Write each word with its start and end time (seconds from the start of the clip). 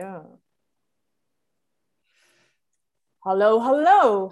Ja. 0.00 0.24
Hallo, 3.24 3.60
hallo. 3.64 4.30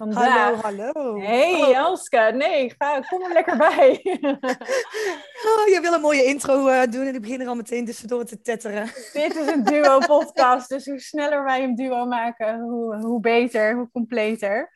Vandaag... 0.00 0.62
Hallo, 0.62 0.92
hallo. 0.92 1.20
Hey, 1.20 1.60
oh. 1.60 1.76
Elske. 1.76 2.32
Nee, 2.34 2.74
ga, 2.78 3.00
kom 3.00 3.22
er 3.22 3.32
lekker 3.32 3.56
bij. 3.56 3.88
oh, 5.50 5.66
je 5.66 5.78
wil 5.82 5.92
een 5.92 6.00
mooie 6.00 6.24
intro 6.24 6.68
uh, 6.68 6.82
doen 6.82 7.06
en 7.06 7.14
ik 7.14 7.20
begin 7.20 7.40
er 7.40 7.46
al 7.46 7.54
meteen 7.54 7.84
tussendoor 7.84 8.24
te 8.24 8.40
tetteren. 8.40 8.84
Dit 9.12 9.36
is 9.36 9.46
een 9.46 9.64
duo-podcast, 9.64 10.68
dus 10.74 10.86
hoe 10.86 11.00
sneller 11.00 11.44
wij 11.44 11.62
een 11.62 11.74
duo 11.74 12.06
maken, 12.06 12.60
hoe, 12.60 12.96
hoe 12.96 13.20
beter, 13.20 13.74
hoe 13.74 13.90
completer. 13.90 14.70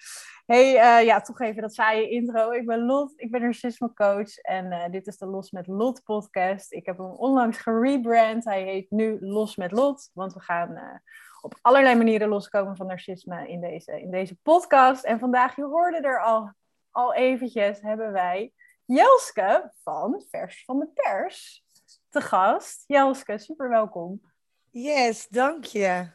Hey, 0.47 0.75
uh, 0.75 1.07
ja, 1.07 1.21
toch 1.21 1.41
even 1.41 1.63
dat 1.63 1.75
saaie 1.75 2.09
intro. 2.09 2.51
Ik 2.51 2.67
ben 2.67 2.85
Lot, 2.85 3.13
ik 3.17 3.31
ben 3.31 3.41
narcisme 3.43 3.93
coach 3.95 4.39
en 4.39 4.67
uh, 4.67 4.85
dit 4.91 5.07
is 5.07 5.17
de 5.17 5.27
Los 5.27 5.51
met 5.51 5.67
Lot 5.67 6.03
podcast. 6.03 6.73
Ik 6.73 6.87
heb 6.87 6.99
hem 6.99 7.07
onlangs 7.07 7.59
gerebrand. 7.59 8.45
Hij 8.45 8.63
heet 8.63 8.91
nu 8.91 9.17
Los 9.21 9.57
met 9.57 9.73
Lot, 9.73 10.11
want 10.13 10.35
we 10.35 10.41
gaan 10.41 11.01
op 11.45 11.59
allerlei 11.63 11.95
manieren 11.95 12.29
loskomen 12.29 12.77
van 12.77 12.87
narcisme 12.87 13.49
in 13.49 13.61
deze, 13.61 14.01
in 14.01 14.11
deze 14.11 14.37
podcast. 14.43 15.05
En 15.05 15.19
vandaag, 15.19 15.57
je 15.57 15.65
hoorde 15.65 16.01
er 16.01 16.23
al, 16.23 16.53
al 16.91 17.15
eventjes, 17.15 17.81
hebben 17.81 18.13
wij 18.13 18.53
Jelske 18.85 19.73
van 19.83 20.25
Vers 20.31 20.65
van 20.65 20.79
de 20.79 20.87
Pers 20.87 21.65
te 22.09 22.21
gast. 22.21 22.85
Jelske, 22.87 23.39
super 23.39 23.69
welkom. 23.69 24.33
Yes, 24.71 25.29
dank 25.29 25.65
je. 25.65 26.11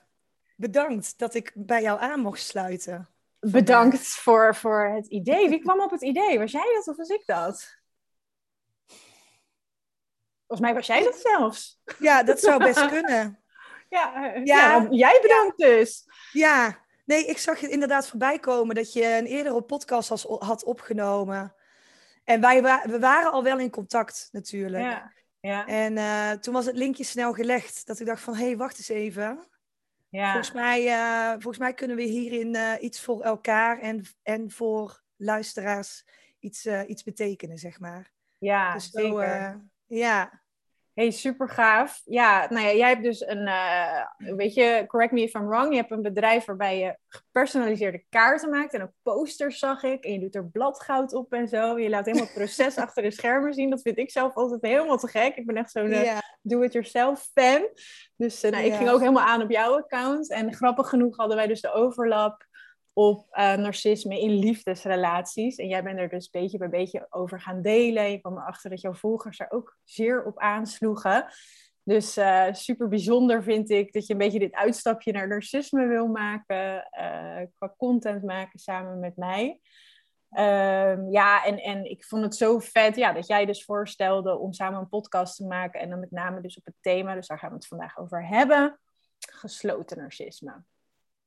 Bedankt 0.55 1.17
dat 1.17 1.33
ik 1.33 1.51
bij 1.55 1.81
jou 1.81 1.99
aan 1.99 2.19
mocht 2.19 2.41
sluiten. 2.41 3.09
Bedankt 3.39 4.07
voor, 4.07 4.55
voor 4.55 4.87
het 4.95 5.07
idee. 5.07 5.49
Wie 5.49 5.59
kwam 5.59 5.81
op 5.81 5.91
het 5.91 6.01
idee? 6.01 6.39
Was 6.39 6.51
jij 6.51 6.73
dat 6.75 6.87
of 6.87 6.97
was 6.97 7.09
ik 7.09 7.23
dat? 7.25 7.77
Volgens 10.47 10.67
mij 10.67 10.73
was 10.73 10.87
jij 10.87 11.03
dat 11.03 11.15
zelfs. 11.15 11.81
Ja, 11.99 12.23
dat 12.23 12.39
zou 12.39 12.63
best 12.63 12.87
kunnen. 12.87 13.43
Ja, 13.89 14.31
ja, 14.33 14.41
ja 14.43 14.87
jij 14.89 15.19
bedankt 15.21 15.57
dus. 15.57 16.03
Ja, 16.31 16.77
nee, 17.05 17.25
ik 17.25 17.37
zag 17.37 17.59
je 17.59 17.69
inderdaad 17.69 18.07
voorbij 18.07 18.39
komen 18.39 18.75
dat 18.75 18.93
je 18.93 19.17
een 19.17 19.25
eerdere 19.25 19.61
podcast 19.61 20.09
had 20.25 20.63
opgenomen. 20.63 21.53
En 22.23 22.41
wij 22.41 22.61
we 22.83 22.99
waren 22.99 23.31
al 23.31 23.43
wel 23.43 23.59
in 23.59 23.69
contact 23.69 24.29
natuurlijk. 24.31 24.83
Ja, 24.83 25.13
ja. 25.39 25.65
En 25.65 25.93
uh, 25.95 26.31
toen 26.31 26.53
was 26.53 26.65
het 26.65 26.75
linkje 26.75 27.03
snel 27.03 27.33
gelegd. 27.33 27.87
Dat 27.87 27.99
ik 27.99 28.05
dacht 28.05 28.21
van, 28.21 28.35
hé, 28.35 28.45
hey, 28.45 28.57
wacht 28.57 28.77
eens 28.77 28.89
even. 28.89 29.47
Ja. 30.09 30.31
Volgens, 30.31 30.51
mij, 30.53 30.85
uh, 30.85 31.31
volgens 31.31 31.57
mij 31.57 31.73
kunnen 31.73 31.97
we 31.97 32.03
hierin 32.03 32.55
uh, 32.55 32.73
iets 32.79 33.01
voor 33.01 33.21
elkaar 33.21 33.79
en, 33.79 34.05
en 34.23 34.51
voor 34.51 35.01
luisteraars 35.15 36.05
iets, 36.39 36.65
iets 36.65 37.03
betekenen, 37.03 37.57
zeg 37.57 37.79
maar. 37.79 38.11
Ja, 38.37 38.73
dus 38.73 38.89
zeker. 38.89 39.61
ja. 39.85 40.41
Hey, 40.93 41.11
super 41.11 41.49
gaaf. 41.49 42.01
Ja, 42.05 42.47
nou 42.49 42.65
ja, 42.65 42.73
jij 42.73 42.89
hebt 42.89 43.03
dus 43.03 43.27
een, 43.27 43.47
uh, 43.47 44.05
weet 44.17 44.53
je, 44.53 44.83
correct 44.87 45.11
me 45.11 45.21
if 45.21 45.33
I'm 45.33 45.47
wrong, 45.47 45.69
je 45.69 45.75
hebt 45.75 45.91
een 45.91 46.01
bedrijf 46.01 46.45
waarbij 46.45 46.79
je 46.79 46.97
gepersonaliseerde 47.07 48.03
kaarten 48.09 48.49
maakt 48.49 48.73
en 48.73 48.81
ook 48.81 48.91
posters 49.01 49.59
zag 49.59 49.83
ik. 49.83 50.03
En 50.03 50.11
je 50.13 50.19
doet 50.19 50.35
er 50.35 50.49
bladgoud 50.49 51.13
op 51.13 51.33
en 51.33 51.47
zo. 51.47 51.79
Je 51.79 51.89
laat 51.89 52.05
helemaal 52.05 52.27
het 52.27 52.35
proces 52.35 52.77
achter 52.85 53.03
de 53.03 53.11
schermen 53.11 53.53
zien. 53.53 53.69
Dat 53.69 53.81
vind 53.81 53.97
ik 53.97 54.11
zelf 54.11 54.35
altijd 54.35 54.61
helemaal 54.61 54.97
te 54.97 55.07
gek. 55.07 55.35
Ik 55.35 55.45
ben 55.45 55.57
echt 55.57 55.71
zo'n 55.71 55.91
uh, 55.91 56.17
do-it-yourself 56.41 57.29
fan. 57.33 57.67
Dus 58.15 58.43
uh, 58.43 58.51
nou, 58.51 58.63
ik 58.63 58.73
ging 58.73 58.89
ook 58.89 58.99
helemaal 58.99 59.27
aan 59.27 59.41
op 59.41 59.51
jouw 59.51 59.77
account. 59.77 60.31
En 60.31 60.53
grappig 60.53 60.89
genoeg 60.89 61.17
hadden 61.17 61.37
wij 61.37 61.47
dus 61.47 61.61
de 61.61 61.71
overlap 61.71 62.47
op 62.99 63.27
uh, 63.31 63.55
narcisme 63.55 64.19
in 64.19 64.31
liefdesrelaties. 64.31 65.55
En 65.55 65.67
jij 65.67 65.83
bent 65.83 65.99
er 65.99 66.09
dus 66.09 66.29
beetje 66.29 66.57
bij 66.57 66.69
beetje 66.69 67.07
over 67.09 67.41
gaan 67.41 67.61
delen. 67.61 68.11
Je 68.11 68.19
kwam 68.19 68.37
erachter 68.37 68.69
dat 68.69 68.81
jouw 68.81 68.93
volgers 68.93 69.39
er 69.39 69.51
ook 69.51 69.77
zeer 69.83 70.25
op 70.25 70.39
aansloegen. 70.39 71.25
Dus 71.83 72.17
uh, 72.17 72.47
super 72.51 72.87
bijzonder 72.87 73.43
vind 73.43 73.69
ik 73.69 73.93
dat 73.93 74.07
je 74.07 74.13
een 74.13 74.19
beetje 74.19 74.39
dit 74.39 74.53
uitstapje 74.53 75.11
naar 75.11 75.27
narcisme 75.27 75.87
wil 75.87 76.07
maken. 76.07 76.89
Uh, 76.99 77.41
qua 77.57 77.73
content 77.77 78.23
maken 78.23 78.59
samen 78.59 78.99
met 78.99 79.15
mij. 79.15 79.59
Um, 80.31 81.11
ja, 81.11 81.45
en, 81.45 81.57
en 81.57 81.89
ik 81.89 82.05
vond 82.05 82.23
het 82.23 82.35
zo 82.35 82.59
vet 82.59 82.95
ja, 82.95 83.13
dat 83.13 83.27
jij 83.27 83.45
dus 83.45 83.63
voorstelde 83.63 84.37
om 84.37 84.53
samen 84.53 84.79
een 84.79 84.89
podcast 84.89 85.35
te 85.35 85.45
maken. 85.45 85.79
En 85.79 85.89
dan 85.89 85.99
met 85.99 86.11
name 86.11 86.41
dus 86.41 86.57
op 86.57 86.65
het 86.65 86.75
thema, 86.81 87.15
dus 87.15 87.27
daar 87.27 87.39
gaan 87.39 87.49
we 87.49 87.55
het 87.55 87.67
vandaag 87.67 87.97
over 87.97 88.27
hebben. 88.27 88.79
Gesloten 89.19 89.97
narcisme. 89.97 90.63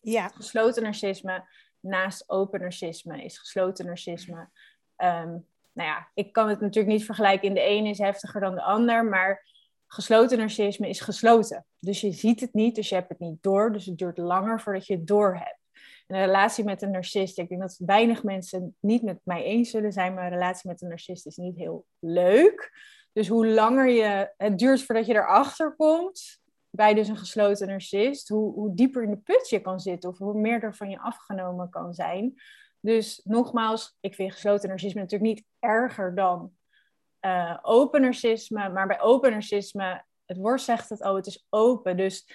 Ja. 0.02 0.28
Gesloten 0.28 0.82
narcisme 0.82 1.44
naast 1.80 2.24
open 2.26 2.60
narcisme 2.60 3.24
is 3.24 3.38
gesloten 3.38 3.86
narcisme. 3.86 4.48
Um, 4.96 5.46
nou 5.72 5.88
ja, 5.88 6.08
ik 6.14 6.32
kan 6.32 6.48
het 6.48 6.60
natuurlijk 6.60 6.94
niet 6.94 7.04
vergelijken. 7.04 7.54
de 7.54 7.60
ene 7.60 7.88
is 7.88 7.98
heftiger 7.98 8.40
dan 8.40 8.54
de 8.54 8.62
ander, 8.62 9.04
maar 9.04 9.46
gesloten 9.86 10.38
narcisme 10.38 10.88
is 10.88 11.00
gesloten. 11.00 11.66
Dus 11.78 12.00
je 12.00 12.12
ziet 12.12 12.40
het 12.40 12.54
niet, 12.54 12.74
dus 12.74 12.88
je 12.88 12.94
hebt 12.94 13.08
het 13.08 13.18
niet 13.18 13.42
door. 13.42 13.72
Dus 13.72 13.86
het 13.86 13.98
duurt 13.98 14.18
langer 14.18 14.60
voordat 14.60 14.86
je 14.86 14.94
het 14.94 15.06
door 15.06 15.34
hebt. 15.34 15.58
een 16.06 16.24
relatie 16.24 16.64
met 16.64 16.82
een 16.82 16.90
narcist, 16.90 17.38
ik 17.38 17.48
denk 17.48 17.60
dat 17.60 17.80
weinig 17.86 18.22
mensen 18.22 18.76
niet 18.80 19.02
met 19.02 19.20
mij 19.24 19.42
eens 19.42 19.70
zullen 19.70 19.92
zijn, 19.92 20.14
maar 20.14 20.24
een 20.24 20.30
relatie 20.30 20.70
met 20.70 20.82
een 20.82 20.88
narcist 20.88 21.26
is 21.26 21.36
niet 21.36 21.56
heel 21.56 21.86
leuk. 21.98 22.72
Dus 23.12 23.28
hoe 23.28 23.46
langer 23.46 23.88
je, 23.88 24.32
het 24.36 24.58
duurt 24.58 24.82
voordat 24.82 25.06
je 25.06 25.14
erachter 25.14 25.74
komt, 25.76 26.41
bij 26.74 26.94
dus 26.94 27.08
een 27.08 27.16
gesloten 27.16 27.68
narcist, 27.68 28.28
hoe, 28.28 28.52
hoe 28.52 28.74
dieper 28.74 29.02
in 29.02 29.10
de 29.10 29.16
put 29.16 29.48
je 29.48 29.60
kan 29.60 29.80
zitten 29.80 30.10
of 30.10 30.18
hoe 30.18 30.40
meer 30.40 30.62
er 30.62 30.74
van 30.74 30.90
je 30.90 30.98
afgenomen 30.98 31.70
kan 31.70 31.94
zijn. 31.94 32.34
Dus 32.80 33.20
nogmaals, 33.24 33.96
ik 34.00 34.14
vind 34.14 34.32
gesloten 34.32 34.68
narcisme 34.68 35.00
natuurlijk 35.00 35.34
niet 35.34 35.44
erger 35.58 36.14
dan 36.14 36.52
uh, 37.20 37.58
open 37.62 38.00
narcisme, 38.00 38.68
maar 38.68 38.86
bij 38.86 39.00
open 39.00 39.30
narcisme, 39.30 40.04
het 40.24 40.36
woord 40.36 40.60
zegt 40.60 40.88
het, 40.88 41.02
oh, 41.02 41.14
het 41.14 41.26
is 41.26 41.46
open. 41.48 41.96
Dus 41.96 42.28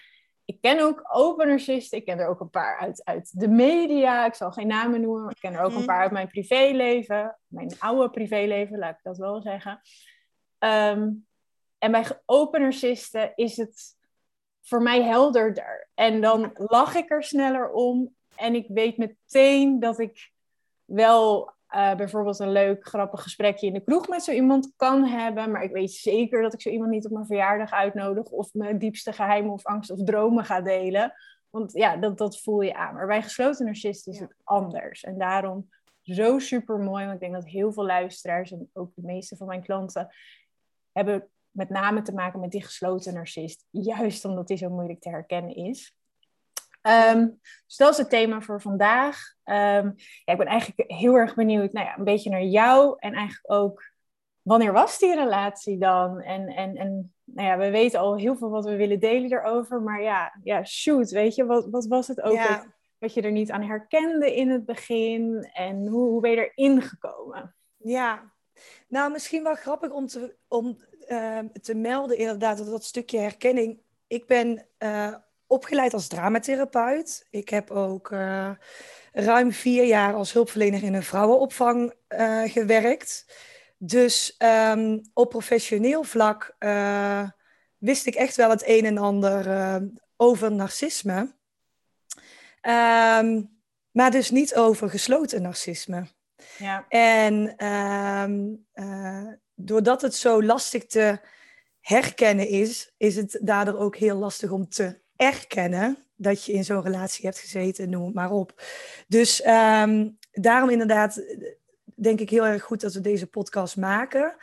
ik 0.46 0.62
ken 0.62 0.80
ook 0.80 1.04
open 1.12 1.48
narcisten, 1.48 1.98
ik 1.98 2.06
ken 2.06 2.20
er 2.20 2.28
ook 2.28 2.40
een 2.40 2.50
paar 2.50 2.80
uit, 2.80 3.06
uit 3.06 3.40
de 3.40 3.48
media, 3.48 4.26
ik 4.26 4.34
zal 4.34 4.52
geen 4.52 4.68
namen 4.68 5.02
noemen, 5.02 5.22
maar 5.22 5.32
ik 5.32 5.42
ken 5.42 5.54
er 5.54 5.62
ook 5.62 5.72
een 5.72 5.78
mhm. 5.78 5.86
paar 5.86 6.02
uit 6.02 6.12
mijn 6.12 6.28
privéleven, 6.28 7.40
mijn 7.48 7.80
oude 7.80 8.10
privéleven, 8.10 8.80
laat 8.80 8.98
ik 8.98 9.04
dat 9.04 9.18
wel 9.18 9.42
zeggen. 9.42 9.82
Ehm, 10.58 11.12
en 11.78 11.92
bij 11.92 12.22
open 12.26 12.62
narcisten 12.62 13.32
is 13.36 13.58
het 13.58 13.97
voor 14.68 14.82
mij 14.82 15.04
helderder. 15.04 15.90
En 15.94 16.22
dan 16.22 16.52
lach 16.54 16.96
ik 16.96 17.12
er 17.12 17.24
sneller 17.24 17.72
om. 17.72 18.16
En 18.36 18.56
ik 18.56 18.66
weet 18.68 18.98
meteen 18.98 19.80
dat 19.80 20.00
ik 20.00 20.32
wel 20.86 21.54
uh, 21.70 21.96
bijvoorbeeld 21.96 22.40
een 22.40 22.52
leuk, 22.52 22.88
grappig 22.88 23.22
gesprekje 23.22 23.68
in 23.68 23.74
de 23.74 23.84
kroeg 23.84 24.08
met 24.08 24.24
zo 24.24 24.32
iemand 24.32 24.74
kan 24.76 25.04
hebben. 25.06 25.52
Maar 25.52 25.64
ik 25.64 25.72
weet 25.72 25.92
zeker 25.92 26.42
dat 26.42 26.54
ik 26.54 26.62
zo 26.62 26.70
iemand 26.70 26.92
niet 26.92 27.06
op 27.06 27.12
mijn 27.12 27.26
verjaardag 27.26 27.72
uitnodig. 27.72 28.26
Of 28.26 28.54
mijn 28.54 28.78
diepste 28.78 29.14
geheimen 29.14 29.52
of 29.52 29.66
angst 29.66 29.92
of 29.92 30.04
dromen 30.04 30.46
ga 30.46 30.62
delen. 30.62 31.14
Want 31.50 31.74
ja, 31.74 31.98
dat, 31.98 32.18
dat 32.18 32.42
voel 32.42 32.62
je 32.62 32.76
aan. 32.76 32.94
Maar 32.94 33.08
bij 33.08 33.22
gesloten 33.22 33.66
narcisten 33.66 34.14
is 34.14 34.20
het 34.20 34.36
anders. 34.44 35.04
En 35.04 35.18
daarom 35.18 35.70
zo 36.02 36.40
super 36.40 36.80
mooi. 36.80 37.04
Want 37.04 37.16
ik 37.16 37.20
denk 37.20 37.34
dat 37.34 37.48
heel 37.48 37.74
veel 37.74 37.86
luisteraars 37.86 38.52
en 38.52 38.70
ook 38.74 38.92
de 38.96 39.02
meeste 39.02 39.36
van 39.36 39.48
mijn 39.48 39.64
klanten 39.64 40.08
hebben 40.92 41.30
met 41.58 41.70
name 41.70 42.02
te 42.02 42.14
maken 42.14 42.40
met 42.40 42.52
die 42.52 42.64
gesloten 42.64 43.14
narcist. 43.14 43.66
Juist 43.70 44.26
omdat 44.26 44.48
die 44.48 44.58
zo 44.58 44.70
moeilijk 44.70 45.02
te 45.02 45.10
herkennen 45.10 45.56
is. 45.56 45.96
Um, 47.16 47.40
dus 47.66 47.76
dat 47.76 47.92
is 47.92 47.98
het 47.98 48.10
thema 48.10 48.42
voor 48.42 48.62
vandaag. 48.62 49.18
Um, 49.44 49.94
ja, 49.96 50.34
ik 50.34 50.38
ben 50.38 50.48
eigenlijk 50.48 50.92
heel 50.92 51.16
erg 51.16 51.36
benieuwd, 51.36 51.74
nou 51.74 51.86
ja, 51.86 51.98
een 51.98 52.04
beetje 52.04 52.30
naar 52.30 52.44
jou 52.44 52.96
en 53.00 53.14
eigenlijk 53.14 53.52
ook, 53.52 53.84
wanneer 54.42 54.74
was 54.74 55.00
die 55.00 55.16
relatie 55.16 55.78
dan? 55.78 56.22
En, 56.22 56.48
en, 56.48 56.76
en 56.76 57.14
nou 57.24 57.48
ja, 57.48 57.58
we 57.58 57.70
weten 57.70 58.00
al 58.00 58.18
heel 58.18 58.36
veel 58.36 58.50
wat 58.50 58.66
we 58.66 58.76
willen 58.76 59.00
delen 59.00 59.32
erover, 59.32 59.82
maar 59.82 60.02
ja, 60.02 60.40
ja 60.44 60.64
shoot, 60.64 61.10
weet 61.10 61.36
je, 61.36 61.46
wat, 61.46 61.68
wat 61.70 61.86
was 61.86 62.08
het 62.08 62.22
ook 62.22 62.34
ja. 62.34 62.66
wat 62.98 63.14
je 63.14 63.22
er 63.22 63.32
niet 63.32 63.52
aan 63.52 63.64
herkende 63.64 64.36
in 64.36 64.50
het 64.50 64.66
begin 64.66 65.50
en 65.54 65.88
hoe, 65.88 66.10
hoe 66.10 66.22
ben 66.22 66.32
je 66.32 66.52
erin 66.56 66.82
gekomen? 66.82 67.56
Ja, 67.78 68.32
nou 68.88 69.12
misschien 69.12 69.44
wel 69.44 69.56
grappig 69.56 69.92
om 69.92 70.08
te, 70.08 70.36
om 70.48 70.78
Ehm, 71.08 71.48
te 71.62 71.76
melden, 71.76 72.18
inderdaad, 72.18 72.58
dat, 72.58 72.68
dat 72.68 72.84
stukje 72.84 73.20
herkenning. 73.20 73.80
Ik 74.08 74.26
ben 74.26 74.66
uh, 74.80 75.14
opgeleid 75.48 75.94
als 75.94 76.08
dramatherapeut. 76.08 77.28
Ik 77.30 77.50
heb 77.50 77.72
ook 77.72 78.12
uh, 78.12 78.50
ruim 79.14 79.52
vier 79.52 79.86
jaar 79.86 80.14
als 80.14 80.34
hulpverlener 80.34 80.84
in 80.84 80.94
een 80.94 81.04
vrouwenopvang 81.04 81.94
uh, 82.10 82.44
gewerkt. 82.44 83.26
Dus 83.78 84.36
um, 84.72 85.02
op 85.14 85.30
professioneel 85.30 86.04
vlak 86.04 86.56
wist 87.78 88.06
ik 88.06 88.16
echt 88.16 88.36
wel 88.36 88.50
het 88.50 88.64
een 88.66 88.86
en 88.86 88.98
ander 88.98 89.82
over 90.18 90.52
narcisme. 90.52 91.20
Um, 92.62 93.60
maar 93.92 94.12
dus 94.12 94.32
niet 94.32 94.56
over 94.56 94.90
gesloten 94.90 95.42
narcisme. 95.42 96.08
Ja. 96.58 96.86
En 96.90 97.56
doordat 99.58 100.02
het 100.02 100.16
zo 100.16 100.44
lastig 100.44 100.86
te 100.86 101.20
herkennen 101.80 102.48
is, 102.48 102.94
is 102.98 103.16
het 103.16 103.40
daardoor 103.42 103.78
ook 103.78 103.96
heel 103.96 104.18
lastig 104.18 104.52
om 104.52 104.70
te 104.70 105.00
erkennen 105.16 105.98
dat 106.16 106.46
je 106.46 106.54
in 106.54 106.64
zo'n 106.64 106.84
relatie 106.84 107.26
hebt 107.26 107.40
gezeten, 107.40 107.90
noem 107.90 108.06
het 108.06 108.14
maar 108.14 108.32
op. 108.32 108.62
Dus 109.08 109.46
um, 109.46 110.18
daarom 110.32 110.70
inderdaad 110.70 111.22
denk 111.96 112.20
ik 112.20 112.30
heel 112.30 112.46
erg 112.46 112.64
goed 112.64 112.82
dat 112.82 112.94
we 112.94 113.02
deze 113.02 113.28
podcast 113.28 113.78
maken. 113.78 114.36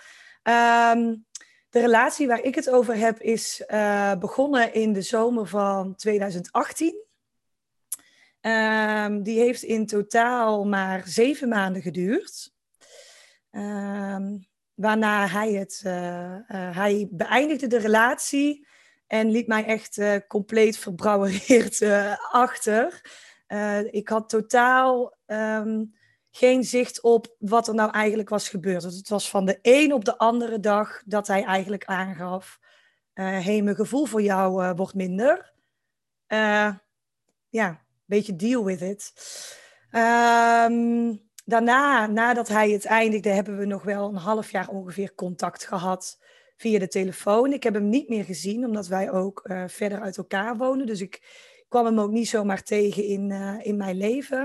Um, 0.42 1.26
de 1.70 1.80
relatie 1.80 2.26
waar 2.26 2.42
ik 2.42 2.54
het 2.54 2.70
over 2.70 2.96
heb 2.96 3.20
is 3.20 3.64
uh, 3.68 4.14
begonnen 4.14 4.74
in 4.74 4.92
de 4.92 5.02
zomer 5.02 5.46
van 5.46 5.94
2018. 5.94 7.02
Um, 8.40 9.22
die 9.22 9.38
heeft 9.38 9.62
in 9.62 9.86
totaal 9.86 10.64
maar 10.64 11.02
zeven 11.06 11.48
maanden 11.48 11.82
geduurd. 11.82 12.52
Um, 13.50 14.46
waarna 14.74 15.26
hij 15.26 15.52
het, 15.52 15.82
uh, 15.86 15.92
uh, 15.92 16.38
hij 16.48 17.08
beëindigde 17.10 17.66
de 17.66 17.78
relatie 17.78 18.66
en 19.06 19.30
liet 19.30 19.46
mij 19.46 19.64
echt 19.64 19.96
uh, 19.96 20.16
compleet 20.28 20.78
verbrouwereerd 20.78 21.82
achter. 22.30 23.00
ik 23.90 24.08
had 24.08 24.28
totaal 24.28 25.16
um, 25.26 25.94
geen 26.30 26.64
zicht 26.64 27.02
op 27.02 27.36
wat 27.38 27.68
er 27.68 27.74
nou 27.74 27.90
eigenlijk 27.90 28.28
was 28.28 28.48
gebeurd. 28.48 28.82
Het 28.82 29.08
was 29.08 29.30
van 29.30 29.44
de 29.44 29.58
een 29.62 29.92
op 29.92 30.04
de 30.04 30.18
andere 30.18 30.60
dag 30.60 31.02
dat 31.04 31.26
hij 31.26 31.44
eigenlijk 31.44 31.84
aangaf: 31.84 32.58
hé, 33.12 33.60
mijn 33.60 33.76
gevoel 33.76 34.06
voor 34.06 34.22
jou 34.22 34.74
wordt 34.74 34.94
minder. 34.94 35.52
ja, 37.48 37.84
beetje 38.04 38.36
deal 38.36 38.64
with 38.64 38.80
it. 38.80 39.12
Um, 39.90 41.22
daarna, 41.44 42.06
nadat 42.06 42.48
hij 42.48 42.70
het 42.70 42.84
eindigde, 42.84 43.28
hebben 43.28 43.58
we 43.58 43.64
nog 43.64 43.82
wel 43.82 44.08
een 44.08 44.16
half 44.16 44.50
jaar 44.50 44.68
ongeveer 44.68 45.14
contact 45.14 45.66
gehad 45.66 46.22
via 46.56 46.78
de 46.78 46.88
telefoon. 46.88 47.52
Ik 47.52 47.62
heb 47.62 47.74
hem 47.74 47.88
niet 47.88 48.08
meer 48.08 48.24
gezien, 48.24 48.64
omdat 48.66 48.86
wij 48.86 49.10
ook 49.10 49.40
uh, 49.44 49.64
verder 49.66 50.00
uit 50.00 50.16
elkaar 50.16 50.56
wonen. 50.56 50.86
Dus 50.86 51.00
ik 51.00 51.22
kwam 51.68 51.84
hem 51.84 52.00
ook 52.00 52.10
niet 52.10 52.28
zomaar 52.28 52.62
tegen 52.62 53.04
in, 53.04 53.30
uh, 53.30 53.58
in 53.62 53.76
mijn 53.76 53.96
leven. 53.96 54.42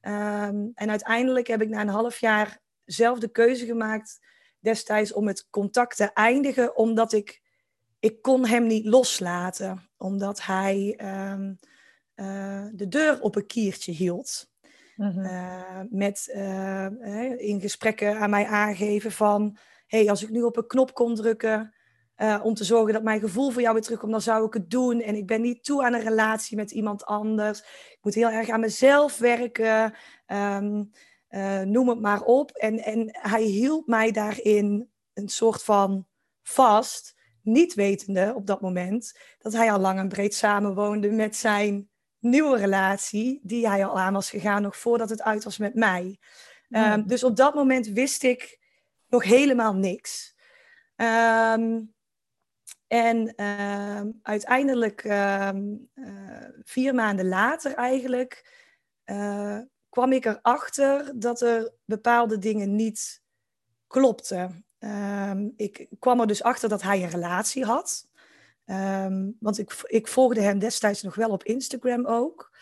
Um, 0.00 0.70
en 0.74 0.90
uiteindelijk 0.90 1.46
heb 1.46 1.62
ik 1.62 1.68
na 1.68 1.80
een 1.80 1.88
half 1.88 2.18
jaar 2.18 2.60
zelf 2.84 3.18
de 3.18 3.30
keuze 3.30 3.66
gemaakt 3.66 4.20
destijds 4.58 5.12
om 5.12 5.26
het 5.26 5.46
contact 5.50 5.96
te 5.96 6.12
eindigen, 6.12 6.76
omdat 6.76 7.12
ik, 7.12 7.42
ik 8.00 8.22
kon 8.22 8.46
hem 8.46 8.66
niet 8.66 8.84
loslaten. 8.84 9.88
Omdat 9.96 10.42
hij 10.42 11.00
um, 11.32 11.58
uh, 12.14 12.66
de 12.72 12.88
deur 12.88 13.20
op 13.20 13.36
een 13.36 13.46
kiertje 13.46 13.92
hield. 13.92 14.52
Mm 14.96 15.62
met 15.90 16.32
uh, 16.36 17.40
in 17.40 17.60
gesprekken 17.60 18.18
aan 18.18 18.30
mij 18.30 18.46
aangeven 18.46 19.12
van... 19.12 19.56
hey, 19.86 20.10
als 20.10 20.22
ik 20.22 20.30
nu 20.30 20.42
op 20.42 20.56
een 20.56 20.66
knop 20.66 20.94
kon 20.94 21.14
drukken... 21.14 21.74
Uh, 22.16 22.40
om 22.42 22.54
te 22.54 22.64
zorgen 22.64 22.92
dat 22.92 23.02
mijn 23.02 23.20
gevoel 23.20 23.50
voor 23.50 23.62
jou 23.62 23.74
weer 23.74 23.82
terugkomt, 23.82 24.12
dan 24.12 24.20
zou 24.20 24.46
ik 24.46 24.54
het 24.54 24.70
doen. 24.70 25.00
En 25.00 25.14
ik 25.14 25.26
ben 25.26 25.40
niet 25.40 25.64
toe 25.64 25.84
aan 25.84 25.94
een 25.94 26.02
relatie 26.02 26.56
met 26.56 26.70
iemand 26.70 27.04
anders. 27.04 27.58
Ik 27.60 27.98
moet 28.02 28.14
heel 28.14 28.30
erg 28.30 28.48
aan 28.48 28.60
mezelf 28.60 29.18
werken. 29.18 29.94
Um, 30.26 30.90
noem 31.64 31.88
het 31.88 32.00
maar 32.00 32.22
op. 32.22 32.50
En, 32.50 32.78
en 32.78 33.08
hij 33.12 33.42
hield 33.42 33.86
mij 33.86 34.10
daarin 34.10 34.90
een 35.14 35.28
soort 35.28 35.62
van 35.62 36.06
vast. 36.42 37.14
Niet 37.42 37.74
wetende 37.74 38.32
op 38.36 38.46
dat 38.46 38.60
moment 38.60 39.18
dat 39.38 39.52
hij 39.52 39.72
al 39.72 39.78
lang 39.78 39.98
en 39.98 40.08
breed 40.08 40.34
samenwoonde 40.34 41.10
met 41.10 41.36
zijn 41.36 41.88
nieuwe 42.24 42.56
relatie 42.56 43.40
die 43.42 43.68
hij 43.68 43.84
al 43.84 43.98
aan 43.98 44.12
was 44.12 44.30
gegaan 44.30 44.62
nog 44.62 44.76
voordat 44.76 45.10
het 45.10 45.22
uit 45.22 45.44
was 45.44 45.58
met 45.58 45.74
mij. 45.74 46.18
Um, 46.68 47.06
dus 47.06 47.24
op 47.24 47.36
dat 47.36 47.54
moment 47.54 47.86
wist 47.86 48.22
ik 48.22 48.58
nog 49.08 49.24
helemaal 49.24 49.74
niks. 49.74 50.34
Um, 50.96 51.94
en 52.86 53.44
um, 53.44 54.18
uiteindelijk, 54.22 55.04
uh, 55.04 55.50
vier 56.62 56.94
maanden 56.94 57.28
later 57.28 57.74
eigenlijk, 57.74 58.62
uh, 59.04 59.58
kwam 59.88 60.12
ik 60.12 60.24
erachter 60.24 61.12
dat 61.18 61.40
er 61.40 61.72
bepaalde 61.84 62.38
dingen 62.38 62.76
niet 62.76 63.22
klopten. 63.86 64.66
ik 65.56 65.88
kwam 65.98 66.20
er 66.20 66.26
dus 66.26 66.42
achter 66.42 66.68
dat 66.68 66.82
hij 66.82 67.02
een 67.02 67.10
relatie 67.10 67.64
had. 67.64 68.08
Um, 68.66 69.36
want 69.40 69.58
ik, 69.58 69.82
ik 69.84 70.08
volgde 70.08 70.40
hem 70.40 70.58
destijds 70.58 71.02
nog 71.02 71.14
wel 71.14 71.30
op 71.30 71.44
Instagram 71.44 72.06
ook. 72.06 72.56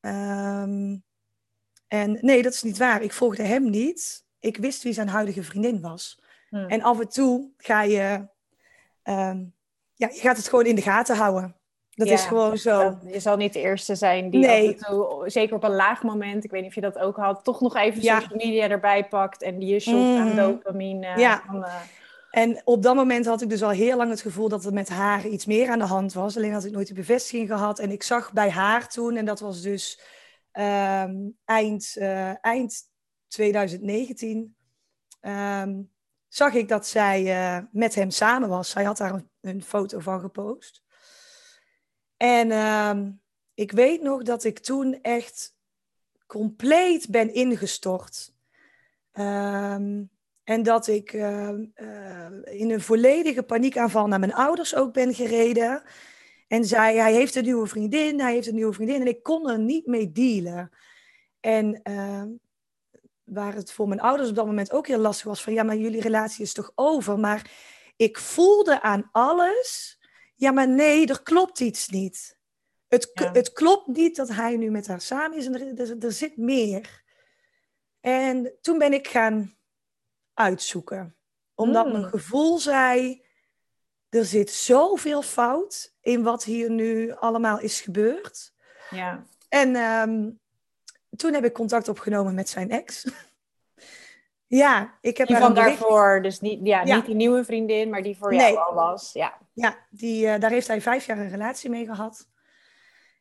Um, 0.00 1.04
en 1.88 2.18
nee, 2.20 2.42
dat 2.42 2.52
is 2.52 2.62
niet 2.62 2.78
waar. 2.78 3.02
Ik 3.02 3.12
volgde 3.12 3.42
hem 3.42 3.70
niet. 3.70 4.24
Ik 4.40 4.56
wist 4.56 4.82
wie 4.82 4.92
zijn 4.92 5.08
huidige 5.08 5.42
vriendin 5.42 5.80
was. 5.80 6.22
Hmm. 6.48 6.68
En 6.68 6.82
af 6.82 7.00
en 7.00 7.08
toe 7.08 7.50
ga 7.56 7.82
je, 7.82 8.28
um, 9.02 9.54
ja, 9.94 10.08
je 10.12 10.20
gaat 10.20 10.36
het 10.36 10.48
gewoon 10.48 10.66
in 10.66 10.74
de 10.74 10.82
gaten 10.82 11.16
houden. 11.16 11.56
Dat 11.90 12.08
is 12.08 12.24
gewoon 12.24 12.58
zo. 12.58 12.98
Je 13.06 13.20
zal 13.20 13.36
niet 13.36 13.52
de 13.52 13.60
eerste 13.60 13.94
zijn 13.94 14.30
die 14.30 14.40
nee. 14.40 14.68
af 14.68 14.74
en 14.74 14.78
toe, 14.78 15.22
zeker 15.30 15.56
op 15.56 15.64
een 15.64 15.74
laag 15.74 16.02
moment, 16.02 16.44
ik 16.44 16.50
weet 16.50 16.60
niet 16.60 16.70
of 16.70 16.74
je 16.74 16.80
dat 16.80 16.98
ook 16.98 17.16
had, 17.16 17.44
toch 17.44 17.60
nog 17.60 17.76
even 17.76 18.02
ja. 18.02 18.20
social 18.20 18.38
media 18.38 18.68
erbij 18.68 19.08
pakt 19.08 19.42
en 19.42 19.58
die 19.58 19.72
je 19.72 19.80
shot 19.80 19.94
mm. 19.94 20.16
aan 20.16 20.36
dopamine. 20.36 21.18
Ja. 21.18 21.42
Van, 21.46 21.56
uh, 21.56 21.74
en 22.34 22.60
op 22.64 22.82
dat 22.82 22.94
moment 22.94 23.26
had 23.26 23.42
ik 23.42 23.48
dus 23.48 23.62
al 23.62 23.70
heel 23.70 23.96
lang 23.96 24.10
het 24.10 24.20
gevoel 24.20 24.48
dat 24.48 24.64
er 24.64 24.72
met 24.72 24.88
haar 24.88 25.26
iets 25.26 25.44
meer 25.44 25.70
aan 25.70 25.78
de 25.78 25.84
hand 25.84 26.12
was. 26.12 26.36
Alleen 26.36 26.52
had 26.52 26.64
ik 26.64 26.72
nooit 26.72 26.88
de 26.88 26.94
bevestiging 26.94 27.48
gehad. 27.48 27.78
En 27.78 27.90
ik 27.90 28.02
zag 28.02 28.32
bij 28.32 28.50
haar 28.50 28.88
toen, 28.88 29.16
en 29.16 29.24
dat 29.24 29.40
was 29.40 29.62
dus 29.62 30.00
um, 30.52 31.38
eind, 31.44 31.94
uh, 31.98 32.44
eind 32.44 32.82
2019, 33.28 34.56
um, 35.20 35.92
zag 36.28 36.54
ik 36.54 36.68
dat 36.68 36.86
zij 36.86 37.22
uh, 37.22 37.64
met 37.72 37.94
hem 37.94 38.10
samen 38.10 38.48
was. 38.48 38.70
Zij 38.70 38.84
had 38.84 38.96
daar 38.96 39.14
een, 39.14 39.30
een 39.40 39.62
foto 39.62 39.98
van 39.98 40.20
gepost. 40.20 40.82
En 42.16 42.50
um, 42.52 43.20
ik 43.54 43.72
weet 43.72 44.02
nog 44.02 44.22
dat 44.22 44.44
ik 44.44 44.58
toen 44.58 44.98
echt 45.02 45.56
compleet 46.26 47.10
ben 47.10 47.34
ingestort. 47.34 48.34
Um, 49.12 50.10
en 50.44 50.62
dat 50.62 50.86
ik 50.86 51.12
uh, 51.12 51.48
uh, 51.74 52.26
in 52.44 52.70
een 52.70 52.80
volledige 52.80 53.42
paniekaanval 53.42 54.06
naar 54.06 54.18
mijn 54.18 54.34
ouders 54.34 54.74
ook 54.74 54.92
ben 54.92 55.14
gereden. 55.14 55.82
En 56.48 56.64
zei, 56.64 56.98
hij 56.98 57.12
heeft 57.12 57.34
een 57.34 57.44
nieuwe 57.44 57.66
vriendin, 57.66 58.20
hij 58.20 58.32
heeft 58.32 58.46
een 58.46 58.54
nieuwe 58.54 58.72
vriendin. 58.72 59.00
En 59.00 59.06
ik 59.06 59.22
kon 59.22 59.50
er 59.50 59.58
niet 59.58 59.86
mee 59.86 60.12
dealen. 60.12 60.70
En 61.40 61.80
uh, 61.90 62.22
waar 63.24 63.54
het 63.54 63.72
voor 63.72 63.88
mijn 63.88 64.00
ouders 64.00 64.28
op 64.28 64.34
dat 64.34 64.46
moment 64.46 64.72
ook 64.72 64.86
heel 64.86 64.98
lastig 64.98 65.26
was. 65.26 65.42
Van 65.42 65.52
ja, 65.52 65.62
maar 65.62 65.76
jullie 65.76 66.00
relatie 66.00 66.44
is 66.44 66.52
toch 66.52 66.72
over? 66.74 67.18
Maar 67.18 67.50
ik 67.96 68.18
voelde 68.18 68.82
aan 68.82 69.08
alles. 69.12 69.98
Ja, 70.34 70.50
maar 70.50 70.68
nee, 70.68 71.06
er 71.06 71.22
klopt 71.22 71.60
iets 71.60 71.88
niet. 71.88 72.38
Het, 72.88 73.10
ja. 73.14 73.32
het 73.32 73.52
klopt 73.52 73.86
niet 73.86 74.16
dat 74.16 74.28
hij 74.28 74.56
nu 74.56 74.70
met 74.70 74.86
haar 74.86 75.00
samen 75.00 75.38
is. 75.38 75.46
En 75.46 75.54
er, 75.54 75.80
er, 75.80 76.04
er 76.04 76.12
zit 76.12 76.36
meer. 76.36 77.02
En 78.00 78.52
toen 78.60 78.78
ben 78.78 78.92
ik 78.92 79.08
gaan 79.08 79.56
uitzoeken. 80.34 81.16
Omdat 81.54 81.84
mijn 81.86 81.96
hmm. 81.96 82.10
gevoel 82.10 82.58
zei, 82.58 83.22
er 84.08 84.24
zit 84.24 84.50
zoveel 84.50 85.22
fout 85.22 85.94
in 86.00 86.22
wat 86.22 86.44
hier 86.44 86.70
nu 86.70 87.12
allemaal 87.12 87.60
is 87.60 87.80
gebeurd. 87.80 88.52
Ja. 88.90 89.26
En 89.48 89.76
um, 89.76 90.40
toen 91.16 91.32
heb 91.32 91.44
ik 91.44 91.52
contact 91.52 91.88
opgenomen 91.88 92.34
met 92.34 92.48
zijn 92.48 92.70
ex. 92.70 93.06
ja, 94.46 94.98
ik 95.00 95.16
heb 95.16 95.26
die 95.26 95.36
van 95.36 95.54
daarvoor, 95.54 96.22
dus 96.22 96.40
niet, 96.40 96.60
ja, 96.66 96.82
ja, 96.82 96.96
niet 96.96 97.06
die 97.06 97.14
nieuwe 97.14 97.44
vriendin, 97.44 97.90
maar 97.90 98.02
die 98.02 98.16
voor 98.16 98.30
nee. 98.30 98.52
jou 98.52 98.68
al 98.68 98.74
was. 98.74 99.12
Ja, 99.12 99.38
ja 99.52 99.76
die, 99.90 100.26
uh, 100.26 100.38
daar 100.38 100.50
heeft 100.50 100.66
hij 100.66 100.80
vijf 100.80 101.06
jaar 101.06 101.18
een 101.18 101.30
relatie 101.30 101.70
mee 101.70 101.86
gehad. 101.86 102.28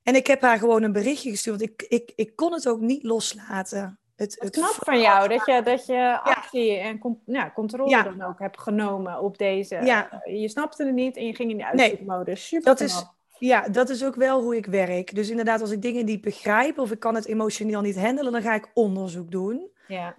En 0.04 0.16
ik 0.16 0.28
heb 0.28 0.42
haar 0.42 0.58
gewoon 0.58 0.84
een 0.84 0.92
berichtje 0.92 1.30
gestuurd. 1.30 1.60
Want 1.60 1.72
ik, 1.72 1.86
ik, 1.90 2.12
ik 2.16 2.36
kon 2.36 2.54
het 2.54 2.68
ook 2.68 2.80
niet 2.80 3.04
loslaten. 3.04 4.00
Het, 4.16 4.36
het 4.40 4.50
knap 4.50 4.76
van 4.80 5.02
jou 5.02 5.28
dat 5.28 5.46
je, 5.46 5.62
dat 5.64 5.86
je 5.86 6.20
actie 6.22 6.78
en 6.78 7.20
ja, 7.26 7.52
controle 7.52 7.90
ja. 7.90 8.04
dan 8.04 8.22
ook 8.22 8.40
hebt 8.40 8.60
genomen 8.60 9.20
op 9.20 9.38
deze. 9.38 9.76
Ja. 9.76 10.22
Je 10.26 10.50
snapte 10.50 10.86
het 10.86 10.94
niet 10.94 11.18
en 11.18 11.26
je 11.26 11.36
ging 11.36 11.52
in 11.52 11.58
de 11.58 11.66
uitzoekmodus. 11.66 12.48
Super 12.48 12.66
dat 12.66 12.80
is, 12.80 13.06
ja, 13.38 13.68
dat 13.70 13.90
is 13.90 14.06
ook 14.06 14.16
wel 14.16 14.42
hoe 14.42 14.56
ik 14.56 14.66
werk. 14.66 15.16
Dus 15.16 15.30
inderdaad, 15.30 15.62
als 15.62 15.72
ik 15.72 15.82
dingen 15.82 16.06
niet 16.06 16.22
begrijp 16.22 16.78
of 16.78 16.92
ik 16.92 17.00
kan 17.00 17.16
het 17.16 17.26
emotioneel 17.26 17.82
niet 17.82 18.00
handelen, 18.00 18.32
dan 18.32 18.42
ga 18.42 18.54
ik 18.54 18.72
onderzoek 18.74 19.32
doen. 19.32 19.72
Ja. 19.88 20.16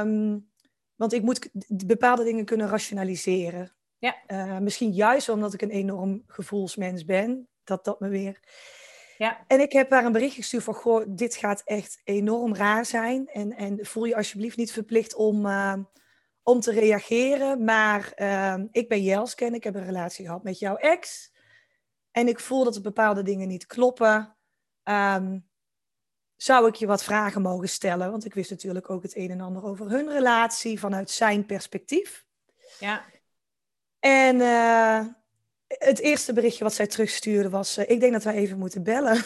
Um, 0.00 0.48
want 0.96 1.12
ik 1.12 1.22
moet 1.22 1.48
bepaalde 1.86 2.24
dingen 2.24 2.44
kunnen 2.44 2.68
rationaliseren. 2.68 3.72
Ja. 3.98 4.16
Uh, 4.28 4.58
misschien 4.58 4.90
juist 4.90 5.28
omdat 5.28 5.54
ik 5.54 5.62
een 5.62 5.70
enorm 5.70 6.22
gevoelsmens 6.26 7.04
ben, 7.04 7.48
dat 7.64 7.84
dat 7.84 8.00
me 8.00 8.08
weer 8.08 8.40
ja. 9.20 9.44
En 9.46 9.60
ik 9.60 9.72
heb 9.72 9.90
haar 9.90 10.04
een 10.04 10.12
bericht 10.12 10.34
gestuurd 10.34 10.64
van, 10.64 10.74
goh, 10.74 11.04
dit 11.08 11.36
gaat 11.36 11.62
echt 11.64 12.00
enorm 12.04 12.54
raar 12.54 12.86
zijn. 12.86 13.28
En, 13.28 13.56
en 13.56 13.86
voel 13.86 14.04
je 14.04 14.16
alsjeblieft 14.16 14.56
niet 14.56 14.72
verplicht 14.72 15.14
om, 15.14 15.46
uh, 15.46 15.76
om 16.42 16.60
te 16.60 16.72
reageren. 16.72 17.64
Maar 17.64 18.12
uh, 18.16 18.54
ik 18.70 18.88
ben 18.88 19.02
Jelske 19.02 19.44
en 19.44 19.54
ik 19.54 19.64
heb 19.64 19.74
een 19.74 19.84
relatie 19.84 20.24
gehad 20.24 20.42
met 20.42 20.58
jouw 20.58 20.76
ex. 20.76 21.32
En 22.10 22.28
ik 22.28 22.40
voel 22.40 22.64
dat 22.64 22.76
er 22.76 22.82
bepaalde 22.82 23.22
dingen 23.22 23.48
niet 23.48 23.66
kloppen. 23.66 24.36
Um, 24.84 25.48
zou 26.36 26.68
ik 26.68 26.74
je 26.74 26.86
wat 26.86 27.04
vragen 27.04 27.42
mogen 27.42 27.68
stellen? 27.68 28.10
Want 28.10 28.24
ik 28.24 28.34
wist 28.34 28.50
natuurlijk 28.50 28.90
ook 28.90 29.02
het 29.02 29.16
een 29.16 29.30
en 29.30 29.40
ander 29.40 29.64
over 29.64 29.90
hun 29.90 30.08
relatie 30.08 30.80
vanuit 30.80 31.10
zijn 31.10 31.46
perspectief. 31.46 32.24
Ja. 32.78 33.04
En 33.98 34.36
uh, 34.36 35.06
het 35.78 35.98
eerste 35.98 36.32
berichtje 36.32 36.64
wat 36.64 36.74
zij 36.74 36.86
terugstuurde 36.86 37.50
was: 37.50 37.78
uh, 37.78 37.88
Ik 37.88 38.00
denk 38.00 38.12
dat 38.12 38.24
wij 38.24 38.34
even 38.34 38.58
moeten 38.58 38.82
bellen. 38.82 39.22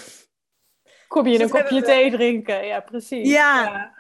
Kom 1.08 1.26
je 1.26 1.38
dus 1.38 1.50
een 1.50 1.58
kopje 1.58 1.82
thee 1.82 2.10
drinken? 2.10 2.66
Ja, 2.66 2.80
precies. 2.80 3.28
Ja. 3.28 3.64
ja. 3.64 3.94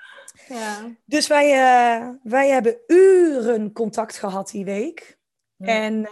ja. 0.48 0.96
Dus 1.04 1.26
wij, 1.26 1.46
uh, 1.46 2.08
wij 2.22 2.48
hebben 2.48 2.78
uren 2.86 3.72
contact 3.72 4.16
gehad 4.16 4.50
die 4.50 4.64
week. 4.64 5.18
En 5.58 6.08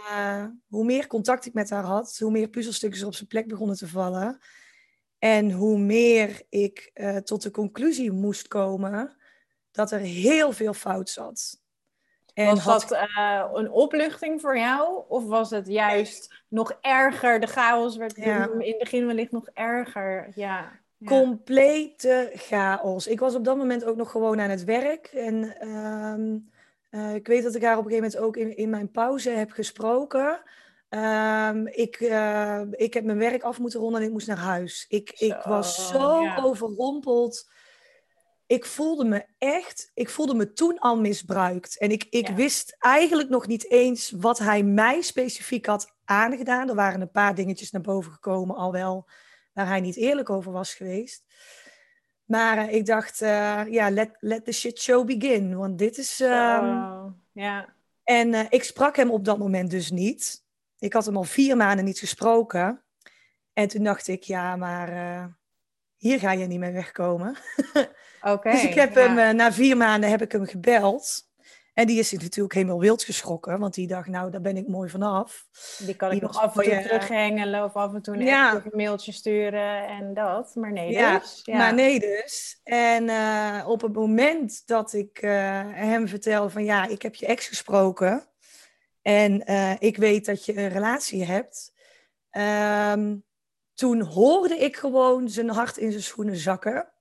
hoe 0.67 0.85
meer 0.85 1.07
contact 1.07 1.45
ik 1.45 1.53
met 1.53 1.69
haar 1.69 1.83
had, 1.83 2.17
hoe 2.17 2.31
meer 2.31 2.47
puzzelstukjes 2.47 3.01
er 3.01 3.07
op 3.07 3.15
zijn 3.15 3.27
plek 3.27 3.47
begonnen 3.47 3.75
te 3.75 3.87
vallen. 3.87 4.39
En 5.17 5.51
hoe 5.51 5.77
meer 5.77 6.41
ik 6.49 6.91
tot 7.23 7.41
de 7.41 7.51
conclusie 7.51 8.11
moest 8.11 8.47
komen 8.47 9.17
dat 9.71 9.91
er 9.91 9.99
heel 9.99 10.51
veel 10.51 10.73
fout 10.73 11.09
zat. 11.09 11.62
En 12.33 12.63
was 12.63 12.87
dat 12.87 12.91
uh, 12.91 13.43
een 13.53 13.71
opluchting 13.71 14.41
voor 14.41 14.57
jou? 14.57 15.03
Of 15.07 15.25
was 15.25 15.49
het 15.49 15.67
juist 15.67 16.43
nog 16.47 16.77
erger? 16.81 17.39
De 17.39 17.47
chaos 17.47 17.95
werd 17.97 18.17
in 18.17 18.31
het 18.31 18.77
begin 18.79 19.05
wellicht 19.05 19.31
nog 19.31 19.49
erger. 19.53 20.27
Ja. 20.35 20.71
Complete 21.05 22.31
chaos. 22.35 23.07
Ik 23.07 23.19
was 23.19 23.35
op 23.35 23.43
dat 23.43 23.57
moment 23.57 23.85
ook 23.85 23.95
nog 23.95 24.11
gewoon 24.11 24.39
aan 24.39 24.49
het 24.49 24.63
werk. 24.63 25.05
En 25.05 25.59
ehm, 25.59 26.37
eh, 26.89 27.15
ik 27.15 27.27
weet 27.27 27.43
dat 27.43 27.55
ik 27.55 27.63
haar 27.63 27.77
op 27.77 27.85
een 27.85 27.91
gegeven 27.91 28.11
moment 28.11 28.27
ook 28.27 28.37
in, 28.37 28.57
in 28.57 28.69
mijn 28.69 28.91
pauze 28.91 29.29
heb 29.29 29.51
gesproken. 29.51 30.41
Um, 30.89 31.67
ik, 31.67 31.99
uh, 31.99 32.61
ik 32.71 32.93
heb 32.93 33.03
mijn 33.03 33.17
werk 33.17 33.43
af 33.43 33.59
moeten 33.59 33.79
ronden 33.79 34.01
en 34.01 34.05
ik 34.07 34.11
moest 34.11 34.27
naar 34.27 34.37
huis. 34.37 34.85
Ik, 34.89 35.11
ik 35.17 35.41
was 35.43 35.87
zo 35.87 36.27
overrompeld 36.35 37.49
ik 38.47 38.65
voelde 38.65 39.05
me 39.05 39.25
echt, 39.37 39.91
ik 39.93 40.09
voelde 40.09 40.35
me 40.35 40.53
toen 40.53 40.79
al 40.79 40.99
misbruikt. 40.99 41.77
En 41.77 41.91
ik, 41.91 42.07
ik 42.09 42.27
wist 42.27 42.75
eigenlijk 42.79 43.29
nog 43.29 43.47
niet 43.47 43.69
eens 43.71 44.11
wat 44.11 44.39
hij 44.39 44.63
mij 44.63 45.01
specifiek 45.01 45.65
had 45.65 45.95
aangedaan. 46.05 46.69
Er 46.69 46.75
waren 46.75 47.01
een 47.01 47.11
paar 47.11 47.35
dingetjes 47.35 47.71
naar 47.71 47.81
boven 47.81 48.11
gekomen 48.11 48.55
al 48.55 48.71
wel, 48.71 49.09
waar 49.53 49.67
hij 49.67 49.79
niet 49.79 49.95
eerlijk 49.95 50.29
over 50.29 50.51
was 50.51 50.73
geweest. 50.73 51.23
Maar 52.25 52.57
uh, 52.57 52.73
ik 52.73 52.85
dacht, 52.85 53.21
uh, 53.21 53.61
ja, 53.69 53.89
let, 53.89 54.17
let 54.19 54.45
the 54.45 54.51
shit 54.51 54.79
show 54.79 55.05
begin. 55.05 55.57
Want 55.57 55.77
dit 55.77 55.97
is... 55.97 56.19
Um... 56.19 57.21
ja. 57.31 57.73
En 58.03 58.33
uh, 58.33 58.45
ik 58.49 58.63
sprak 58.63 58.95
hem 58.95 59.11
op 59.11 59.25
dat 59.25 59.37
moment 59.37 59.69
dus 59.69 59.91
niet. 59.91 60.43
Ik 60.79 60.93
had 60.93 61.05
hem 61.05 61.17
al 61.17 61.23
vier 61.23 61.57
maanden 61.57 61.85
niet 61.85 61.99
gesproken. 61.99 62.83
En 63.53 63.67
toen 63.67 63.83
dacht 63.83 64.07
ik, 64.07 64.23
ja, 64.23 64.55
maar 64.55 64.89
hier 65.97 66.19
ga 66.19 66.31
je 66.31 66.47
niet 66.47 66.59
mee 66.59 66.71
wegkomen. 66.71 67.35
Dus 68.41 68.63
ik 68.63 68.73
heb 68.73 68.95
hem, 68.95 69.17
uh, 69.17 69.29
na 69.29 69.51
vier 69.51 69.77
maanden 69.77 70.09
heb 70.09 70.21
ik 70.21 70.31
hem 70.31 70.45
gebeld. 70.45 71.31
En 71.73 71.87
die 71.87 71.99
is 71.99 72.09
zich 72.09 72.21
natuurlijk 72.21 72.53
helemaal 72.53 72.79
wild 72.79 73.03
geschrokken, 73.03 73.59
want 73.59 73.73
die 73.73 73.87
dacht, 73.87 74.07
nou, 74.07 74.31
daar 74.31 74.41
ben 74.41 74.57
ik 74.57 74.67
mooi 74.67 74.89
vanaf. 74.89 75.47
Die 75.77 75.95
kan 75.95 76.11
ik 76.11 76.21
nog 76.21 76.41
af 76.41 76.57
en 76.57 76.63
toe 76.63 76.81
terughengelen 76.81 77.63
of 77.63 77.73
af 77.73 77.93
en 77.93 78.01
toe 78.01 78.13
een, 78.13 78.25
ja. 78.25 78.53
een 78.53 78.71
mailtje 78.73 79.11
sturen 79.11 79.87
en 79.87 80.13
dat. 80.13 80.55
Maar 80.55 80.71
nee 80.71 80.87
dus. 80.87 81.41
Ja, 81.43 81.57
maar 81.57 81.73
nee 81.73 81.99
dus. 81.99 82.59
En 82.63 83.03
uh, 83.03 83.63
op 83.67 83.81
het 83.81 83.93
moment 83.93 84.67
dat 84.67 84.93
ik 84.93 85.21
uh, 85.21 85.31
hem 85.65 86.07
vertel 86.07 86.49
van, 86.49 86.63
ja, 86.63 86.87
ik 86.87 87.01
heb 87.01 87.15
je 87.15 87.25
ex 87.25 87.47
gesproken 87.47 88.25
en 89.01 89.45
ik 89.79 89.97
weet 89.97 90.25
dat 90.25 90.45
je 90.45 90.57
een 90.57 90.69
relatie 90.69 91.25
hebt. 91.25 91.73
Um, 92.31 93.23
toen 93.73 94.01
hoorde 94.01 94.57
ik 94.57 94.75
gewoon 94.75 95.29
zijn 95.29 95.49
hart 95.49 95.77
in 95.77 95.91
zijn 95.91 96.03
schoenen 96.03 96.35
zakken. 96.35 96.92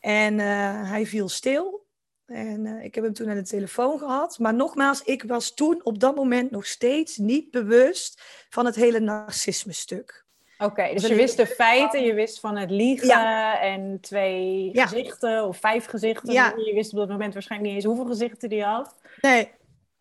En 0.00 0.38
uh, 0.38 0.90
hij 0.90 1.06
viel 1.06 1.28
stil. 1.28 1.86
En 2.26 2.64
uh, 2.64 2.84
ik 2.84 2.94
heb 2.94 3.04
hem 3.04 3.12
toen 3.12 3.28
aan 3.28 3.36
de 3.36 3.42
telefoon 3.42 3.98
gehad. 3.98 4.38
Maar 4.38 4.54
nogmaals, 4.54 5.02
ik 5.02 5.22
was 5.22 5.54
toen 5.54 5.80
op 5.82 6.00
dat 6.00 6.16
moment 6.16 6.50
nog 6.50 6.66
steeds 6.66 7.16
niet 7.16 7.50
bewust 7.50 8.22
van 8.48 8.66
het 8.66 8.74
hele 8.74 9.00
narcisme-stuk. 9.00 10.24
Oké, 10.58 10.92
dus 10.92 11.06
je 11.06 11.14
wist 11.14 11.36
de 11.36 11.46
feiten, 11.46 12.02
je 12.02 12.14
wist 12.14 12.40
van 12.40 12.56
het 12.56 12.70
liegen 12.70 13.60
en 13.60 13.98
twee 14.00 14.70
gezichten 14.72 15.44
of 15.44 15.56
vijf 15.56 15.84
gezichten. 15.84 16.32
Ja. 16.32 16.54
Je 16.56 16.74
wist 16.74 16.92
op 16.92 16.98
dat 16.98 17.08
moment 17.08 17.32
waarschijnlijk 17.32 17.72
niet 17.72 17.84
eens 17.84 17.92
hoeveel 17.92 18.14
gezichten 18.14 18.48
die 18.48 18.64
had. 18.64 18.94
Nee, 19.20 19.48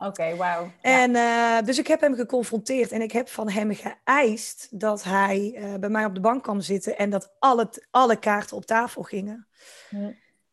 Oké, 0.02 0.36
wauw. 0.36 0.72
En 0.82 1.12
uh, 1.12 1.62
dus 1.62 1.78
ik 1.78 1.88
heb 1.88 2.02
hem 2.02 2.16
geconfronteerd 2.16 2.92
en 2.92 3.02
ik 3.02 3.12
heb 3.12 3.30
van 3.30 3.50
hem 3.50 3.72
geëist 3.76 4.80
dat 4.80 5.04
hij 5.04 5.56
uh, 5.56 5.76
bij 5.76 5.90
mij 5.90 6.06
op 6.06 6.16
de 6.16 6.20
bank 6.20 6.44
kwam 6.44 6.62
zitten 6.62 6.98
en 6.98 7.10
dat 7.10 7.36
alle, 7.40 7.70
alle 7.92 8.20
kaarten 8.20 8.58
op 8.58 8.66
tafel 8.66 9.04
gingen. 9.04 9.48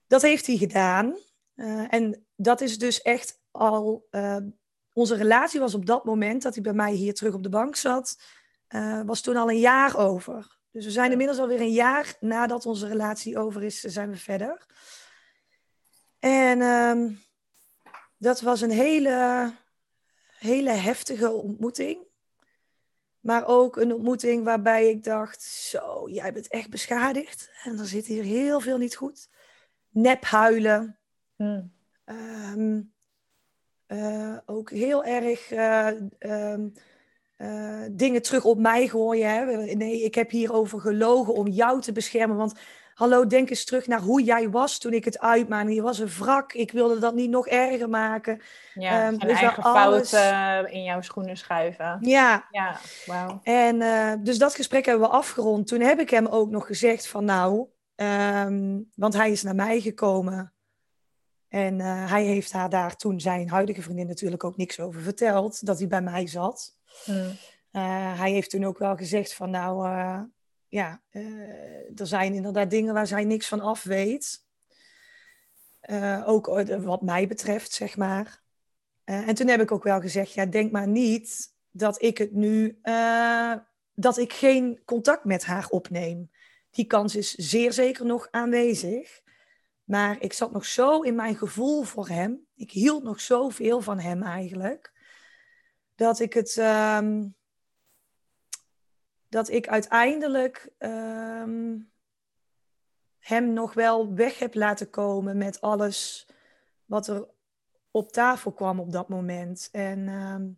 Dat 0.07 0.23
heeft 0.23 0.47
hij 0.47 0.57
gedaan. 0.57 1.17
Uh, 1.57 1.93
en 1.95 2.27
dat 2.37 2.61
is 2.61 2.79
dus 2.79 3.03
echt 3.03 3.41
al. 3.51 4.09
onze 4.93 5.17
relatie 5.17 5.61
was 5.61 5.75
op 5.75 5.87
dat 5.87 6.05
moment 6.05 6.43
dat 6.43 6.55
hij 6.55 6.63
bij 6.63 6.73
mij 6.73 6.93
hier 6.93 7.15
terug 7.15 7.35
op 7.35 7.43
de 7.43 7.49
bank 7.49 7.77
zat, 7.77 8.23
was 9.05 9.21
toen 9.21 9.37
al 9.37 9.51
een 9.51 9.59
jaar 9.59 9.97
over. 9.97 10.59
Dus 10.71 10.85
we 10.85 10.91
zijn 10.91 11.11
inmiddels 11.11 11.39
alweer 11.39 11.61
een 11.61 11.73
jaar 11.73 12.15
nadat 12.21 12.67
onze 12.67 12.89
relatie 12.89 13.39
over 13.39 13.63
is, 13.63 13.81
zijn 13.81 14.11
we 14.11 14.17
verder. 14.17 14.67
En. 16.19 16.61
Ehm, 16.61 17.09
dat 18.17 18.41
was 18.41 18.61
een 18.61 18.71
hele, 18.71 19.53
hele 20.39 20.71
heftige 20.71 21.31
ontmoeting. 21.31 21.99
Maar 23.21 23.47
ook 23.47 23.77
een 23.77 23.93
ontmoeting 23.93 24.45
waarbij 24.45 24.89
ik 24.89 25.05
dacht: 25.05 25.43
Zo, 25.43 26.09
jij 26.11 26.33
bent 26.33 26.49
echt 26.49 26.71
beschadigd. 26.71 27.51
En 27.63 27.79
er 27.79 27.87
zit 27.87 28.07
hier 28.07 28.23
heel 28.23 28.61
veel 28.61 28.79
niet 28.79 28.97
goed. 28.97 29.29
Nep 29.89 30.25
huilen. 30.25 30.99
Hmm. 31.37 31.73
Ehm, 32.05 32.81
eh, 33.87 34.37
ook 34.47 34.71
heel 34.71 35.05
erg 35.05 35.53
uh, 35.53 35.91
um, 36.19 36.73
uh, 37.39 37.85
dingen 37.91 38.23
terug 38.23 38.45
op 38.45 38.59
mij 38.59 38.89
gooien. 38.89 39.31
Hè? 39.31 39.45
Nee, 39.75 40.03
ik 40.03 40.15
heb 40.15 40.31
hierover 40.31 40.81
gelogen 40.81 41.35
om 41.35 41.49
jou 41.49 41.81
te 41.81 41.93
beschermen. 41.93 42.37
Want 42.37 42.55
Hallo, 42.97 43.27
denk 43.27 43.51
eens 43.51 43.65
terug 43.65 43.87
naar 43.87 44.01
hoe 44.01 44.23
jij 44.23 44.51
was 44.51 44.79
toen 44.79 44.93
ik 44.93 45.05
het 45.05 45.19
uitmaakte. 45.19 45.75
Je 45.75 45.83
was 45.83 45.99
een 45.99 46.09
wrak. 46.09 46.53
Ik 46.53 46.73
wilde 46.73 46.99
dat 46.99 47.15
niet 47.15 47.31
nog 47.31 47.47
erger 47.47 47.89
maken. 47.89 48.41
Ja, 48.75 49.09
um, 49.09 49.19
dus 49.19 49.41
eigen 49.41 49.63
alles... 49.63 50.11
fouten 50.11 50.73
in 50.73 50.83
jouw 50.83 51.01
schoenen 51.01 51.37
schuiven. 51.37 51.99
Ja. 52.01 52.47
Ja, 52.51 52.79
wauw. 53.07 53.41
En 53.43 53.81
uh, 53.81 54.13
dus 54.19 54.39
dat 54.39 54.55
gesprek 54.55 54.87
hebben 54.87 55.09
we 55.09 55.15
afgerond. 55.15 55.67
Toen 55.67 55.81
heb 55.81 56.01
ik 56.01 56.11
hem 56.11 56.27
ook 56.27 56.51
nog 56.51 56.67
gezegd 56.67 57.09
van 57.09 57.25
nou... 57.25 57.67
Um, 57.97 58.91
want 58.95 59.15
hij 59.15 59.31
is 59.31 59.43
naar 59.43 59.55
mij 59.55 59.81
gekomen. 59.81 60.53
En 61.49 61.79
uh, 61.79 62.11
hij 62.11 62.25
heeft 62.25 62.53
haar 62.53 62.71
daar 62.71 62.97
toen 62.97 63.21
zijn 63.21 63.49
huidige 63.49 63.83
vriendin 63.83 64.07
natuurlijk 64.07 64.45
ook 64.45 64.57
niks 64.57 64.81
over 64.81 65.01
verteld. 65.01 65.67
Dat 65.67 65.79
hij 65.79 65.89
bij 65.89 66.03
mij 66.03 66.27
zat. 66.27 66.77
Hmm. 67.05 67.17
Uh, 67.73 68.19
hij 68.19 68.31
heeft 68.31 68.51
toen 68.51 68.65
ook 68.65 68.79
wel 68.79 68.97
gezegd 68.97 69.35
van 69.35 69.51
nou 69.51 69.89
ja, 70.69 71.03
uh, 71.11 72.01
er 72.01 72.07
zijn 72.07 72.35
inderdaad 72.35 72.71
dingen 72.71 72.95
waar 72.95 73.07
zij 73.07 73.25
niks 73.25 73.49
van 73.49 73.61
af 73.61 73.83
weet. 73.83 74.45
Uh, 75.91 76.23
ook 76.27 76.49
eh, 76.49 76.83
wat 76.83 77.03
mij 77.03 77.27
betreft, 77.27 77.73
zeg 77.73 77.97
maar. 77.97 78.45
En 79.05 79.35
toen 79.35 79.49
heb 79.49 79.61
ik 79.61 79.73
ook 79.73 79.83
wel 79.83 80.01
gezegd, 80.01 80.33
ja, 80.33 80.47
denk 80.47 80.73
maar 80.73 80.89
niet 80.89 81.55
dat 81.71 82.03
ik 82.03 82.19
het 82.19 82.33
nu, 82.33 82.81
dat 83.95 84.19
ik 84.19 84.33
geen 84.33 84.83
contact 84.85 85.25
met 85.25 85.45
haar 85.45 85.69
opneem. 85.69 86.31
Die 86.71 86.85
kans 86.85 87.17
is 87.17 87.35
zeer 87.35 87.73
zeker 87.73 88.07
nog 88.07 88.29
aanwezig. 88.31 89.21
Maar 89.85 90.17
ik 90.21 90.33
zat 90.33 90.53
nog 90.53 90.65
zo 90.65 91.01
in 91.01 91.15
mijn 91.15 91.37
gevoel 91.37 91.83
voor 91.83 92.09
hem. 92.09 92.47
Ik 92.55 92.71
hield 92.71 93.03
nog 93.03 93.21
zoveel 93.21 93.81
van 93.81 93.99
hem 93.99 94.23
eigenlijk. 94.23 94.93
Dat 95.95 96.21
ik 96.21 96.33
het, 96.33 96.57
ehm, 96.57 97.27
dat 99.37 99.51
ik 99.51 99.69
uiteindelijk 99.69 100.69
ehm, 100.79 101.79
hem 103.19 103.53
nog 103.53 103.75
wel 103.75 104.15
weg 104.15 104.39
heb 104.39 104.55
laten 104.55 104.91
komen 104.91 105.37
met 105.37 105.61
alles 105.61 106.29
wat 106.85 107.07
er 107.07 107.29
op 107.91 108.13
tafel 108.13 108.53
kwam 108.53 108.81
op 108.81 108.93
dat 108.93 109.09
moment. 109.09 109.69
En 109.73 110.09
ehm, 110.09 110.49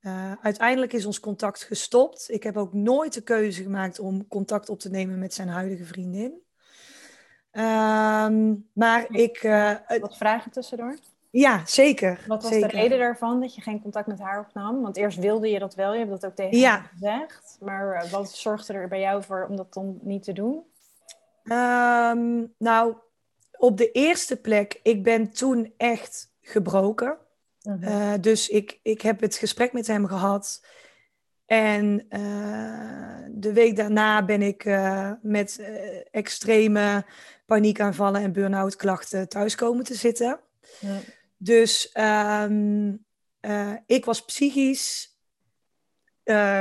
eh, 0.00 0.32
uiteindelijk 0.42 0.92
is 0.92 1.06
ons 1.06 1.20
contact 1.20 1.62
gestopt. 1.62 2.30
Ik 2.30 2.42
heb 2.42 2.56
ook 2.56 2.72
nooit 2.72 3.12
de 3.12 3.22
keuze 3.22 3.62
gemaakt 3.62 3.98
om 3.98 4.28
contact 4.28 4.68
op 4.68 4.78
te 4.78 4.90
nemen 4.90 5.18
met 5.18 5.34
zijn 5.34 5.48
huidige 5.48 5.84
vriendin. 5.84 6.32
Um, 7.52 8.68
maar 8.72 9.06
ik. 9.10 9.42
Uh, 9.42 9.76
Wat 10.00 10.16
vragen 10.16 10.50
tussendoor? 10.50 10.98
Ja, 11.32 11.62
zeker. 11.66 12.24
Wat 12.26 12.42
was 12.42 12.52
zeker. 12.52 12.68
de 12.68 12.76
reden 12.76 12.98
daarvan 12.98 13.40
dat 13.40 13.54
je 13.54 13.60
geen 13.60 13.82
contact 13.82 14.06
met 14.06 14.18
haar 14.18 14.40
opnam? 14.40 14.82
Want 14.82 14.96
eerst 14.96 15.18
wilde 15.18 15.48
je 15.48 15.58
dat 15.58 15.74
wel, 15.74 15.92
je 15.92 15.98
hebt 15.98 16.10
dat 16.10 16.26
ook 16.26 16.34
tegen 16.34 16.68
haar 16.68 16.90
gezegd. 16.92 17.56
Maar 17.60 17.94
eh, 17.94 18.10
wat 18.10 18.32
zorgde 18.32 18.72
er 18.72 18.88
bij 18.88 19.00
jou 19.00 19.22
voor 19.22 19.46
om 19.48 19.56
dat 19.56 19.72
dan 19.72 19.98
niet 20.02 20.22
te 20.22 20.32
doen? 20.32 20.62
Um, 21.44 22.54
nou, 22.58 22.94
op 23.58 23.76
de 23.76 23.90
eerste 23.90 24.36
plek, 24.36 24.80
ik 24.82 25.02
ben 25.02 25.30
toen 25.30 25.74
echt 25.76 26.32
gebroken. 26.40 27.16
Uh-huh. 27.62 28.12
Uh, 28.12 28.12
dus 28.20 28.48
ik, 28.48 28.78
ik 28.82 29.02
heb 29.02 29.20
het 29.20 29.36
gesprek 29.36 29.72
met 29.72 29.86
hem 29.86 30.06
gehad. 30.06 30.64
En 31.46 32.06
uh, 32.08 33.28
de 33.30 33.52
week 33.52 33.76
daarna 33.76 34.24
ben 34.24 34.42
ik 34.42 34.64
met 35.22 35.60
extreme 36.10 37.04
paniekaanvallen 37.46 38.22
en 38.22 38.32
burn-out 38.32 38.76
klachten 38.76 39.28
thuis 39.28 39.54
komen 39.54 39.84
te 39.84 39.94
zitten. 39.94 40.40
Ja. 40.80 40.98
Dus 41.42 41.90
um, 41.94 43.04
uh, 43.40 43.72
ik 43.86 44.04
was 44.04 44.24
psychisch. 44.24 45.16
Uh, 46.24 46.58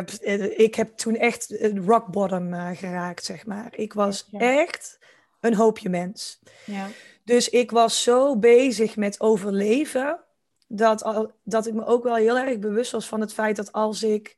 ik 0.55 0.75
heb 0.75 0.97
toen 0.97 1.15
echt 1.15 1.55
rock 1.85 2.07
bottom 2.07 2.53
uh, 2.53 2.69
geraakt, 2.73 3.25
zeg 3.25 3.45
maar. 3.45 3.75
Ik 3.75 3.93
was 3.93 4.27
ja. 4.31 4.39
echt 4.39 4.99
een 5.39 5.55
hoopje 5.55 5.89
mens. 5.89 6.39
Ja. 6.65 6.87
Dus 7.23 7.49
ik 7.49 7.71
was 7.71 8.03
zo 8.03 8.37
bezig 8.37 8.95
met 8.95 9.19
overleven. 9.19 10.19
dat, 10.67 11.03
al, 11.03 11.31
dat 11.43 11.67
ik 11.67 11.73
me 11.73 11.85
ook 11.85 12.03
wel 12.03 12.15
heel 12.15 12.37
erg 12.37 12.59
bewust 12.59 12.91
was 12.91 13.07
van 13.07 13.21
het 13.21 13.33
feit 13.33 13.55
dat 13.55 13.71
als 13.71 14.03
ik 14.03 14.37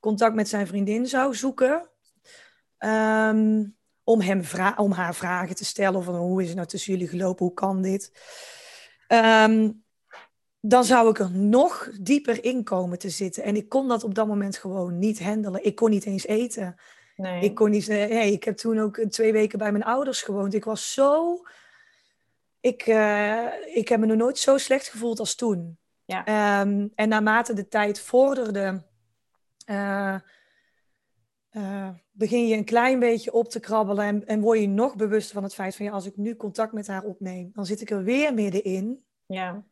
contact 0.00 0.34
met 0.34 0.48
zijn 0.48 0.66
vriendin 0.66 1.06
zou 1.06 1.34
zoeken, 1.34 1.90
ehm, 2.78 3.64
om, 4.04 4.20
hem 4.20 4.42
om 4.76 4.92
haar 4.92 5.14
vragen 5.14 5.56
te 5.56 5.64
stellen 5.64 6.04
van 6.04 6.14
hoe 6.14 6.40
is 6.40 6.46
het 6.46 6.56
nou 6.56 6.68
tussen 6.68 6.92
jullie 6.92 7.08
gelopen, 7.08 7.46
hoe 7.46 7.54
kan 7.54 7.82
dit, 7.82 8.12
ehm, 9.06 9.70
dan 10.64 10.84
zou 10.84 11.10
ik 11.10 11.18
er 11.18 11.30
nog 11.30 11.90
dieper 12.00 12.44
in 12.44 12.64
komen 12.64 12.98
te 12.98 13.10
zitten. 13.10 13.42
En 13.42 13.56
ik 13.56 13.68
kon 13.68 13.88
dat 13.88 14.04
op 14.04 14.14
dat 14.14 14.26
moment 14.26 14.56
gewoon 14.56 14.98
niet 14.98 15.22
handelen. 15.22 15.64
Ik 15.64 15.74
kon 15.74 15.90
niet 15.90 16.06
eens 16.06 16.26
eten. 16.26 16.76
Nee. 17.16 17.42
Ik 17.42 17.54
kon 17.54 17.70
niet. 17.70 17.88
Nee, 17.88 18.32
ik 18.32 18.44
heb 18.44 18.56
toen 18.56 18.78
ook 18.78 18.96
twee 18.96 19.32
weken 19.32 19.58
bij 19.58 19.72
mijn 19.72 19.84
ouders 19.84 20.22
gewoond. 20.22 20.54
Ik 20.54 20.64
was 20.64 20.92
zo. 20.92 21.40
Ik, 22.60 22.86
uh, 22.86 23.46
ik 23.74 23.88
heb 23.88 24.00
me 24.00 24.06
nog 24.06 24.16
nooit 24.16 24.38
zo 24.38 24.58
slecht 24.58 24.88
gevoeld 24.88 25.18
als 25.18 25.34
toen. 25.34 25.78
Ja. 26.04 26.60
Um, 26.60 26.92
en 26.94 27.08
naarmate 27.08 27.52
de 27.52 27.68
tijd 27.68 28.00
vorderde, 28.00 28.82
uh, 29.66 30.16
uh, 31.50 31.88
begin 32.12 32.46
je 32.46 32.56
een 32.56 32.64
klein 32.64 32.98
beetje 32.98 33.32
op 33.32 33.48
te 33.48 33.60
krabbelen 33.60 34.04
en, 34.04 34.26
en 34.26 34.40
word 34.40 34.60
je 34.60 34.68
nog 34.68 34.96
bewuster 34.96 35.34
van 35.34 35.42
het 35.42 35.54
feit 35.54 35.76
van 35.76 35.86
ja, 35.86 35.92
als 35.92 36.06
ik 36.06 36.16
nu 36.16 36.36
contact 36.36 36.72
met 36.72 36.86
haar 36.86 37.02
opneem, 37.02 37.50
dan 37.52 37.66
zit 37.66 37.80
ik 37.80 37.90
er 37.90 38.04
weer 38.04 38.34
middenin. 38.34 39.04
Ja. 39.26 39.64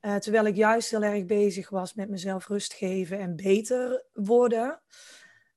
Uh, 0.00 0.16
terwijl 0.16 0.46
ik 0.46 0.56
juist 0.56 0.90
heel 0.90 1.02
erg 1.02 1.24
bezig 1.24 1.68
was 1.68 1.94
met 1.94 2.08
mezelf 2.08 2.48
rust 2.48 2.72
geven 2.72 3.18
en 3.18 3.36
beter 3.36 4.04
worden. 4.12 4.80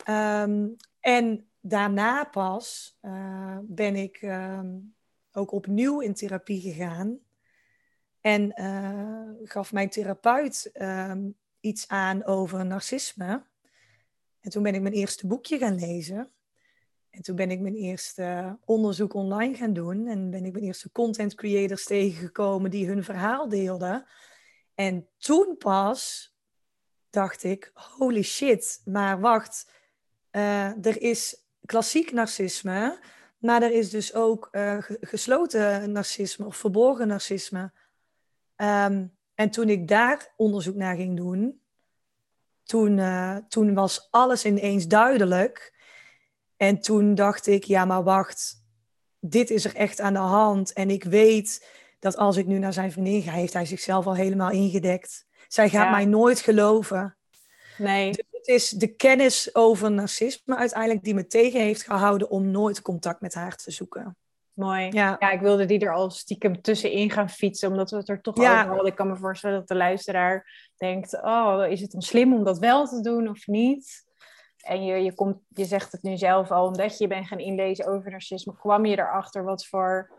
Um, 0.10 0.76
en 1.00 1.50
daarna 1.60 2.24
pas 2.24 2.98
uh, 3.02 3.58
ben 3.62 3.96
ik 3.96 4.22
um, 4.22 4.96
ook 5.32 5.52
opnieuw 5.52 6.00
in 6.00 6.14
therapie 6.14 6.62
gegaan. 6.62 7.20
En 8.22 8.62
uh, 8.62 9.30
gaf 9.44 9.74
mijn 9.74 9.90
therapeut 9.90 10.72
um, 10.74 11.36
iets 11.60 11.88
aan 11.88 12.26
over 12.26 12.66
narcisme. 12.66 13.44
En 14.40 14.50
toen 14.50 14.64
ben 14.64 14.76
ik 14.76 14.82
mijn 14.82 14.94
eerste 14.94 15.28
boekje 15.28 15.58
gaan 15.58 15.80
lezen. 15.80 16.32
En 17.10 17.22
toen 17.22 17.36
ben 17.36 17.52
ik 17.52 17.60
mijn 17.60 17.76
eerste 17.76 18.58
onderzoek 18.66 19.14
online 19.14 19.56
gaan 19.56 19.74
doen. 19.74 20.08
En 20.08 20.30
ben 20.30 20.46
ik 20.46 20.52
mijn 20.52 20.64
eerste 20.64 20.92
content 20.92 21.36
creators 21.36 21.86
tegengekomen 21.86 22.72
die 22.72 22.88
hun 22.88 23.04
verhaal 23.04 23.50
deelden. 23.50 24.06
En 24.80 25.08
toen 25.18 25.58
pas 25.58 26.34
dacht 27.10 27.44
ik, 27.44 27.72
holy 27.74 28.22
shit, 28.22 28.82
maar 28.86 29.20
wacht, 29.20 29.72
uh, 30.32 30.86
er 30.86 31.02
is 31.02 31.46
klassiek 31.66 32.12
narcisme, 32.12 33.00
maar 33.38 33.62
er 33.62 33.72
is 33.72 33.90
dus 33.90 34.14
ook 34.14 34.48
uh, 34.52 34.78
gesloten 35.02 35.92
narcisme 35.92 36.46
of 36.46 36.56
verborgen 36.56 37.08
narcisme. 37.08 37.72
Um, 38.56 39.18
en 39.34 39.50
toen 39.50 39.70
ik 39.70 39.88
daar 39.88 40.34
onderzoek 40.36 40.76
naar 40.76 40.96
ging 40.96 41.18
doen, 41.18 41.62
toen, 42.64 42.98
uh, 42.98 43.38
toen 43.48 43.74
was 43.74 44.08
alles 44.12 44.46
ineens 44.46 44.88
duidelijk. 44.88 45.78
En 46.58 46.82
toen 46.82 47.16
dacht 47.16 47.48
ik, 47.48 47.64
ja, 47.64 47.86
maar 47.86 48.04
wacht, 48.04 48.66
dit 49.20 49.50
is 49.50 49.66
er 49.66 49.76
echt 49.76 50.00
aan 50.00 50.14
de 50.14 50.20
hand. 50.20 50.74
En 50.74 50.90
ik 50.90 51.04
weet 51.04 51.68
dat 52.00 52.18
als 52.18 52.38
ik 52.38 52.46
nu 52.46 52.60
naar 52.60 52.74
zijn 52.74 52.92
vriendin 52.92 53.22
ga, 53.22 53.32
heeft 53.32 53.54
hij 53.54 53.66
zichzelf 53.66 54.06
al 54.06 54.16
helemaal 54.16 54.52
ingedekt. 54.52 55.26
Zij 55.48 55.70
gaat 55.70 55.92
mij 55.92 56.06
nooit 56.06 56.40
geloven. 56.40 57.18
Nee. 57.78 58.12
Dus 58.12 58.26
het 58.32 58.48
is 58.48 58.70
de 58.70 58.96
kennis 58.96 59.56
over 59.56 59.92
narcisme 59.92 60.56
uiteindelijk 60.56 61.04
die 61.04 61.14
me 61.14 61.28
tegen 61.28 61.62
heeft 61.62 61.84
gehouden 61.84 62.30
om 62.30 62.52
nooit 62.52 62.82
contact 62.82 63.22
met 63.22 63.34
haar 63.34 63.56
te 63.56 63.72
zoeken. 63.72 64.18
Mooi. 64.54 64.88
Ja. 64.92 65.16
ja, 65.20 65.32
ik 65.32 65.40
wilde 65.40 65.66
die 65.66 65.80
er 65.80 65.94
al 65.94 66.10
stiekem 66.10 66.62
tussenin 66.62 67.12
gaan 67.12 67.30
fietsen, 67.30 67.70
omdat 67.70 67.92
we 67.92 67.98
het 67.98 68.10
er 68.10 68.22
toch 68.22 68.38
ja. 68.38 68.60
over 68.60 68.68
hadden. 68.68 68.86
Ik 68.86 68.96
kan 68.96 69.08
me 69.08 69.16
voorstellen 69.16 69.58
dat 69.58 69.68
de 69.68 69.76
luisteraar 69.76 70.70
denkt, 70.78 71.22
oh, 71.22 71.66
is 71.70 71.82
het 71.82 71.92
dan 71.92 72.02
slim 72.02 72.34
om 72.34 72.44
dat 72.44 72.60
wel 72.60 72.88
te 72.88 73.02
doen 73.02 73.30
of 73.30 73.48
niet? 73.48 74.08
En 74.60 74.86
je, 74.86 74.96
je, 74.96 75.14
komt, 75.14 75.38
je 75.48 75.66
zegt 75.66 75.92
het 75.92 76.02
nu 76.02 76.18
zelf 76.18 76.52
al, 76.52 76.66
omdat 76.66 76.98
je 76.98 77.08
bent 77.08 77.28
gaan 77.28 77.40
inlezen 77.40 77.88
over 77.88 78.12
narcisme, 78.12 78.56
kwam 78.56 78.86
je 78.86 78.98
erachter 78.98 79.44
wat 79.44 79.66
voor 79.66 80.12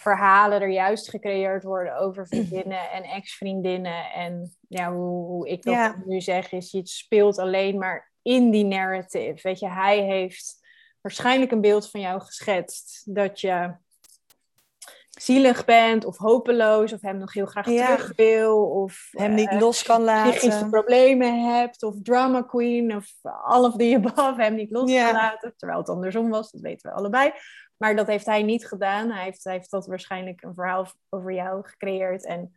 verhalen 0.00 0.60
er 0.60 0.68
juist 0.68 1.10
gecreëerd 1.10 1.62
worden 1.64 1.98
over 1.98 2.26
vriendinnen 2.26 2.90
en 2.90 3.02
ex-vriendinnen. 3.02 4.12
En 4.12 4.56
ja, 4.68 4.92
hoe, 4.92 5.26
hoe 5.26 5.48
ik 5.48 5.62
dat 5.62 5.96
nu 6.04 6.20
zeg, 6.20 6.52
is 6.52 6.70
je 6.70 6.86
speelt 6.86 7.38
alleen 7.38 7.78
maar 7.78 8.12
in 8.22 8.50
die 8.50 8.64
narrative. 8.64 9.38
Weet 9.42 9.58
je, 9.58 9.68
hij 9.68 10.02
heeft 10.02 10.66
waarschijnlijk 11.00 11.50
een 11.50 11.60
beeld 11.60 11.90
van 11.90 12.00
jou 12.00 12.20
geschetst 12.20 13.02
dat 13.14 13.40
je 13.40 13.74
zielig 15.10 15.64
bent 15.64 16.04
of 16.04 16.16
hopeloos 16.16 16.92
of 16.92 17.00
hem 17.00 17.18
nog 17.18 17.32
heel 17.32 17.46
graag 17.46 17.64
terug 17.64 18.12
wil 18.16 18.70
of 18.70 19.08
hem 19.10 19.34
niet 19.34 19.52
uh, 19.52 19.60
los 19.60 19.82
kan 19.82 20.02
laten. 20.02 20.32
Psychische 20.32 20.68
problemen 20.68 21.58
hebt 21.58 21.82
of 21.82 21.94
drama 22.02 22.42
queen 22.42 22.96
of 22.96 23.06
all 23.22 23.64
of 23.64 23.76
the 23.76 23.94
above, 23.94 24.42
hem 24.42 24.54
niet 24.54 24.70
los 24.70 24.94
kan 24.94 25.12
laten. 25.12 25.54
Terwijl 25.56 25.78
het 25.78 25.88
andersom 25.88 26.28
was, 26.28 26.50
dat 26.50 26.60
weten 26.60 26.90
we 26.90 26.96
allebei. 26.96 27.32
Maar 27.78 27.96
dat 27.96 28.06
heeft 28.06 28.26
hij 28.26 28.42
niet 28.42 28.66
gedaan. 28.66 29.10
Hij 29.10 29.24
heeft, 29.24 29.44
hij 29.44 29.52
heeft 29.52 29.70
dat 29.70 29.86
waarschijnlijk 29.86 30.42
een 30.42 30.54
verhaal 30.54 30.86
over 31.08 31.32
jou 31.32 31.66
gecreëerd. 31.66 32.24
En 32.24 32.52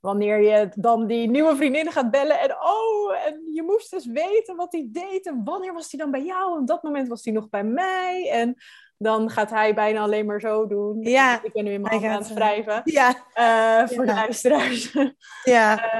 wanneer 0.00 0.40
je 0.40 0.68
dan 0.74 1.06
die 1.06 1.30
nieuwe 1.30 1.56
vriendin 1.56 1.92
gaat 1.92 2.10
bellen 2.10 2.40
en 2.40 2.52
oh, 2.52 3.26
en 3.26 3.40
je 3.52 3.62
moest 3.62 3.90
dus 3.90 4.06
weten 4.06 4.56
wat 4.56 4.72
hij 4.72 4.88
deed 4.88 5.26
en 5.26 5.40
wanneer 5.44 5.72
was 5.72 5.90
hij 5.90 6.00
dan 6.00 6.10
bij 6.10 6.24
jou? 6.24 6.60
Op 6.60 6.66
dat 6.66 6.82
moment 6.82 7.08
was 7.08 7.24
hij 7.24 7.32
nog 7.32 7.48
bij 7.48 7.64
mij. 7.64 8.30
En 8.30 8.54
dan 8.98 9.30
gaat 9.30 9.50
hij 9.50 9.74
bijna 9.74 10.00
alleen 10.00 10.26
maar 10.26 10.40
zo 10.40 10.66
doen. 10.66 11.02
Ja. 11.02 11.42
Ik 11.42 11.52
ben 11.52 11.64
nu 11.64 11.70
in 11.70 11.80
mijn 11.80 12.04
aan 12.04 12.22
het 12.22 12.32
wrijven. 12.32 12.80
Ja. 12.84 13.14
Uh, 13.34 13.88
voor 13.88 14.06
de 14.06 14.12
luisteraars. 14.12 14.96
Ja. 15.42 15.92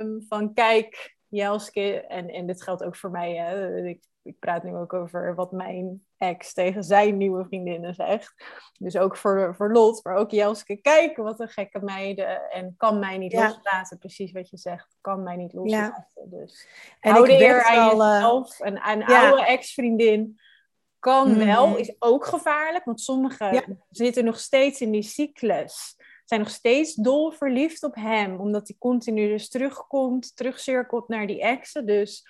um, 0.00 0.24
van 0.28 0.54
kijk, 0.54 1.16
Jelske, 1.28 2.00
en, 2.00 2.28
en 2.28 2.46
dit 2.46 2.62
geldt 2.62 2.84
ook 2.84 2.96
voor 2.96 3.10
mij. 3.10 3.34
Hè. 3.34 3.76
Ik, 3.84 4.04
ik 4.22 4.38
praat 4.38 4.62
nu 4.62 4.76
ook 4.76 4.92
over 4.92 5.34
wat 5.34 5.52
mijn 5.52 6.05
ex 6.18 6.52
tegen 6.52 6.84
zijn 6.84 7.16
nieuwe 7.16 7.44
vriendinnen 7.44 7.94
zegt. 7.94 8.34
Dus 8.78 8.96
ook 8.96 9.16
voor, 9.16 9.54
voor 9.56 9.72
Lot, 9.72 10.04
maar 10.04 10.14
ook 10.14 10.30
Jelske. 10.30 10.76
Kijk, 10.76 11.16
wat 11.16 11.40
een 11.40 11.48
gekke 11.48 11.80
meiden. 11.80 12.50
En 12.50 12.74
kan 12.76 12.98
mij 12.98 13.18
niet 13.18 13.32
loslaten, 13.32 13.98
precies 13.98 14.32
wat 14.32 14.50
je 14.50 14.56
zegt. 14.56 14.96
Kan 15.00 15.22
mij 15.22 15.36
niet 15.36 15.52
loslaten. 15.52 16.06
Ja. 16.14 16.38
Dus 16.38 16.68
en 17.00 17.12
hou 17.12 17.26
de 17.26 17.32
eer 17.32 17.64
aan 17.64 17.78
al, 17.78 18.12
jezelf. 18.12 18.60
Uh, 18.60 18.66
een, 18.66 18.90
een 18.90 19.04
oude 19.04 19.46
ex-vriendin 19.46 20.38
kan 20.98 21.30
mhm. 21.30 21.46
wel, 21.46 21.76
is 21.76 21.96
ook 21.98 22.26
gevaarlijk. 22.26 22.84
Want 22.84 23.00
sommigen 23.00 23.78
zitten 23.90 24.24
nog 24.24 24.38
steeds 24.38 24.80
in 24.80 24.90
die 24.90 25.02
cyclus. 25.02 25.96
Zijn 26.24 26.40
nog 26.40 26.50
steeds 26.50 26.94
dol 26.94 27.30
verliefd 27.30 27.82
op 27.82 27.94
hem. 27.94 28.40
Omdat 28.40 28.68
hij 28.68 28.76
continu 28.78 29.28
dus 29.28 29.48
terugkomt, 29.48 30.36
terugcirkelt 30.36 31.08
naar 31.08 31.26
die 31.26 31.40
exen. 31.40 31.86
Dus 31.86 32.26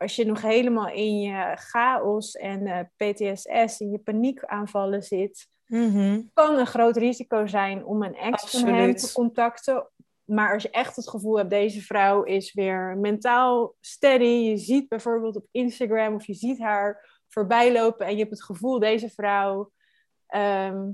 als 0.00 0.16
je 0.16 0.26
nog 0.26 0.42
helemaal 0.42 0.88
in 0.88 1.20
je 1.20 1.52
chaos 1.54 2.32
en 2.32 2.66
uh, 2.66 2.80
PTSS, 2.96 3.80
in 3.80 3.90
je 3.90 3.98
paniekaanvallen 3.98 5.02
zit, 5.02 5.48
mhm. 5.66 6.20
kan 6.34 6.58
een 6.58 6.66
groot 6.66 6.96
risico 6.96 7.46
zijn 7.46 7.84
om 7.84 8.02
een 8.02 8.14
ex 8.14 8.50
van 8.50 8.68
hem 8.68 8.94
te 8.94 9.12
contacten. 9.12 9.90
Maar 10.24 10.52
als 10.52 10.62
je 10.62 10.70
echt 10.70 10.96
het 10.96 11.08
gevoel 11.08 11.36
hebt, 11.36 11.50
deze 11.50 11.80
vrouw 11.80 12.22
is 12.22 12.52
weer 12.52 12.96
mentaal 12.98 13.74
steady. 13.80 14.24
Je 14.24 14.56
ziet 14.56 14.88
bijvoorbeeld 14.88 15.36
op 15.36 15.46
Instagram 15.50 16.14
of 16.14 16.26
je 16.26 16.34
ziet 16.34 16.58
haar 16.58 17.22
voorbij 17.28 17.72
lopen 17.72 18.06
en 18.06 18.12
je 18.12 18.18
hebt 18.18 18.30
het 18.30 18.44
gevoel, 18.44 18.78
deze 18.78 19.10
vrouw 19.10 19.70
ehm, 20.26 20.90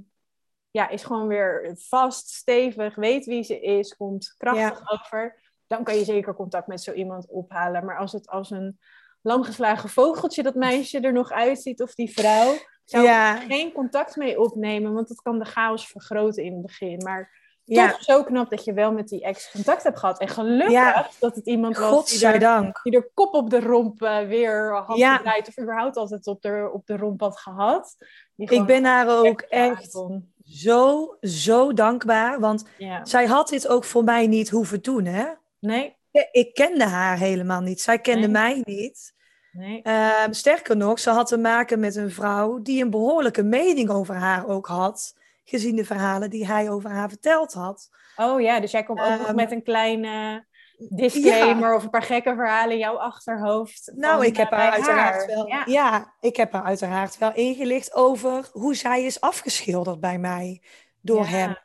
ja, 0.71 0.89
is 0.89 1.05
gewoon 1.05 1.27
weer 1.27 1.75
vast, 1.79 2.29
stevig, 2.29 2.95
weet 2.95 3.25
wie 3.25 3.43
ze 3.43 3.61
is, 3.61 3.97
komt 3.97 4.35
krachtig 4.37 4.93
over 4.93 5.46
dan 5.67 5.85
kan 5.85 5.97
je 5.97 6.05
zeker 6.05 6.35
contact 6.35 6.67
met 6.67 6.83
zo 6.83 6.93
iemand 6.93 7.27
ophalen. 7.29 7.85
Maar 7.85 7.99
als 7.99 8.13
het 8.13 8.29
als 8.29 8.51
een 8.51 8.79
lamgeslagen 9.23 9.89
vogeltje 9.89 10.43
dat 10.43 10.55
meisje 10.55 11.01
er 11.01 11.13
nog 11.13 11.31
uitziet 11.31 11.83
of 11.83 11.95
die 11.95 12.13
vrouw, 12.13 12.55
zou 12.85 13.05
ja. 13.05 13.41
ik 13.41 13.53
geen 13.53 13.73
contact 13.73 14.17
mee 14.17 14.41
opnemen, 14.41 14.93
want 14.93 15.09
dat 15.09 15.23
kan 15.23 15.39
de 15.39 15.45
chaos 15.45 15.89
vergroten 15.89 16.45
in 16.45 16.53
het 16.53 16.63
begin. 16.63 17.03
Maar 17.03 17.45
ja. 17.65 17.91
toch 17.91 18.03
zo 18.03 18.23
knap 18.23 18.51
dat 18.51 18.65
je 18.65 18.73
wel 18.73 18.93
met 18.93 19.09
die 19.09 19.23
ex 19.23 19.51
contact 19.51 19.83
hebt 19.83 19.99
gehad. 19.99 20.19
En 20.19 20.29
gelukkig 20.29 21.11
dat 21.19 21.35
het 21.35 21.47
iemand 21.47 21.77
was 21.77 22.11
die 22.11 22.27
er, 22.27 22.73
die 22.83 22.97
er 22.97 23.11
kop 23.15 23.35
op 23.35 23.51
de 23.51 23.61
romp 23.61 24.03
uh, 24.03 24.19
weer 24.19 24.75
had 24.75 24.97
ja. 24.97 25.17
gedraaid. 25.17 25.49
Of 25.49 25.59
überhaupt 25.59 25.97
altijd 25.97 26.27
op 26.27 26.43
de, 26.43 26.71
op 26.73 26.87
de 26.87 26.97
romp 26.97 27.21
had 27.21 27.39
gehad. 27.39 27.97
Ik 28.37 28.67
ben 28.67 28.85
haar 28.85 29.09
ook 29.09 29.41
echt 29.41 29.99
zo, 30.45 31.17
zo 31.21 31.73
dankbaar. 31.73 32.41
Want 32.41 32.65
zij 33.03 33.27
had 33.27 33.49
dit 33.49 33.69
ook 33.69 33.85
voor 33.85 34.05
mij 34.05 34.27
niet 34.27 34.51
hoeven 34.51 34.83
doen, 34.83 35.05
hè? 35.05 35.27
Nee. 35.67 35.97
Ik 36.31 36.55
kende 36.55 36.85
haar 36.85 37.19
helemaal 37.19 37.61
niet. 37.61 37.81
Zij 37.81 37.99
kende 37.99 38.29
mij 38.29 38.63
niet. 38.65 39.15
Nee. 39.53 39.83
Ehm, 39.83 40.33
sterker 40.33 40.77
nog, 40.77 40.99
ze 40.99 41.11
had 41.11 41.27
te 41.27 41.39
maken 41.39 41.81
met 41.81 41.97
een 41.97 42.11
vrouw 42.11 42.63
die 42.63 42.83
een 42.83 42.91
behoorlijke 42.91 43.43
mening 43.43 43.91
over 43.91 44.15
haar 44.15 44.49
ook 44.49 44.67
had, 44.67 45.17
gezien 45.45 45.77
de 45.77 45.85
verhalen 45.85 46.31
die 46.31 46.47
hij 46.47 46.71
over 46.71 46.91
haar 46.91 47.09
verteld 47.09 47.53
had. 47.53 47.89
Oh 48.17 48.41
ja, 48.41 48.61
dus 48.61 48.71
jij 48.71 48.83
komt 48.83 49.01
ook 49.01 49.19
nog 49.19 49.27
ehm, 49.27 49.35
met 49.35 49.53
een 49.53 49.63
kleine 49.63 50.47
disclaimer 50.89 51.75
of 51.75 51.83
een 51.83 51.91
paar 51.91 52.03
gekke 52.03 52.35
verhalen 52.35 52.73
in 52.73 52.79
jouw 52.79 52.97
achterhoofd. 52.97 53.93
Nou, 53.95 54.25
ik 54.25 54.37
heb 54.37 54.51
haar 54.51 54.71
uiteraard 54.71 55.27
wel. 55.27 55.47
Ja. 55.67 56.15
ik 56.21 56.37
heb 56.37 56.53
haar 56.53 56.65
uiteraard 56.65 57.19
wel 57.19 57.35
ingelicht 57.35 57.95
over 57.95 58.49
hoe 58.53 58.75
zij 58.75 59.05
is 59.05 59.21
afgeschilderd 59.21 60.01
bij 60.01 60.19
mij 60.19 60.63
door 61.01 61.27
hem. 61.27 61.57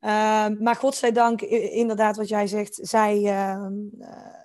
Ehm, 0.00 0.62
maar 0.62 0.76
godzijdank, 0.76 1.40
inderdaad, 1.42 2.16
wat 2.16 2.28
jij 2.28 2.46
zegt, 2.46 2.78
zij, 2.82 3.18
uh, 3.18 3.66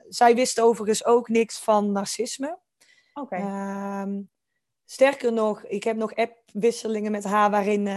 zij 0.09 0.35
wist 0.35 0.59
overigens 0.59 1.05
ook 1.05 1.29
niks 1.29 1.59
van 1.59 1.91
narcisme. 1.91 2.59
Oké. 3.13 3.35
Ehm, 3.35 4.21
sterker 4.85 5.33
nog, 5.33 5.63
ik 5.63 5.83
heb 5.83 5.97
nog 5.97 6.15
appwisselingen 6.15 7.11
met 7.11 7.23
haar 7.23 7.49
waarin, 7.49 7.87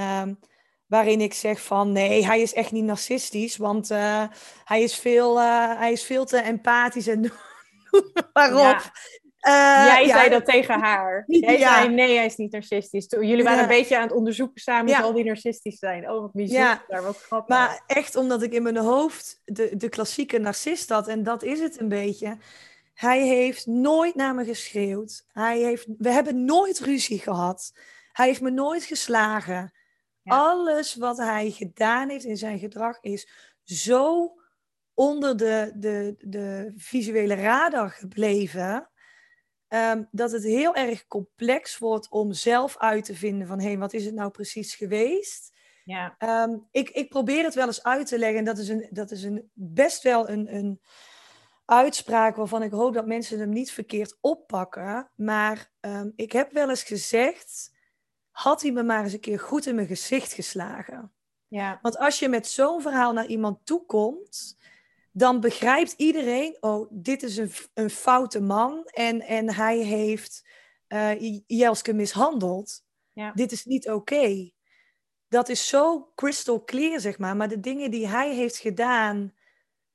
waarin 0.87 1.21
ik 1.21 1.35
zeg 1.35 1.62
van 1.62 1.92
nee, 1.92 2.27
hij 2.27 2.40
is 2.40 2.55
echt 2.55 2.73
niet 2.73 2.85
narcistisch, 2.85 3.57
want 3.57 3.90
uh, 3.90 4.25
hij, 4.64 4.83
is 4.83 4.99
veel, 4.99 5.38
uh, 5.38 5.79
hij 5.79 5.92
is 5.92 6.03
veel 6.03 6.25
te 6.25 6.40
empathisch 6.40 7.07
en 7.07 7.33
waarop. 8.33 8.61
Ja. 8.61 8.92
Uh, 9.46 9.52
Jij 9.87 10.09
zei 10.09 10.30
dat 10.30 10.44
tegen 10.44 10.80
haar. 10.80 11.24
Jij 11.26 11.59
zei 11.59 11.88
nee, 11.88 12.16
hij 12.16 12.26
is 12.26 12.37
niet 12.37 12.52
narcistisch. 12.52 13.06
Jullie 13.09 13.44
waren 13.44 13.62
een 13.62 13.68
beetje 13.68 13.96
aan 13.96 14.02
het 14.02 14.12
onderzoeken 14.12 14.61
samen, 14.61 14.94
zal 14.94 15.12
die 15.12 15.24
narcistisch 15.24 15.78
zijn? 15.78 16.11
Oh, 16.11 16.20
wat 16.20 16.32
bijzonder. 16.32 16.85
Daar, 16.88 17.02
wat 17.02 17.16
grappig. 17.16 17.56
Maar 17.56 17.82
echt 17.87 18.16
omdat 18.16 18.42
ik 18.42 18.52
in 18.52 18.62
mijn 18.62 18.76
hoofd 18.76 19.40
de, 19.44 19.76
de 19.76 19.88
klassieke 19.88 20.38
narcist 20.38 20.88
had, 20.88 21.09
en 21.09 21.22
dat 21.22 21.42
is 21.42 21.61
het 21.61 21.80
een 21.80 21.88
beetje. 21.88 22.37
Hij 22.94 23.22
heeft 23.26 23.66
nooit 23.66 24.14
naar 24.14 24.35
me 24.35 24.44
geschreeuwd. 24.44 25.24
Hij 25.32 25.59
heeft, 25.59 25.87
we 25.98 26.11
hebben 26.11 26.44
nooit 26.44 26.78
ruzie 26.78 27.18
gehad. 27.18 27.72
Hij 28.12 28.26
heeft 28.26 28.40
me 28.40 28.50
nooit 28.50 28.85
geslagen. 28.85 29.72
Alles 30.24 30.94
wat 30.94 31.16
hij 31.16 31.50
gedaan 31.50 32.09
heeft 32.09 32.24
in 32.24 32.37
zijn 32.37 32.59
gedrag 32.59 32.98
is 33.00 33.28
zo 33.62 34.32
onder 34.94 35.37
de, 35.37 35.72
de, 35.74 36.14
de 36.18 36.72
visuele 36.76 37.35
radar 37.35 37.90
gebleven. 37.90 38.90
Ehm, 39.68 40.02
dat 40.11 40.33
het 40.33 40.42
heel 40.42 40.74
erg 40.74 41.07
complex 41.07 41.79
wordt 41.79 42.11
om 42.11 42.33
zelf 42.33 42.79
uit 42.79 43.05
te 43.05 43.14
vinden 43.14 43.46
van 43.46 43.61
hé, 43.61 43.66
hey, 43.66 43.79
wat 43.79 43.92
is 43.92 44.05
het 44.05 44.14
nou 44.14 44.31
precies 44.31 44.74
geweest? 44.74 45.55
Ja. 45.85 46.14
Ehm, 46.18 46.57
ik, 46.70 46.90
ik 46.90 47.09
probeer 47.09 47.44
het 47.44 47.55
wel 47.55 47.66
eens 47.66 47.83
uit 47.83 48.07
te 48.07 48.18
leggen 48.18 48.38
en 48.38 48.44
dat 48.44 48.59
is, 48.59 48.68
een, 48.68 48.88
dat 48.90 49.11
is 49.11 49.22
een, 49.22 49.50
best 49.52 50.02
wel 50.02 50.29
een, 50.29 50.55
een 50.55 50.81
uitspraak 51.64 52.37
waarvan 52.37 52.62
ik 52.62 52.70
hoop 52.70 52.94
dat 52.94 53.07
mensen 53.07 53.38
hem 53.38 53.48
niet 53.48 53.72
verkeerd 53.72 54.18
oppakken. 54.20 55.11
Maar 55.14 55.72
um, 55.81 56.12
ik 56.16 56.33
heb 56.33 56.52
wel 56.52 56.68
eens 56.68 56.83
gezegd, 56.83 57.74
had 58.31 58.62
hij 58.62 58.72
me 58.72 58.83
maar 58.83 59.02
eens 59.02 59.12
een 59.12 59.20
keer 59.20 59.40
goed 59.40 59.66
in 59.66 59.74
mijn 59.74 59.87
gezicht 59.87 60.33
geslagen. 60.33 61.12
Ja. 61.48 61.79
Want 61.83 61.98
als 61.98 62.18
je 62.18 62.29
met 62.29 62.46
zo'n 62.46 62.83
verhaal 62.83 63.12
naar 63.12 63.26
iemand 63.26 63.66
toe 63.66 63.87
komt, 63.87 64.59
dan 65.16 65.40
begrijpt 65.40 65.94
iedereen, 65.96 66.57
oh, 66.61 66.90
dit 66.90 67.22
is 67.22 67.37
een, 67.37 67.50
een 67.74 67.90
foute 67.90 68.40
man 68.40 68.85
en, 68.85 69.20
en 69.20 69.55
hij 69.55 69.79
heeft 69.79 70.48
uh, 70.88 71.40
Jelske 71.46 71.92
mishandeld. 71.92 72.85
Ja. 73.12 73.33
Dit 73.33 73.52
is 73.52 73.64
niet 73.64 73.90
oké. 73.90 74.50
Dat 75.29 75.48
is 75.48 75.68
zo 75.68 76.12
crystal 76.14 76.64
clear, 76.64 77.00
zeg 77.00 77.18
maar. 77.18 77.37
Maar 77.37 77.48
de 77.48 77.61
dingen 77.61 77.90
die 77.90 78.09
hij 78.09 78.35
heeft 78.35 78.57
gedaan 78.57 79.35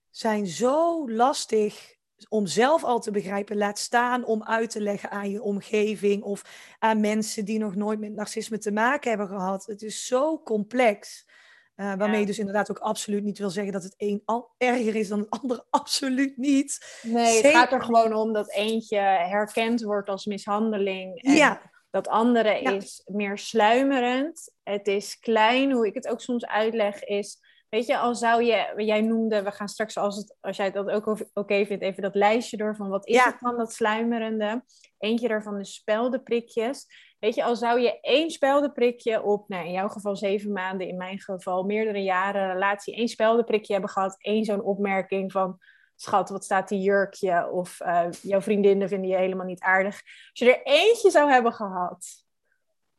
zijn 0.09 0.47
zo 0.47 1.09
lastig 1.09 1.95
om 2.29 2.47
zelf 2.47 2.83
al 2.83 2.99
te 2.99 3.11
begrijpen, 3.11 3.57
laat 3.57 3.79
staan 3.79 4.25
om 4.25 4.43
uit 4.43 4.69
te 4.69 4.81
leggen 4.81 5.09
aan 5.09 5.29
je 5.29 5.41
omgeving 5.41 6.23
of 6.23 6.73
aan 6.79 6.99
mensen 6.99 7.45
die 7.45 7.59
nog 7.59 7.75
nooit 7.75 7.99
met 7.99 8.13
narcisme 8.13 8.57
te 8.57 8.71
maken 8.71 9.09
hebben 9.09 9.27
gehad. 9.27 9.65
Het 9.65 9.81
is 9.81 10.05
zo 10.05 10.41
complex. 10.43 11.27
Uh, 11.75 11.93
waarmee 11.93 12.19
je 12.19 12.25
dus 12.25 12.39
inderdaad 12.39 12.71
ook 12.71 12.79
absoluut 12.79 13.23
niet 13.23 13.37
wil 13.37 13.49
zeggen 13.49 13.73
dat 13.73 13.83
het 13.83 13.93
een 13.97 14.21
al 14.25 14.53
erger 14.57 14.95
is 14.95 15.07
dan 15.07 15.19
het 15.19 15.29
andere. 15.29 15.65
Absoluut 15.69 16.37
niet. 16.37 16.99
Nee, 17.01 17.41
het 17.41 17.51
gaat 17.51 17.71
er 17.71 17.83
gewoon 17.83 18.13
om 18.13 18.33
dat 18.33 18.51
eentje 18.51 18.97
herkend 18.99 19.81
wordt 19.81 20.09
als 20.09 20.25
mishandeling. 20.25 21.21
En 21.21 21.33
ja. 21.33 21.61
Dat 21.89 22.07
andere 22.07 22.61
is 22.61 23.01
meer 23.05 23.37
sluimerend. 23.37 24.51
Het 24.63 24.87
is 24.87 25.19
klein. 25.19 25.71
Hoe 25.71 25.87
ik 25.87 25.93
het 25.93 26.07
ook 26.07 26.21
soms 26.21 26.45
uitleg 26.45 27.03
is 27.03 27.39
Weet 27.71 27.85
je, 27.85 27.97
al 27.97 28.15
zou 28.15 28.43
je, 28.43 28.73
jij 28.77 29.01
noemde, 29.01 29.43
we 29.43 29.51
gaan 29.51 29.67
straks, 29.67 29.97
als, 29.97 30.17
het, 30.17 30.35
als 30.39 30.57
jij 30.57 30.71
dat 30.71 30.89
ook 30.89 31.17
oké 31.33 31.65
vindt, 31.65 31.83
even 31.83 32.01
dat 32.01 32.15
lijstje 32.15 32.57
door 32.57 32.75
van 32.75 32.89
wat 32.89 33.07
is 33.07 33.23
het 33.23 33.39
dan, 33.39 33.57
dat 33.57 33.73
sluimerende. 33.73 34.63
Eentje 34.97 35.27
daarvan 35.27 35.57
de 35.57 35.65
speldenprikjes. 35.65 36.85
Weet 37.21 37.35
je, 37.35 37.43
al 37.43 37.55
zou 37.55 37.79
je 37.79 37.99
één 37.99 38.29
speldenprikje 38.29 39.23
op, 39.23 39.47
nou 39.47 39.65
in 39.65 39.71
jouw 39.71 39.87
geval 39.87 40.15
zeven 40.15 40.51
maanden, 40.51 40.87
in 40.87 40.97
mijn 40.97 41.19
geval 41.19 41.63
meerdere 41.63 42.03
jaren 42.03 42.51
relatie, 42.53 42.95
één 42.95 43.07
speldenprikje 43.07 43.73
hebben 43.73 43.91
gehad, 43.91 44.15
één 44.19 44.45
zo'n 44.45 44.61
opmerking 44.61 45.31
van, 45.31 45.59
schat, 45.95 46.29
wat 46.29 46.43
staat 46.43 46.67
die 46.67 46.81
jurkje? 46.81 47.49
Of 47.51 47.79
uh, 47.81 48.07
jouw 48.21 48.41
vriendinnen 48.41 48.87
vinden 48.87 49.09
je 49.09 49.15
helemaal 49.15 49.45
niet 49.45 49.61
aardig. 49.61 50.01
Als 50.29 50.39
je 50.39 50.55
er 50.55 50.63
eentje 50.63 51.09
zou 51.09 51.31
hebben 51.31 51.53
gehad 51.53 52.05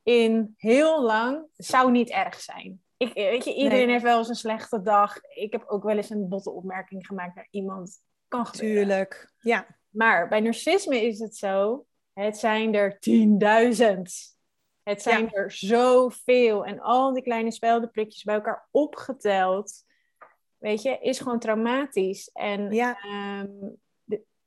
in 0.03 0.55
heel 0.57 1.03
lang, 1.03 1.47
zou 1.57 1.91
niet 1.91 2.11
erg 2.11 2.41
zijn. 2.41 2.83
Ik, 2.97 3.13
weet 3.15 3.45
je, 3.45 3.55
iedereen 3.55 3.89
heeft 3.89 4.03
wel 4.03 4.19
eens 4.19 4.29
een 4.29 4.35
slechte 4.35 4.83
dag. 4.83 5.17
Ik 5.35 5.53
heb 5.53 5.65
ook 5.67 5.83
wel 5.83 5.97
eens 5.97 6.11
een 6.11 6.29
botte 6.29 6.51
opmerking 6.51 7.07
gemaakt 7.07 7.35
naar 7.35 7.49
iemand. 7.51 7.99
Kan 8.29 8.47
gebeuren. 8.47 8.79
Tuurlijk, 8.79 9.33
ja. 9.39 9.67
Maar 9.89 10.29
bij 10.29 10.41
narcisme 10.41 11.07
is 11.07 11.19
het 11.19 11.37
zo, 11.37 11.87
het 12.13 12.39
zijn 12.39 12.75
er 12.75 12.99
tienduizend. 12.99 14.37
Het 14.83 15.03
zijn 15.03 15.33
er 15.33 15.51
zoveel. 15.51 16.65
En 16.65 16.81
al 16.81 17.13
die 17.13 17.23
kleine 17.23 17.51
speldenprikjes 17.51 18.23
bij 18.23 18.35
elkaar 18.35 18.69
opgeteld, 18.71 19.85
weet 20.59 20.83
je, 20.83 20.99
is 20.99 21.19
gewoon 21.19 21.39
traumatisch. 21.39 22.31
En 22.33 22.73
ja. 22.73 22.99
Ehm, 23.01 23.49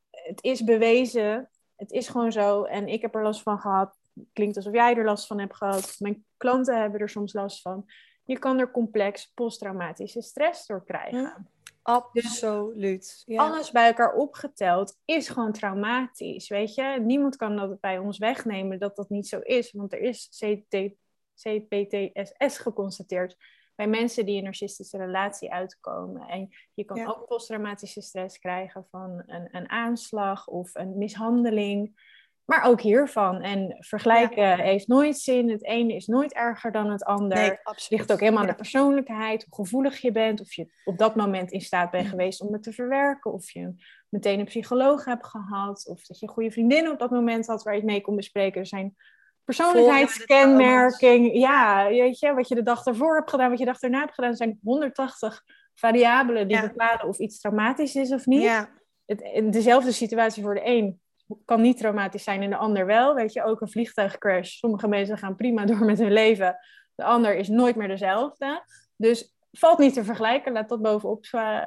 het 0.10 0.43
is 0.43 0.63
bewezen, 0.63 1.49
het 1.75 1.91
is 1.91 2.08
gewoon 2.08 2.32
zo. 2.32 2.63
En 2.63 2.88
ik 2.88 3.01
heb 3.01 3.15
er 3.15 3.23
last 3.23 3.41
van 3.41 3.60
gehad. 3.60 3.97
Klinkt 4.34 4.56
alsof 4.56 4.73
jij 4.73 4.95
er 4.95 5.06
last 5.06 5.28
van 5.28 5.39
hebt 5.39 5.56
gehad. 5.56 5.95
Mijn 5.99 6.25
klanten 6.38 6.82
hebben 6.82 6.99
er 6.99 7.10
soms 7.10 7.34
last 7.34 7.62
van. 7.62 7.86
Je 8.23 8.39
kan 8.39 8.60
er 8.60 8.71
complex 8.71 9.32
posttraumatische 9.34 10.21
stress 10.21 10.65
door 10.65 10.86
krijgen. 10.86 11.25
Hm, 11.25 11.41
absoluut. 11.86 13.24
Ja. 13.26 13.48
Alles 13.48 13.71
bij 13.71 13.88
elkaar 13.88 14.13
opgeteld 14.13 14.98
is 15.06 15.30
gewoon 15.30 15.52
traumatisch, 15.52 16.48
weet 16.48 16.76
je. 16.76 17.00
Niemand 17.02 17.36
kan 17.36 17.56
dat 17.56 17.80
bij 17.80 17.98
ons 17.98 18.17
wegnemen 18.17 18.80
dat 18.80 18.95
dat 18.95 19.10
niet 19.10 19.28
zo 19.28 19.39
is, 19.39 19.71
want 19.71 19.93
er 19.93 20.00
is 20.00 20.30
CT, 20.39 20.93
CPTSS 21.36 22.58
geconstateerd 22.58 23.38
bij 23.76 23.88
mensen 23.88 24.26
die 24.26 24.34
in 24.34 24.39
een 24.39 24.45
narcistische 24.45 24.98
relatie 24.98 25.54
uitkomen. 25.54 26.28
En 26.28 26.50
je 26.74 26.84
kan 26.84 27.08
ook 27.08 27.28
posttraumatische 27.28 28.02
stress 28.02 28.39
krijgen 28.39 28.86
van 28.89 29.24
een, 29.26 29.48
een 29.52 29.69
aanslag 29.69 30.48
of 30.48 30.76
een 30.76 30.98
mishandeling. 30.98 32.13
Maar 32.45 32.63
ook 32.63 32.81
hiervan. 32.81 33.41
En 33.41 33.75
vergelijken 33.79 34.60
heeft 34.60 34.88
nooit 34.88 35.17
zin. 35.17 35.49
Het 35.49 35.65
ene 35.65 35.93
is 35.93 36.08
nooit 36.08 36.34
erger 36.34 36.71
dan 36.71 36.91
het 36.91 37.03
ander. 37.03 37.38
Nee, 37.38 37.58
Het 37.63 37.88
ligt 37.89 38.12
ook 38.12 38.19
helemaal 38.19 38.41
aan 38.41 38.47
de 38.47 38.55
persoonlijkheid, 38.55 39.45
hoe 39.49 39.65
gevoelig 39.65 39.97
je 39.97 40.12
bent. 40.12 40.41
Of 40.41 40.53
je 40.53 40.67
op 40.84 40.97
dat 40.97 41.15
moment 41.15 41.51
in 41.51 41.62
staat 41.62 41.91
bent 41.91 42.08
geweest 42.08 42.41
om 42.41 42.53
het 42.53 42.63
te 42.63 42.73
verwerken. 42.73 43.34
Of 43.34 43.51
je 43.51 43.73
meteen 44.10 44.39
een 44.39 44.45
psycholoog 44.45 45.05
hebt 45.05 45.25
gehad. 45.25 45.88
Of 45.88 46.05
dat 46.05 46.19
je 46.19 46.27
een 46.27 46.34
goede 46.34 46.51
vriendin 46.51 46.89
op 46.89 46.99
dat 46.99 47.12
moment 47.12 47.47
had 47.47 47.63
waar 47.63 47.73
je 47.73 47.79
het 47.79 47.89
mee 47.89 48.01
kon 48.01 48.15
bespreken. 48.15 48.60
Er 48.60 48.67
zijn 48.67 48.95
persoonlijkheidskenmerking. 49.43 51.34
Ja, 51.34 51.88
weet 51.88 52.19
je, 52.19 52.34
wat 52.34 52.47
je 52.47 52.55
de 52.55 52.63
dag 52.63 52.86
ervoor 52.86 53.15
hebt 53.15 53.29
gedaan, 53.29 53.49
wat 53.49 53.60
je 53.60 53.65
de 53.65 53.71
dag 53.71 53.81
erna 53.81 53.99
hebt 53.99 54.13
gedaan. 54.13 54.36
Zijn 54.36 54.60
180 54.63 55.43
variabelen 55.73 56.47
die 56.47 56.62
bepalen 56.62 57.08
of 57.08 57.17
iets 57.17 57.39
traumatisch 57.39 57.95
is 57.95 58.12
of 58.12 58.25
niet. 58.25 58.41
Ja. 58.41 58.69
Het, 59.05 59.51
dezelfde 59.51 59.91
situatie 59.91 60.43
voor 60.43 60.53
de 60.53 60.62
een 60.63 60.99
kan 61.45 61.61
niet 61.61 61.77
traumatisch 61.77 62.23
zijn 62.23 62.41
en 62.41 62.49
de 62.49 62.55
ander 62.55 62.85
wel. 62.85 63.15
Weet 63.15 63.33
je, 63.33 63.43
ook 63.43 63.61
een 63.61 63.69
vliegtuigcrash. 63.69 64.57
Sommige 64.57 64.88
mensen 64.88 65.17
gaan 65.17 65.35
prima 65.35 65.65
door 65.65 65.85
met 65.85 65.99
hun 65.99 66.13
leven. 66.13 66.57
De 66.95 67.03
ander 67.03 67.35
is 67.35 67.47
nooit 67.47 67.75
meer 67.75 67.88
dezelfde. 67.88 68.63
Dus 68.95 69.35
valt 69.51 69.77
niet 69.77 69.93
te 69.93 70.03
vergelijken. 70.03 70.53
Laat 70.53 70.69
dat 70.69 70.81
bovenop 70.81 71.25
uh, 71.31 71.61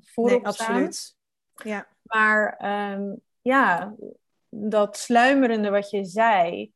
voorop 0.00 0.42
nee, 0.42 0.52
staan. 0.52 0.66
absoluut. 0.66 1.16
Ja. 1.54 1.86
Maar 2.02 2.60
um, 2.92 3.20
ja, 3.40 3.94
dat 4.48 4.96
sluimerende 4.96 5.70
wat 5.70 5.90
je 5.90 6.04
zei. 6.04 6.72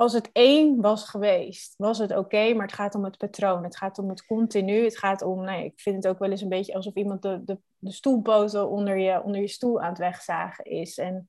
Als 0.00 0.12
het 0.12 0.30
één 0.32 0.80
was 0.80 1.08
geweest, 1.08 1.74
was 1.76 1.98
het 1.98 2.16
oké, 2.16 2.54
maar 2.54 2.66
het 2.66 2.74
gaat 2.74 2.94
om 2.94 3.04
het 3.04 3.16
patroon. 3.16 3.64
Het 3.64 3.76
gaat 3.76 3.98
om 3.98 4.08
het 4.08 4.26
continu. 4.26 4.84
Het 4.84 4.98
gaat 4.98 5.22
om, 5.22 5.44
nee, 5.44 5.64
ik 5.64 5.80
vind 5.80 5.96
het 5.96 6.08
ook 6.08 6.18
wel 6.18 6.30
eens 6.30 6.40
een 6.40 6.48
beetje 6.48 6.74
alsof 6.74 6.94
iemand 6.94 7.22
de, 7.22 7.44
de 7.44 7.58
de 7.80 7.92
stoelpoten 7.92 8.68
onder 8.68 8.98
je, 8.98 9.22
onder 9.22 9.40
je 9.40 9.48
stoel 9.48 9.80
aan 9.80 9.88
het 9.88 9.98
wegzagen 9.98 10.64
is. 10.64 10.98
En 10.98 11.28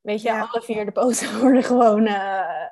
weet 0.00 0.22
je, 0.22 0.32
alle 0.32 0.62
vier 0.62 0.84
de 0.84 0.92
poten 0.92 1.38
worden 1.40 1.62
gewoon 1.62 2.06
uh, 2.06 2.66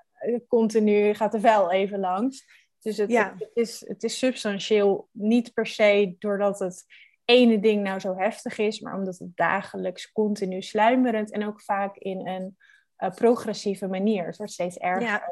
continu, 0.49 1.15
gaat 1.15 1.35
er 1.35 1.41
wel 1.41 1.73
even 1.73 2.01
langs. 2.01 2.67
Dus 2.81 2.97
het, 2.97 3.11
ja. 3.11 3.35
het, 3.39 3.51
is, 3.55 3.85
het 3.89 4.03
is 4.03 4.19
substantieel 4.19 5.09
niet 5.13 5.53
per 5.53 5.67
se 5.67 6.17
doordat 6.19 6.59
het 6.59 6.85
ene 7.25 7.61
ding 7.61 7.83
nou 7.83 8.01
zo 8.01 8.17
heftig 8.17 8.59
is, 8.59 8.81
maar 8.81 8.95
omdat 8.95 9.19
het 9.19 9.37
dagelijks 9.37 10.13
continu 10.13 10.63
sluimerend 10.63 11.31
en 11.31 11.47
ook 11.47 11.63
vaak 11.63 11.97
in 11.97 12.27
een 12.29 12.57
uh, 12.99 13.11
progressieve 13.15 13.87
manier. 13.87 14.27
Het 14.27 14.37
wordt 14.37 14.53
steeds 14.53 14.77
erger. 14.77 15.03
Ja. 15.03 15.23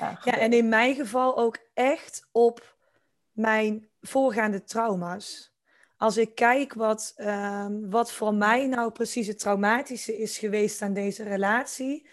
Uh, 0.00 0.16
ja, 0.24 0.38
en 0.38 0.52
in 0.52 0.68
mijn 0.68 0.94
geval 0.94 1.38
ook 1.38 1.58
echt 1.74 2.28
op 2.32 2.76
mijn 3.32 3.88
voorgaande 4.00 4.64
trauma's 4.64 5.56
als 5.98 6.16
ik 6.16 6.34
kijk 6.34 6.74
wat, 6.74 7.14
um, 7.16 7.90
wat 7.90 8.12
voor 8.12 8.34
mij 8.34 8.66
nou 8.66 8.90
precies 8.90 9.26
het 9.26 9.38
traumatische 9.38 10.18
is 10.18 10.38
geweest 10.38 10.82
aan 10.82 10.92
deze 10.92 11.22
relatie, 11.22 12.08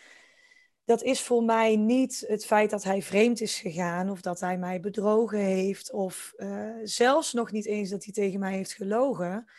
dat 0.86 1.04
is 1.04 1.22
voor 1.22 1.44
mij 1.44 1.76
niet 1.76 2.24
het 2.28 2.46
feit 2.46 2.70
dat 2.70 2.84
hij 2.84 3.02
vreemd 3.02 3.42
is 3.42 3.60
gegaan 3.60 4.10
of 4.10 4.22
dat 4.22 4.40
hij 4.40 4.58
mij 4.58 4.80
bedrogen 4.80 5.40
heeft 5.40 5.92
of 5.92 6.34
uh, 6.38 6.70
zelfs 6.84 7.34
nog 7.34 7.52
niet 7.52 7.66
eens 7.66 7.90
dat 7.90 8.04
hij 8.04 8.14
tegen 8.14 8.40
mij 8.40 8.54
heeft 8.54 8.74
gelogen. 8.74 9.50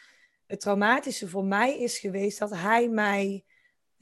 Het 0.47 0.61
traumatische 0.61 1.29
voor 1.29 1.45
mij 1.45 1.79
is 1.79 1.99
geweest 1.99 2.39
dat 2.39 2.51
hij 2.51 2.89
mij 2.89 3.45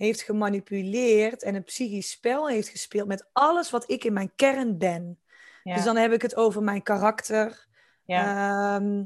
heeft 0.05 0.23
gemanipuleerd 0.23 1.43
en 1.43 1.55
een 1.55 1.65
psychisch 1.65 2.11
spel 2.11 2.49
heeft 2.49 2.69
gespeeld 2.69 3.09
met 3.09 3.27
alles 3.33 3.71
wat 3.71 3.91
ik 3.91 4.05
in 4.05 4.13
mijn 4.13 4.33
kern 4.37 4.79
ben. 4.79 5.19
Dus 5.63 5.85
dan 5.85 5.97
heb 5.97 6.13
ik 6.13 6.23
het 6.23 6.37
over 6.37 6.63
mijn 6.63 6.83
karakter. 6.83 7.67
Ja. 8.05 8.77
Ehm, 8.77 9.05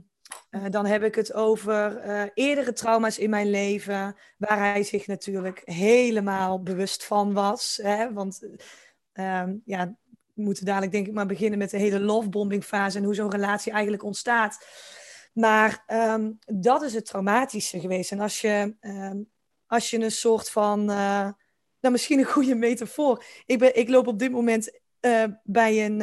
eh, 0.51 0.65
dan 0.71 0.87
heb 0.87 1.03
ik 1.03 1.15
het 1.15 1.33
over 1.33 2.07
uh, 2.07 2.23
eerdere 2.35 2.73
trauma's 2.73 3.19
in 3.19 3.31
mijn 3.31 3.51
leven, 3.51 4.17
waar 4.37 4.59
hij 4.59 4.83
zich 4.83 5.07
natuurlijk 5.07 5.63
helemaal 5.65 6.63
bewust 6.63 7.05
van 7.05 7.33
was. 7.33 7.81
Hè? 7.83 8.13
Want 8.13 8.43
uh, 9.15 9.43
ja, 9.65 9.97
we 10.35 10.43
moeten 10.43 10.65
dadelijk 10.65 10.93
denk 10.93 11.07
ik 11.07 11.13
maar 11.13 11.27
beginnen 11.27 11.59
met 11.59 11.71
de 11.71 11.79
hele 11.79 12.01
lovebombing 12.01 12.65
fase 12.65 12.99
en 12.99 13.05
hoe 13.05 13.15
zo'n 13.15 13.31
relatie 13.31 13.73
eigenlijk 13.73 14.03
ontstaat. 14.03 14.67
Maar 15.33 15.85
um, 15.87 16.39
dat 16.47 16.83
is 16.83 16.95
het 16.95 17.07
traumatische 17.07 17.81
geweest. 17.81 18.13
En 18.13 18.21
als 18.21 18.41
je, 18.41 18.75
um, 18.81 19.29
als 19.69 19.91
je 19.91 20.01
een 20.01 20.11
soort 20.11 20.51
van, 20.51 20.81
uh, 20.81 21.29
nou 21.81 21.93
misschien 21.93 22.19
een 22.19 22.25
goede 22.25 22.55
metafoor. 22.55 23.25
Ik, 23.47 23.59
ben, 23.59 23.77
ik 23.77 23.89
loop 23.89 24.07
op 24.07 24.19
dit 24.19 24.31
moment 24.31 24.81
uh, 25.01 25.25
bij 25.43 25.85
een 25.85 26.01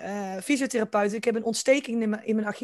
uh, 0.00 0.40
fysiotherapeut. 0.42 1.12
Ik 1.12 1.24
heb 1.24 1.34
een 1.34 1.44
ontsteking 1.44 2.02
in 2.02 2.08
mijn, 2.08 2.24
in 2.24 2.36
mijn 2.36 2.54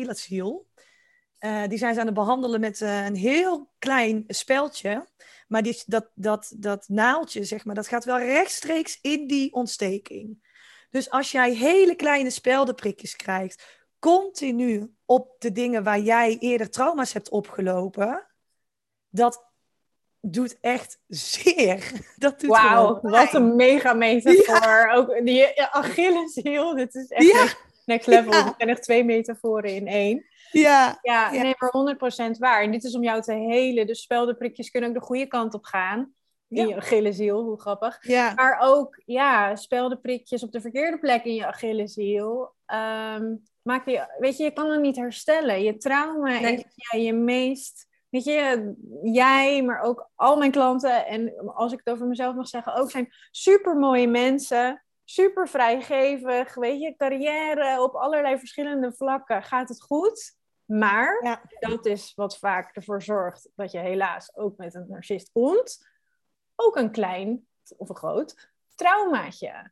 die 1.68 1.78
zijn 1.78 1.94
ze 1.94 2.00
aan 2.00 2.07
het 2.07 2.14
behandelen 2.14 2.61
met 2.61 2.81
een 2.81 3.16
heel 3.16 3.70
klein 3.78 4.24
speldje. 4.26 5.07
Maar 5.48 5.62
die, 5.62 5.83
dat, 5.87 6.11
dat, 6.14 6.52
dat 6.57 6.88
naaldje, 6.88 7.44
zeg 7.44 7.64
maar, 7.64 7.74
dat 7.74 7.88
gaat 7.88 8.05
wel 8.05 8.18
rechtstreeks 8.18 8.98
in 9.00 9.26
die 9.26 9.52
ontsteking. 9.52 10.50
Dus 10.90 11.11
als 11.11 11.31
jij 11.31 11.55
hele 11.55 11.94
kleine 11.94 12.31
speldenprikjes 12.31 13.16
krijgt, 13.16 13.83
continu 13.98 14.94
op 15.05 15.35
de 15.38 15.52
dingen 15.52 15.85
waar 15.85 16.00
jij 16.00 16.38
eerder 16.38 16.70
trauma's 16.70 17.12
hebt 17.12 17.28
opgelopen, 17.28 18.26
dat 19.09 19.52
doet 20.22 20.58
echt 20.61 20.98
zeer. 21.08 21.92
Dat 22.16 22.40
doet 22.40 22.50
Wauw, 22.50 22.98
wat 23.02 23.35
een 23.35 23.56
mega 23.56 23.92
metafoor. 23.92 24.90
Ook 24.94 25.24
die 25.24 25.62
Achilleshiel, 25.62 26.74
dit 26.74 26.94
is 26.94 27.08
echt 27.08 27.32
ja. 27.32 27.46
next 27.85 28.06
level. 28.06 28.32
Ja. 28.32 28.54
zijn 28.58 28.68
echt 28.68 28.82
twee 28.82 29.04
metaforen 29.04 29.74
in 29.74 29.87
één. 29.87 30.24
Ja. 30.50 30.98
Ja, 31.02 31.30
nee, 31.30 31.54
maar 31.58 31.96
100% 32.35 32.38
waar. 32.38 32.62
En 32.62 32.70
dit 32.70 32.85
is 32.85 32.94
om 32.94 33.02
jou 33.02 33.22
te 33.22 33.32
helen. 33.32 33.87
Dus 33.87 34.02
speldenprikjes 34.02 34.70
kunnen 34.70 34.88
ook 34.90 34.96
de 34.96 35.02
goede 35.02 35.26
kant 35.26 35.54
op 35.54 35.64
gaan. 35.64 36.14
In 36.48 36.68
je 36.68 36.76
Achilleshiel, 36.76 37.42
hoe 37.42 37.61
grappig. 37.61 37.98
Ja. 38.00 38.32
Maar 38.35 38.58
ook, 38.61 39.02
ja, 39.04 39.56
speldenprikjes 39.56 40.42
op 40.42 40.52
de 40.52 40.61
verkeerde 40.61 40.98
plek 40.98 41.24
in 41.24 41.35
je 41.35 41.46
Achilleshiel. 41.46 42.54
Um, 42.66 43.42
maak 43.62 43.88
je, 43.88 44.14
weet 44.18 44.37
je, 44.37 44.44
je 44.44 44.52
kan 44.52 44.70
het 44.70 44.80
niet 44.80 44.96
herstellen. 44.96 45.62
Je 45.62 45.76
trauma 45.76 46.40
nee. 46.40 46.54
is 46.54 46.64
ja, 46.74 46.98
je 46.98 47.12
meest 47.12 47.88
weet 48.12 48.25
je, 48.25 48.75
jij, 49.03 49.62
maar 49.62 49.81
ook 49.81 50.11
al 50.14 50.37
mijn 50.37 50.51
klanten, 50.51 51.07
en 51.07 51.46
als 51.55 51.72
ik 51.72 51.81
het 51.85 51.94
over 51.94 52.07
mezelf 52.07 52.35
mag 52.35 52.48
zeggen, 52.48 52.75
ook 52.75 52.90
zijn 52.90 53.12
super 53.31 53.77
mooie 53.77 54.09
mensen, 54.09 54.85
super 55.05 55.48
vrijgevig, 55.48 56.55
weet 56.55 56.81
je, 56.81 56.96
carrière 56.96 57.83
op 57.83 57.94
allerlei 57.94 58.38
verschillende 58.38 58.92
vlakken 58.92 59.42
gaat 59.42 59.68
het 59.68 59.83
goed. 59.83 60.37
Maar 60.64 61.25
ja. 61.25 61.42
dat 61.59 61.87
is 61.87 62.12
wat 62.14 62.38
vaak 62.38 62.77
ervoor 62.77 63.03
zorgt 63.03 63.51
dat 63.55 63.72
je 63.72 63.79
helaas 63.79 64.37
ook 64.37 64.57
met 64.57 64.75
een 64.75 64.87
narcist 64.88 65.31
komt. 65.33 65.88
Ook 66.55 66.77
een 66.77 66.90
klein 66.90 67.46
of 67.77 67.88
een 67.88 67.96
groot 67.96 68.51
traumaatje. 68.75 69.70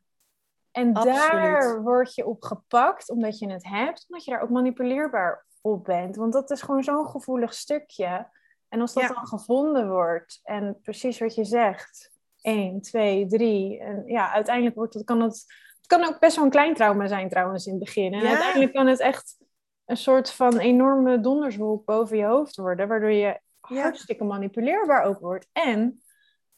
En 0.71 0.93
Absoluut. 0.93 1.21
daar 1.21 1.81
word 1.81 2.15
je 2.15 2.25
op 2.25 2.43
gepakt 2.43 3.09
omdat 3.09 3.39
je 3.39 3.51
het 3.51 3.63
hebt, 3.63 4.05
omdat 4.07 4.25
je 4.25 4.31
daar 4.31 4.41
ook 4.41 4.49
manipuleerbaar 4.49 5.45
op 5.61 5.83
bent. 5.83 6.15
Want 6.15 6.33
dat 6.33 6.51
is 6.51 6.61
gewoon 6.61 6.83
zo'n 6.83 7.07
gevoelig 7.07 7.53
stukje. 7.53 8.29
En 8.69 8.81
als 8.81 8.93
dat 8.93 9.07
dan 9.07 9.27
gevonden 9.27 9.89
wordt, 9.89 10.39
en 10.43 10.79
precies 10.81 11.19
wat 11.19 11.35
je 11.35 11.45
zegt, 11.45 12.11
1, 12.41 12.81
2, 12.81 13.27
3, 13.27 13.79
en 13.79 14.03
ja, 14.05 14.31
uiteindelijk 14.31 14.75
wordt 14.75 14.93
het, 14.93 15.03
kan 15.03 15.21
het, 15.21 15.45
het 15.77 15.87
kan 15.87 16.03
ook 16.03 16.19
best 16.19 16.35
wel 16.35 16.45
een 16.45 16.51
klein 16.51 16.73
trauma 16.73 17.07
zijn 17.07 17.29
trouwens 17.29 17.65
in 17.65 17.73
het 17.73 17.83
begin. 17.83 18.13
En 18.13 18.27
uiteindelijk 18.27 18.73
kan 18.73 18.87
het 18.87 18.99
echt 18.99 19.37
een 19.85 19.97
soort 19.97 20.31
van 20.31 20.57
enorme 20.57 21.19
donderswolk 21.19 21.85
boven 21.85 22.17
je 22.17 22.25
hoofd 22.25 22.55
worden, 22.55 22.87
waardoor 22.87 23.11
je 23.11 23.39
hartstikke 23.59 24.23
manipuleerbaar 24.23 25.03
ook 25.03 25.19
wordt. 25.19 25.47
En 25.51 26.01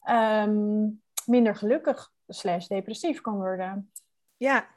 um, 0.09 1.01
minder 1.25 1.55
gelukkig 1.55 2.11
slash 2.27 2.67
depressief 2.67 3.21
kan 3.21 3.35
worden. 3.35 3.91
Ja, 4.37 4.67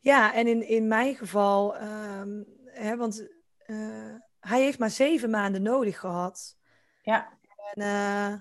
ja 0.00 0.34
en 0.34 0.46
in, 0.46 0.68
in 0.68 0.88
mijn 0.88 1.14
geval, 1.14 1.82
um, 1.82 2.44
hè, 2.64 2.96
want 2.96 3.28
uh, 3.66 4.14
hij 4.40 4.62
heeft 4.62 4.78
maar 4.78 4.90
zeven 4.90 5.30
maanden 5.30 5.62
nodig 5.62 5.98
gehad. 5.98 6.56
Ja. 7.02 7.38
En, 7.74 7.82
uh, 7.82 8.34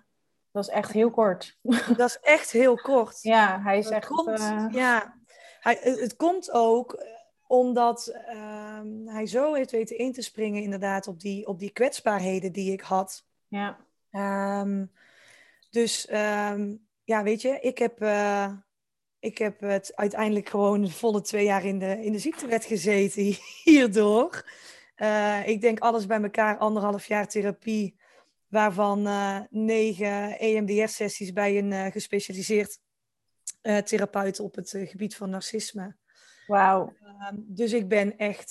dat 0.52 0.64
is 0.64 0.70
echt 0.70 0.92
heel 0.92 1.10
kort. 1.10 1.58
Dat 1.98 2.10
is 2.10 2.20
echt 2.22 2.52
heel 2.52 2.76
kort. 2.76 3.22
Ja, 3.22 3.62
hij 3.62 3.78
is 3.78 3.90
echt... 3.90 4.08
Komt, 4.08 4.40
uh... 4.40 4.66
Ja, 4.72 5.20
hij, 5.60 5.80
het 5.82 6.16
komt 6.16 6.52
ook 6.52 6.94
eh, 6.94 7.08
omdat 7.48 8.14
uh, 8.34 8.82
hij 9.06 9.26
zo 9.26 9.54
heeft 9.54 9.72
weten 9.72 9.98
in 9.98 10.14
te 10.14 10.22
springen 10.22 10.62
inderdaad 10.62 11.08
op 11.08 11.20
die, 11.20 11.48
op 11.48 11.60
die 11.60 11.70
kwetsbaarheden 11.70 12.52
die 12.52 12.72
ik 12.72 12.82
had. 12.82 13.26
Ja. 13.48 13.78
Um, 14.62 14.92
dus 15.70 16.12
um, 16.12 16.88
ja, 17.04 17.24
weet 17.24 17.42
je, 17.42 17.60
ik 17.60 17.78
heb, 17.78 18.02
uh, 18.02 18.52
ik 19.20 19.38
heb 19.38 19.60
het 19.60 19.96
uiteindelijk 19.96 20.50
gewoon 20.50 20.90
volle 20.90 21.22
twee 21.22 21.46
jaar 21.46 21.66
in 21.66 21.80
de, 21.80 22.04
in 22.04 22.12
de 22.12 22.20
ziektewet 22.20 22.66
gezeten 22.66 23.38
hierdoor. 23.64 24.44
Uh, 24.98 25.48
ik 25.48 25.62
denk 25.62 25.80
alles 25.80 26.06
bij 26.06 26.22
elkaar 26.22 26.58
anderhalf 26.58 27.06
jaar 27.06 27.28
therapie, 27.28 27.96
waarvan 28.48 29.08
uh, 29.08 29.40
negen 29.50 30.40
EMDR-sessies 30.40 31.34
bij 31.34 31.58
een 31.58 31.72
uh, 31.72 31.86
gespecialiseerd 31.86 32.80
therapeut 33.84 34.40
op 34.40 34.56
het 34.56 34.70
gebied 34.86 35.16
van 35.16 35.30
narcisme. 35.30 35.96
Wauw. 36.48 36.94
Ehm, 37.02 37.36
dus 37.38 37.74
ik 37.74 37.88
ben 37.88 38.18
echt 38.18 38.50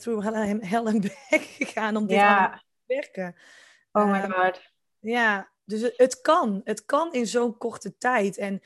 through 0.00 0.24
hell, 0.60 0.84
and 0.84 1.00
back 1.00 1.42
gegaan 1.60 1.96
om 1.96 2.06
dit 2.06 2.16
ja. 2.16 2.50
te 2.56 2.94
werken. 2.94 3.36
Oh 3.92 4.10
my 4.10 4.18
ehm, 4.18 4.30
god. 4.30 4.60
Ja, 4.98 5.48
dus 5.64 5.80
het, 5.80 5.94
het, 5.96 6.20
kan. 6.20 6.60
Het 6.64 6.84
kan 6.84 7.12
in 7.12 7.26
zo'n 7.26 7.56
korte 7.56 7.96
tijd. 7.96 8.36
En 8.36 8.60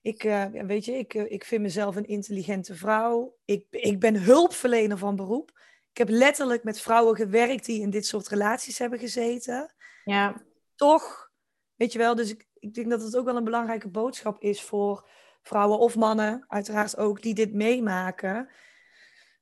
ik, 0.00 0.22
weet 0.52 0.84
je, 0.84 0.92
ik, 0.92 1.14
ik 1.14 1.44
vind 1.44 1.62
mezelf 1.62 1.96
een 1.96 2.08
intelligente 2.08 2.74
vrouw. 2.74 3.36
Ik, 3.44 3.66
ik 3.70 4.00
ben 4.00 4.22
hulpverlener 4.22 4.98
van 4.98 5.16
beroep. 5.16 5.58
Ik 5.98 6.06
heb 6.08 6.16
letterlijk 6.16 6.64
met 6.64 6.80
vrouwen 6.80 7.16
gewerkt 7.16 7.64
die 7.64 7.80
in 7.80 7.90
dit 7.90 8.06
soort 8.06 8.28
relaties 8.28 8.78
hebben 8.78 8.98
gezeten. 8.98 9.74
Ja. 10.04 10.42
Toch, 10.74 11.30
weet 11.74 11.92
je 11.92 11.98
wel, 11.98 12.14
dus 12.14 12.30
ik, 12.30 12.46
ik 12.58 12.74
denk 12.74 12.90
dat 12.90 13.02
het 13.02 13.16
ook 13.16 13.24
wel 13.24 13.36
een 13.36 13.44
belangrijke 13.44 13.88
boodschap 13.88 14.42
is 14.42 14.62
voor 14.62 15.08
vrouwen 15.42 15.78
of 15.78 15.96
mannen, 15.96 16.44
uiteraard 16.48 16.96
ook, 16.96 17.22
die 17.22 17.34
dit 17.34 17.52
meemaken. 17.52 18.48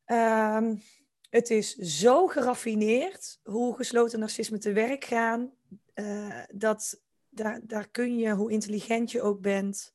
Um, 0.06 0.82
het 1.30 1.50
is 1.50 1.74
zo 1.74 2.26
geraffineerd 2.26 3.40
hoe 3.42 3.76
gesloten 3.76 4.18
narcisme 4.18 4.58
te 4.58 4.72
werk 4.72 5.04
gaan, 5.04 5.52
uh, 5.94 6.42
dat 6.48 7.02
daar, 7.28 7.60
daar 7.62 7.88
kun 7.88 8.18
je, 8.18 8.30
hoe 8.30 8.52
intelligent 8.52 9.10
je 9.10 9.22
ook 9.22 9.40
bent, 9.40 9.94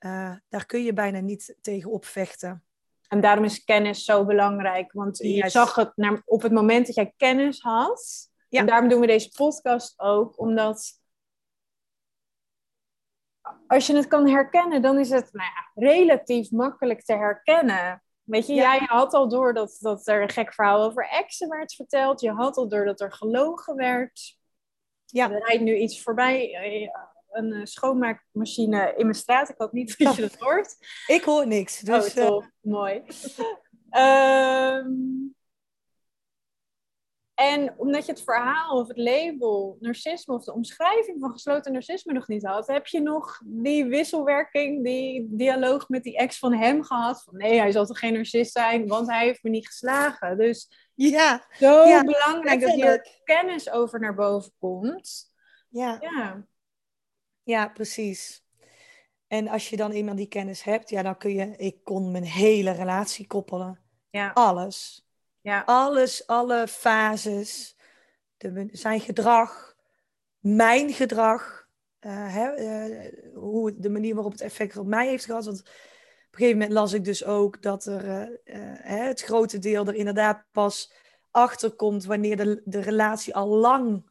uh, 0.00 0.36
daar 0.48 0.66
kun 0.66 0.84
je 0.84 0.92
bijna 0.92 1.20
niet 1.20 1.56
tegen 1.60 1.90
opvechten. 1.90 2.64
En 3.12 3.20
daarom 3.20 3.44
is 3.44 3.64
kennis 3.64 4.04
zo 4.04 4.24
belangrijk. 4.24 4.92
Want 4.92 5.18
je 5.18 5.48
zag 5.48 5.74
het 5.74 5.92
naar, 5.96 6.22
op 6.24 6.42
het 6.42 6.52
moment 6.52 6.86
dat 6.86 6.94
jij 6.94 7.14
kennis 7.16 7.60
had. 7.60 8.30
Ja. 8.48 8.60
En 8.60 8.66
daarom 8.66 8.88
doen 8.88 9.00
we 9.00 9.06
deze 9.06 9.28
podcast 9.36 9.98
ook. 10.00 10.38
Omdat 10.38 11.00
als 13.66 13.86
je 13.86 13.96
het 13.96 14.06
kan 14.06 14.28
herkennen, 14.28 14.82
dan 14.82 14.98
is 14.98 15.10
het 15.10 15.32
nou 15.32 15.48
ja, 15.48 15.88
relatief 15.88 16.50
makkelijk 16.50 17.04
te 17.04 17.14
herkennen. 17.14 18.02
Weet 18.22 18.46
je, 18.46 18.54
jij 18.54 18.78
had 18.78 19.12
al 19.12 19.28
door 19.28 19.54
dat, 19.54 19.76
dat 19.80 20.06
er 20.06 20.22
een 20.22 20.28
gek 20.28 20.54
verhaal 20.54 20.82
over 20.82 21.08
exen 21.08 21.48
werd 21.48 21.74
verteld. 21.74 22.20
Je 22.20 22.30
had 22.30 22.56
al 22.56 22.68
door 22.68 22.84
dat 22.84 23.00
er 23.00 23.12
gelogen 23.12 23.76
werd. 23.76 24.38
Ja. 25.04 25.30
Er 25.30 25.46
rijdt 25.46 25.62
nu 25.62 25.76
iets 25.76 26.02
voorbij 26.02 26.54
eh, 26.54 26.88
een 27.32 27.52
uh, 27.52 27.64
schoonmaakmachine 27.64 28.94
in 28.96 29.04
mijn 29.06 29.18
straat. 29.18 29.48
Ik 29.48 29.54
hoop 29.58 29.72
niet 29.72 29.98
dat 29.98 30.14
je 30.16 30.22
dat 30.22 30.36
hoort. 30.38 30.76
Ik 31.06 31.22
hoor 31.22 31.46
niks. 31.46 31.80
Dus, 31.80 32.14
oh, 32.14 32.26
top. 32.26 32.50
Mooi. 32.60 33.02
um, 33.90 35.34
en 37.34 37.74
omdat 37.76 38.06
je 38.06 38.12
het 38.12 38.22
verhaal 38.22 38.78
of 38.78 38.88
het 38.88 38.96
label 38.96 39.76
narcisme 39.80 40.34
of 40.34 40.44
de 40.44 40.52
omschrijving 40.52 41.20
van 41.20 41.32
gesloten 41.32 41.72
narcisme 41.72 42.12
nog 42.12 42.28
niet 42.28 42.46
had, 42.46 42.66
heb 42.66 42.86
je 42.86 43.00
nog 43.00 43.40
die 43.44 43.84
wisselwerking, 43.84 44.84
die 44.84 45.26
dialoog 45.30 45.88
met 45.88 46.02
die 46.02 46.16
ex 46.16 46.38
van 46.38 46.54
hem 46.54 46.82
gehad. 46.82 47.22
Van 47.22 47.36
nee, 47.36 47.58
hij 47.58 47.72
zal 47.72 47.86
toch 47.86 47.98
geen 47.98 48.12
narcist 48.12 48.52
zijn, 48.52 48.86
want 48.86 49.08
hij 49.08 49.24
heeft 49.24 49.42
me 49.42 49.50
niet 49.50 49.66
geslagen. 49.66 50.38
Dus 50.38 50.90
ja, 50.94 51.46
zo 51.50 51.84
ja, 51.84 52.04
belangrijk 52.04 52.60
dat 52.60 52.72
hier 52.72 53.20
kennis 53.24 53.70
over 53.70 54.00
naar 54.00 54.14
boven 54.14 54.52
komt. 54.58 55.34
Ja. 55.68 55.96
ja. 56.00 56.46
Ja, 57.42 57.68
precies. 57.68 58.42
En 59.26 59.48
als 59.48 59.70
je 59.70 59.76
dan 59.76 59.90
eenmaal 59.90 60.14
die 60.14 60.26
kennis 60.26 60.62
hebt, 60.62 60.90
ja, 60.90 61.02
dan 61.02 61.16
kun 61.16 61.34
je, 61.34 61.56
ik 61.56 61.84
kon 61.84 62.10
mijn 62.10 62.24
hele 62.24 62.70
relatie 62.70 63.26
koppelen. 63.26 63.80
Ja. 64.10 64.30
Alles. 64.34 65.06
Ja. 65.40 65.62
Alles, 65.66 66.26
alle 66.26 66.68
fases, 66.68 67.76
de, 68.36 68.68
zijn 68.72 69.00
gedrag, 69.00 69.76
mijn 70.38 70.92
gedrag, 70.92 71.68
uh, 72.00 72.34
hè, 72.34 72.58
uh, 72.58 73.12
hoe, 73.34 73.76
de 73.78 73.90
manier 73.90 74.14
waarop 74.14 74.32
het 74.32 74.40
effect 74.40 74.76
op 74.76 74.86
mij 74.86 75.08
heeft 75.08 75.24
gehad. 75.24 75.44
Want 75.44 75.60
op 75.60 75.66
een 75.66 76.38
gegeven 76.38 76.58
moment 76.58 76.72
las 76.72 76.92
ik 76.92 77.04
dus 77.04 77.24
ook 77.24 77.62
dat 77.62 77.84
er 77.84 78.28
uh, 78.44 78.56
het 78.82 79.22
grote 79.22 79.58
deel 79.58 79.86
er 79.86 79.94
inderdaad 79.94 80.44
pas 80.50 80.92
achter 81.30 81.70
komt 81.70 82.04
wanneer 82.04 82.36
de, 82.36 82.62
de 82.64 82.80
relatie 82.80 83.34
al 83.34 83.48
lang 83.48 84.10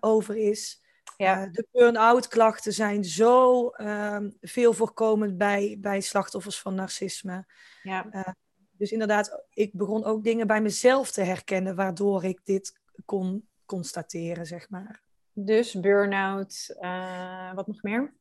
over 0.00 0.36
is. 0.36 0.82
Ja. 1.24 1.46
de 1.46 1.66
burn-out 1.72 2.28
klachten 2.28 2.72
zijn 2.72 3.04
zo 3.04 3.68
ehm, 3.68 4.30
veel 4.40 4.72
voorkomend 4.72 5.38
bij, 5.38 5.76
bij 5.80 6.00
slachtoffers 6.00 6.60
van 6.60 6.74
narcisme. 6.74 7.46
Ja. 7.82 8.34
Dus 8.70 8.92
inderdaad, 8.92 9.44
ik 9.52 9.72
begon 9.72 10.04
ook 10.04 10.24
dingen 10.24 10.46
bij 10.46 10.60
mezelf 10.60 11.10
te 11.10 11.22
herkennen, 11.22 11.74
waardoor 11.74 12.24
ik 12.24 12.40
dit 12.44 12.80
kon 13.04 13.48
constateren, 13.66 14.46
zeg 14.46 14.68
maar. 14.70 15.02
Dus 15.32 15.74
burn-out, 15.74 16.76
uh, 16.80 17.54
wat 17.54 17.66
nog 17.66 17.82
meer? 17.82 18.14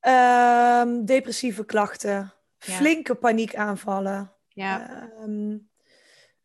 Um, 0.00 1.04
depressieve 1.04 1.64
klachten, 1.64 2.32
ja. 2.58 2.72
flinke 2.72 3.14
paniekaanvallen. 3.14 4.32
Ja. 4.48 5.08
Um, 5.22 5.68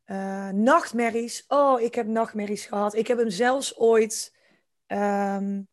uh, 0.05 0.49
nachtmerries. 0.49 1.45
Oh, 1.47 1.81
ik 1.81 1.95
heb 1.95 2.07
nachtmerries 2.07 2.65
gehad. 2.65 2.95
Ik 2.95 3.07
heb 3.07 3.17
hem 3.17 3.29
zelfs 3.29 3.77
ooit 3.77 4.35
um, 4.87 5.67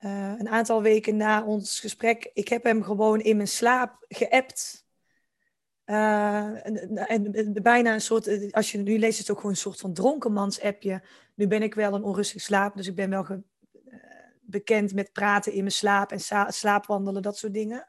uh, 0.00 0.34
een 0.38 0.48
aantal 0.48 0.82
weken 0.82 1.16
na 1.16 1.44
ons 1.44 1.80
gesprek. 1.80 2.30
Ik 2.34 2.48
heb 2.48 2.64
hem 2.64 2.82
gewoon 2.82 3.20
in 3.20 3.36
mijn 3.36 3.48
slaap 3.48 4.04
geappt. 4.08 4.88
Uh, 5.86 6.66
en, 6.66 7.32
en, 7.34 7.52
bijna 7.62 7.92
een 7.92 8.00
soort, 8.00 8.52
als 8.52 8.72
je 8.72 8.78
nu 8.78 8.98
leest 8.98 9.18
het 9.18 9.30
ook 9.30 9.36
gewoon 9.36 9.50
een 9.50 9.56
soort 9.56 9.80
van 9.80 9.94
dronkenmans-appje. 9.94 11.02
Nu 11.34 11.46
ben 11.46 11.62
ik 11.62 11.74
wel 11.74 11.94
een 11.94 12.02
onrustig 12.02 12.42
slaap, 12.42 12.76
dus 12.76 12.86
ik 12.86 12.94
ben 12.94 13.10
wel 13.10 13.24
ge, 13.24 13.42
uh, 13.88 14.00
bekend 14.40 14.94
met 14.94 15.12
praten 15.12 15.52
in 15.52 15.58
mijn 15.58 15.72
slaap 15.72 16.12
en 16.12 16.20
slaapwandelen, 16.52 17.22
dat 17.22 17.38
soort 17.38 17.54
dingen. 17.54 17.88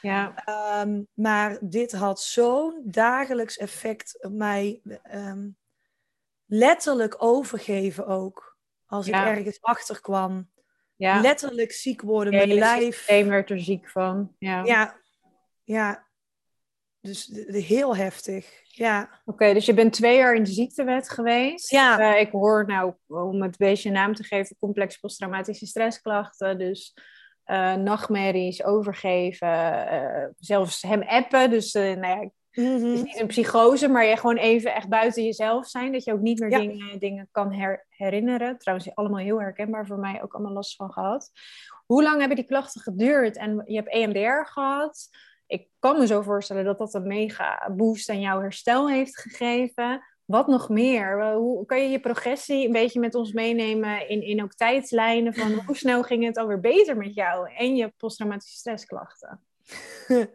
Ja. 0.00 0.34
Um, 0.82 1.06
maar 1.14 1.58
dit 1.60 1.92
had 1.92 2.20
zo'n 2.20 2.82
dagelijks 2.84 3.56
effect 3.56 4.24
op 4.24 4.32
mij. 4.32 4.82
Um, 5.14 5.56
letterlijk 6.46 7.22
overgeven 7.22 8.06
ook. 8.06 8.56
Als 8.86 9.06
Ja. 9.06 9.26
ik 9.26 9.36
ergens 9.36 9.58
achter 9.60 10.00
kwam. 10.00 10.50
Ja. 10.96 11.20
Letterlijk 11.20 11.72
ziek 11.72 12.00
worden, 12.02 12.32
mijn 12.34 12.52
lijf. 12.54 12.94
systeem 12.96 13.28
werd 13.28 13.50
er 13.50 13.60
ziek 13.60 13.88
van. 13.90 14.34
Ja. 14.38 14.64
Ja, 14.64 14.96
ja. 15.64 16.06
Dus 17.00 17.26
de- 17.26 17.52
de- 17.52 17.58
heel 17.58 17.96
heftig. 17.96 18.64
Ja. 18.64 19.20
Oké, 19.24 19.52
dus 19.52 19.66
je 19.66 19.74
bent 19.74 19.92
twee 19.92 20.16
jaar 20.16 20.34
in 20.34 20.42
de 20.42 20.50
ziektewet 20.50 21.10
geweest. 21.10 21.70
Ja. 21.70 21.98
Eh, 22.14 22.20
ik 22.20 22.30
hoor 22.30 22.66
nou, 22.66 22.94
om 23.06 23.42
het 23.42 23.56
beestje 23.56 23.88
een 23.88 23.94
naam 23.94 24.14
te 24.14 24.24
geven, 24.24 24.56
complex 24.58 24.96
posttraumatische 24.96 25.66
stressklachten. 25.66 26.58
Dus 26.58 26.94
eh, 27.44 27.74
nachtmerries, 27.74 28.64
overgeven, 28.64 29.88
eh, 29.88 30.26
zelfs 30.38 30.82
hem 30.82 31.02
appen. 31.02 31.50
Dus 31.50 31.72
nou 31.72 32.06
ja, 32.06 32.30
het 32.64 32.82
is 32.82 33.02
niet 33.02 33.20
een 33.20 33.26
psychose, 33.26 33.88
maar 33.88 34.04
je 34.04 34.16
gewoon 34.16 34.36
even 34.36 34.74
echt 34.74 34.88
buiten 34.88 35.24
jezelf 35.24 35.66
zijn. 35.66 35.92
Dat 35.92 36.04
je 36.04 36.12
ook 36.12 36.20
niet 36.20 36.38
meer 36.40 36.50
Ja. 36.50 36.58
dingen, 36.58 36.98
dingen 36.98 37.28
kan 37.30 37.52
her- 37.52 37.86
herinneren. 37.88 38.58
Trouwens, 38.58 38.94
allemaal 38.94 39.18
heel 39.20 39.40
herkenbaar 39.40 39.86
voor 39.86 39.98
mij, 39.98 40.22
ook 40.22 40.34
allemaal 40.34 40.52
last 40.52 40.76
van 40.76 40.92
gehad. 40.92 41.30
Hoe 41.86 42.02
lang 42.02 42.18
hebben 42.18 42.36
die 42.36 42.46
klachten 42.46 42.80
geduurd? 42.80 43.36
En 43.36 43.62
je 43.66 43.74
hebt 43.76 43.92
EMDR 43.92 44.44
gehad. 44.50 45.08
Ik 45.46 45.68
kan 45.78 45.98
me 45.98 46.06
zo 46.06 46.22
voorstellen 46.22 46.64
dat 46.64 46.78
dat 46.78 46.94
een 46.94 47.06
mega 47.06 47.72
boost 47.76 48.08
aan 48.08 48.20
jouw 48.20 48.40
herstel 48.40 48.88
heeft 48.88 49.18
gegeven. 49.20 50.02
Wat 50.24 50.46
nog 50.46 50.68
meer? 50.68 51.32
Hoe 51.32 51.66
kan 51.66 51.82
je 51.82 51.88
je 51.88 52.00
progressie 52.00 52.66
een 52.66 52.72
beetje 52.72 53.00
met 53.00 53.14
ons 53.14 53.32
meenemen 53.32 54.08
in, 54.08 54.22
in 54.22 54.42
ook 54.42 54.52
tijdslijnen 54.54 55.34
van 55.34 55.52
hoe 55.66 55.76
snel 55.76 56.02
ging 56.02 56.24
het 56.24 56.36
alweer 56.36 56.60
beter 56.60 56.96
met 56.96 57.14
jou 57.14 57.50
en 57.56 57.76
je 57.76 57.92
posttraumatische 57.96 58.56
stressklachten? 58.56 59.40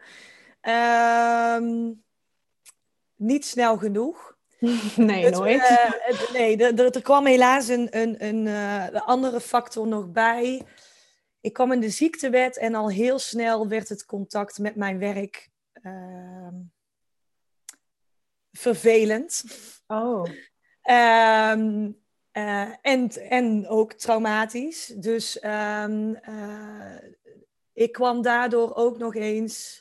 Ehm, 0.62 1.91
niet 3.21 3.45
snel 3.45 3.77
genoeg. 3.77 4.29
Nee, 4.95 5.23
Het, 5.25 5.34
nooit. 5.34 5.62
eh, 5.62 5.91
het- 5.91 6.29
nee, 6.34 6.57
er, 6.57 6.95
er, 6.95 7.01
kwam 7.01 7.25
helaas 7.25 7.67
een, 7.67 7.97
een, 7.97 8.25
een 8.25 8.47
eh, 8.47 9.01
andere 9.07 9.41
factor 9.41 9.88
nog 9.88 10.12
bij. 10.12 10.62
Ik 11.41 11.53
kwam 11.53 11.71
in 11.71 11.79
de 11.79 11.89
ziektewet 11.89 12.57
en 12.57 12.75
al 12.75 12.89
heel 12.89 13.19
snel 13.19 13.67
werd 13.67 13.89
het 13.89 14.05
contact 14.05 14.60
met 14.60 14.75
mijn 14.75 14.99
werk 14.99 15.49
ehm, 15.73 16.55
vervelend. 18.51 19.43
Oh, 19.88 20.23
Ehm, 20.81 21.91
eh, 22.31 22.69
en, 22.81 23.10
en 23.29 23.67
ook 23.67 23.93
traumatisch. 23.93 24.86
Dus 24.86 25.39
ehm, 25.39 26.13
eh, 26.13 26.95
ik 27.73 27.91
kwam 27.91 28.21
daardoor 28.21 28.75
ook 28.75 28.97
nog 28.97 29.15
eens 29.15 29.81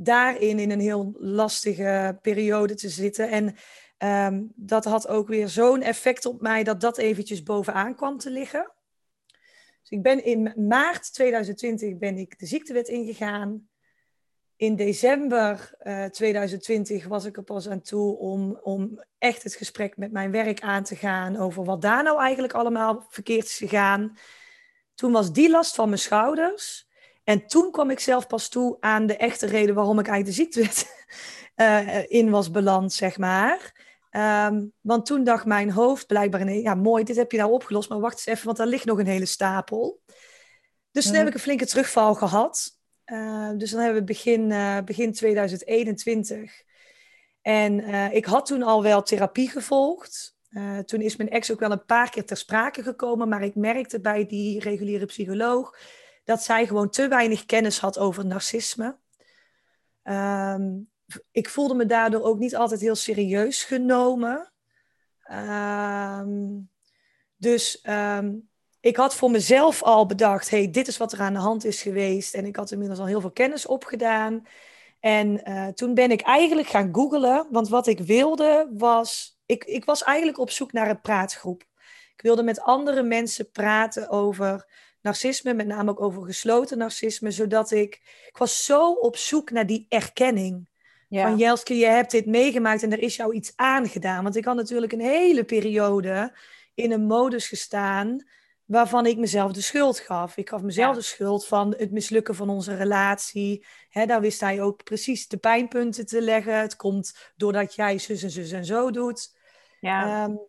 daarin 0.00 0.58
in 0.58 0.70
een 0.70 0.80
heel 0.80 1.14
lastige 1.18 2.18
periode 2.22 2.74
te 2.74 2.88
zitten. 2.88 3.30
En 3.30 3.56
ehm, 3.96 4.42
dat 4.54 4.84
had 4.84 5.08
ook 5.08 5.28
weer 5.28 5.48
zo'n 5.48 5.82
effect 5.82 6.26
op 6.26 6.40
mij 6.40 6.64
dat 6.64 6.80
dat 6.80 6.98
eventjes 6.98 7.42
bovenaan 7.42 7.94
kwam 7.94 8.18
te 8.18 8.30
liggen. 8.30 8.72
Dus 9.80 9.90
ik 9.90 10.02
ben 10.02 10.24
in 10.24 10.52
maart 10.56 11.14
2020 11.14 11.98
ben 11.98 12.16
ik 12.16 12.38
de 12.38 12.46
ziektewet 12.46 12.88
ingegaan. 12.88 13.68
In 14.56 14.76
december 14.76 15.74
eh, 15.78 16.04
2020 16.04 17.06
was 17.06 17.24
ik 17.24 17.36
er 17.36 17.42
pas 17.42 17.68
aan 17.68 17.80
toe 17.80 18.18
om, 18.18 18.58
om 18.62 19.04
echt 19.18 19.42
het 19.42 19.54
gesprek 19.54 19.96
met 19.96 20.12
mijn 20.12 20.30
werk 20.30 20.60
aan 20.60 20.82
te 20.82 20.96
gaan 20.96 21.36
over 21.36 21.64
wat 21.64 21.82
daar 21.82 22.02
nou 22.02 22.20
eigenlijk 22.20 22.52
allemaal 22.52 23.06
verkeerd 23.08 23.44
is 23.44 23.56
gegaan. 23.56 24.16
Toen 24.94 25.12
was 25.12 25.32
die 25.32 25.50
last 25.50 25.74
van 25.74 25.88
mijn 25.88 26.00
schouders. 26.00 26.87
En 27.28 27.46
toen 27.46 27.70
kwam 27.70 27.90
ik 27.90 28.00
zelf 28.00 28.26
pas 28.26 28.48
toe 28.48 28.76
aan 28.80 29.06
de 29.06 29.16
echte 29.16 29.46
reden 29.46 29.74
waarom 29.74 29.98
ik 29.98 30.06
eigenlijk 30.06 30.36
de 30.36 30.42
ziektewet 30.42 31.06
eh, 31.54 32.10
in 32.10 32.30
was 32.30 32.50
beland, 32.50 32.92
zeg 32.92 33.18
maar. 33.18 33.86
Ehm, 34.10 34.66
want 34.80 35.06
toen 35.06 35.24
dacht 35.24 35.44
mijn 35.44 35.70
hoofd 35.70 36.06
blijkbaar, 36.06 36.44
nee, 36.44 36.62
ja 36.62 36.74
mooi, 36.74 37.04
dit 37.04 37.16
heb 37.16 37.32
je 37.32 37.38
nou 37.38 37.52
opgelost, 37.52 37.88
maar 37.88 38.00
wacht 38.00 38.14
eens 38.14 38.26
even, 38.26 38.44
want 38.44 38.56
daar 38.56 38.66
ligt 38.66 38.84
nog 38.84 38.98
een 38.98 39.06
hele 39.06 39.26
stapel. 39.26 40.00
Dus 40.90 41.04
toen 41.04 41.14
heb 41.14 41.26
ik 41.26 41.34
een 41.34 41.40
flinke 41.40 41.66
terugval 41.66 42.14
gehad. 42.14 42.78
Uh, 43.06 43.50
dus 43.56 43.70
dan 43.70 43.80
hebben 43.80 44.00
we 44.00 44.06
begin, 44.06 44.50
uh, 44.50 44.78
begin 44.84 45.12
2021. 45.12 46.62
En 47.42 47.80
uh, 47.80 48.14
ik 48.14 48.24
had 48.24 48.46
toen 48.46 48.62
al 48.62 48.82
wel 48.82 49.02
therapie 49.02 49.48
gevolgd. 49.48 50.36
Toen 50.84 51.00
is 51.00 51.16
mijn 51.16 51.30
ex 51.30 51.52
ook 51.52 51.60
wel 51.60 51.70
een 51.70 51.84
paar 51.84 52.10
keer 52.10 52.24
ter 52.24 52.36
sprake 52.36 52.82
gekomen, 52.82 53.28
maar 53.28 53.42
ik 53.42 53.54
merkte 53.54 54.00
bij 54.00 54.26
die 54.26 54.60
reguliere 54.60 55.06
psycholoog 55.06 55.76
dat 56.28 56.42
zij 56.42 56.66
gewoon 56.66 56.90
te 56.90 57.08
weinig 57.08 57.46
kennis 57.46 57.78
had 57.78 57.98
over 57.98 58.26
narcisme. 58.26 58.96
Um, 60.02 60.90
ik 61.30 61.48
voelde 61.48 61.74
me 61.74 61.86
daardoor 61.86 62.22
ook 62.22 62.38
niet 62.38 62.56
altijd 62.56 62.80
heel 62.80 62.94
serieus 62.94 63.64
genomen. 63.64 64.52
Um, 65.30 66.70
dus 67.36 67.84
um, 67.88 68.48
ik 68.80 68.96
had 68.96 69.14
voor 69.14 69.30
mezelf 69.30 69.82
al 69.82 70.06
bedacht, 70.06 70.50
hey, 70.50 70.70
dit 70.70 70.88
is 70.88 70.96
wat 70.96 71.12
er 71.12 71.20
aan 71.20 71.32
de 71.32 71.38
hand 71.38 71.64
is 71.64 71.82
geweest. 71.82 72.34
En 72.34 72.44
ik 72.44 72.56
had 72.56 72.70
inmiddels 72.70 73.00
al 73.00 73.06
heel 73.06 73.20
veel 73.20 73.32
kennis 73.32 73.66
opgedaan. 73.66 74.46
En 75.00 75.50
uh, 75.50 75.66
toen 75.66 75.94
ben 75.94 76.10
ik 76.10 76.20
eigenlijk 76.20 76.68
gaan 76.68 76.94
googlen, 76.94 77.46
want 77.50 77.68
wat 77.68 77.86
ik 77.86 77.98
wilde 77.98 78.70
was, 78.76 79.40
ik, 79.46 79.64
ik 79.64 79.84
was 79.84 80.02
eigenlijk 80.02 80.38
op 80.38 80.50
zoek 80.50 80.72
naar 80.72 80.90
een 80.90 81.00
praatgroep. 81.00 81.62
Ik 82.14 82.22
wilde 82.22 82.42
met 82.42 82.60
andere 82.60 83.02
mensen 83.02 83.50
praten 83.50 84.08
over 84.08 84.66
narcisme, 85.02 85.54
met 85.54 85.66
name 85.66 85.90
ook 85.90 86.00
over 86.00 86.24
gesloten 86.24 86.78
narcisme, 86.78 87.30
zodat 87.30 87.70
ik, 87.70 87.94
ik 88.28 88.36
was 88.36 88.64
zo 88.64 88.92
op 88.92 89.16
zoek 89.16 89.50
naar 89.50 89.66
die 89.66 89.86
erkenning. 89.88 90.68
Ja. 91.08 91.28
Van 91.28 91.38
Jelske, 91.38 91.76
je 91.76 91.86
hebt 91.86 92.10
dit 92.10 92.26
meegemaakt 92.26 92.82
en 92.82 92.92
er 92.92 93.02
is 93.02 93.16
jou 93.16 93.34
iets 93.34 93.52
aangedaan. 93.56 94.22
Want 94.22 94.36
ik 94.36 94.44
had 94.44 94.56
natuurlijk 94.56 94.92
een 94.92 95.00
hele 95.00 95.44
periode 95.44 96.36
in 96.74 96.92
een 96.92 97.06
modus 97.06 97.48
gestaan 97.48 98.26
waarvan 98.64 99.06
ik 99.06 99.16
mezelf 99.16 99.52
de 99.52 99.60
schuld 99.60 99.98
gaf. 99.98 100.36
Ik 100.36 100.48
gaf 100.48 100.62
mezelf 100.62 100.90
ja. 100.90 100.98
de 100.98 101.04
schuld 101.04 101.46
van 101.46 101.74
het 101.76 101.90
mislukken 101.90 102.34
van 102.34 102.48
onze 102.48 102.76
relatie. 102.76 103.66
He, 103.88 104.06
daar 104.06 104.20
wist 104.20 104.40
hij 104.40 104.62
ook 104.62 104.84
precies 104.84 105.28
de 105.28 105.36
pijnpunten 105.36 106.06
te 106.06 106.22
leggen. 106.22 106.60
Het 106.60 106.76
komt 106.76 107.32
doordat 107.36 107.74
jij 107.74 107.98
zus 107.98 108.22
en 108.22 108.30
zus 108.30 108.52
en 108.52 108.64
zo 108.64 108.90
doet. 108.90 109.36
Ja. 109.80 110.24
Um, 110.24 110.40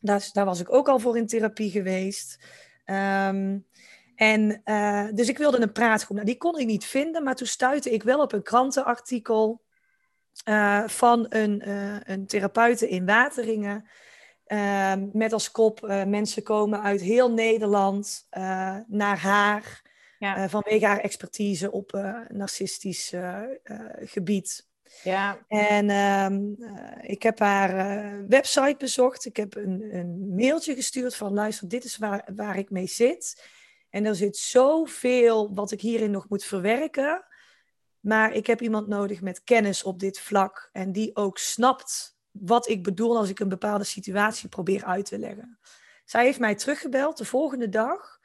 daar, 0.00 0.28
daar, 0.32 0.44
was 0.44 0.60
ik 0.60 0.72
ook 0.72 0.88
al 0.88 0.98
voor 0.98 1.16
in 1.16 1.26
therapie 1.26 1.70
geweest. 1.70 2.38
Um, 2.86 3.66
en 4.22 4.62
uh, 4.64 5.06
dus 5.14 5.28
ik 5.28 5.38
wilde 5.38 5.60
een 5.60 5.72
praatgroep. 5.72 6.16
Nou, 6.16 6.28
die 6.28 6.36
kon 6.36 6.58
ik 6.58 6.66
niet 6.66 6.84
vinden, 6.84 7.22
maar 7.22 7.34
toen 7.34 7.46
stuitte 7.46 7.90
ik 7.90 8.02
wel 8.02 8.20
op 8.20 8.32
een 8.32 8.42
krantenartikel 8.42 9.62
uh, 10.48 10.88
van 10.88 11.26
een, 11.28 11.68
uh, 11.68 11.96
een 12.00 12.26
therapeute 12.26 12.88
in 12.88 13.06
Wateringen. 13.06 13.88
Met 15.12 15.32
als 15.32 15.50
kop, 15.50 15.80
mensen 16.06 16.42
komen 16.42 16.82
uit 16.82 17.00
heel 17.00 17.30
Nederland 17.30 18.26
naar 18.86 19.18
haar. 19.18 19.90
Ja. 20.18 20.48
vanwege 20.48 20.86
haar 20.86 21.00
expertise 21.00 21.70
op 21.70 21.92
narcistisch 22.28 23.14
gebied. 24.00 24.66
Ja. 25.02 25.38
En 25.48 25.90
ehm, 25.90 26.40
ik 27.00 27.22
heb 27.22 27.38
haar 27.38 28.28
website 28.28 28.74
bezocht. 28.78 29.24
Ik 29.24 29.36
heb 29.36 29.56
een, 29.56 29.88
een, 29.92 30.34
mailtje 30.34 30.74
gestuurd 30.74 31.16
van 31.16 31.32
luister, 31.32 31.68
dit 31.68 31.84
is 31.84 31.96
waar, 31.96 32.28
waar 32.34 32.58
ik 32.58 32.70
mee 32.70 32.86
zit. 32.86 33.34
En 33.92 34.04
er 34.04 34.14
zit 34.14 34.36
zoveel 34.36 35.54
wat 35.54 35.70
ik 35.70 35.80
hierin 35.80 36.10
nog 36.10 36.28
moet 36.28 36.44
verwerken. 36.44 37.24
Maar 38.00 38.32
ik 38.32 38.46
heb 38.46 38.60
iemand 38.60 38.88
nodig 38.88 39.20
met 39.20 39.44
kennis 39.44 39.82
op 39.82 39.98
dit 39.98 40.20
vlak. 40.20 40.68
En 40.72 40.92
die 40.92 41.16
ook 41.16 41.38
snapt 41.38 42.16
wat 42.30 42.68
ik 42.68 42.82
bedoel 42.82 43.16
als 43.16 43.28
ik 43.28 43.40
een 43.40 43.48
bepaalde 43.48 43.84
situatie 43.84 44.48
probeer 44.48 44.84
uit 44.84 45.04
te 45.06 45.18
leggen. 45.18 45.58
Zij 46.04 46.24
heeft 46.24 46.38
mij 46.38 46.54
teruggebeld 46.54 47.16
de 47.16 47.24
volgende 47.24 47.68
dag. 47.68 48.20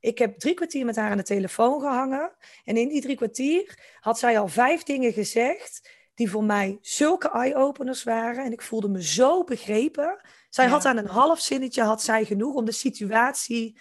Ik 0.00 0.18
heb 0.18 0.38
drie 0.38 0.54
kwartier 0.54 0.84
met 0.84 0.96
haar 0.96 1.10
aan 1.10 1.16
de 1.16 1.22
telefoon 1.22 1.80
gehangen. 1.80 2.32
En 2.64 2.76
in 2.76 2.88
die 2.88 3.00
drie 3.00 3.16
kwartier 3.16 3.78
had 4.00 4.18
zij 4.18 4.38
al 4.38 4.48
vijf 4.48 4.82
dingen 4.82 5.12
gezegd 5.12 5.90
die 6.14 6.30
voor 6.30 6.44
mij 6.44 6.78
zulke 6.80 7.30
eye-openers 7.30 8.02
waren. 8.02 8.44
En 8.44 8.52
ik 8.52 8.62
voelde 8.62 8.88
me 8.88 9.02
zo 9.02 9.44
begrepen. 9.44 10.20
Zij 10.50 10.66
had 10.66 10.84
aan 10.84 10.96
een 10.96 11.06
half 11.06 11.40
zinnetje 11.40 11.82
had 11.82 12.02
zij 12.02 12.24
genoeg 12.24 12.54
om 12.54 12.64
de 12.64 12.72
situatie 12.72 13.80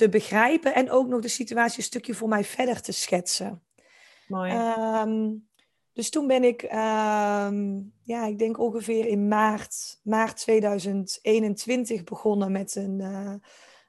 te 0.00 0.08
begrijpen 0.08 0.74
en 0.74 0.90
ook 0.90 1.08
nog 1.08 1.20
de 1.20 1.28
situatie 1.28 1.78
een 1.78 1.84
stukje 1.84 2.14
voor 2.14 2.28
mij 2.28 2.44
verder 2.44 2.80
te 2.80 2.92
schetsen. 2.92 3.62
Mooi. 4.28 4.50
Ehm, 4.50 5.32
dus 5.92 6.10
toen 6.10 6.26
ben 6.26 6.44
ik, 6.44 6.62
um, 6.62 7.92
ja, 8.02 8.26
ik 8.26 8.38
denk 8.38 8.58
ongeveer 8.58 9.06
in 9.06 9.28
maart, 9.28 10.00
maart 10.02 10.36
2021 10.36 12.04
begonnen 12.04 12.52
met 12.52 12.74
een 12.74 13.00
uh, 13.00 13.34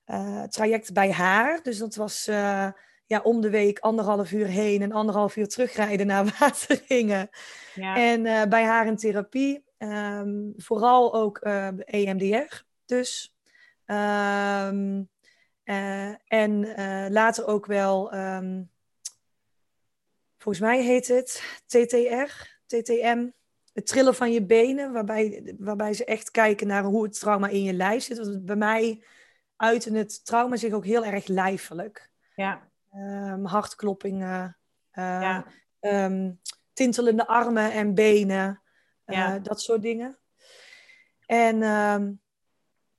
uh, 0.06 0.44
traject 0.44 0.94
bij 0.94 1.12
haar. 1.12 1.60
Dus 1.64 1.78
dat 1.78 1.96
was 1.96 2.28
uh, 2.28 2.68
ja, 3.06 3.20
om 3.24 3.42
de 3.42 3.50
week 3.50 3.80
anderhalf 3.80 4.32
uur 4.32 4.48
heen 4.48 4.82
en 4.82 4.92
anderhalf 4.92 5.36
uur 5.36 5.48
terugrijden 5.48 6.08
naar 6.08 6.26
Wateringen. 6.40 7.30
Ja. 7.76 7.96
En 7.96 8.50
bij 8.50 8.64
haar 8.64 8.88
in 8.88 8.96
therapie. 8.96 9.64
Um, 9.78 10.54
vooral 10.58 11.14
ook 11.14 11.38
EMDR 11.86 12.64
dus. 12.86 13.36
Um, 13.86 15.10
en 16.28 16.74
later 17.12 17.48
ook 17.48 17.66
wel 17.66 18.10
volgens 20.38 20.60
mij 20.64 20.82
heet 20.82 21.08
het 21.08 21.60
TTR, 21.66 22.50
TTM, 22.66 23.28
het 23.74 23.86
trillen 23.86 24.16
van 24.16 24.32
je 24.32 24.46
benen, 24.46 24.92
waarbij, 24.92 25.56
waarbij 25.60 25.94
ze 25.94 26.06
echt 26.06 26.32
kijken 26.32 26.68
naar 26.68 26.84
hoe 26.84 27.04
het 27.04 27.20
trauma 27.20 27.48
in 27.48 27.64
je 27.64 27.74
lijf 27.74 28.04
zit. 28.04 28.18
Want 28.18 28.46
bij 28.46 28.56
mij 28.56 29.04
uiten 29.56 29.94
het 29.94 30.26
trauma 30.26 30.56
zich 30.56 30.74
ook 30.74 30.86
heel 30.86 31.06
erg 31.06 31.28
lijfelijk. 31.28 32.10
Ja. 32.36 32.70
Um, 32.96 33.46
hartkloppingen, 33.46 34.58
uh, 34.94 35.42
um, 35.80 36.40
tintelende 36.74 37.28
armen 37.28 37.72
en 37.72 37.94
benen, 37.94 38.62
uh, 39.06 39.16
ja. 39.16 39.40
dat 39.40 39.62
soort 39.62 39.82
dingen. 39.82 40.18
En 41.26 41.62
um, 41.64 42.22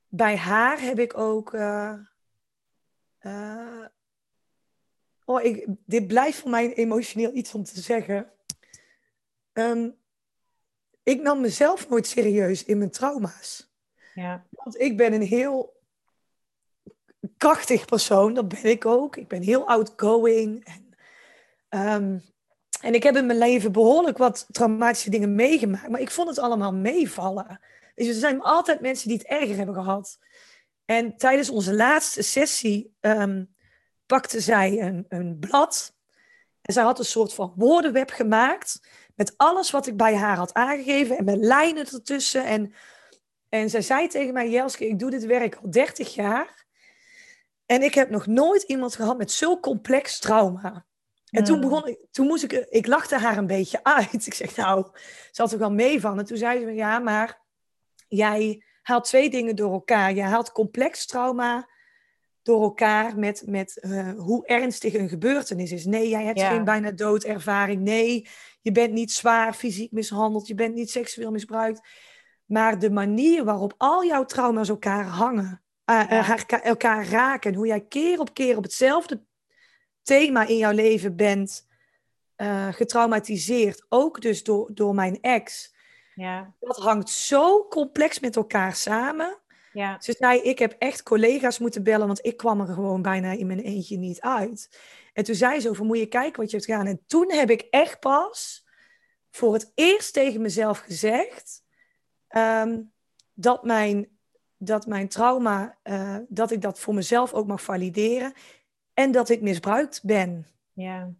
bij 0.08 0.36
haar 0.36 0.80
heb 0.80 0.98
ik 0.98 1.18
ook 1.18 1.52
uh, 1.52 1.94
Oh, 5.24 5.42
ik, 5.42 5.66
dit 5.86 6.06
blijft 6.06 6.38
voor 6.38 6.50
mij 6.50 6.74
emotioneel 6.74 7.34
iets 7.34 7.54
om 7.54 7.64
te 7.64 7.80
zeggen. 7.80 8.30
Ehm, 9.52 9.90
ik 11.02 11.22
nam 11.22 11.40
mezelf 11.40 11.88
nooit 11.88 12.06
serieus 12.06 12.64
in 12.64 12.78
mijn 12.78 12.90
trauma's. 12.90 13.70
Ja. 14.14 14.46
Want 14.50 14.80
ik 14.80 14.96
ben 14.96 15.12
een 15.12 15.22
heel 15.22 15.80
krachtig 17.36 17.84
persoon, 17.84 18.34
dat 18.34 18.48
ben 18.48 18.64
ik 18.64 18.86
ook. 18.86 19.16
Ik 19.16 19.28
ben 19.28 19.42
heel 19.42 19.68
outgoing. 19.68 20.64
En, 20.64 20.94
um, 22.02 22.22
en 22.80 22.94
ik 22.94 23.02
heb 23.02 23.16
in 23.16 23.26
mijn 23.26 23.38
leven 23.38 23.72
behoorlijk 23.72 24.18
wat 24.18 24.46
traumatische 24.50 25.10
dingen 25.10 25.34
meegemaakt, 25.34 25.88
maar 25.88 26.00
ik 26.00 26.10
vond 26.10 26.28
het 26.28 26.38
allemaal 26.38 26.72
meevallen. 26.72 27.60
Dus 27.94 28.06
er 28.06 28.14
zijn 28.14 28.40
altijd 28.40 28.80
mensen 28.80 29.08
die 29.08 29.18
het 29.18 29.26
erger 29.26 29.56
hebben 29.56 29.74
gehad. 29.74 30.18
En 30.92 31.16
tijdens 31.16 31.50
onze 31.50 31.74
laatste 31.74 32.22
sessie 32.22 32.96
um, 33.00 33.54
pakte 34.06 34.40
zij 34.40 34.80
een, 34.80 35.04
een 35.08 35.38
blad. 35.38 35.94
En 36.62 36.72
zij 36.72 36.82
had 36.82 36.98
een 36.98 37.04
soort 37.04 37.34
van 37.34 37.52
woordenweb 37.56 38.10
gemaakt. 38.10 38.80
Met 39.14 39.34
alles 39.36 39.70
wat 39.70 39.86
ik 39.86 39.96
bij 39.96 40.16
haar 40.16 40.36
had 40.36 40.54
aangegeven. 40.54 41.16
En 41.16 41.24
met 41.24 41.36
lijnen 41.36 41.86
ertussen. 41.86 42.44
En, 42.44 42.74
en 43.48 43.70
zij 43.70 43.82
zei 43.82 44.08
tegen 44.08 44.32
mij: 44.32 44.50
Jelske, 44.50 44.88
ik 44.88 44.98
doe 44.98 45.10
dit 45.10 45.24
werk 45.24 45.54
al 45.54 45.70
30 45.70 46.14
jaar. 46.14 46.64
En 47.66 47.82
ik 47.82 47.94
heb 47.94 48.10
nog 48.10 48.26
nooit 48.26 48.62
iemand 48.62 48.94
gehad 48.94 49.18
met 49.18 49.30
zo 49.30 49.60
complex 49.60 50.18
trauma. 50.18 50.86
En 51.30 51.44
toen, 51.44 51.60
hmm. 51.60 51.68
begon 51.68 51.88
ik, 51.88 51.98
toen 52.10 52.26
moest 52.26 52.42
ik, 52.42 52.52
ik 52.52 52.86
lachte 52.86 53.18
haar 53.18 53.36
een 53.36 53.46
beetje 53.46 53.84
uit. 53.84 54.26
Ik 54.26 54.34
zeg, 54.34 54.56
nou, 54.56 54.86
ze 55.30 55.42
had 55.42 55.52
er 55.52 55.58
wel 55.58 55.72
mee 55.72 56.00
van. 56.00 56.18
En 56.18 56.24
toen 56.24 56.36
zei 56.36 56.60
ze, 56.60 56.72
ja, 56.72 56.98
maar 56.98 57.40
jij 58.08 58.62
haalt 58.82 59.04
twee 59.04 59.30
dingen 59.30 59.56
door 59.56 59.72
elkaar. 59.72 60.14
Je 60.14 60.22
haalt 60.22 60.52
complex 60.52 61.06
trauma 61.06 61.68
door 62.42 62.62
elkaar 62.62 63.18
met, 63.18 63.42
met 63.46 63.78
uh, 63.80 64.12
hoe 64.16 64.46
ernstig 64.46 64.94
een 64.94 65.08
gebeurtenis 65.08 65.72
is. 65.72 65.84
Nee, 65.84 66.08
jij 66.08 66.24
hebt 66.24 66.42
geen 66.42 66.64
bijna 66.64 66.90
doodervaring. 66.90 67.80
Nee, 67.82 68.28
je 68.60 68.72
bent 68.72 68.92
niet 68.92 69.12
zwaar 69.12 69.54
fysiek 69.54 69.92
mishandeld. 69.92 70.46
Je 70.46 70.54
bent 70.54 70.74
niet 70.74 70.90
seksueel 70.90 71.30
misbruikt. 71.30 71.80
Maar 72.44 72.78
de 72.78 72.90
manier 72.90 73.44
waarop 73.44 73.74
al 73.76 74.04
jouw 74.04 74.24
trauma's 74.24 74.68
elkaar 74.68 75.04
hangen, 75.04 75.62
uh, 75.90 76.64
elkaar 76.64 77.06
raken, 77.08 77.50
en 77.50 77.56
hoe 77.56 77.66
jij 77.66 77.80
keer 77.80 78.20
op 78.20 78.34
keer 78.34 78.56
op 78.56 78.62
hetzelfde 78.62 79.22
thema 80.02 80.46
in 80.46 80.56
jouw 80.56 80.72
leven 80.72 81.16
bent 81.16 81.70
getraumatiseerd, 82.70 83.86
ook 83.88 84.20
dus 84.20 84.42
door, 84.42 84.70
door 84.74 84.94
mijn 84.94 85.20
ex. 85.20 85.71
Ja. 86.14 86.52
Dat 86.60 86.76
hangt 86.76 87.08
zo 87.08 87.66
complex 87.68 88.20
met 88.20 88.36
elkaar 88.36 88.74
samen. 88.74 89.38
Ja. 89.72 90.00
Ze 90.00 90.14
zei, 90.18 90.40
ik 90.40 90.58
heb 90.58 90.74
echt 90.78 91.02
collega's 91.02 91.58
moeten 91.58 91.82
bellen, 91.82 92.06
want 92.06 92.24
ik 92.24 92.36
kwam 92.36 92.60
er 92.60 92.74
gewoon 92.74 93.02
bijna 93.02 93.30
in 93.30 93.46
mijn 93.46 93.60
eentje 93.60 93.96
niet 93.96 94.20
uit. 94.20 94.78
En 95.12 95.24
toen 95.24 95.34
zei 95.34 95.60
ze 95.60 95.68
over, 95.68 95.84
moet 95.84 95.98
je 95.98 96.06
kijken 96.06 96.40
wat 96.40 96.50
je 96.50 96.56
hebt 96.56 96.68
gedaan. 96.68 96.86
En 96.86 97.02
toen 97.06 97.32
heb 97.32 97.50
ik 97.50 97.66
echt 97.70 98.00
pas 98.00 98.66
voor 99.30 99.52
het 99.52 99.72
eerst 99.74 100.12
tegen 100.12 100.40
mezelf 100.40 100.78
gezegd 100.78 101.64
ehm, 102.28 102.80
dat, 103.32 103.64
mijn, 103.64 104.18
dat 104.56 104.86
mijn 104.86 105.08
trauma, 105.08 105.78
uh, 105.84 106.16
dat 106.28 106.50
ik 106.50 106.60
dat 106.60 106.78
voor 106.78 106.94
mezelf 106.94 107.32
ook 107.32 107.46
mag 107.46 107.62
valideren. 107.62 108.32
En 108.94 109.12
dat 109.12 109.28
ik 109.28 109.40
misbruikt 109.40 110.02
ben. 110.02 110.46
Ja. 110.72 111.12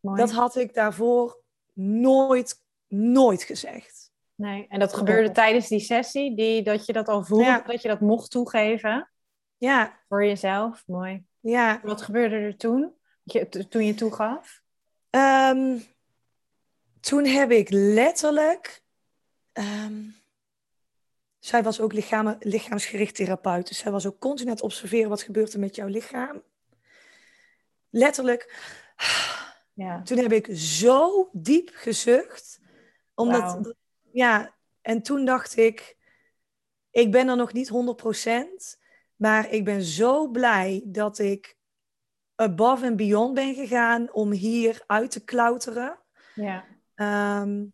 Mooi. 0.00 0.16
Dat 0.16 0.30
had 0.30 0.56
ik 0.56 0.74
daarvoor 0.74 1.42
nooit, 1.74 2.64
nooit 2.88 3.42
gezegd. 3.42 4.01
Nee, 4.42 4.66
en 4.68 4.78
dat 4.78 4.94
gebeurde 4.94 5.30
tijdens 5.30 5.68
die 5.68 5.80
sessie, 5.80 6.36
die, 6.36 6.62
dat 6.62 6.86
je 6.86 6.92
dat 6.92 7.08
al 7.08 7.24
voelde, 7.24 7.62
dat 7.66 7.82
je 7.82 7.88
dat 7.88 8.00
mocht 8.00 8.30
toegeven. 8.30 9.10
Ja. 9.56 10.00
Voor 10.08 10.24
jezelf, 10.24 10.82
mooi. 10.86 11.24
Ja. 11.40 11.80
Wat 11.82 12.02
gebeurde 12.02 12.36
er 12.36 12.56
toen, 12.56 12.94
toen 13.68 13.84
je 13.84 13.94
toegaf? 13.94 14.62
Um, 15.10 15.82
toen 17.00 17.24
heb 17.24 17.50
ik 17.50 17.70
letterlijk... 17.70 18.82
Um, 19.52 20.14
zij 21.38 21.62
was 21.62 21.80
ook 21.80 21.92
lichaam, 21.92 22.36
lichaamsgericht 22.40 23.14
therapeut, 23.14 23.68
dus 23.68 23.78
zij 23.78 23.90
was 23.90 24.06
ook 24.06 24.18
continu 24.18 24.48
aan 24.48 24.54
het 24.54 24.64
observeren 24.64 25.08
wat 25.08 25.22
gebeurt 25.22 25.52
er 25.52 25.60
met 25.60 25.74
jouw 25.74 25.88
lichaam. 25.88 26.42
Letterlijk. 27.90 28.72
Ja. 29.72 30.02
Toen 30.02 30.18
heb 30.18 30.32
ik 30.32 30.48
zo 30.52 31.28
diep 31.32 31.70
gezucht, 31.72 32.60
omdat 33.14 33.74
ja, 34.12 34.54
en 34.80 35.02
toen 35.02 35.24
dacht 35.24 35.56
ik, 35.56 35.96
ik 36.90 37.10
ben 37.10 37.28
er 37.28 37.36
nog 37.36 37.52
niet 37.52 37.70
100%, 37.70 38.80
maar 39.16 39.50
ik 39.50 39.64
ben 39.64 39.82
zo 39.82 40.28
blij 40.28 40.82
dat 40.84 41.18
ik 41.18 41.56
above 42.34 42.86
and 42.86 42.96
beyond 42.96 43.34
ben 43.34 43.54
gegaan 43.54 44.12
om 44.12 44.30
hier 44.30 44.82
uit 44.86 45.10
te 45.10 45.24
klauteren. 45.24 45.98
Ja. 46.34 46.64
Ehm, 46.94 47.64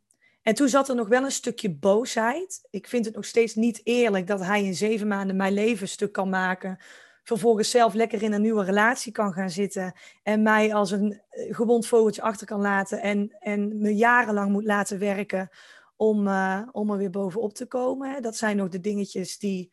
en 0.43 0.55
toen 0.55 0.69
zat 0.69 0.89
er 0.89 0.95
nog 0.95 1.09
wel 1.09 1.25
een 1.25 1.31
stukje 1.31 1.71
boosheid. 1.71 2.67
Ik 2.71 2.89
vind 2.89 3.05
het 3.05 3.15
nog 3.15 3.25
steeds 3.25 3.55
niet 3.55 3.81
eerlijk 3.85 4.27
dat 4.27 4.41
hij 4.41 4.65
in 4.65 4.75
zeven 4.75 5.09
maanden 5.09 5.37
mijn 5.37 5.53
leven 5.53 5.89
stuk 5.89 6.13
kan 6.13 6.29
maken. 6.29 6.79
Vervolgens 7.23 7.71
zelf 7.71 7.95
lekker 7.95 8.23
in 8.23 8.33
een 8.33 8.43
nieuwe 8.43 8.65
relatie 8.65 9.13
kan 9.13 9.33
gaan 9.33 9.51
zitten. 9.51 9.93
En 10.23 10.43
mij 10.43 10.75
als 10.75 10.91
een 10.91 11.23
eh, 11.31 11.55
gewond 11.55 11.87
vogeltje 11.87 12.23
achter 12.23 12.47
kan 12.47 12.61
laten. 12.61 13.01
En, 13.01 13.37
en 13.39 13.81
me 13.81 13.97
jarenlang 13.97 14.51
moet 14.51 14.65
laten 14.65 14.99
werken 14.99 15.51
om, 15.99 16.27
uh, 16.27 16.69
om 16.73 16.91
er 16.91 16.97
weer 16.97 17.11
bovenop 17.11 17.55
te 17.55 17.67
komen. 17.67 18.23
Dat 18.23 18.37
zijn 18.37 18.57
nog 18.57 18.69
de 18.69 18.81
dingetjes 18.81 19.39
die, 19.39 19.73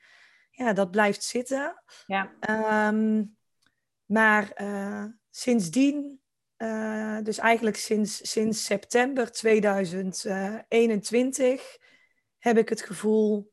ja, 0.49 0.73
dat 0.73 0.91
blijft 0.91 1.23
zitten. 1.23 1.83
Ja. 2.05 2.31
Um, 2.89 3.37
maar 4.05 4.61
uh, 4.61 5.05
sindsdien, 5.29 6.21
uh, 6.57 7.17
dus 7.23 7.37
eigenlijk 7.37 7.77
sinds, 7.77 8.31
sinds 8.31 8.65
september 8.65 9.31
2021, 9.31 11.77
heb 12.37 12.57
ik 12.57 12.69
het 12.69 12.81
gevoel, 12.81 13.51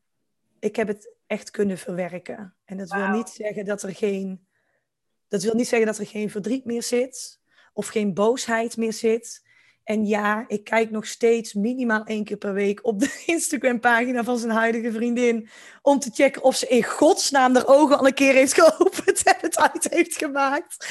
ik 0.58 0.76
heb 0.76 0.88
het 0.88 1.14
echt 1.26 1.50
kunnen 1.50 1.78
verwerken. 1.78 2.56
En 2.64 2.76
dat 2.76 2.92
wil 2.92 3.08
niet 3.08 3.28
zeggen 3.28 3.64
dat 3.64 3.82
er 3.82 3.94
geen 3.94 4.46
Dat 5.28 5.42
wil 5.42 5.54
niet 5.54 5.68
zeggen 5.68 5.86
dat 5.86 5.98
er 5.98 6.06
geen 6.06 6.30
verdriet 6.30 6.64
meer 6.64 6.82
zit 6.82 7.40
of 7.72 7.86
geen 7.86 8.14
boosheid 8.14 8.76
meer 8.76 8.92
zit. 8.92 9.50
En 9.84 10.06
ja, 10.06 10.44
ik 10.46 10.64
kijk 10.64 10.90
nog 10.90 11.06
steeds 11.06 11.54
minimaal 11.54 12.04
één 12.04 12.24
keer 12.24 12.36
per 12.36 12.52
week 12.52 12.80
op 12.82 13.00
de 13.00 13.22
Instagram-pagina 13.26 14.24
van 14.24 14.38
zijn 14.38 14.52
huidige 14.52 14.92
vriendin. 14.92 15.48
Om 15.82 15.98
te 15.98 16.10
checken 16.14 16.42
of 16.42 16.56
ze 16.56 16.68
in 16.68 16.84
godsnaam 16.84 17.54
haar 17.54 17.66
ogen 17.66 17.98
al 17.98 18.06
een 18.06 18.14
keer 18.14 18.34
heeft 18.34 18.54
geopend 18.54 19.22
en 19.22 19.36
het 19.40 19.58
uit 19.58 19.86
heeft 19.90 20.16
gemaakt. 20.16 20.86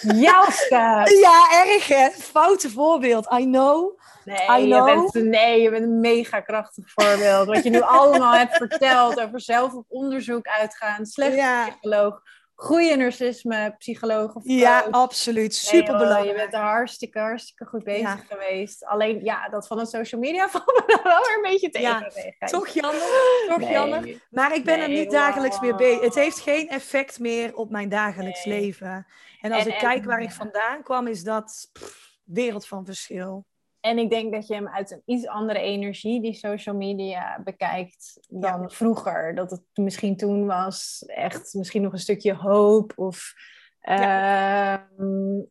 Jouwste! 0.00 0.74
ja, 1.24 1.64
erg 1.64 1.88
hè? 1.88 2.10
Foute 2.10 2.70
voorbeeld, 2.70 3.26
I 3.32 3.44
know. 3.44 3.98
Nee, 4.24 4.66
je 4.68 4.82
bent, 4.84 5.24
nee, 5.24 5.62
je 5.62 5.70
bent 5.70 5.84
een 5.84 6.00
mega 6.00 6.40
krachtig 6.40 6.84
voorbeeld. 6.94 7.46
Wat 7.46 7.62
je 7.62 7.70
nu 7.70 7.80
allemaal 7.80 8.32
hebt 8.32 8.56
verteld 8.56 9.20
over 9.20 9.40
zelf 9.40 9.72
op 9.72 9.84
onderzoek 9.88 10.46
uitgaan, 10.46 11.06
slecht 11.06 11.36
ja. 11.36 11.68
psycholoog 11.68 12.22
goede 12.56 12.96
narcisme, 12.96 13.74
psycholoog 13.78 14.34
of 14.34 14.42
Ja, 14.44 14.86
absoluut. 14.90 15.54
Super 15.54 15.96
belangrijk. 15.96 16.30
je 16.30 16.34
bent 16.34 16.54
er 16.54 16.60
hartstikke, 16.60 17.18
hartstikke 17.18 17.64
goed 17.64 17.84
bezig 17.84 18.26
geweest. 18.28 18.84
Alleen, 18.84 19.24
ja, 19.24 19.48
dat 19.48 19.66
van 19.66 19.78
de 19.78 19.86
social 19.86 20.20
media 20.20 20.48
valt 20.50 20.66
me 20.66 20.84
dan 20.86 21.02
wel 21.02 21.20
weer 21.26 21.36
een 21.36 21.50
beetje 21.50 21.70
tegen. 21.70 22.12
Ja, 22.38 22.46
toch 22.46 22.68
jammer, 22.68 23.02
toch 23.48 23.70
jammer. 23.70 24.22
Maar 24.30 24.54
ik 24.54 24.64
ben 24.64 24.80
er 24.80 24.88
niet 24.88 25.10
dagelijks 25.10 25.60
meer 25.60 25.76
bezig. 25.76 26.00
Het 26.00 26.14
heeft 26.14 26.40
geen 26.40 26.68
effect 26.68 27.18
meer 27.18 27.56
op 27.56 27.70
mijn 27.70 27.88
dagelijks 27.88 28.44
leven. 28.44 29.06
En 29.40 29.52
als 29.52 29.66
ik 29.66 29.78
kijk 29.78 30.04
waar 30.04 30.20
ik 30.20 30.32
vandaan 30.32 30.82
kwam, 30.82 31.06
is 31.06 31.22
dat 31.22 31.70
wereld 32.24 32.66
van 32.66 32.84
verschil. 32.84 33.46
En 33.86 33.98
ik 33.98 34.10
denk 34.10 34.32
dat 34.32 34.46
je 34.46 34.54
hem 34.54 34.68
uit 34.68 34.90
een 34.90 35.02
iets 35.04 35.26
andere 35.26 35.58
energie, 35.58 36.22
die 36.22 36.34
social 36.34 36.74
media, 36.74 37.40
bekijkt 37.44 38.18
dan 38.28 38.70
vroeger. 38.70 39.34
Dat 39.34 39.50
het 39.50 39.62
misschien 39.74 40.16
toen 40.16 40.46
was 40.46 41.04
echt 41.06 41.54
misschien 41.54 41.82
nog 41.82 41.92
een 41.92 41.98
stukje 41.98 42.34
hoop 42.34 42.92
of 42.96 43.34
ja. 43.80 44.88
Ehm, 44.98 45.42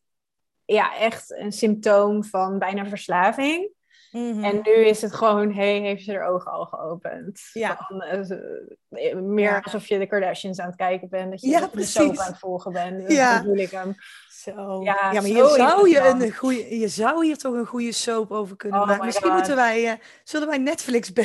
ja 0.65 0.97
echt 0.97 1.31
een 1.31 1.51
symptoom 1.51 2.23
van 2.23 2.59
bijna 2.59 2.85
verslaving. 2.85 3.71
Mhm. 4.15 4.43
En 4.43 4.61
nu 4.63 4.85
is 4.85 5.01
het 5.01 5.13
gewoon, 5.13 5.53
hey, 5.53 5.79
heeft 5.79 6.03
ze 6.03 6.11
haar 6.11 6.27
ogen 6.27 6.51
al 6.51 6.65
geopend? 6.65 7.41
Ja. 7.53 7.89
Eh, 8.89 9.15
meer 9.15 9.61
alsof 9.63 9.87
je 9.87 9.97
de 9.97 10.07
Kardashians 10.07 10.59
aan 10.59 10.67
het 10.67 10.75
kijken 10.75 11.09
bent, 11.09 11.31
dat 11.31 11.41
je 11.41 11.47
ja, 11.47 11.69
de 11.73 11.83
soap 11.83 12.17
aan 12.17 12.27
het 12.27 12.39
volgen 12.39 12.71
bent. 12.71 13.11
ja. 13.11 13.33
Dat 13.33 13.41
bedoel 13.41 13.63
ik 13.63 13.71
hem. 13.71 13.95
Zo. 14.29 14.83
Ja, 14.83 14.97
ja 15.11 15.21
maar 15.21 15.27
je 15.27 15.53
zou, 15.55 15.89
je, 15.89 15.99
een 15.99 16.33
goede, 16.33 16.79
je 16.79 16.87
zou 16.87 17.25
hier 17.25 17.37
toch 17.37 17.53
een 17.53 17.65
goede 17.65 17.91
soap 17.91 18.31
over 18.31 18.55
kunnen 18.55 18.81
oh 18.81 18.87
maken. 18.87 19.05
Misschien 19.05 19.33
moeten 19.33 19.55
wij, 19.55 19.83
uh, 19.83 19.91
zullen 20.23 20.47
wij 20.47 20.57
Netflix 20.57 21.11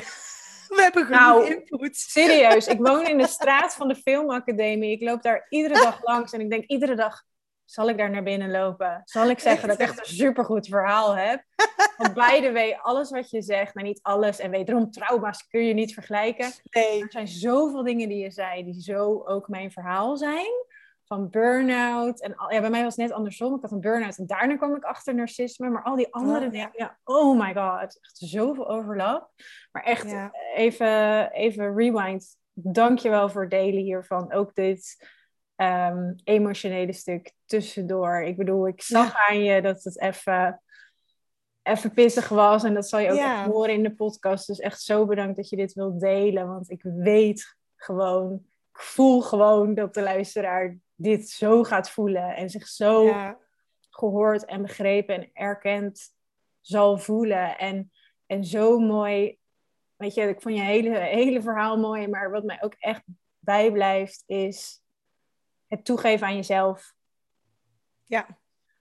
We 0.68 0.82
hebben 0.82 1.05
genoeg 1.05 1.20
nou, 1.20 1.47
input. 1.47 1.97
Serieus, 1.97 2.66
ik 2.66 2.78
woon 2.78 3.07
in 3.07 3.18
de 3.18 3.26
straat 3.38 3.74
van 3.74 3.88
de 3.88 3.95
Filmacademie. 3.95 4.93
Ik 4.93 5.03
loop 5.03 5.22
daar 5.22 5.47
iedere 5.49 5.74
dag 5.74 6.03
langs 6.11 6.32
en 6.32 6.41
ik 6.41 6.51
denk 6.51 6.64
iedere 6.64 6.95
dag, 6.95 7.22
zal 7.70 7.88
ik 7.88 7.98
daar 7.98 8.10
naar 8.10 8.22
binnen 8.22 8.50
lopen? 8.50 9.02
Zal 9.04 9.30
ik 9.30 9.38
zeggen 9.38 9.68
dat 9.68 9.80
ik 9.80 9.86
echt 9.86 9.98
een 9.98 10.14
supergoed 10.14 10.66
verhaal 10.66 11.16
heb? 11.16 11.44
Want 11.98 12.14
beide 12.14 12.52
way, 12.52 12.78
alles 12.82 13.10
wat 13.10 13.30
je 13.30 13.42
zegt, 13.42 13.74
maar 13.74 13.84
niet 13.84 14.02
alles. 14.02 14.38
En 14.38 14.50
wederom, 14.50 14.90
trauma's 14.90 15.46
kun 15.46 15.64
je 15.64 15.74
niet 15.74 15.94
vergelijken. 15.94 16.50
Nee. 16.70 17.02
Er 17.02 17.10
zijn 17.10 17.28
zoveel 17.28 17.82
dingen 17.82 18.08
die 18.08 18.18
je 18.18 18.30
zei, 18.30 18.64
die 18.64 18.80
zo 18.80 19.22
ook 19.24 19.48
mijn 19.48 19.72
verhaal 19.72 20.16
zijn 20.16 20.68
van 21.04 21.30
burn-out. 21.30 22.20
En 22.20 22.34
ja, 22.48 22.60
bij 22.60 22.70
mij 22.70 22.82
was 22.82 22.96
het 22.96 23.06
net 23.06 23.16
andersom. 23.16 23.54
Ik 23.54 23.62
had 23.62 23.72
een 23.72 23.80
burn-out 23.80 24.18
en 24.18 24.26
daarna 24.26 24.56
kwam 24.56 24.74
ik 24.74 24.84
achter 24.84 25.14
narcisme. 25.14 25.68
Maar 25.68 25.82
al 25.82 25.96
die 25.96 26.12
andere 26.14 26.46
oh, 26.46 26.52
dingen, 26.52 26.70
ja, 26.72 26.98
oh 27.04 27.38
my 27.38 27.54
god, 27.54 27.98
echt 28.00 28.18
zoveel 28.18 28.68
overlap. 28.68 29.30
Maar 29.72 29.82
echt 29.82 30.14
even, 30.54 31.30
even 31.30 31.76
rewind. 31.76 32.36
Dank 32.52 32.98
je 32.98 33.10
wel 33.10 33.28
voor 33.28 33.40
het 33.40 33.50
delen 33.50 33.82
hiervan. 33.82 34.32
Ook 34.32 34.54
dit 34.54 35.08
um, 35.62 36.14
emotionele 36.24 36.92
stuk 36.92 37.32
tussendoor. 37.46 38.22
Ik 38.22 38.36
bedoel, 38.36 38.68
ik 38.68 38.82
zag 38.82 39.28
aan 39.28 39.42
je 39.42 39.62
dat 39.62 39.82
het 39.82 40.00
even 40.00 40.61
even 41.62 41.92
pissig 41.92 42.28
was. 42.28 42.64
En 42.64 42.74
dat 42.74 42.88
zal 42.88 42.98
je 42.98 43.11
ook 43.11 43.18
echt 43.18 43.46
horen 43.46 43.74
in 43.74 43.82
de 43.82 43.94
podcast. 43.94 44.46
Dus 44.46 44.58
echt 44.58 44.82
zo 44.82 45.06
bedankt 45.06 45.36
dat 45.36 45.48
je 45.48 45.56
dit 45.56 45.72
wilt 45.72 46.00
delen. 46.00 46.48
Want 46.48 46.70
ik 46.70 46.82
weet 46.82 47.56
gewoon, 47.76 48.34
ik 48.72 48.80
voel 48.80 49.20
gewoon 49.20 49.74
dat 49.74 49.94
de 49.94 50.02
luisteraar 50.02 50.78
dit 50.94 51.28
zo 51.28 51.64
gaat 51.64 51.90
voelen 51.90 52.36
en 52.36 52.50
zich 52.50 52.66
zo 52.66 53.14
gehoord 53.90 54.44
en 54.44 54.62
begrepen 54.62 55.14
en 55.14 55.30
erkend 55.32 56.14
zal 56.61 56.98
voelen. 56.98 57.58
En, 57.58 57.92
en 58.26 58.44
zo 58.44 58.78
mooi, 58.78 59.38
weet 59.96 60.14
je, 60.14 60.22
ik 60.22 60.42
vond 60.42 60.54
je 60.54 60.62
hele, 60.62 60.98
hele 60.98 61.42
verhaal 61.42 61.78
mooi, 61.78 62.08
maar 62.08 62.30
wat 62.30 62.44
mij 62.44 62.62
ook 62.62 62.74
echt 62.78 63.02
bijblijft 63.38 64.22
is 64.26 64.82
het 65.70 65.84
toegeven 65.84 66.26
aan 66.26 66.36
jezelf. 66.36 66.94
Ja. 68.06 68.26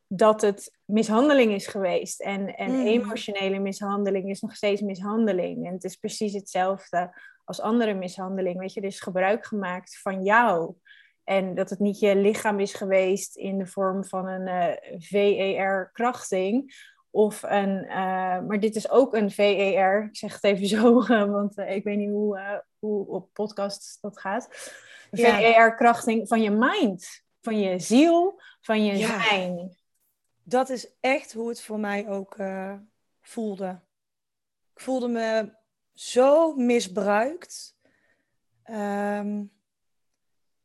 Dat 0.08 0.42
het 0.42 0.78
mishandeling 0.86 1.52
is 1.52 1.68
geweest. 1.68 2.22
En, 2.22 2.56
en 2.56 2.72
mm. 2.72 2.86
emotionele 2.86 3.60
mishandeling 3.60 4.30
is 4.30 4.42
nog 4.42 4.56
steeds 4.56 4.82
mishandeling. 4.82 5.68
En 5.68 5.74
het 5.74 5.84
is 5.84 5.96
precies 5.96 6.34
hetzelfde 6.34 7.22
als 7.46 7.62
andere 7.62 7.94
mishandeling. 7.94 8.60
Weet 8.60 8.74
je, 8.74 8.82
er 8.82 8.88
is 8.88 9.00
gebruik 9.00 9.46
gemaakt 9.46 10.00
van 10.02 10.24
jou. 10.24 10.76
En 11.24 11.56
dat 11.56 11.70
het 11.70 11.80
niet 11.80 12.00
je 12.00 12.16
lichaam 12.16 12.60
is 12.60 12.74
geweest 12.74 13.36
in 13.36 13.58
de 13.58 13.68
vorm 13.68 14.06
van 14.06 14.28
een 14.28 14.48
uh, 14.48 14.68
eh, 14.68 15.00
VER-krachting. 15.00 16.74
Of 17.12 17.44
een, 17.44 17.84
uh, 17.84 17.92
maar 18.40 18.60
dit 18.60 18.76
is 18.76 18.90
ook 18.90 19.14
een 19.14 19.32
VER. 19.32 20.04
Ik 20.04 20.18
zeg 20.18 20.34
het 20.34 20.44
even 20.44 20.68
zo, 20.78 20.94
want 21.08 21.58
uh, 21.58 21.76
ik 21.76 21.84
weet 21.84 21.98
niet 21.98 22.10
hoe, 22.10 22.64
hoe 22.80 23.08
op 23.08 23.30
podcast 23.34 23.98
dat 24.02 24.20
gaat. 24.20 24.48
VER-krachting 25.12 26.28
van 26.28 26.42
je 26.42 26.52
mind, 26.52 27.24
van 27.42 27.60
je 27.60 27.80
ziel, 27.80 28.42
van 28.62 28.86
je 28.86 28.98
ja. 28.98 29.22
zijn. 29.22 29.78
Dat 30.44 30.70
is 30.70 30.96
echt 31.00 31.34
hoe 31.34 31.50
het 31.50 31.62
voor 31.62 31.80
mij 31.80 32.08
ook 32.08 32.38
voelde. 33.22 33.80
Ik 34.74 34.82
voelde 34.82 35.08
me 35.08 35.54
zo 35.94 36.56
misbruikt. 36.56 37.78
Um, 38.70 39.52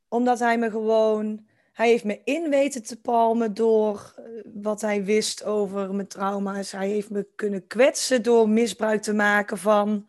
omdat 0.09 0.39
hij 0.39 0.59
me 0.59 0.71
gewoon. 0.71 1.47
Hij 1.75 1.89
heeft 1.89 2.05
me 2.05 2.21
in 2.25 2.51
weten 2.51 2.83
te 2.83 3.01
palmen 3.01 3.55
door 3.55 4.15
eh, 4.17 4.25
wat 4.55 4.81
hij 4.81 5.05
wist 5.05 5.45
over 5.45 5.95
mijn 5.95 6.09
trauma's. 6.09 6.73
Hij 6.73 6.89
heeft 6.89 7.11
me 7.11 7.29
kunnen 7.35 7.67
kwetsen 7.67 8.23
door 8.23 8.49
misbruik 8.49 9.03
te 9.03 9.15
maken 9.15 9.59
van, 9.59 10.09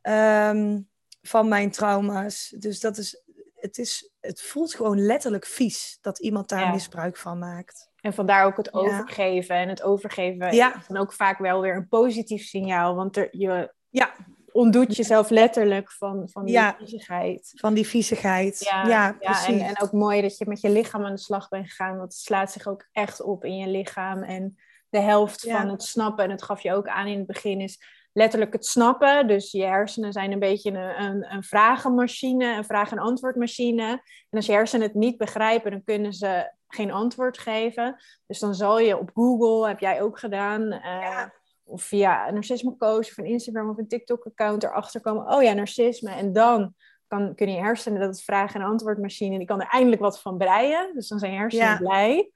ehm, 0.00 0.80
van 1.22 1.48
mijn 1.48 1.70
trauma's. 1.70 2.54
Dus 2.58 2.80
dat 2.80 2.96
is 2.96 3.22
het, 3.54 3.78
is, 3.78 4.10
het 4.20 4.42
voelt 4.42 4.74
gewoon 4.74 4.98
letterlijk 4.98 5.46
vies 5.46 5.98
dat 6.00 6.18
iemand 6.18 6.48
daar 6.48 6.70
misbruik 6.70 7.16
van 7.16 7.38
maakt. 7.38 7.90
En 8.00 8.14
vandaar 8.14 8.44
ook 8.44 8.56
het 8.56 8.74
overgeven. 8.74 9.56
En 9.56 9.68
het 9.68 9.82
overgeven 9.82 10.54
ja. 10.54 10.76
is 10.76 10.86
dan 10.86 10.96
ook 10.96 11.12
vaak 11.12 11.38
wel 11.38 11.60
weer 11.60 11.76
een 11.76 11.88
positief 11.88 12.42
signaal. 12.42 12.94
Want 12.94 13.16
er, 13.16 13.28
je, 13.30 13.74
ja 13.88 14.14
ontdoet 14.54 14.96
jezelf 14.96 15.30
letterlijk 15.30 15.92
van, 15.92 16.28
van 16.28 16.44
die 16.44 16.54
ja, 16.54 16.76
viezigheid. 16.78 17.52
Van 17.54 17.74
die 17.74 17.86
viezigheid. 17.86 18.58
Ja, 18.58 18.86
ja, 18.86 19.16
precies. 19.18 19.46
En, 19.46 19.60
en 19.60 19.80
ook 19.80 19.92
mooi 19.92 20.22
dat 20.22 20.38
je 20.38 20.44
met 20.48 20.60
je 20.60 20.70
lichaam 20.70 21.04
aan 21.04 21.14
de 21.14 21.20
slag 21.20 21.48
bent 21.48 21.68
gegaan. 21.68 21.96
Want 21.96 22.12
het 22.12 22.22
slaat 22.22 22.52
zich 22.52 22.66
ook 22.66 22.88
echt 22.92 23.22
op 23.22 23.44
in 23.44 23.56
je 23.56 23.68
lichaam. 23.68 24.22
En 24.22 24.56
de 24.88 25.00
helft 25.00 25.50
van 25.50 25.68
het 25.68 25.82
snappen, 25.82 26.24
en 26.24 26.30
dat 26.30 26.42
gaf 26.42 26.60
je 26.60 26.72
ook 26.72 26.88
aan 26.88 27.06
in 27.06 27.18
het 27.18 27.26
begin, 27.26 27.60
is 27.60 27.82
letterlijk 28.12 28.52
het 28.52 28.66
snappen. 28.66 29.26
Dus 29.26 29.50
je 29.50 29.64
hersenen 29.64 30.12
zijn 30.12 30.32
een 30.32 30.38
beetje 30.38 30.70
een, 30.70 31.02
een, 31.04 31.32
een 31.32 31.42
vragenmachine, 31.42 32.56
een 32.56 32.64
vraag- 32.64 32.90
en 32.90 32.98
antwoordmachine. 32.98 33.88
En 34.30 34.38
als 34.38 34.46
je 34.46 34.52
hersenen 34.52 34.86
het 34.86 34.96
niet 34.96 35.16
begrijpen, 35.16 35.70
dan 35.70 35.84
kunnen 35.84 36.12
ze 36.12 36.52
geen 36.68 36.92
antwoord 36.92 37.38
geven. 37.38 37.96
Dus 38.26 38.38
dan 38.38 38.54
zal 38.54 38.78
je 38.78 38.98
op 38.98 39.10
Google, 39.14 39.68
heb 39.68 39.78
jij 39.80 40.02
ook 40.02 40.18
gedaan, 40.18 40.62
uh, 40.72 41.22
of 41.64 41.82
via 41.82 42.28
een 42.28 42.34
narcisme 42.34 42.76
coach 42.76 43.08
of 43.10 43.18
een 43.18 43.24
Instagram 43.24 43.70
of 43.70 43.78
een 43.78 43.88
TikTok 43.88 44.26
account 44.26 44.62
erachter 44.62 45.00
komen, 45.00 45.32
oh 45.34 45.42
ja, 45.42 45.52
narcisme. 45.52 46.10
En 46.10 46.32
dan 46.32 46.74
kan, 47.06 47.34
kunnen 47.34 47.54
je 47.54 47.60
hersenen, 47.60 48.00
dat 48.00 48.14
is 48.14 48.24
vraag- 48.24 48.54
en 48.54 48.62
antwoordmachine, 48.62 49.38
die 49.38 49.46
kan 49.46 49.60
er 49.60 49.68
eindelijk 49.68 50.02
wat 50.02 50.20
van 50.20 50.38
breien. 50.38 50.94
Dus 50.94 51.08
dan 51.08 51.18
zijn 51.18 51.32
je 51.32 51.38
hersenen 51.38 51.78
blij. 51.78 52.30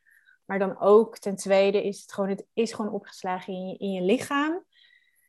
Maar 0.45 0.59
dan 0.59 0.81
ook, 0.81 1.19
ten 1.19 1.37
tweede, 1.37 1.85
is 1.85 2.01
het 2.01 2.13
gewoon, 2.13 2.31
het 2.31 2.47
is 2.53 2.73
gewoon 2.73 2.93
opgeslagen 2.93 3.53
in 3.53 3.69
je, 3.69 3.77
in 3.77 3.93
je 3.93 4.03
lichaam. 4.03 4.65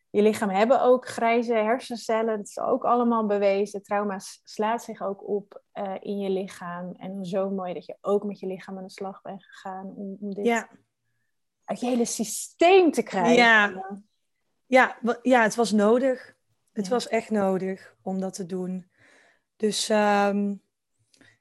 Je 0.10 0.22
lichaam 0.22 0.50
hebben 0.50 0.82
ook 0.82 1.08
grijze 1.08 1.54
hersencellen. 1.54 2.38
Dat 2.38 2.48
is 2.48 2.60
ook 2.60 2.84
allemaal 2.84 3.26
bewezen. 3.26 3.84
Trauma 3.84 4.20
slaat 4.44 4.84
zich 4.84 5.02
ook 5.02 5.28
op 5.28 5.62
uh, 5.74 5.96
in 6.00 6.18
je 6.20 6.30
lichaam. 6.30 6.94
En 6.98 7.26
zo 7.26 7.50
mooi 7.50 7.74
dat 7.74 7.86
je 7.86 7.98
ook 8.02 8.24
met 8.24 8.40
je 8.40 8.48
lichaam 8.48 8.78
aan 8.78 8.84
de 8.84 8.90
slag 8.90 9.22
bent 9.22 9.44
gegaan 9.44 9.94
om, 9.96 10.18
om 10.20 10.34
dit 10.34 10.46
ja 10.46 10.70
uit 11.70 11.80
je 11.80 11.86
hele 11.86 12.06
systeem 12.06 12.92
te 12.92 13.02
krijgen. 13.02 13.34
Ja, 13.34 13.86
ja, 14.66 14.98
ja 15.22 15.42
het 15.42 15.56
was 15.56 15.72
nodig. 15.72 16.38
Het 16.72 16.88
was 16.88 17.08
echt 17.08 17.30
nodig 17.30 17.96
om 18.02 18.20
dat 18.20 18.34
te 18.34 18.46
doen. 18.46 18.90
Dus 19.56 19.90
um, 19.90 20.62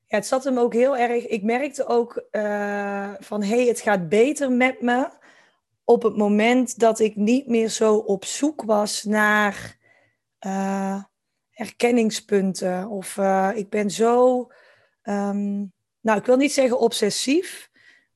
ja, 0.07 0.16
het 0.16 0.26
zat 0.26 0.45
hem 0.45 0.59
ook 0.59 0.72
heel 0.72 0.97
erg. 0.97 1.26
Ik 1.26 1.43
merkte 1.43 1.87
ook 1.87 2.26
uh, 2.33 3.12
van 3.18 3.43
hé, 3.43 3.57
hey, 3.57 3.66
het 3.66 3.81
gaat 3.81 4.09
beter 4.09 4.53
met 4.53 4.81
me. 4.81 5.09
Op 5.85 6.03
het 6.03 6.16
moment 6.16 6.79
dat 6.79 6.99
ik 6.99 7.16
niet 7.16 7.47
meer 7.47 7.68
zo 7.68 7.97
op 7.97 8.24
zoek 8.24 8.62
was 8.62 9.05
naar 9.05 9.76
uh, 10.47 11.03
herkenningspunten. 11.51 12.89
Of 12.89 13.16
uh, 13.16 13.51
ik 13.55 13.68
ben 13.68 13.91
zo, 13.91 14.39
um, 15.03 15.72
nou, 16.01 16.18
ik 16.18 16.26
wil 16.26 16.37
niet 16.37 16.53
zeggen 16.53 16.79
obsessief. 16.79 17.68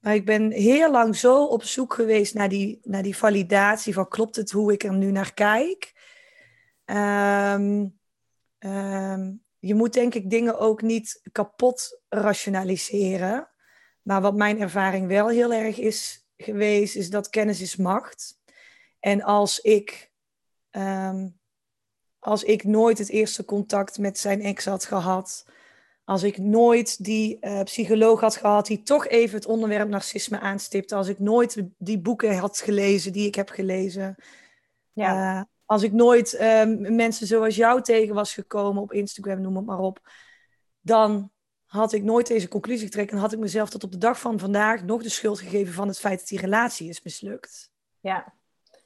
Maar 0.02 0.14
ik 0.14 0.24
ben 0.24 0.50
heel 0.50 0.90
lang 0.90 1.16
zo 1.16 1.44
op 1.44 1.62
zoek 1.62 1.94
geweest 1.94 2.34
naar 2.34 2.48
die, 2.48 2.80
naar 2.82 3.02
die 3.02 3.16
validatie 3.16 3.94
van 3.94 4.08
klopt 4.08 4.36
het 4.36 4.50
hoe 4.50 4.72
ik 4.72 4.82
er 4.82 4.94
nu 4.94 5.10
naar 5.10 5.34
kijk. 5.34 5.92
Ehm, 6.84 7.86
ehm, 8.58 9.32
je 9.58 9.74
moet 9.74 9.92
denk 9.92 10.14
ik 10.14 10.30
dingen 10.30 10.58
ook 10.58 10.82
niet 10.82 11.20
kapot 11.32 12.00
rationaliseren. 12.08 13.48
Maar 14.02 14.20
wat 14.20 14.34
mijn 14.34 14.60
ervaring 14.60 15.06
wel 15.06 15.28
heel 15.28 15.52
erg 15.52 15.78
is 15.78 16.26
geweest, 16.36 16.96
is 16.96 17.10
dat 17.10 17.28
kennis 17.28 17.60
is 17.60 17.76
macht. 17.76 18.40
En 19.00 19.22
als 19.22 19.60
ik, 19.60 20.10
ehm, 20.70 21.28
als 22.18 22.42
ik 22.42 22.64
nooit 22.64 22.98
het 22.98 23.08
eerste 23.08 23.44
contact 23.44 23.98
met 23.98 24.18
zijn 24.18 24.40
ex 24.40 24.64
had 24.64 24.84
gehad, 24.84 25.46
als 26.04 26.22
ik 26.22 26.38
nooit 26.38 27.04
die 27.04 27.38
uh, 27.40 27.62
psycholoog 27.62 28.20
had 28.20 28.36
gehad 28.36 28.66
die 28.66 28.82
toch 28.82 29.06
even 29.06 29.36
het 29.36 29.46
onderwerp 29.46 29.88
narcisme 29.88 30.40
aanstipte, 30.40 30.94
als 30.94 31.08
ik 31.08 31.18
nooit 31.18 31.62
die 31.78 32.00
boeken 32.00 32.36
had 32.36 32.60
gelezen 32.60 33.12
die 33.12 33.26
ik 33.26 33.34
heb 33.34 33.48
gelezen, 33.48 34.16
ja. 34.92 35.38
Uh, 35.38 35.42
als 35.64 35.82
ik 35.82 35.92
nooit 35.92 36.40
um, 36.40 36.94
mensen 36.94 37.26
zoals 37.26 37.56
jou 37.56 37.82
tegen 37.82 38.14
was 38.14 38.34
gekomen 38.34 38.82
op 38.82 38.92
Instagram, 38.92 39.40
noem 39.40 39.56
het 39.56 39.66
maar 39.66 39.78
op, 39.78 40.00
dan 40.80 41.30
had 41.64 41.92
ik 41.92 42.02
nooit 42.02 42.26
deze 42.26 42.48
conclusie 42.48 42.86
getrokken 42.86 43.16
en 43.16 43.22
had 43.22 43.32
ik 43.32 43.38
mezelf 43.38 43.70
tot 43.70 43.84
op 43.84 43.92
de 43.92 43.98
dag 43.98 44.20
van 44.20 44.38
vandaag 44.38 44.84
nog 44.84 45.02
de 45.02 45.08
schuld 45.08 45.40
gegeven 45.40 45.72
van 45.72 45.88
het 45.88 45.98
feit 45.98 46.18
dat 46.18 46.28
die 46.28 46.40
relatie 46.40 46.88
is 46.88 47.02
mislukt. 47.02 47.70
Ja, 48.00 48.34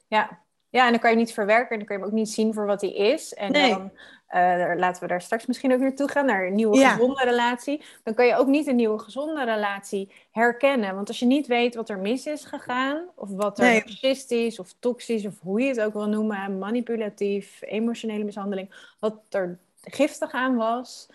ja. 0.07 0.46
Ja, 0.77 0.85
en 0.85 0.91
dan 0.91 1.01
kan 1.01 1.11
je 1.11 1.17
niet 1.17 1.33
verwerken 1.33 1.71
en 1.71 1.77
dan 1.77 1.87
kan 1.87 1.97
je 1.97 2.03
hem 2.03 2.11
ook 2.11 2.19
niet 2.19 2.31
zien 2.31 2.55
voor 2.55 2.67
wat 2.67 2.81
hij 2.81 2.93
is. 2.93 3.35
En 3.35 3.53
nee. 3.53 3.71
dan 3.71 3.91
uh, 4.35 4.73
laten 4.77 5.03
we 5.03 5.09
daar 5.09 5.23
straks 5.23 5.47
misschien 5.47 5.73
ook 5.73 5.81
naartoe 5.81 6.11
gaan, 6.11 6.27
naar 6.27 6.47
een 6.47 6.55
nieuwe 6.55 6.87
gezonde 6.87 7.25
relatie. 7.25 7.83
Dan 8.03 8.15
kan 8.15 8.27
je 8.27 8.37
ook 8.37 8.47
niet 8.47 8.67
een 8.67 8.77
nieuwe 8.77 8.99
gezonde 8.99 9.45
relatie 9.45 10.13
herkennen. 10.31 10.95
Want 10.95 11.09
als 11.09 11.19
je 11.19 11.27
niet 11.27 11.47
weet 11.47 11.75
wat 11.75 11.89
er 11.89 11.99
mis 11.99 12.27
is 12.27 12.45
gegaan, 12.45 13.05
of 13.15 13.31
wat 13.31 13.59
er 13.59 13.65
nee. 13.65 13.83
narcistisch 13.85 14.59
of 14.59 14.75
toxisch, 14.79 15.27
of 15.27 15.35
hoe 15.41 15.61
je 15.61 15.69
het 15.69 15.81
ook 15.81 15.93
wil 15.93 16.09
noemen, 16.09 16.59
manipulatief, 16.59 17.59
emotionele 17.61 18.25
mishandeling, 18.25 18.93
wat 18.99 19.15
er 19.31 19.59
giftig 19.81 20.33
aan 20.33 20.57
was, 20.57 21.09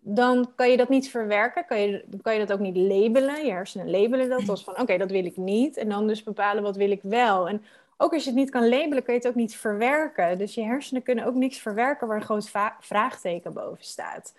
dan 0.00 0.52
kan 0.54 0.70
je 0.70 0.76
dat 0.76 0.88
niet 0.88 1.10
verwerken, 1.10 1.64
kan 1.66 1.80
je, 1.80 2.04
kan 2.22 2.32
je 2.32 2.46
dat 2.46 2.52
ook 2.52 2.62
niet 2.62 2.76
labelen. 2.76 3.44
Je 3.44 3.50
hersenen 3.50 3.90
labelen 3.90 4.28
dat 4.28 4.48
als 4.48 4.64
van 4.64 4.80
oké, 4.80 4.96
dat 4.96 5.10
wil 5.10 5.24
ik 5.24 5.36
niet. 5.36 5.76
En 5.76 5.88
dan 5.88 6.06
dus 6.06 6.22
bepalen 6.22 6.62
wat 6.62 6.76
wil 6.76 6.90
ik 6.90 7.02
wel. 7.02 7.48
En 7.48 7.62
ook 8.00 8.12
als 8.12 8.24
je 8.24 8.30
het 8.30 8.38
niet 8.38 8.50
kan 8.50 8.68
labelen, 8.68 9.02
kun 9.02 9.12
je 9.12 9.18
het 9.18 9.28
ook 9.28 9.34
niet 9.34 9.56
verwerken. 9.56 10.38
Dus 10.38 10.54
je 10.54 10.62
hersenen 10.62 11.02
kunnen 11.02 11.24
ook 11.24 11.34
niks 11.34 11.58
verwerken 11.58 12.06
waar 12.06 12.16
een 12.16 12.22
groot 12.22 12.50
vraagteken 12.80 13.52
boven 13.52 13.84
staat. 13.84 14.34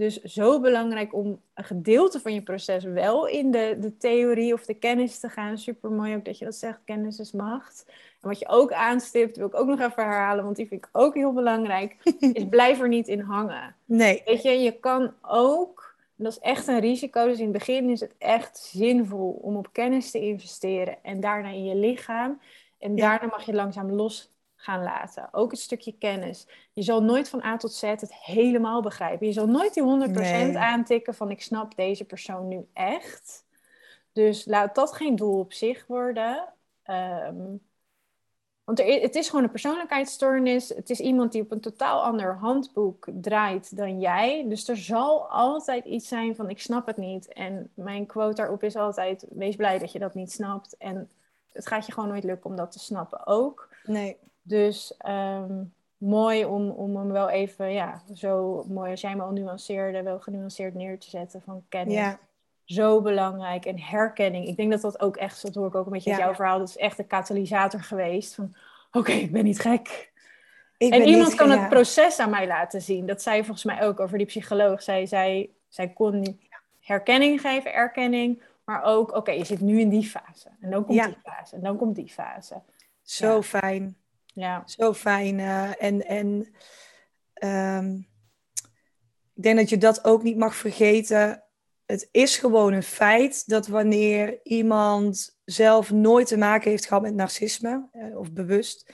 Dus 0.00 0.22
zo 0.22 0.60
belangrijk 0.60 1.14
om 1.14 1.40
een 1.54 1.64
gedeelte 1.64 2.20
van 2.20 2.34
je 2.34 2.42
proces 2.42 2.84
wel 2.84 3.26
in 3.26 3.50
de, 3.50 3.76
de 3.80 3.96
theorie 3.96 4.52
of 4.52 4.64
de 4.64 4.74
kennis 4.74 5.18
te 5.18 5.28
gaan. 5.28 5.58
Super 5.58 5.90
mooi 5.90 6.14
ook 6.16 6.24
dat 6.24 6.38
je 6.38 6.44
dat 6.44 6.54
zegt, 6.54 6.78
kennis 6.84 7.18
is 7.18 7.32
macht. 7.32 7.84
En 8.20 8.28
wat 8.28 8.38
je 8.38 8.48
ook 8.48 8.72
aanstipt, 8.72 9.36
wil 9.36 9.46
ik 9.46 9.54
ook 9.54 9.66
nog 9.66 9.80
even 9.80 10.04
herhalen, 10.04 10.44
want 10.44 10.56
die 10.56 10.66
vind 10.66 10.84
ik 10.84 10.88
ook 10.92 11.14
heel 11.14 11.32
belangrijk, 11.32 11.96
is 12.32 12.48
blijf 12.50 12.80
er 12.80 12.88
niet 12.88 13.08
in 13.08 13.20
hangen. 13.20 13.74
Nee. 13.84 14.22
Weet 14.24 14.42
je, 14.42 14.50
je 14.50 14.72
kan 14.72 15.12
ook, 15.22 15.96
en 16.18 16.24
dat 16.24 16.32
is 16.32 16.38
echt 16.38 16.66
een 16.66 16.80
risico, 16.80 17.24
dus 17.24 17.38
in 17.38 17.44
het 17.44 17.52
begin 17.52 17.90
is 17.90 18.00
het 18.00 18.14
echt 18.18 18.58
zinvol 18.58 19.38
om 19.42 19.56
op 19.56 19.68
kennis 19.72 20.10
te 20.10 20.20
investeren 20.20 20.96
en 21.02 21.20
daarna 21.20 21.48
in 21.48 21.64
je 21.64 21.74
lichaam. 21.74 22.40
En 22.80 22.96
daarna 22.96 23.26
mag 23.26 23.46
je 23.46 23.54
langzaam 23.54 23.90
los 23.90 24.32
gaan 24.54 24.82
laten. 24.82 25.28
Ook 25.32 25.50
het 25.50 25.60
stukje 25.60 25.92
kennis. 25.98 26.46
Je 26.72 26.82
zal 26.82 27.02
nooit 27.02 27.28
van 27.28 27.42
A 27.42 27.56
tot 27.56 27.72
Z 27.72 27.82
het 27.82 28.14
helemaal 28.14 28.82
begrijpen. 28.82 29.26
Je 29.26 29.32
zal 29.32 29.46
nooit 29.46 29.74
die 29.74 30.08
100% 30.52 30.56
aantikken 30.56 31.14
van 31.14 31.30
ik 31.30 31.42
snap 31.42 31.76
deze 31.76 32.04
persoon 32.04 32.48
nu 32.48 32.66
echt. 32.72 33.44
Dus 34.12 34.44
laat 34.44 34.74
dat 34.74 34.92
geen 34.92 35.16
doel 35.16 35.38
op 35.38 35.52
zich 35.52 35.86
worden. 35.86 36.52
Um, 36.84 37.60
want 38.64 38.80
er, 38.80 39.00
het 39.00 39.14
is 39.14 39.28
gewoon 39.28 39.44
een 39.44 39.50
persoonlijkheidsstoornis. 39.50 40.68
Het 40.68 40.90
is 40.90 41.00
iemand 41.00 41.32
die 41.32 41.42
op 41.42 41.50
een 41.50 41.60
totaal 41.60 42.02
ander 42.02 42.36
handboek 42.36 43.08
draait 43.12 43.76
dan 43.76 44.00
jij. 44.00 44.44
Dus 44.48 44.68
er 44.68 44.76
zal 44.76 45.30
altijd 45.30 45.84
iets 45.84 46.08
zijn 46.08 46.34
van 46.34 46.50
ik 46.50 46.60
snap 46.60 46.86
het 46.86 46.96
niet. 46.96 47.32
En 47.32 47.70
mijn 47.74 48.06
quote 48.06 48.34
daarop 48.34 48.62
is 48.62 48.76
altijd 48.76 49.26
wees 49.30 49.56
blij 49.56 49.78
dat 49.78 49.92
je 49.92 49.98
dat 49.98 50.14
niet 50.14 50.32
snapt. 50.32 50.76
En 50.76 51.10
het 51.52 51.66
gaat 51.66 51.86
je 51.86 51.92
gewoon 51.92 52.08
nooit 52.08 52.24
lukken 52.24 52.50
om 52.50 52.56
dat 52.56 52.72
te 52.72 52.78
snappen 52.78 53.26
ook. 53.26 53.68
Nee. 53.84 54.16
Dus 54.42 54.94
ehm, 54.98 55.62
mooi 55.96 56.44
om, 56.44 56.70
om 56.70 56.96
hem 56.96 57.12
wel 57.12 57.30
even, 57.30 57.72
ja, 57.72 58.02
zo 58.14 58.64
mooi 58.68 58.90
als 58.90 59.00
jij 59.00 59.16
me 59.16 59.22
al 59.22 59.32
nuanceerde, 59.32 60.02
wel 60.02 60.20
genuanceerd 60.20 60.74
neer 60.74 60.98
te 60.98 61.10
zetten 61.10 61.42
van 61.42 61.64
kennis. 61.68 61.94
Ja. 61.94 62.18
Zo 62.64 63.00
belangrijk. 63.02 63.64
En 63.64 63.80
herkenning. 63.80 64.46
Ik 64.46 64.56
denk 64.56 64.70
dat 64.70 64.80
dat 64.80 65.00
ook 65.00 65.16
echt, 65.16 65.42
dat 65.42 65.54
hoor 65.54 65.66
ik 65.66 65.74
ook 65.74 65.86
een 65.86 65.92
beetje 65.92 66.10
uit 66.10 66.20
jouw 66.20 66.34
verhaal, 66.34 66.58
dat 66.58 66.68
is 66.68 66.76
echt 66.76 66.98
een 66.98 67.06
katalysator 67.06 67.80
geweest 67.80 68.34
van, 68.34 68.54
oké, 68.92 69.12
ik 69.12 69.32
ben 69.32 69.44
niet 69.44 69.60
gek. 69.60 70.12
Ik 70.76 70.92
en 70.92 71.02
iemand 71.02 71.34
kan 71.34 71.50
het 71.50 71.68
proces 71.68 72.18
aan 72.18 72.30
mij 72.30 72.46
laten 72.46 72.82
zien. 72.82 73.06
Dat 73.06 73.22
zei 73.22 73.44
volgens 73.44 73.64
mij 73.64 73.82
ook 73.82 74.00
over 74.00 74.18
die 74.18 74.26
psycholoog. 74.26 74.82
Zij, 74.82 75.06
zij, 75.06 75.50
zij 75.68 75.88
kon 75.88 76.40
herkenning 76.80 77.40
geven, 77.40 77.72
erkenning, 77.72 78.42
maar 78.70 78.84
ook, 78.84 79.16
oké, 79.16 79.30
je 79.30 79.44
zit 79.44 79.60
nu 79.60 79.80
in 79.80 79.88
die 79.88 80.08
fase. 80.08 80.48
En 80.60 80.70
dan 80.70 80.84
komt 80.84 81.02
die 81.02 81.16
fase. 81.22 81.56
En 81.56 81.62
dan 81.62 81.76
komt 81.76 81.96
die 81.96 82.08
fase. 82.08 82.62
Zo 83.02 83.42
fijn. 83.42 83.96
Ja. 84.26 84.62
Zo 84.66 84.94
fijn. 84.94 85.38
Uh, 85.38 85.82
en 85.82 86.06
en 86.06 86.26
um, 87.84 88.06
ik 89.34 89.42
denk 89.42 89.56
dat 89.56 89.68
je 89.68 89.78
dat 89.78 90.04
ook 90.04 90.22
niet 90.22 90.36
mag 90.36 90.54
vergeten. 90.54 91.44
Het 91.86 92.08
is 92.10 92.38
gewoon 92.38 92.72
een 92.72 92.82
feit 92.82 93.48
dat 93.48 93.66
wanneer 93.66 94.40
iemand 94.42 95.40
zelf 95.44 95.90
nooit 95.90 96.26
te 96.26 96.38
maken 96.38 96.70
heeft 96.70 96.86
gehad 96.86 97.02
met 97.02 97.14
narcisme, 97.14 97.88
uh, 97.92 98.18
of 98.18 98.32
bewust, 98.32 98.92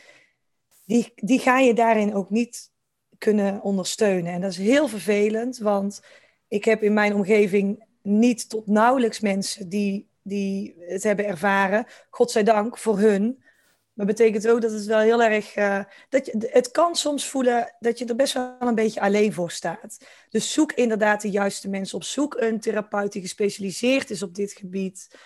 die, 0.85 1.13
die 1.15 1.39
ga 1.39 1.59
je 1.59 1.75
daarin 1.75 2.15
ook 2.15 2.31
niet 2.31 2.73
kunnen 3.19 3.63
ondersteunen. 3.63 4.33
En 4.33 4.41
dat 4.41 4.51
is 4.51 4.59
heel 4.59 4.89
vervelend, 4.89 5.59
want 5.59 6.03
ik 6.49 6.65
heb 6.65 6.83
in 6.83 6.93
mijn 6.93 7.15
omgeving 7.15 7.85
niet 8.07 8.49
tot 8.49 8.67
nauwelijks 8.67 9.21
mensen 9.21 9.69
die, 9.69 10.09
die 10.23 10.77
het 10.79 11.03
hebben 11.03 11.27
ervaren. 11.27 11.87
Godzijdank 12.11 12.79
voor 12.79 12.99
hun. 12.99 13.45
Maar 13.93 14.07
betekent 14.07 14.49
ook 14.49 14.61
dat 14.61 14.73
het 14.73 14.85
wel 14.85 14.99
heel 14.99 15.23
erg. 15.23 15.57
Uh, 15.57 15.85
dat 16.09 16.27
je, 16.27 16.49
het 16.53 16.71
kan 16.71 16.95
soms 16.95 17.29
voelen 17.29 17.75
dat 17.79 17.99
je 17.99 18.05
er 18.05 18.17
best 18.17 18.33
wel 18.33 18.57
een 18.59 18.75
beetje 18.75 19.01
alleen 19.01 19.33
voor 19.33 19.51
staat. 19.51 19.99
Dus 20.31 20.53
zoek 20.53 20.73
inderdaad 20.73 21.21
de 21.21 21.31
juiste 21.31 21.69
mensen 21.69 21.97
op. 21.97 22.05
Zoek 22.05 22.35
een 22.35 22.61
therapeut 22.61 23.13
die 23.13 23.23
gespecialiseerd 23.23 24.11
is 24.11 24.23
op 24.23 24.35
dit 24.35 24.53
gebied. 24.53 25.17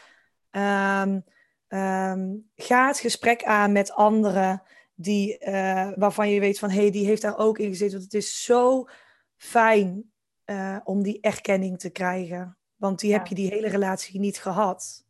Um, 0.50 1.24
um, 1.68 2.50
ga 2.56 2.86
het 2.86 2.98
gesprek 2.98 3.44
aan 3.44 3.72
met 3.72 3.92
anderen 3.92 4.62
die, 4.94 5.38
uh, 5.46 5.90
waarvan 5.96 6.30
je 6.30 6.40
weet 6.40 6.58
van 6.58 6.70
hé, 6.70 6.80
hey, 6.80 6.90
die 6.90 7.06
heeft 7.06 7.22
daar 7.22 7.38
ook 7.38 7.58
in 7.58 7.68
gezeten. 7.68 7.98
Want 7.98 8.12
het 8.12 8.22
is 8.22 8.44
zo 8.44 8.88
fijn 9.36 10.12
uh, 10.46 10.76
om 10.84 11.02
die 11.02 11.20
erkenning 11.20 11.78
te 11.78 11.90
krijgen. 11.90 12.58
Want 12.80 13.00
die 13.00 13.12
heb 13.12 13.26
je 13.26 13.34
die 13.34 13.50
hele 13.50 13.68
relatie 13.68 14.20
niet 14.20 14.38
gehad. 14.38 15.04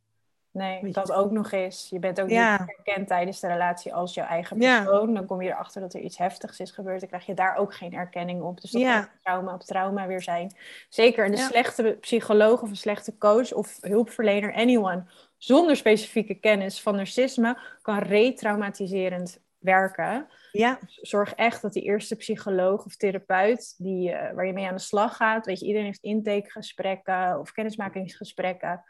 Nee, 0.53 0.93
dat 0.93 1.12
ook 1.12 1.31
nog 1.31 1.53
eens. 1.53 1.87
Je 1.91 1.99
bent 1.99 2.21
ook 2.21 2.29
niet 2.29 2.39
erkend 2.39 3.09
tijdens 3.09 3.41
de 3.41 3.47
relatie 3.47 3.95
als 3.95 4.14
jouw 4.14 4.27
eigen 4.27 4.59
persoon. 4.59 5.14
Dan 5.14 5.27
kom 5.27 5.43
je 5.43 5.49
erachter 5.49 5.81
dat 5.81 5.95
er 5.95 6.01
iets 6.01 6.18
heftigs 6.18 6.61
is 6.61 6.71
gebeurd. 6.71 7.01
Dan 7.01 7.09
krijg 7.09 7.27
je 7.27 7.35
daar 7.35 7.57
ook 7.57 7.75
geen 7.75 7.93
erkenning 7.93 8.43
op. 8.43 8.61
Dus 8.61 8.71
dat 8.71 8.83
kan 8.83 9.09
trauma 9.23 9.55
op 9.55 9.62
trauma 9.62 10.07
weer 10.07 10.23
zijn. 10.23 10.55
Zeker 10.89 11.27
een 11.27 11.39
slechte 11.39 11.97
psycholoog 12.01 12.62
of 12.62 12.71
een 12.71 12.77
slechte 12.77 13.18
coach 13.18 13.53
of 13.53 13.79
hulpverlener, 13.81 14.55
anyone, 14.55 15.05
zonder 15.37 15.77
specifieke 15.77 16.35
kennis 16.35 16.83
van 16.83 16.97
narcisme, 16.97 17.59
kan 17.83 17.99
retraumatiserend 17.99 19.41
werken. 19.61 20.26
Ja. 20.52 20.78
Zorg 20.86 21.34
echt 21.34 21.62
dat 21.62 21.72
die 21.72 21.82
eerste 21.82 22.16
psycholoog 22.16 22.84
of 22.84 22.96
therapeut 22.96 23.74
die, 23.78 24.11
uh, 24.11 24.32
waar 24.32 24.46
je 24.46 24.52
mee 24.52 24.66
aan 24.66 24.74
de 24.74 24.80
slag 24.80 25.16
gaat, 25.16 25.46
weet 25.46 25.61
je, 25.61 25.66
iedereen 25.66 25.86
heeft 25.86 26.02
intakegesprekken 26.02 27.38
of 27.38 27.52
kennismakingsgesprekken. 27.52 28.84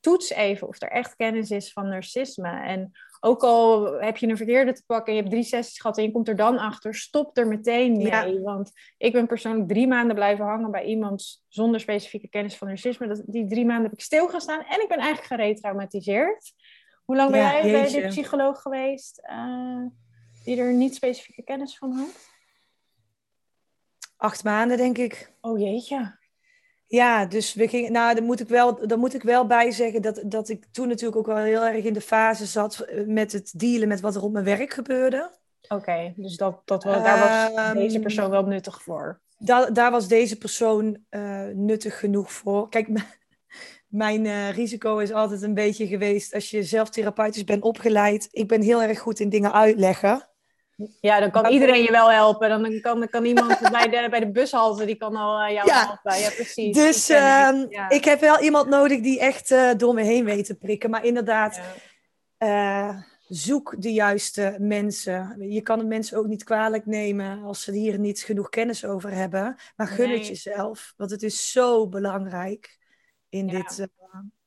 Toets 0.00 0.30
even 0.30 0.68
of 0.68 0.82
er 0.82 0.90
echt 0.90 1.16
kennis 1.16 1.50
is 1.50 1.72
van 1.72 1.88
narcisme. 1.88 2.48
En 2.48 2.92
ook 3.20 3.42
al 3.42 3.92
heb 4.00 4.16
je 4.16 4.28
een 4.28 4.36
verkeerde 4.36 4.72
te 4.72 4.82
pakken 4.86 5.06
en 5.06 5.14
je 5.14 5.18
hebt 5.18 5.32
drie 5.32 5.44
sessies 5.44 5.80
gehad 5.80 5.98
en 5.98 6.04
je 6.04 6.10
komt 6.10 6.28
er 6.28 6.36
dan 6.36 6.58
achter, 6.58 6.94
stop 6.94 7.38
er 7.38 7.46
meteen 7.46 7.96
mee. 7.96 8.40
Want 8.40 8.72
ik 8.98 9.12
ben 9.12 9.26
persoonlijk 9.26 9.68
drie 9.68 9.86
maanden 9.86 10.14
blijven 10.14 10.44
hangen 10.44 10.70
bij 10.70 10.84
iemand 10.84 11.44
zonder 11.48 11.80
specifieke 11.80 12.28
kennis 12.28 12.56
van 12.56 12.68
narcisme. 12.68 13.06
Dat, 13.06 13.22
die 13.26 13.46
drie 13.46 13.66
maanden 13.66 13.84
heb 13.84 13.92
ik 13.92 14.04
stilgestaan 14.04 14.64
en 14.64 14.80
ik 14.80 14.88
ben 14.88 14.98
eigenlijk 14.98 15.26
geretraumatiseerd. 15.26 16.52
Hoe 17.04 17.16
lang 17.16 17.30
ben 17.30 17.40
jij 17.40 17.62
bij 17.62 18.00
de 18.00 18.08
psycholoog 18.08 18.62
geweest? 18.62 19.22
Uh, 19.30 19.86
die 20.44 20.56
er 20.56 20.72
niet 20.72 20.94
specifieke 20.94 21.42
kennis 21.42 21.78
van 21.78 21.92
had? 21.92 22.30
Acht 24.16 24.44
maanden, 24.44 24.76
denk 24.76 24.98
ik. 24.98 25.32
Oh 25.40 25.58
jeetje. 25.58 26.20
Ja, 26.86 27.26
dus 27.26 27.54
we 27.54 27.68
gingen, 27.68 27.92
nou, 27.92 28.14
dan 28.14 28.24
moet 28.24 28.40
ik 28.40 28.48
wel, 28.48 28.86
dan 28.86 28.98
moet 28.98 29.14
ik 29.14 29.22
wel 29.22 29.46
bij 29.46 29.70
zeggen 29.70 30.02
dat, 30.02 30.22
dat 30.24 30.48
ik 30.48 30.66
toen 30.72 30.88
natuurlijk 30.88 31.16
ook 31.16 31.26
wel 31.26 31.44
heel 31.44 31.66
erg 31.66 31.84
in 31.84 31.92
de 31.92 32.00
fase 32.00 32.46
zat 32.46 32.78
eh, 32.78 33.06
met 33.06 33.32
het 33.32 33.58
dealen 33.58 33.88
met 33.88 34.00
wat 34.00 34.14
er 34.14 34.22
op 34.22 34.32
mijn 34.32 34.44
werk 34.44 34.72
gebeurde. 34.72 35.30
Oké, 35.68 36.12
dus 36.16 36.36
dat, 36.36 36.62
dat 36.64 36.84
wel, 36.84 37.02
daar 37.02 37.18
was 37.18 37.72
deze 37.74 37.94
ehm, 37.94 38.02
persoon 38.02 38.30
wel 38.30 38.44
nuttig 38.44 38.82
voor. 38.82 39.20
Da 39.38 39.70
daar 39.70 39.90
was 39.90 40.08
deze 40.08 40.38
persoon 40.38 40.98
uh, 41.10 41.46
nuttig 41.54 41.98
genoeg 41.98 42.32
voor. 42.32 42.68
Kijk, 42.68 42.88
mijn 43.88 44.24
uh, 44.24 44.50
risico 44.50 44.98
is 44.98 45.12
altijd 45.12 45.42
een 45.42 45.54
beetje 45.54 45.86
geweest 45.86 46.34
als 46.34 46.50
je 46.50 46.62
zelf 46.62 46.90
therapeutisch 46.90 47.44
bent 47.44 47.62
opgeleid. 47.62 48.28
Ik 48.30 48.48
ben 48.48 48.62
heel 48.62 48.82
erg 48.82 48.98
goed 48.98 49.20
in 49.20 49.28
dingen 49.28 49.52
uitleggen. 49.52 50.28
Ja, 51.00 51.20
dan 51.20 51.30
kan 51.30 51.46
iedereen 51.46 51.82
je 51.82 51.90
wel 51.90 52.10
helpen. 52.10 52.48
Dan 52.48 52.80
kan, 52.80 52.98
dan 52.98 53.08
kan 53.08 53.24
iemand 53.24 53.60
bij 53.72 53.88
de, 53.88 54.06
bij 54.10 54.20
de 54.20 54.30
bushalte, 54.30 54.84
die 54.84 54.94
kan 54.94 55.16
al 55.16 55.42
uh, 55.42 55.52
jou 55.54 55.68
ja. 55.68 55.86
helpen. 55.86 56.20
Ja, 56.20 56.30
precies. 56.30 56.76
Dus 56.76 57.10
ik, 57.10 57.16
uh, 57.16 57.84
ik, 57.88 58.04
heb 58.04 58.20
wel 58.20 58.40
iemand 58.40 58.68
nodig 58.68 59.00
die 59.00 59.20
echt 59.20 59.50
uh, 59.50 59.70
door 59.76 59.94
me 59.94 60.02
heen 60.02 60.24
weet 60.24 60.44
te 60.44 60.54
prikken. 60.54 60.90
Maar 60.90 61.04
inderdaad, 61.04 61.60
ja. 62.38 63.06
zoek 63.28 63.74
de 63.78 63.92
juiste 63.92 64.56
mensen. 64.58 65.36
Je 65.38 65.60
kan 65.60 65.78
de 65.78 65.84
mensen 65.84 66.18
ook 66.18 66.26
niet 66.26 66.44
kwalijk 66.44 66.86
nemen 66.86 67.42
als 67.42 67.62
ze 67.62 67.72
hier 67.72 67.98
niet 67.98 68.20
genoeg 68.20 68.48
kennis 68.48 68.84
over 68.84 69.10
hebben. 69.10 69.56
Maar 69.76 69.86
gun 69.86 70.08
nee. 70.08 70.18
het 70.18 70.26
jezelf, 70.26 70.94
want 70.96 71.10
het 71.10 71.22
is 71.22 71.50
zo 71.52 71.88
belangrijk 71.88 72.78
in 73.28 73.46
dit 73.46 73.88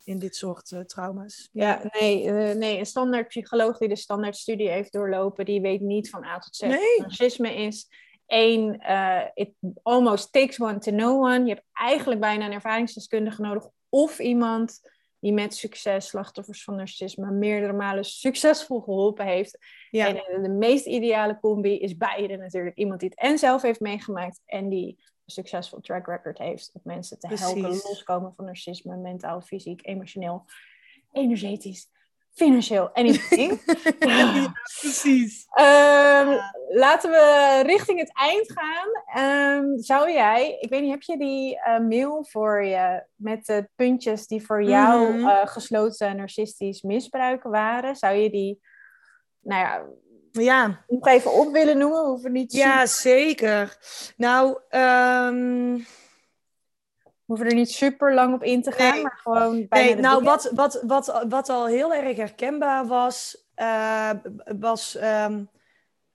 in 0.06 0.20
dit 0.20 0.36
soort 0.36 0.72
uh, 0.72 0.80
trauma's. 0.80 1.49
Ja, 1.51 1.82
nee, 1.99 2.24
uh, 2.24 2.56
nee, 2.56 2.80
een 2.80 2.86
standaard 2.86 3.28
psycholoog 3.28 3.78
die 3.78 3.88
de 3.88 3.95
standaard 3.95 4.38
studie 4.38 4.70
heeft 4.70 4.91
doorlopen, 4.91 5.45
die 5.45 5.62
weet 5.62 5.82
niet 5.82 6.10
van 6.10 6.24
A 6.24 6.39
tot 6.39 6.56
Z. 6.56 6.62
Nee. 6.62 6.99
Narcisme 6.99 7.56
is 7.56 7.88
één, 8.26 8.82
uh, 8.89 9.22
it 9.34 9.53
almost 9.84 10.32
takes 10.32 10.60
one 10.60 10.80
to 10.80 10.91
know 10.91 11.24
one. 11.24 11.43
Je 11.43 11.53
hebt 11.53 11.66
eigenlijk 11.74 12.20
bijna 12.20 12.45
een 12.45 12.51
ervaringsdeskundige 12.51 13.41
nodig 13.41 13.70
of 13.89 14.20
iemand 14.20 14.80
die 15.20 15.34
met 15.34 15.56
succes 15.56 16.08
slachtoffers 16.08 16.64
van 16.64 16.76
narcisme 16.76 17.32
meerdere 17.32 17.74
malen 17.74 18.06
succesvol 18.06 18.82
geholpen 18.82 19.26
heeft. 19.26 19.58
Ja. 19.89 20.08
En 20.08 20.41
de 20.43 20.49
meest 20.49 20.86
ideale 20.86 21.39
combi 21.39 21.80
is 21.80 21.97
beide 21.97 22.38
natuurlijk. 22.38 22.78
Iemand 22.78 22.99
die 22.99 23.10
het 23.10 23.20
en 23.20 23.38
zelf 23.38 23.62
heeft 23.62 23.80
meegemaakt 23.80 24.41
en 24.45 24.70
die 24.70 25.03
succesvol 25.26 25.80
track 25.80 26.07
record 26.07 26.38
heeft 26.38 26.71
om 26.73 26.82
mensen 26.84 27.19
te 27.19 27.28
helpen 27.28 27.69
loskomen 27.69 28.34
van 28.36 28.45
narcisme, 28.45 28.95
mentaal, 28.95 29.41
fysiek, 29.41 29.86
emotioneel, 29.86 30.45
energetisch, 31.11 31.89
financieel, 32.36 32.89
anything. 32.93 33.61
ja, 33.99 34.53
precies. 34.82 35.47
Um, 35.59 36.39
laten 36.69 37.11
we 37.11 37.61
richting 37.65 37.99
het 37.99 38.11
eind 38.13 38.53
gaan. 38.55 39.23
Um, 39.57 39.80
zou 39.80 40.11
jij, 40.11 40.57
ik 40.59 40.69
weet 40.69 40.82
niet, 40.82 40.91
heb 40.91 41.01
je 41.01 41.17
die 41.17 41.55
uh, 41.55 41.80
mail 41.80 42.26
voor 42.30 42.63
je 42.63 43.03
met 43.15 43.45
de 43.45 43.69
puntjes 43.76 44.28
die 44.28 44.45
voor 44.45 44.63
jou 44.63 45.11
mm 45.11 45.17
-hmm. 45.17 45.30
uh, 45.30 45.47
gesloten 45.47 46.15
narcistisch 46.15 46.82
misbruik 46.82 47.43
waren? 47.43 47.95
Zou 47.95 48.15
je 48.15 48.30
die, 48.30 48.61
nou 49.39 49.61
ja, 49.61 49.86
ja. 50.44 50.84
Nog 50.88 51.08
even 51.08 51.34
op 51.34 51.52
willen 51.52 51.78
noemen? 51.78 52.06
Hoeven 52.06 52.32
niet 52.32 52.52
ja, 52.52 52.86
zeker. 52.86 53.78
Nou, 54.18 54.48
um... 54.70 55.78
we 55.78 57.26
hoeven 57.26 57.46
er 57.46 57.56
niet 57.56 57.72
super 57.72 58.14
lang 58.14 58.34
op 58.34 58.44
in 58.44 58.62
te 58.62 58.72
gaan, 58.72 58.94
nee. 58.94 59.04
maar 59.04 59.20
gewoon 59.24 59.66
bijna 59.70 59.94
Nee, 59.94 60.02
nou, 60.02 60.24
wat, 60.24 60.52
wat, 60.54 60.82
wat, 60.88 61.26
wat 61.30 61.50
al 61.50 61.68
heel 61.68 61.94
erg 61.94 62.18
herkenbaar 62.18 62.88
was, 62.88 63.46
uh, 63.56 64.10
was 64.60 64.98
um, 65.02 65.50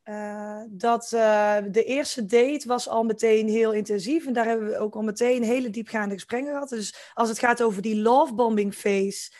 uh, 0.05 0.61
dat 0.69 1.11
uh, 1.15 1.57
de 1.71 1.85
eerste 1.85 2.27
date 2.27 2.63
was 2.67 2.89
al 2.89 3.05
meteen 3.05 3.49
heel 3.49 3.73
intensief. 3.73 4.27
En 4.27 4.33
daar 4.33 4.45
hebben 4.45 4.69
we 4.69 4.79
ook 4.79 4.95
al 4.95 5.03
meteen 5.03 5.43
hele 5.43 5.71
diepgaande 5.71 6.15
gesprekken 6.15 6.53
gehad. 6.53 6.69
Dus 6.69 7.11
als 7.15 7.29
het 7.29 7.39
gaat 7.39 7.63
over 7.63 7.83
die 7.83 7.97
lovebombing 7.97 8.75
phase 8.75 9.33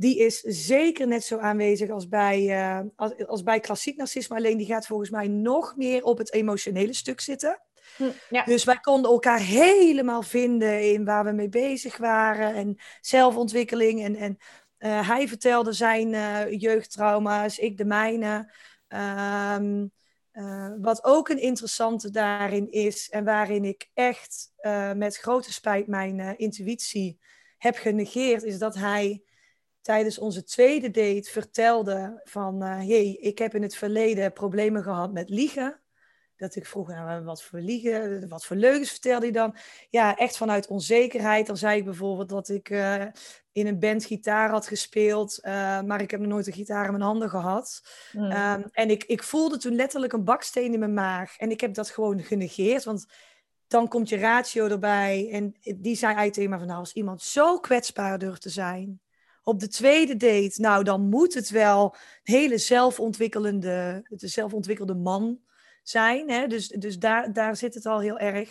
die 0.00 0.18
is 0.18 0.40
zeker 0.40 1.06
net 1.06 1.24
zo 1.24 1.38
aanwezig 1.38 1.90
als 1.90 2.08
bij, 2.08 2.40
uh, 2.40 2.80
als, 2.96 3.26
als, 3.26 3.42
bij 3.42 3.60
klassiek 3.60 3.96
narcisme. 3.96 4.36
Alleen 4.36 4.56
die 4.56 4.66
gaat 4.66 4.86
volgens 4.86 5.10
mij 5.10 5.28
nog 5.28 5.76
meer 5.76 6.04
op 6.04 6.18
het 6.18 6.32
emotionele 6.32 6.92
stuk 6.92 7.20
zitten. 7.20 7.60
Hm, 7.96 8.04
ja. 8.30 8.44
Dus 8.44 8.64
wij 8.64 8.78
konden 8.78 9.10
elkaar 9.10 9.40
helemaal 9.40 10.22
vinden 10.22 10.92
in 10.92 11.04
waar 11.04 11.24
we 11.24 11.32
mee 11.32 11.48
bezig 11.48 11.96
waren. 11.96 12.54
En 12.54 12.76
zelfontwikkeling. 13.00 14.02
En, 14.02 14.16
en 14.16 14.36
uh, 14.78 15.08
hij 15.08 15.28
vertelde 15.28 15.72
zijn 15.72 16.12
uh, 16.12 16.60
jeugdtrauma's, 16.60 17.58
ik 17.58 17.76
de 17.76 17.84
mijne. 17.84 18.52
Um, 19.58 19.92
wat 20.80 21.04
ook 21.04 21.28
een 21.28 21.40
interessante 21.40 22.10
daarin 22.10 22.70
is, 22.70 23.10
en 23.10 23.24
waarin 23.24 23.64
ik 23.64 23.90
echt 23.94 24.52
met 24.96 25.16
grote 25.16 25.52
spijt 25.52 25.86
mijn 25.86 26.38
intuïtie 26.38 27.18
heb 27.58 27.76
genegeerd, 27.76 28.42
is 28.42 28.58
dat 28.58 28.74
hij 28.74 29.22
tijdens 29.82 30.18
onze 30.18 30.44
tweede 30.44 30.90
date 30.90 31.30
vertelde 31.30 32.20
van... 32.24 32.62
Uh, 32.62 32.76
hey, 32.76 33.16
ik 33.20 33.38
heb 33.38 33.54
in 33.54 33.62
het 33.62 33.76
verleden 33.76 34.32
problemen 34.32 34.82
gehad 34.82 35.12
met 35.12 35.28
liegen. 35.28 35.80
Dat 36.36 36.56
ik 36.56 36.66
vroeg, 36.66 36.88
nou, 36.88 37.24
wat 37.24 37.42
voor 37.42 37.60
liegen, 37.60 38.28
wat 38.28 38.44
voor 38.44 38.56
leugens 38.56 38.90
vertelde 38.90 39.24
hij 39.24 39.34
dan? 39.34 39.56
Ja, 39.88 40.16
echt 40.16 40.36
vanuit 40.36 40.66
onzekerheid. 40.66 41.46
Dan 41.46 41.56
zei 41.56 41.78
ik 41.78 41.84
bijvoorbeeld 41.84 42.28
dat 42.28 42.48
ik 42.48 42.70
uh, 42.70 43.04
in 43.52 43.66
een 43.66 43.78
band 43.78 44.04
gitaar 44.04 44.50
had 44.50 44.66
gespeeld, 44.66 45.38
uh, 45.42 45.80
maar 45.80 46.00
ik 46.00 46.10
heb 46.10 46.20
nog 46.20 46.28
nooit 46.28 46.46
een 46.46 46.52
gitaar 46.52 46.84
in 46.84 46.90
mijn 46.90 47.02
handen 47.02 47.30
gehad. 47.30 47.82
Mm. 48.12 48.22
Um, 48.22 48.64
en 48.72 48.90
ik, 48.90 49.04
ik 49.04 49.22
voelde 49.22 49.58
toen 49.58 49.74
letterlijk 49.74 50.12
een 50.12 50.24
baksteen 50.24 50.72
in 50.72 50.78
mijn 50.78 50.94
maag. 50.94 51.38
En 51.38 51.50
ik 51.50 51.60
heb 51.60 51.74
dat 51.74 51.90
gewoon 51.90 52.22
genegeerd, 52.22 52.84
want 52.84 53.06
dan 53.66 53.88
komt 53.88 54.08
je 54.08 54.18
ratio 54.18 54.66
erbij. 54.66 55.28
En 55.32 55.56
die 55.60 55.96
zei 55.96 56.14
eigenlijk 56.14 56.34
tegen 56.34 56.50
me 56.50 56.58
van, 56.58 56.66
nou, 56.66 56.78
als 56.78 56.92
iemand 56.92 57.22
zo 57.22 57.58
kwetsbaar 57.58 58.18
durft 58.18 58.42
te 58.42 58.50
zijn 58.50 59.00
op 59.42 59.60
de 59.60 59.68
tweede 59.68 60.16
date, 60.16 60.60
nou, 60.60 60.84
dan 60.84 61.08
moet 61.08 61.34
het 61.34 61.50
wel 61.50 61.94
een 62.22 62.34
hele 62.34 62.58
zelfontwikkelende, 62.58 64.06
de 64.08 64.28
zelfontwikkelde 64.28 64.94
man 64.94 65.40
zijn. 65.82 66.30
Hè? 66.30 66.46
Dus, 66.46 66.68
dus 66.68 66.98
daar, 66.98 67.32
daar 67.32 67.56
zit 67.56 67.74
het 67.74 67.86
al 67.86 68.00
heel 68.00 68.18
erg. 68.18 68.48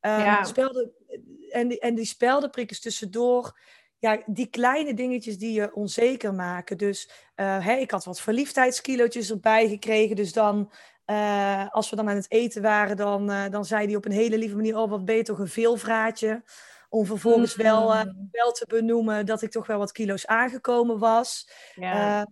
Um, 0.00 0.10
ja. 0.10 0.44
spelde, 0.44 0.92
en, 1.50 1.68
die, 1.68 1.80
en 1.80 1.94
die 1.94 2.04
speldenprikkers 2.04 2.80
tussendoor. 2.80 3.60
Ja, 3.98 4.22
die 4.26 4.46
kleine 4.46 4.94
dingetjes 4.94 5.38
die 5.38 5.52
je 5.52 5.74
onzeker 5.74 6.34
maken. 6.34 6.78
Dus 6.78 7.10
uh, 7.36 7.66
hè, 7.66 7.74
ik 7.74 7.90
had 7.90 8.04
wat 8.04 8.20
verliefdheidskilootjes 8.20 9.30
erbij 9.30 9.68
gekregen. 9.68 10.16
Dus 10.16 10.32
dan, 10.32 10.72
uh, 11.06 11.68
als 11.70 11.90
we 11.90 11.96
dan 11.96 12.08
aan 12.08 12.16
het 12.16 12.30
eten 12.30 12.62
waren, 12.62 12.96
dan, 12.96 13.30
uh, 13.30 13.44
dan 13.50 13.64
zei 13.64 13.86
hij 13.86 13.96
op 13.96 14.04
een 14.04 14.12
hele 14.12 14.38
lieve 14.38 14.56
manier: 14.56 14.76
Oh, 14.76 14.90
wat 14.90 15.04
ben 15.04 15.16
je 15.16 15.22
toch 15.22 15.38
een 15.38 15.48
veelvraatje. 15.48 16.42
Om 16.92 17.06
vervolgens 17.06 17.56
wel, 17.56 17.94
uh, 17.94 18.02
wel 18.30 18.52
te 18.52 18.66
benoemen 18.66 19.26
dat 19.26 19.42
ik 19.42 19.50
toch 19.50 19.66
wel 19.66 19.78
wat 19.78 19.92
kilo's 19.92 20.26
aangekomen 20.26 20.98
was. 20.98 21.50
Ja. 21.74 22.26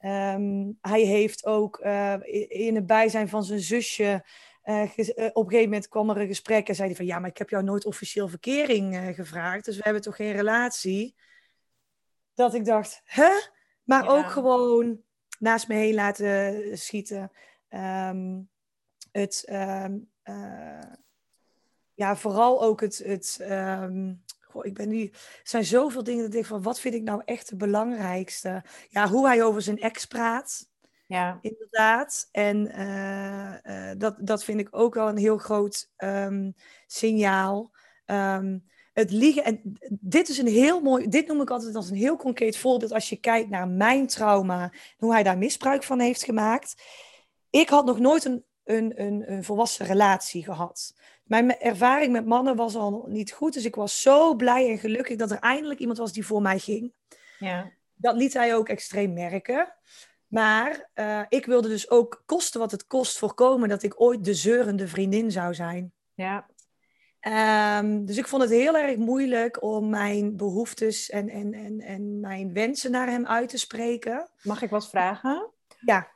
Uh, 0.00 0.34
um, 0.34 0.78
hij 0.80 1.00
heeft 1.00 1.46
ook 1.46 1.80
uh, 1.84 2.16
in 2.48 2.74
het 2.74 2.86
bijzijn 2.86 3.28
van 3.28 3.44
zijn 3.44 3.60
zusje. 3.60 4.24
Uh, 4.64 4.82
op 4.82 4.96
een 4.96 5.50
gegeven 5.50 5.62
moment 5.62 5.88
kwam 5.88 6.10
er 6.10 6.20
een 6.20 6.26
gesprek 6.26 6.68
en 6.68 6.74
zei 6.74 6.88
hij 6.88 6.96
van 6.96 7.06
ja, 7.06 7.18
maar 7.18 7.30
ik 7.30 7.38
heb 7.38 7.50
jou 7.50 7.62
nooit 7.62 7.84
officieel 7.84 8.28
verkering 8.28 9.14
gevraagd, 9.14 9.64
dus 9.64 9.76
we 9.76 9.82
hebben 9.84 10.02
toch 10.02 10.16
geen 10.16 10.32
relatie. 10.32 11.14
Dat 12.34 12.54
ik 12.54 12.64
dacht, 12.64 13.00
hè? 13.04 13.30
Maar 13.84 14.04
ja. 14.04 14.10
ook 14.10 14.30
gewoon 14.30 15.00
naast 15.38 15.68
me 15.68 15.74
heen 15.74 15.94
laten 15.94 16.78
schieten. 16.78 17.30
Um, 17.68 18.50
het, 19.12 19.48
um, 19.50 20.10
ja, 22.02 22.16
vooral 22.16 22.62
ook 22.62 22.80
het. 22.80 23.02
het 23.04 23.38
um, 23.50 24.22
goh, 24.40 24.64
ik 24.64 24.74
ben 24.74 24.88
nu. 24.88 25.02
Er 25.02 25.40
zijn 25.42 25.64
zoveel 25.64 26.02
dingen 26.02 26.18
dat 26.18 26.26
ik 26.26 26.32
denk 26.32 26.46
van 26.46 26.62
wat 26.62 26.80
vind 26.80 26.94
ik 26.94 27.02
nou 27.02 27.22
echt 27.24 27.50
het 27.50 27.58
belangrijkste? 27.58 28.64
Ja, 28.88 29.08
hoe 29.08 29.26
hij 29.26 29.42
over 29.42 29.62
zijn 29.62 29.78
ex 29.78 30.06
praat. 30.06 30.70
Ja. 31.06 31.38
Inderdaad. 31.40 32.28
En 32.32 32.66
uh, 32.66 33.54
uh, 33.64 33.90
dat, 33.98 34.16
dat 34.18 34.44
vind 34.44 34.60
ik 34.60 34.68
ook 34.70 34.94
wel 34.94 35.08
een 35.08 35.16
heel 35.16 35.38
groot 35.38 35.90
um, 35.96 36.54
signaal. 36.86 37.70
Um, 38.06 38.64
het 38.92 39.10
liegen. 39.10 39.44
En 39.44 39.78
dit 39.90 40.28
is 40.28 40.38
een 40.38 40.46
heel 40.46 40.80
mooi. 40.80 41.08
Dit 41.08 41.26
noem 41.26 41.40
ik 41.40 41.50
altijd 41.50 41.74
als 41.74 41.90
een 41.90 41.96
heel 41.96 42.16
concreet 42.16 42.56
voorbeeld. 42.56 42.92
Als 42.92 43.08
je 43.08 43.16
kijkt 43.16 43.50
naar 43.50 43.68
mijn 43.68 44.06
trauma. 44.06 44.72
Hoe 44.96 45.12
hij 45.12 45.22
daar 45.22 45.38
misbruik 45.38 45.82
van 45.82 46.00
heeft 46.00 46.22
gemaakt. 46.22 46.82
Ik 47.50 47.68
had 47.68 47.84
nog 47.84 47.98
nooit 47.98 48.24
een, 48.24 48.44
een, 48.64 49.02
een, 49.02 49.32
een 49.32 49.44
volwassen 49.44 49.86
relatie 49.86 50.44
gehad 50.44 50.94
mijn 51.32 51.58
ervaring 51.58 52.12
met 52.12 52.26
mannen 52.26 52.56
was 52.56 52.74
al 52.74 53.04
niet 53.08 53.32
goed. 53.32 53.52
Dus 53.52 53.64
ik 53.64 53.74
was 53.74 54.02
zo 54.02 54.34
blij 54.34 54.70
en 54.70 54.78
gelukkig 54.78 55.16
dat 55.16 55.30
er 55.30 55.38
eindelijk 55.38 55.80
iemand 55.80 55.98
was 55.98 56.12
die 56.12 56.26
voor 56.26 56.42
mij 56.42 56.58
ging. 56.58 56.92
Ja. 57.38 57.70
Dat 57.94 58.16
liet 58.16 58.32
hij 58.32 58.54
ook 58.54 58.68
extreem 58.68 59.12
merken. 59.12 59.74
Maar 60.26 60.90
uh, 60.94 61.20
ik 61.28 61.46
wilde 61.46 61.68
dus 61.68 61.90
ook 61.90 62.22
kosten 62.26 62.60
wat 62.60 62.70
het 62.70 62.86
kost 62.86 63.18
voorkomen 63.18 63.68
dat 63.68 63.82
ik 63.82 64.00
ooit 64.00 64.24
de 64.24 64.34
zeurende 64.34 64.88
vriendin 64.88 65.30
zou 65.30 65.54
zijn. 65.54 65.92
Ja. 66.14 66.46
Um, 67.78 68.04
dus 68.04 68.16
ik 68.16 68.28
vond 68.28 68.42
het 68.42 68.50
heel 68.50 68.76
erg 68.76 68.96
moeilijk 68.96 69.62
om 69.62 69.88
mijn 69.88 70.36
behoeftes 70.36 71.10
en, 71.10 71.28
en, 71.28 71.54
en, 71.54 71.80
en 71.80 72.20
mijn 72.20 72.52
wensen 72.52 72.90
naar 72.90 73.08
hem 73.08 73.26
uit 73.26 73.48
te 73.48 73.58
spreken. 73.58 74.28
Mag 74.42 74.62
ik 74.62 74.70
wat 74.70 74.88
vragen? 74.88 75.50
Ja, 75.84 76.08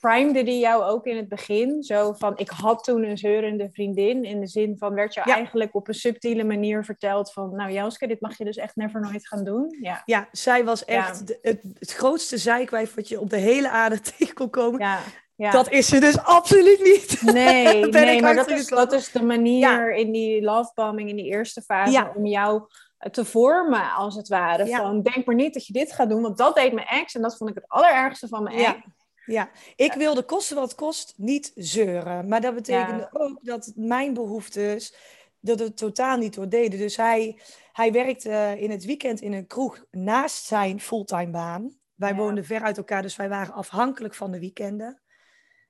primede 0.00 0.42
die 0.42 0.58
jou 0.58 0.82
ook 0.82 1.06
in 1.06 1.16
het 1.16 1.28
begin? 1.28 1.82
Zo 1.82 2.12
van, 2.12 2.32
ik 2.36 2.48
had 2.48 2.84
toen 2.84 3.04
een 3.04 3.18
zeurende 3.18 3.68
vriendin. 3.72 4.24
In 4.24 4.40
de 4.40 4.46
zin 4.46 4.76
van, 4.78 4.94
werd 4.94 5.14
ja. 5.14 5.24
eigenlijk 5.24 5.74
op 5.74 5.88
een 5.88 5.94
subtiele 5.94 6.44
manier 6.44 6.84
verteld 6.84 7.32
van... 7.32 7.56
Nou 7.56 7.72
Jouske, 7.72 8.06
dit 8.06 8.20
mag 8.20 8.38
je 8.38 8.44
dus 8.44 8.56
echt 8.56 8.76
never 8.76 9.00
nooit 9.00 9.28
gaan 9.28 9.44
doen. 9.44 9.76
Ja, 9.80 10.02
ja 10.04 10.28
zij 10.32 10.64
was 10.64 10.84
echt 10.84 11.18
ja. 11.18 11.24
de, 11.24 11.38
het, 11.42 11.62
het 11.78 11.92
grootste 11.92 12.38
zijkwijf 12.38 12.94
wat 12.94 13.08
je 13.08 13.20
op 13.20 13.30
de 13.30 13.36
hele 13.36 13.70
aarde 13.70 14.00
tegen 14.18 14.34
kon 14.34 14.50
komen. 14.50 14.80
Ja. 14.80 14.98
Ja. 15.34 15.50
Dat 15.50 15.70
is 15.70 15.88
ze 15.88 16.00
dus 16.00 16.18
absoluut 16.18 16.82
niet. 16.82 17.22
Nee, 17.22 17.86
nee 17.90 18.20
maar 18.20 18.34
dat 18.34 18.50
is, 18.50 18.66
dat 18.66 18.92
is 18.92 19.10
de 19.10 19.22
manier 19.22 19.94
in 19.94 20.12
die 20.12 20.42
lovebombing, 20.42 21.08
in 21.08 21.16
die 21.16 21.24
eerste 21.24 21.62
fase, 21.62 22.12
om 22.16 22.26
jou 22.26 22.62
te 23.10 23.24
vormen, 23.24 23.92
als 23.92 24.14
het 24.14 24.28
ware. 24.28 24.66
Van, 24.66 25.02
denk 25.02 25.26
maar 25.26 25.34
niet 25.34 25.54
dat 25.54 25.66
je 25.66 25.72
dit 25.72 25.92
gaat 25.92 26.08
doen, 26.08 26.22
want 26.22 26.38
dat 26.38 26.54
deed 26.54 26.72
mijn 26.72 26.86
ex. 26.86 27.14
En 27.14 27.22
dat 27.22 27.36
vond 27.36 27.50
ik 27.50 27.56
het 27.56 27.68
allerergste 27.68 28.28
van 28.28 28.42
mijn 28.42 28.56
ex. 28.56 28.66
Ja. 28.66 28.84
Ja, 29.28 29.50
ik 29.76 29.92
wilde 29.92 30.22
kosten 30.22 30.56
wat 30.56 30.74
kost 30.74 31.14
niet 31.16 31.52
zeuren. 31.54 32.28
Maar 32.28 32.40
dat 32.40 32.54
betekende 32.54 33.08
ook 33.12 33.38
dat 33.44 33.72
mijn 33.76 34.14
behoeftes 34.14 34.94
dat 35.40 35.58
het 35.58 35.76
totaal 35.76 36.16
niet 36.16 36.34
doordeden. 36.34 36.78
Dus 36.78 36.96
hij, 36.96 37.40
hij 37.72 37.92
werkte 37.92 38.56
in 38.58 38.70
het 38.70 38.84
weekend 38.84 39.20
in 39.20 39.32
een 39.32 39.46
kroeg 39.46 39.84
naast 39.90 40.44
zijn 40.44 40.80
fulltime 40.80 41.30
baan. 41.30 41.76
Wij 41.94 42.14
woonden 42.14 42.44
ver 42.44 42.62
uit 42.62 42.76
elkaar, 42.76 43.02
dus 43.02 43.16
wij 43.16 43.28
waren 43.28 43.54
afhankelijk 43.54 44.14
van 44.14 44.30
de 44.30 44.38
weekenden. 44.38 45.02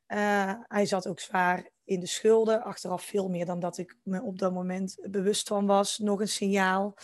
Uh, 0.08 0.52
hij 0.62 0.86
zat 0.86 1.06
ook 1.06 1.20
zwaar 1.20 1.68
in 1.84 2.00
de 2.00 2.06
schulden. 2.06 2.62
Achteraf 2.62 3.02
veel 3.02 3.28
meer 3.28 3.46
dan 3.46 3.60
dat 3.60 3.78
ik 3.78 3.96
me 4.02 4.22
op 4.22 4.38
dat 4.38 4.52
moment 4.52 4.98
bewust 5.10 5.48
van 5.48 5.66
was. 5.66 5.98
Nog 5.98 6.20
een 6.20 6.28
signaal. 6.28 6.96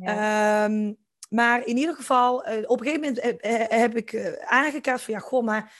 Ehm, 0.00 0.92
maar 1.28 1.66
in 1.66 1.76
ieder 1.76 1.94
geval, 1.94 2.48
uh, 2.48 2.70
op 2.70 2.80
een 2.80 2.86
gegeven 2.86 3.14
moment 3.14 3.40
heb, 3.70 3.96
ik 3.96 4.38
aangekaart 4.44 5.02
van 5.02 5.14
ja, 5.14 5.20
goh, 5.20 5.44
maar 5.44 5.72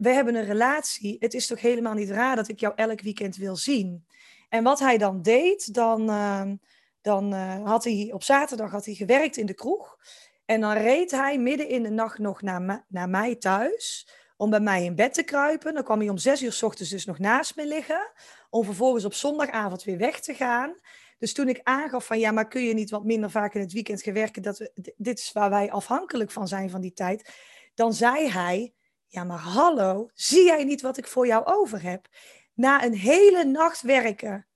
we 0.00 0.10
hebben 0.10 0.34
een 0.34 0.44
relatie. 0.44 1.16
Het 1.18 1.34
is 1.34 1.46
toch 1.46 1.60
helemaal 1.60 1.94
niet 1.94 2.10
raar 2.10 2.36
dat 2.36 2.48
ik 2.48 2.60
jou 2.60 2.72
elk 2.76 3.00
weekend 3.00 3.36
wil 3.36 3.56
zien. 3.56 4.06
En 4.48 4.62
wat 4.62 4.78
hij 4.78 4.98
dan 4.98 5.22
deed, 5.22 5.74
dan, 5.74 6.10
ehm, 6.10 6.56
dan 7.00 7.32
had 7.64 7.84
hij 7.84 8.10
op 8.12 8.22
zaterdag 8.22 8.70
had 8.70 8.84
hij 8.84 8.94
gewerkt 8.94 9.36
in 9.36 9.46
de 9.46 9.54
kroeg. 9.54 9.96
En 10.44 10.60
dan 10.60 10.72
reed 10.72 11.10
hij 11.10 11.38
midden 11.38 11.68
in 11.68 11.82
de 11.82 11.90
nacht 11.90 12.18
nog 12.18 12.42
naar, 12.42 12.84
naar 12.88 13.08
mij 13.08 13.34
thuis 13.34 14.08
om 14.36 14.50
bij 14.50 14.60
mij 14.60 14.84
in 14.84 14.94
bed 14.94 15.14
te 15.14 15.22
kruipen. 15.22 15.74
Dan 15.74 15.84
kwam 15.84 15.98
hij 15.98 16.08
om 16.08 16.18
zes 16.18 16.42
uur 16.42 16.52
s 16.52 16.62
ochtends 16.62 16.90
dus 16.90 17.04
nog 17.04 17.18
naast 17.18 17.56
me 17.56 17.66
liggen. 17.66 18.12
Om 18.50 18.64
vervolgens 18.64 19.04
op 19.04 19.14
zondagavond 19.14 19.84
weer 19.84 19.98
weg 19.98 20.20
te 20.20 20.34
gaan. 20.34 20.74
Dus 21.18 21.32
toen 21.32 21.48
ik 21.48 21.60
aangaf 21.62 22.06
van 22.06 22.18
ja, 22.18 22.30
maar 22.30 22.48
kun 22.48 22.62
je 22.62 22.74
niet 22.74 22.90
wat 22.90 23.04
minder 23.04 23.30
vaak 23.30 23.54
in 23.54 23.60
het 23.60 23.72
weekend 23.72 24.02
gaan 24.02 24.14
werken? 24.14 24.42
Dat 24.42 24.70
dit 24.96 25.18
is 25.18 25.32
waar 25.32 25.50
wij 25.50 25.70
afhankelijk 25.70 26.30
van 26.30 26.48
zijn 26.48 26.70
van 26.70 26.80
die 26.80 26.92
tijd. 26.92 27.34
Dan 27.74 27.94
zei 27.94 28.28
hij, 28.28 28.72
ja 29.10 29.24
maar 29.24 29.38
hallo, 29.38 30.10
zie 30.14 30.44
jij 30.44 30.64
niet 30.64 30.80
wat 30.80 30.96
ik 30.96 31.06
voor 31.06 31.26
jou 31.26 31.44
over 31.44 31.82
heb? 31.82 32.08
Na 32.54 32.84
een 32.84 32.94
hele 32.94 33.44
nacht 33.44 33.82
werken 33.82 34.46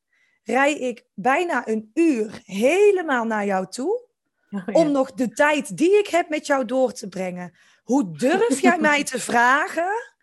rij 0.45 0.75
ik 0.75 1.05
bijna 1.15 1.69
een 1.69 1.91
uur 1.95 2.43
helemaal 2.45 3.25
naar 3.25 3.45
jou 3.45 3.67
toe. 3.69 4.03
Oh, 4.51 4.63
om 4.73 4.91
nog 4.91 5.13
de 5.13 5.29
tijd 5.29 5.77
die 5.77 5.99
ik 5.99 6.07
heb 6.07 6.29
met 6.29 6.47
jou 6.47 6.65
door 6.65 6.93
te 6.93 7.09
brengen. 7.09 7.57
Hoe 7.83 8.17
durf 8.17 8.61
jij 8.61 8.79
mij 8.91 9.05
te 9.05 9.21
vragen? 9.21 10.14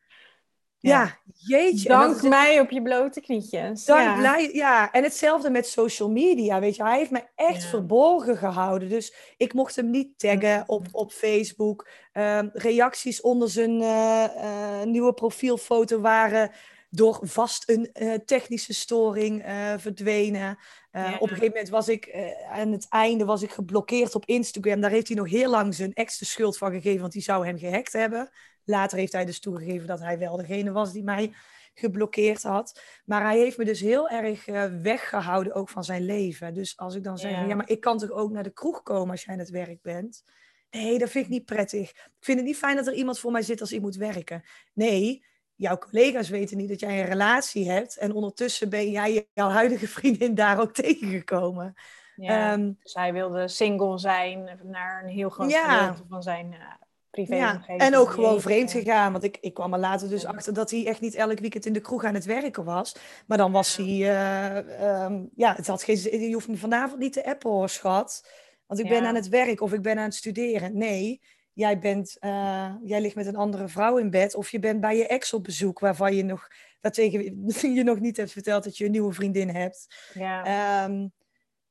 Ja, 0.81 1.17
jeetje. 1.33 1.89
Dank 1.89 2.21
mij 2.21 2.59
op 2.59 2.69
je 2.69 2.81
blote 2.81 3.21
knietjes. 3.21 3.85
Dank 3.85 4.21
ja. 4.21 4.37
ja, 4.37 4.91
en 4.91 5.03
hetzelfde 5.03 5.49
met 5.49 5.67
social 5.67 6.09
media, 6.09 6.59
weet 6.59 6.75
je. 6.75 6.83
Hij 6.83 6.97
heeft 6.97 7.11
mij 7.11 7.29
echt 7.35 7.63
verborgen 7.63 8.37
gehouden. 8.37 8.89
Dus 8.89 9.13
ik 9.37 9.53
mocht 9.53 9.75
hem 9.75 9.89
niet 9.89 10.19
taggen 10.19 10.63
op, 10.67 10.87
op 10.91 11.11
Facebook. 11.11 11.87
Um, 12.13 12.49
reacties 12.53 13.21
onder 13.21 13.49
zijn 13.49 13.81
uh, 13.81 14.25
uh, 14.35 14.83
nieuwe 14.83 15.13
profielfoto 15.13 15.99
waren 15.99 16.51
door 16.89 17.19
vast 17.21 17.69
een 17.69 17.89
uh, 17.93 18.13
technische 18.13 18.73
storing 18.73 19.43
verdwenen. 19.77 20.57
Op 20.91 21.21
een 21.21 21.27
gegeven 21.27 21.47
moment 21.47 21.69
was 21.69 21.87
ik 21.87 22.31
aan 22.51 22.71
het 22.71 22.85
einde 22.89 23.25
was 23.25 23.41
ik 23.41 23.51
geblokkeerd 23.51 24.15
op 24.15 24.25
Instagram. 24.25 24.81
Daar 24.81 24.91
heeft 24.91 25.07
hij 25.07 25.17
nog 25.17 25.29
heel 25.29 25.49
lang 25.49 25.75
zijn 25.75 25.93
ex 25.93 26.17
de 26.17 26.25
schuld 26.25 26.57
van 26.57 26.71
gegeven, 26.71 27.01
want 27.01 27.13
die 27.13 27.21
zou 27.21 27.45
hem 27.45 27.57
gehackt 27.57 27.93
hebben. 27.93 28.29
Later 28.71 28.97
heeft 28.97 29.13
hij 29.13 29.25
dus 29.25 29.39
toegegeven 29.39 29.87
dat 29.87 29.99
hij 29.99 30.19
wel 30.19 30.37
degene 30.37 30.71
was 30.71 30.91
die 30.91 31.03
mij 31.03 31.33
geblokkeerd 31.73 32.43
had. 32.43 32.81
Maar 33.05 33.21
hij 33.21 33.37
heeft 33.37 33.57
me 33.57 33.65
dus 33.65 33.79
heel 33.79 34.09
erg 34.09 34.47
uh, 34.47 34.63
weggehouden 34.81 35.53
ook 35.53 35.69
van 35.69 35.83
zijn 35.83 36.05
leven. 36.05 36.53
Dus 36.53 36.77
als 36.77 36.95
ik 36.95 37.03
dan 37.03 37.17
zeg, 37.17 37.31
ja. 37.31 37.45
ja, 37.45 37.55
maar 37.55 37.69
ik 37.69 37.81
kan 37.81 37.97
toch 37.97 38.11
ook 38.11 38.31
naar 38.31 38.43
de 38.43 38.53
kroeg 38.53 38.83
komen 38.83 39.11
als 39.11 39.23
jij 39.23 39.33
aan 39.33 39.39
het 39.39 39.49
werk 39.49 39.81
bent? 39.81 40.23
Nee, 40.69 40.99
dat 40.99 41.09
vind 41.09 41.25
ik 41.25 41.31
niet 41.31 41.45
prettig. 41.45 41.89
Ik 41.89 42.09
vind 42.19 42.37
het 42.37 42.47
niet 42.47 42.57
fijn 42.57 42.75
dat 42.75 42.87
er 42.87 42.93
iemand 42.93 43.19
voor 43.19 43.31
mij 43.31 43.41
zit 43.41 43.61
als 43.61 43.71
ik 43.71 43.81
moet 43.81 43.95
werken. 43.95 44.43
Nee, 44.73 45.25
jouw 45.55 45.77
collega's 45.77 46.29
weten 46.29 46.57
niet 46.57 46.69
dat 46.69 46.79
jij 46.79 46.99
een 46.99 47.07
relatie 47.07 47.71
hebt. 47.71 47.97
En 47.97 48.13
ondertussen 48.13 48.69
ben 48.69 48.91
jij 48.91 49.27
jouw 49.33 49.49
huidige 49.49 49.87
vriendin 49.97 50.35
daar 50.35 50.59
ook 50.59 50.73
tegengekomen. 50.73 51.73
Ja, 52.15 52.53
um, 52.53 52.77
dus 52.83 52.93
hij 52.93 53.13
wilde 53.13 53.47
single 53.47 53.97
zijn 53.97 54.59
naar 54.63 55.03
een 55.03 55.09
heel 55.09 55.29
groot 55.29 55.51
ja. 55.51 55.77
gedeelte 55.77 56.07
van 56.09 56.23
zijn 56.23 56.51
uh, 56.51 56.73
privé 57.11 57.35
ja. 57.35 57.63
En 57.65 57.95
ook 57.95 58.09
gewoon 58.09 58.41
vreemd 58.41 58.71
gegaan. 58.71 59.11
Want 59.11 59.23
ik, 59.23 59.37
ik 59.41 59.53
kwam 59.53 59.73
er 59.73 59.79
later 59.79 60.09
dus 60.09 60.25
achter 60.25 60.53
dat 60.53 60.71
hij 60.71 60.87
echt 60.87 61.01
niet 61.01 61.15
elk 61.15 61.39
weekend 61.39 61.65
in 61.65 61.73
de 61.73 61.81
kroeg 61.81 62.03
aan 62.03 62.13
het 62.13 62.25
werken 62.25 62.63
was. 62.63 62.95
Maar 63.27 63.37
dan 63.37 63.51
was 63.51 63.75
hij... 63.75 63.87
Uh, 63.87 65.03
um, 65.03 65.29
ja, 65.35 65.55
het 65.55 65.67
had 65.67 65.83
geen, 65.83 66.27
je 66.27 66.33
hoeft 66.33 66.47
me 66.47 66.57
vanavond 66.57 66.99
niet 66.99 67.13
te 67.13 67.25
appen 67.25 67.49
hoor, 67.49 67.69
schat. 67.69 68.27
Want 68.65 68.79
ik 68.79 68.89
ben 68.89 69.05
aan 69.05 69.15
het 69.15 69.29
werk 69.29 69.61
of 69.61 69.73
ik 69.73 69.81
ben 69.81 69.97
aan 69.97 70.03
het 70.03 70.15
studeren. 70.15 70.77
Nee, 70.77 71.21
jij, 71.53 71.79
bent, 71.79 72.17
uh, 72.19 72.73
jij 72.83 73.01
ligt 73.01 73.15
met 73.15 73.25
een 73.25 73.35
andere 73.35 73.67
vrouw 73.67 73.97
in 73.97 74.09
bed 74.09 74.35
of 74.35 74.49
je 74.49 74.59
bent 74.59 74.81
bij 74.81 74.97
je 74.97 75.07
ex 75.07 75.33
op 75.33 75.43
bezoek 75.43 75.79
waarvan 75.79 76.15
je 76.15 76.23
nog, 76.23 76.47
dat 76.79 76.93
tegen 76.93 77.45
je 77.75 77.83
nog 77.83 77.99
niet 77.99 78.17
hebt 78.17 78.31
verteld 78.31 78.63
dat 78.63 78.77
je 78.77 78.85
een 78.85 78.91
nieuwe 78.91 79.13
vriendin 79.13 79.49
hebt. 79.49 80.09
Ja. 80.13 80.83
Um, 80.83 81.11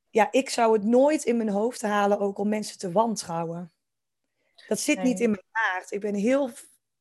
ja, 0.09 0.27
ik 0.31 0.49
zou 0.49 0.73
het 0.73 0.83
nooit 0.83 1.23
in 1.23 1.37
mijn 1.37 1.49
hoofd 1.49 1.81
halen 1.81 2.19
ook 2.19 2.37
om 2.37 2.49
mensen 2.49 2.77
te 2.77 2.91
wantrouwen. 2.91 3.71
Dat 4.71 4.79
zit 4.79 5.03
niet 5.03 5.19
in 5.19 5.29
mijn 5.29 5.43
aard. 5.51 5.91
Ik, 5.91 5.99
ben 5.99 6.15
heel, 6.15 6.49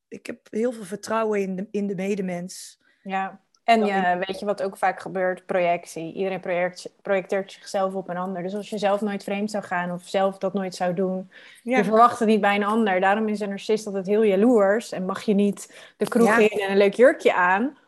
ik 0.09 0.27
heb 0.27 0.39
heel 0.51 0.73
veel 0.73 0.85
vertrouwen 0.85 1.41
in 1.41 1.57
de, 1.57 1.69
in 1.71 1.87
de 1.87 1.95
medemens. 1.95 2.81
Ja, 3.03 3.41
en 3.65 3.85
ja, 3.85 4.19
weet 4.19 4.39
je 4.39 4.47
wat 4.47 4.63
ook 4.63 4.77
vaak 4.77 5.01
gebeurt? 5.01 5.47
Projectie. 5.47 6.13
Iedereen 6.15 6.41
project, 6.41 6.91
projecteert 7.03 7.53
zichzelf 7.53 7.95
op 7.95 8.09
een 8.09 8.17
ander. 8.17 8.43
Dus 8.43 8.55
als 8.55 8.71
je 8.71 8.79
zelf 8.79 9.01
nooit 9.01 9.25
vreemd 9.25 9.51
zou 9.51 9.65
gaan 9.65 9.93
of 9.93 10.03
zelf 10.03 10.39
dat 10.39 10.55
nooit 10.55 10.75
zou 10.75 10.95
doen, 10.95 11.31
je 11.63 11.85
verwacht 11.85 12.19
het 12.19 12.29
niet 12.29 12.41
bij 12.41 12.55
een 12.55 12.65
ander. 12.65 13.01
Daarom 13.01 13.29
is 13.29 13.41
een 13.41 13.49
narcist 13.49 13.87
altijd 13.87 14.07
heel 14.07 14.23
jaloers 14.23 14.93
en 14.93 15.07
mag 15.07 15.23
je 15.23 15.35
niet 15.35 15.93
de 15.97 16.09
kroeg 16.09 16.39
in 16.39 16.61
en 16.61 16.71
een 16.71 16.77
leuk 16.77 16.95
jurkje 16.95 17.35
aan. 17.35 17.79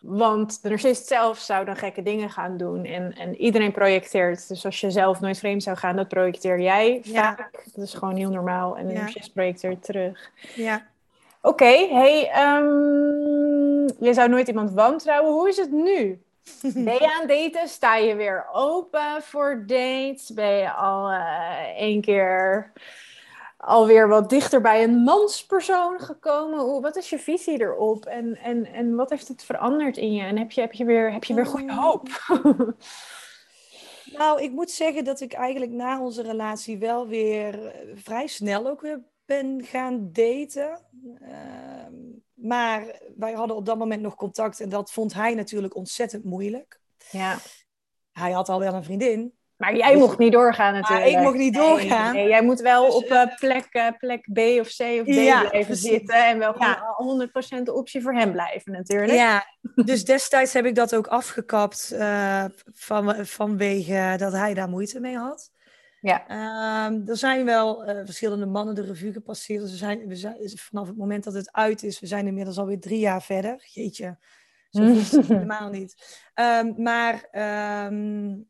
Want 0.00 0.62
de 0.62 0.68
narcist 0.68 1.06
zelf 1.06 1.38
zou 1.38 1.64
dan 1.64 1.76
gekke 1.76 2.02
dingen 2.02 2.30
gaan 2.30 2.56
doen. 2.56 2.84
En, 2.84 3.12
en 3.12 3.36
iedereen 3.36 3.72
projecteert. 3.72 4.48
Dus 4.48 4.64
als 4.64 4.80
je 4.80 4.90
zelf 4.90 5.20
nooit 5.20 5.38
vreemd 5.38 5.62
zou 5.62 5.76
gaan, 5.76 5.96
dat 5.96 6.08
projecteer 6.08 6.60
jij 6.60 7.00
vaak. 7.04 7.50
Dat 7.74 7.84
is 7.84 7.94
gewoon 7.94 8.16
heel 8.16 8.30
normaal. 8.30 8.76
En 8.76 8.86
de 8.86 8.92
narcist 8.92 9.32
projecteert 9.32 9.84
terug. 9.84 10.30
Ja. 10.54 10.86
Oké, 11.42 11.88
hey, 11.88 12.30
um, 12.56 13.86
je 14.00 14.14
zou 14.14 14.28
nooit 14.28 14.48
iemand 14.48 14.72
wantrouwen. 14.72 15.32
Hoe 15.32 15.48
is 15.48 15.56
het 15.56 15.72
nu? 15.72 16.22
Ben 16.74 16.94
je 16.94 17.16
aan 17.20 17.26
daten? 17.26 17.68
Sta 17.68 17.96
je 17.96 18.14
weer 18.14 18.46
open 18.52 19.22
voor 19.22 19.64
dates? 19.66 20.30
Ben 20.34 20.56
je 20.56 20.72
al 20.72 21.10
uh, 21.10 21.60
één 21.76 22.00
keer 22.00 22.72
alweer 23.60 24.08
wat 24.08 24.30
dichter 24.30 24.60
bij 24.60 24.82
een 24.82 25.02
manspersoon 25.02 26.00
gekomen? 26.00 26.58
Hoe, 26.58 26.80
wat 26.80 26.96
is 26.96 27.10
je 27.10 27.18
visie 27.18 27.60
erop? 27.60 28.06
En, 28.06 28.36
en, 28.36 28.66
en 28.66 28.94
wat 28.94 29.10
heeft 29.10 29.28
het 29.28 29.44
veranderd 29.44 29.96
in 29.96 30.12
je? 30.12 30.22
En 30.22 30.38
heb 30.38 30.50
je, 30.50 30.60
heb 30.60 30.72
je, 30.72 30.84
weer, 30.84 31.12
heb 31.12 31.24
je 31.24 31.34
weer 31.34 31.46
goede 31.46 31.74
hoop? 31.74 32.08
nou, 34.18 34.42
ik 34.42 34.50
moet 34.50 34.70
zeggen 34.70 35.04
dat 35.04 35.20
ik 35.20 35.32
eigenlijk 35.32 35.72
na 35.72 36.00
onze 36.00 36.22
relatie 36.22 36.78
wel 36.78 37.06
weer 37.06 37.66
eh, 37.66 37.90
vrij 37.94 38.26
snel 38.26 38.68
ook 38.68 38.80
weer 38.80 39.02
ben 39.24 39.64
gaan 39.64 40.08
daten. 40.12 40.80
Ehm, 41.20 41.94
maar 42.34 43.00
wij 43.16 43.32
hadden 43.32 43.56
op 43.56 43.66
dat 43.66 43.78
moment 43.78 44.02
nog 44.02 44.14
contact 44.14 44.60
en 44.60 44.68
dat 44.68 44.92
vond 44.92 45.14
hij 45.14 45.34
natuurlijk 45.34 45.76
ontzettend 45.76 46.24
moeilijk. 46.24 46.80
Ja. 47.10 47.38
Hij 48.12 48.32
had 48.32 48.48
al 48.48 48.58
wel 48.58 48.74
een 48.74 48.84
vriendin. 48.84 49.38
Maar 49.60 49.76
jij 49.76 49.96
mocht 49.96 50.18
niet 50.18 50.32
doorgaan 50.32 50.72
natuurlijk. 50.72 51.10
ik 51.10 51.18
mocht 51.18 51.36
niet 51.36 51.54
doorgaan. 51.54 52.14
Nee, 52.14 52.28
jij 52.28 52.42
moet 52.42 52.60
wel 52.60 52.84
dus, 52.86 52.94
op 52.94 53.10
uh, 53.10 53.36
plek, 53.36 53.66
uh, 53.70 53.86
plek 53.98 54.32
B 54.32 54.38
of 54.38 54.76
C 54.76 54.80
of 54.80 55.04
D 55.04 55.48
blijven 55.50 55.76
zitten. 55.76 56.26
En 56.26 56.38
wel 56.38 56.52
gewoon 56.52 57.28
ja. 57.28 57.58
100% 57.60 57.62
de 57.62 57.72
optie 57.72 58.02
voor 58.02 58.14
hem 58.14 58.32
blijven 58.32 58.72
natuurlijk. 58.72 59.12
Ja, 59.12 59.46
dus 59.74 60.04
destijds 60.04 60.52
heb 60.52 60.64
ik 60.64 60.74
dat 60.74 60.94
ook 60.94 61.06
afgekapt 61.06 61.90
uh, 61.94 62.44
van, 62.72 63.26
vanwege 63.26 64.14
dat 64.16 64.32
hij 64.32 64.54
daar 64.54 64.68
moeite 64.68 65.00
mee 65.00 65.16
had. 65.16 65.50
Ja. 66.00 66.22
Um, 66.86 67.02
er 67.08 67.16
zijn 67.16 67.44
wel 67.44 67.82
verschillende 68.04 68.46
mannen 68.46 68.74
de 68.74 68.82
revue 68.82 69.12
gepasseerd. 69.12 69.60
Dus 69.60 69.70
we 69.70 69.76
zijn, 69.76 70.06
we 70.06 70.16
zijn, 70.16 70.36
vanaf 70.54 70.86
het 70.86 70.96
moment 70.96 71.24
dat 71.24 71.34
het 71.34 71.52
uit 71.52 71.82
is, 71.82 72.00
we 72.00 72.06
zijn 72.06 72.26
inmiddels 72.26 72.58
alweer 72.58 72.80
drie 72.80 72.98
jaar 72.98 73.22
verder. 73.22 73.68
Jeetje, 73.72 74.18
zo 74.70 74.82
is 74.82 75.12
het 75.12 75.26
helemaal 75.36 75.70
niet. 75.70 76.22
Um, 76.34 76.74
maar 76.82 77.28
um, 77.86 78.48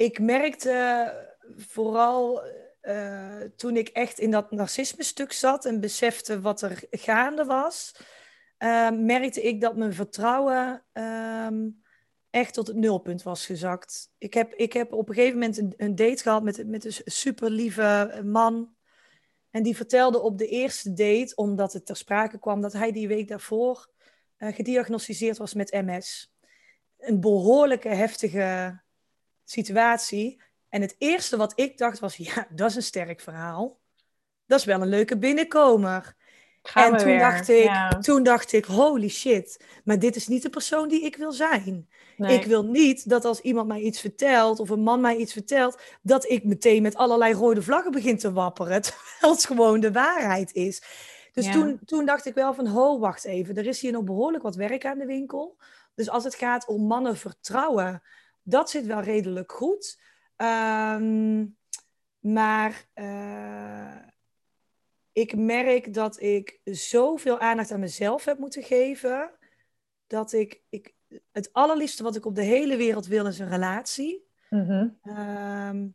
ik 0.00 0.18
merkte 0.18 1.14
vooral 1.56 2.42
uh, 2.82 3.40
toen 3.56 3.76
ik 3.76 3.88
echt 3.88 4.18
in 4.18 4.30
dat 4.30 4.50
narcisme-stuk 4.50 5.32
zat 5.32 5.64
en 5.64 5.80
besefte 5.80 6.40
wat 6.40 6.62
er 6.62 6.82
gaande 6.90 7.44
was, 7.44 7.94
merkte 8.92 9.42
ik 9.42 9.60
dat 9.60 9.76
mijn 9.76 9.94
vertrouwen 9.94 10.84
echt 12.30 12.54
tot 12.54 12.66
het 12.66 12.76
nulpunt 12.76 13.22
was 13.22 13.46
gezakt. 13.46 14.10
Ik 14.18 14.34
heb, 14.34 14.54
ik 14.54 14.72
heb 14.72 14.92
op 14.92 15.08
een 15.08 15.14
gegeven 15.14 15.38
moment 15.38 15.58
een, 15.58 15.74
een 15.76 15.94
date 15.94 16.22
gehad 16.22 16.42
met, 16.42 16.66
met 16.66 16.84
een 16.84 16.92
super 17.04 17.50
lieve 17.50 18.20
man. 18.24 18.74
En 19.50 19.62
die 19.62 19.76
vertelde 19.76 20.20
op 20.20 20.38
de 20.38 20.46
eerste 20.46 20.92
date, 20.92 21.32
omdat 21.34 21.72
het 21.72 21.86
ter 21.86 21.96
sprake 21.96 22.38
kwam, 22.38 22.60
dat 22.60 22.72
hij 22.72 22.92
die 22.92 23.08
week 23.08 23.28
daarvoor 23.28 23.88
gediagnosticeerd 24.36 25.38
was 25.38 25.54
met 25.54 25.72
MS. 25.72 26.34
Een 26.98 27.20
behoorlijke 27.20 27.88
heftige 27.88 28.80
situatie. 29.50 30.40
En 30.68 30.80
het 30.80 30.94
eerste 30.98 31.36
wat 31.36 31.52
ik 31.56 31.78
dacht 31.78 31.98
was, 31.98 32.16
ja, 32.16 32.46
dat 32.54 32.70
is 32.70 32.76
een 32.76 32.82
sterk 32.82 33.20
verhaal. 33.20 33.78
Dat 34.46 34.58
is 34.58 34.64
wel 34.64 34.80
een 34.82 34.88
leuke 34.88 35.18
binnenkomer. 35.18 36.18
Gaan 36.62 36.92
en 36.92 36.98
toen 36.98 37.06
weer. 37.06 37.18
dacht, 37.18 37.48
ik, 37.48 37.64
Ja. 37.64 37.88
toen 37.88 38.22
dacht 38.22 38.52
ik, 38.52 38.64
holy 38.64 39.08
shit, 39.08 39.64
maar 39.84 39.98
dit 39.98 40.16
is 40.16 40.28
niet 40.28 40.42
de 40.42 40.50
persoon 40.50 40.88
die 40.88 41.04
ik 41.04 41.16
wil 41.16 41.32
zijn. 41.32 41.88
Nee. 42.16 42.38
Ik 42.38 42.44
wil 42.44 42.64
niet 42.64 43.08
dat 43.08 43.24
als 43.24 43.40
iemand 43.40 43.68
mij 43.68 43.80
iets 43.80 44.00
vertelt, 44.00 44.60
of 44.60 44.70
een 44.70 44.80
man 44.82 45.00
mij 45.00 45.16
iets 45.16 45.32
vertelt, 45.32 45.80
dat 46.02 46.28
ik 46.30 46.44
meteen 46.44 46.82
met 46.82 46.94
allerlei 46.96 47.32
rode 47.34 47.62
vlaggen 47.62 47.92
begin 47.92 48.18
te 48.18 48.32
wapperen, 48.32 48.82
terwijl 48.82 49.34
het 49.34 49.44
gewoon 49.44 49.80
de 49.80 49.92
waarheid 49.92 50.52
is. 50.52 50.82
Dus 51.32 51.46
Ja. 51.46 51.52
toen, 51.52 51.80
toen 51.84 52.04
dacht 52.06 52.26
ik 52.26 52.34
wel 52.34 52.54
van, 52.54 52.66
ho, 52.66 52.98
wacht 52.98 53.24
even, 53.24 53.56
er 53.56 53.66
is 53.66 53.80
hier 53.80 53.92
nog 53.92 54.04
behoorlijk 54.04 54.42
wat 54.42 54.56
werk 54.56 54.84
aan 54.86 54.98
de 54.98 55.06
winkel. 55.06 55.56
Dus 55.94 56.08
als 56.10 56.24
het 56.24 56.34
gaat 56.34 56.66
om 56.66 56.82
mannen 56.86 57.16
vertrouwen, 57.16 58.02
dat 58.50 58.70
zit 58.70 58.86
wel 58.86 59.00
redelijk 59.00 59.52
goed. 59.52 60.00
Ehm, 60.36 61.46
maar 62.18 62.86
eh, 62.92 63.96
ik 65.12 65.36
merk 65.36 65.94
dat 65.94 66.20
ik 66.20 66.60
zoveel 66.64 67.38
aandacht 67.38 67.70
aan 67.70 67.80
mezelf 67.80 68.24
heb 68.24 68.38
moeten 68.38 68.62
geven, 68.62 69.30
dat 70.06 70.32
ik, 70.32 70.62
ik 70.68 70.94
het 71.32 71.52
allerliefste 71.52 72.02
wat 72.02 72.16
ik 72.16 72.26
op 72.26 72.34
de 72.34 72.42
hele 72.42 72.76
wereld 72.76 73.06
wil 73.06 73.26
is 73.26 73.38
een 73.38 73.48
relatie. 73.48 74.28
Mhm. 74.50 74.88
Ehm, 75.02 75.88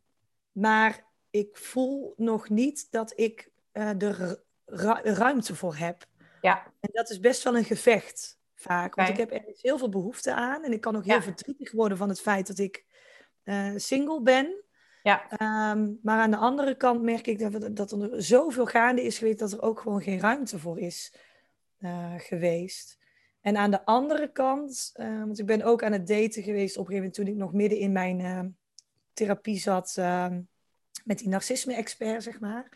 maar 0.52 1.06
ik 1.30 1.58
voel 1.58 2.14
nog 2.18 2.50
niet 2.50 2.92
dat 2.92 3.14
ik 3.16 3.52
eh 3.72 4.02
er 4.02 4.18
ru- 4.18 4.36
ru- 4.66 5.14
ruimte 5.14 5.56
voor 5.56 5.76
heb. 5.76 6.06
Ja. 6.42 6.64
En 6.80 6.90
dat 6.94 7.10
is 7.10 7.20
best 7.20 7.44
wel 7.44 7.58
een 7.58 7.64
gevecht 7.64 8.35
vaak. 8.56 8.96
Want 8.96 9.10
ik 9.10 9.18
heb 9.18 9.32
ergens 9.32 9.62
heel 9.62 9.78
veel 9.78 9.90
behoefte 9.90 10.34
aan. 10.34 10.64
En 10.64 10.72
ik 10.72 10.82
kan 10.82 10.96
ook 10.96 11.06
heel 11.06 11.16
Ja. 11.16 11.22
verdrietig 11.22 11.72
worden 11.72 11.98
van 11.98 12.10
het 12.10 12.22
feit 12.22 12.48
dat 12.48 12.58
ik 12.58 12.86
eh, 13.44 13.72
single 13.76 14.22
ben. 14.22 14.64
Ja. 15.04 15.30
Ehm, 15.30 15.92
maar 16.02 16.20
aan 16.20 16.32
de 16.32 16.38
andere 16.38 16.76
kant 16.76 17.02
merk 17.02 17.28
ik 17.28 17.40
dat, 17.40 17.76
dat 17.76 17.92
er 17.92 18.24
zoveel 18.24 18.66
gaande 18.66 19.04
is 19.04 19.18
geweest 19.18 19.40
dat 19.40 19.52
er 19.52 19.62
ook 19.62 19.80
gewoon 19.80 20.02
geen 20.02 20.20
ruimte 20.20 20.60
voor 20.60 20.80
is 20.80 21.16
eh, 21.78 22.14
geweest. 22.18 22.98
En 23.42 23.58
aan 23.58 23.72
de 23.72 23.86
andere 23.86 24.32
kant, 24.32 24.90
eh, 24.94 25.20
want 25.20 25.40
ik 25.40 25.46
ben 25.46 25.62
ook 25.62 25.84
aan 25.84 25.92
het 25.92 26.08
daten 26.08 26.44
geweest 26.44 26.78
op 26.78 26.88
een 26.88 26.94
gegeven 26.94 26.96
moment 26.96 27.14
toen 27.14 27.28
ik 27.28 27.36
nog 27.36 27.54
midden 27.54 27.80
in 27.80 27.92
mijn 27.92 28.58
therapie 29.14 29.60
zat 29.60 29.96
eh, 29.98 30.28
met 31.04 31.20
die 31.20 31.30
narcisme-expert, 31.30 32.24
zeg 32.24 32.40
maar. 32.40 32.70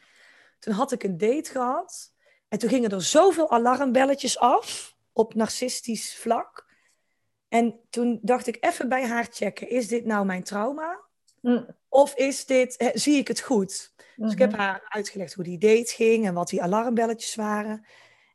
Toen 0.59 0.73
had 0.73 0.91
ik 0.91 1.03
een 1.03 1.17
date 1.17 1.51
gehad 1.51 2.13
en 2.47 2.59
toen 2.59 2.69
gingen 2.69 2.89
er 2.89 3.03
zoveel 3.03 3.51
alarmbelletjes 3.51 4.39
af 4.39 4.95
op 5.19 5.33
narcistisch 5.33 6.15
vlak. 6.15 6.67
En 7.47 7.79
toen 7.89 8.19
dacht 8.21 8.47
ik 8.47 8.57
even 8.59 8.89
bij 8.89 9.07
haar 9.07 9.27
checken, 9.31 9.69
is 9.69 9.87
dit 9.87 10.05
nou 10.05 10.25
mijn 10.25 10.43
trauma? 10.43 10.99
Mm. 11.41 11.67
Of 11.89 12.15
is 12.15 12.45
dit, 12.45 12.77
eh, 12.77 12.87
zie 12.93 13.17
ik 13.17 13.27
het 13.27 13.39
goed? 13.39 13.93
Dus 14.15 14.31
ik 14.31 14.39
heb 14.39 14.51
Mhm. 14.51 14.59
haar 14.59 14.81
uitgelegd 14.89 15.33
hoe 15.33 15.43
die 15.43 15.57
date 15.57 15.93
ging 15.93 16.25
en 16.25 16.33
wat 16.33 16.49
die 16.49 16.61
alarmbelletjes 16.61 17.35
waren. 17.35 17.85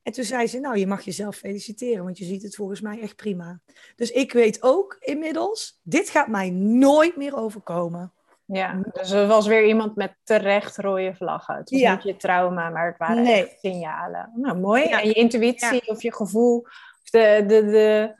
En 0.02 0.12
toen 0.12 0.24
zei 0.24 0.46
ze, 0.46 0.58
nou, 0.58 0.78
je 0.78 0.86
mag 0.86 1.02
jezelf 1.02 1.36
feliciteren, 1.36 2.04
want 2.04 2.18
je 2.18 2.24
ziet 2.24 2.42
het 2.42 2.54
volgens 2.54 2.80
mij 2.80 3.00
echt 3.00 3.16
prima. 3.16 3.60
Dus 3.96 4.10
ik 4.10 4.32
weet 4.32 4.62
ook 4.62 4.96
inmiddels, 5.00 5.80
dit 5.82 6.08
gaat 6.08 6.28
mij 6.28 6.50
nooit 6.50 7.16
meer 7.16 7.36
overkomen. 7.36 8.12
Ja, 8.54 8.80
dus 8.92 9.10
er 9.10 9.26
was 9.26 9.46
weer 9.46 9.66
iemand 9.66 9.96
met 9.96 10.14
terecht 10.22 10.76
rode 10.78 11.14
vlaggen. 11.14 11.54
Het 11.56 11.70
was 11.70 11.80
Ja. 11.80 11.94
niet 11.94 12.02
je 12.02 12.16
trauma, 12.16 12.68
maar 12.70 12.86
het 12.86 12.98
waren 12.98 13.22
Nee. 13.22 13.42
echt 13.46 13.58
signalen. 13.60 14.30
Nou, 14.34 14.58
mooi. 14.58 14.88
Ja. 14.88 15.00
En 15.00 15.08
je 15.08 15.12
intuïtie 15.14 15.88
of 15.88 16.02
je 16.02 16.14
gevoel, 16.14 16.58
of 17.02 17.10
de, 17.10 17.44
de, 17.46 17.64
de, 17.64 18.14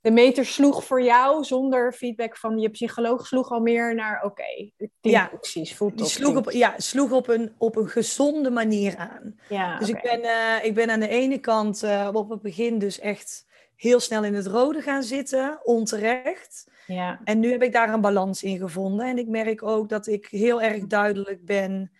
de 0.00 0.10
meter 0.10 0.44
sloeg 0.46 0.84
voor 0.84 1.02
jou 1.02 1.44
zonder 1.44 1.92
feedback 1.92 2.36
van 2.36 2.58
je 2.58 2.68
psycholoog, 2.68 3.26
sloeg 3.26 3.50
al 3.50 3.60
meer 3.60 3.94
naar, 3.94 4.22
oké, 4.24 4.70
Ja. 5.00 5.30
precies, 5.40 5.76
voelt 5.76 5.96
Die 5.96 6.04
op, 6.04 6.10
sloeg 6.10 6.36
op, 6.36 6.50
ja, 6.50 6.74
sloeg 6.76 7.10
op, 7.12 7.28
een, 7.28 7.54
op 7.58 7.76
een 7.76 7.88
gezonde 7.88 8.50
manier 8.50 8.96
aan. 8.96 9.34
Ja, 9.48 9.78
Dus 9.78 9.88
ik, 9.88 10.02
ben, 10.02 10.22
eh, 10.22 10.64
ik 10.64 10.74
ben 10.74 10.90
aan 10.90 11.00
de 11.00 11.08
ene 11.08 11.38
kant 11.38 11.82
eh, 11.82 12.08
op 12.12 12.30
het 12.30 12.42
begin 12.42 12.78
dus 12.78 12.98
echt 13.00 13.46
heel 13.76 14.00
snel 14.00 14.24
in 14.24 14.34
het 14.34 14.46
rode 14.46 14.80
gaan 14.80 15.02
zitten, 15.02 15.58
onterecht. 15.62 16.68
Ja, 16.92 17.20
En 17.24 17.40
nu 17.40 17.50
heb 17.50 17.62
ik 17.62 17.72
daar 17.72 17.92
een 17.92 18.00
balans 18.00 18.42
in 18.42 18.58
gevonden. 18.58 19.06
En 19.06 19.18
ik 19.18 19.28
merk 19.28 19.62
ook 19.62 19.88
dat 19.88 20.06
ik 20.06 20.26
heel 20.26 20.62
erg 20.62 20.86
duidelijk 20.86 21.44
ben 21.44 21.92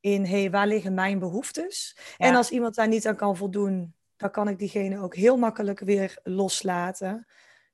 in, 0.00 0.24
hey, 0.24 0.50
waar 0.50 0.66
liggen 0.66 0.94
mijn 0.94 1.18
behoeftes? 1.18 1.96
Ja. 2.16 2.26
En 2.26 2.34
als 2.34 2.50
iemand 2.50 2.74
daar 2.74 2.88
niet 2.88 3.06
aan 3.06 3.16
kan 3.16 3.36
voldoen, 3.36 3.94
dan 4.16 4.30
kan 4.30 4.48
ik 4.48 4.58
diegene 4.58 4.98
ook 4.98 5.14
heel 5.14 5.36
makkelijk 5.36 5.80
weer 5.80 6.18
loslaten. 6.22 7.26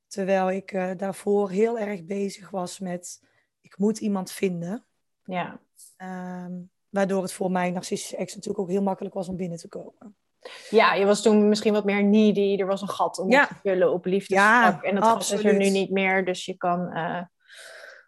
Terwijl 0.06 0.50
ik 0.50 0.72
eh, 0.72 0.90
daarvoor 0.96 1.50
heel 1.50 1.78
erg 1.78 2.04
bezig 2.04 2.50
was 2.50 2.78
met, 2.78 3.22
ik 3.60 3.78
moet 3.78 3.98
iemand 3.98 4.30
vinden. 4.30 4.84
ja. 5.24 5.60
Ehm, 5.96 6.52
waardoor 6.88 7.22
het 7.22 7.32
voor 7.32 7.50
mijn 7.50 7.72
narcistische 7.72 8.16
ex 8.16 8.34
natuurlijk 8.34 8.62
ook 8.62 8.70
heel 8.70 8.82
makkelijk 8.82 9.14
was 9.14 9.28
om 9.28 9.36
binnen 9.36 9.58
te 9.58 9.68
komen. 9.68 10.16
Ja, 10.70 10.94
je 10.94 11.06
was 11.06 11.22
toen 11.22 11.48
misschien 11.48 11.72
wat 11.72 11.84
meer 11.84 12.04
needy. 12.04 12.60
Er 12.60 12.66
was 12.66 12.82
een 12.82 12.88
gat 12.88 13.18
om 13.18 13.30
Ja. 13.30 13.46
te 13.46 13.54
vullen 13.62 13.92
op 13.92 14.04
liefdesvlak. 14.04 14.82
Ja, 14.82 14.88
en 14.88 14.94
dat 14.94 15.04
gat 15.04 15.20
is 15.22 15.44
er 15.44 15.54
nu 15.54 15.70
niet 15.70 15.90
meer. 15.90 16.24
Dus 16.24 16.44
je 16.44 16.56
kan, 16.56 16.92
eh, 16.92 17.20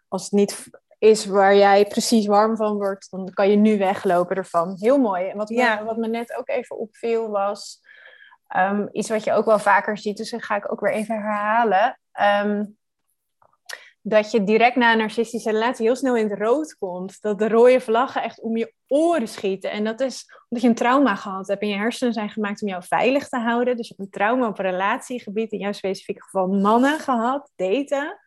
als 0.07 0.23
het 0.23 0.31
niet 0.31 0.69
is 0.99 1.25
waar 1.25 1.55
jij 1.55 1.85
precies 1.85 2.25
warm 2.25 2.55
van 2.55 2.75
wordt, 2.77 3.11
dan 3.11 3.29
kan 3.33 3.49
je 3.49 3.55
nu 3.55 3.77
weglopen 3.77 4.35
ervan. 4.35 4.75
Heel 4.79 4.97
mooi. 4.97 5.27
En 5.27 5.37
wat 5.37 5.49
me, 5.49 5.83
wat 5.85 5.97
me 5.97 6.07
net 6.07 6.35
ook 6.37 6.49
even 6.49 6.77
opviel 6.77 7.29
was 7.29 7.79
ehm, 8.47 8.87
iets 8.91 9.09
wat 9.09 9.23
je 9.23 9.33
ook 9.33 9.45
wel 9.45 9.59
vaker 9.59 9.97
ziet. 9.97 10.17
Dus 10.17 10.29
dat 10.29 10.43
ga 10.43 10.55
ik 10.55 10.71
ook 10.71 10.79
weer 10.79 10.91
even 10.93 11.15
herhalen. 11.15 11.99
Ehm, 12.11 12.65
dat 14.07 14.31
je 14.31 14.43
direct 14.43 14.75
na 14.75 14.91
een 14.91 14.97
narcistische 14.97 15.51
relatie 15.51 15.85
heel 15.85 15.95
snel 15.95 16.15
in 16.15 16.29
het 16.29 16.39
rood 16.39 16.75
komt. 16.77 17.21
Dat 17.21 17.39
de 17.39 17.47
rode 17.47 17.79
vlaggen 17.79 18.23
echt 18.23 18.41
om 18.41 18.57
je 18.57 18.73
oren 18.87 19.27
schieten. 19.27 19.71
En 19.71 19.83
dat 19.83 19.99
is 19.99 20.25
omdat 20.49 20.63
je 20.63 20.67
een 20.67 20.75
trauma 20.75 21.15
gehad 21.15 21.47
hebt. 21.47 21.61
En 21.61 21.67
je 21.67 21.75
hersenen 21.75 22.13
zijn 22.13 22.29
gemaakt 22.29 22.61
om 22.61 22.67
jou 22.67 22.83
veilig 22.83 23.29
te 23.29 23.37
houden. 23.37 23.77
Dus 23.77 23.87
je 23.87 23.93
hebt 23.97 24.07
een 24.07 24.19
trauma 24.19 24.47
op 24.47 24.57
relatiegebied. 24.57 25.51
In 25.51 25.59
jouw 25.59 25.71
specifieke 25.71 26.21
geval 26.21 26.47
mannen 26.47 26.99
gehad. 26.99 27.51
Daten. 27.55 28.19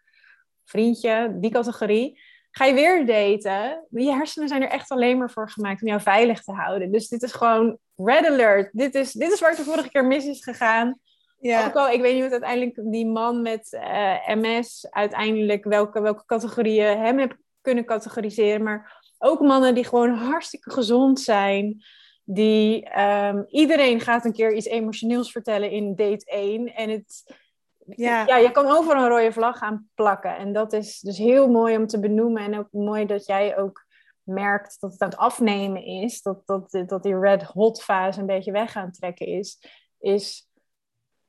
Vriendje, 0.65 1.37
die 1.41 1.51
categorie. 1.51 2.21
Ga 2.51 2.65
je 2.65 2.75
weer 2.75 3.07
daten. 3.07 3.87
Je 3.91 4.13
hersenen 4.13 4.49
zijn 4.49 4.63
er 4.63 4.71
echt 4.71 4.91
alleen 4.91 5.19
maar 5.19 5.31
voor 5.31 5.51
gemaakt 5.51 5.83
om 5.83 5.89
jou 5.89 6.01
veilig 6.01 6.43
te 6.43 6.53
houden. 6.53 6.93
Dus 6.93 7.09
dit 7.09 7.23
is 7.23 7.33
gewoon 7.33 7.79
red 7.97 8.27
alert. 8.27 8.71
Dit 8.73 8.95
is, 8.95 9.13
dit 9.13 9.33
is 9.33 9.41
waar 9.41 9.51
het 9.51 9.59
de 9.59 9.65
vorige 9.65 9.91
keer 9.91 10.07
mis 10.07 10.27
is 10.27 10.45
gegaan. 10.45 10.99
Ook 11.41 11.75
al, 11.75 11.89
ik 11.89 12.01
weet 12.01 12.15
niet 12.15 12.23
wat 12.23 12.33
uiteindelijk 12.33 12.93
die 12.93 13.07
man 13.07 13.43
met 13.43 13.73
eh, 13.73 14.29
MS 14.35 14.87
uiteindelijk 14.91 15.65
welke, 15.65 16.01
welke 16.01 16.25
categorieën 16.25 16.99
hem 16.99 17.19
heb 17.19 17.37
kunnen 17.61 17.85
categoriseren. 17.85 18.63
Maar 18.63 19.03
ook 19.19 19.41
mannen 19.41 19.75
die 19.75 19.85
gewoon 19.85 20.15
hartstikke 20.15 20.71
gezond 20.71 21.21
zijn. 21.21 21.83
Die 22.25 22.85
ehm, 22.85 23.43
iedereen 23.49 24.01
gaat 24.01 24.25
een 24.25 24.33
keer 24.33 24.55
iets 24.55 24.67
emotioneels 24.67 25.33
vertellen 25.33 25.71
in 25.71 25.95
date 25.97 26.25
1. 26.25 26.75
En 26.75 26.91
het, 26.91 27.37
Ja. 27.85 28.27
ja, 28.27 28.37
je 28.37 28.51
kan 28.51 28.67
overal 28.67 29.03
een 29.03 29.09
rode 29.09 29.33
vlag 29.33 29.59
gaan 29.59 29.89
plakken. 29.95 30.37
En 30.37 30.53
dat 30.53 30.73
is 30.73 31.01
dus 31.01 31.19
heel 31.19 31.49
mooi 31.49 31.77
om 31.77 31.87
te 31.87 32.01
benoemen. 32.01 32.43
En 32.43 32.59
ook 32.59 32.69
mooi 32.71 33.07
dat 33.07 33.27
jij 33.27 33.59
ook 33.59 33.87
merkt 34.23 34.77
dat 34.81 34.93
het 34.93 35.01
aan 35.01 35.09
het 35.09 35.19
afnemen 35.19 35.85
is. 35.85 36.23
Dat, 36.23 36.43
dat, 36.47 36.83
dat 36.87 37.03
die 37.03 37.19
red 37.19 37.43
hot 37.43 37.83
fase 37.83 38.21
een 38.21 38.27
beetje 38.27 38.53
weg 38.53 38.73
gaan 38.73 38.93
trekken 38.93 39.27
is. 39.27 39.59
Is 39.99 40.48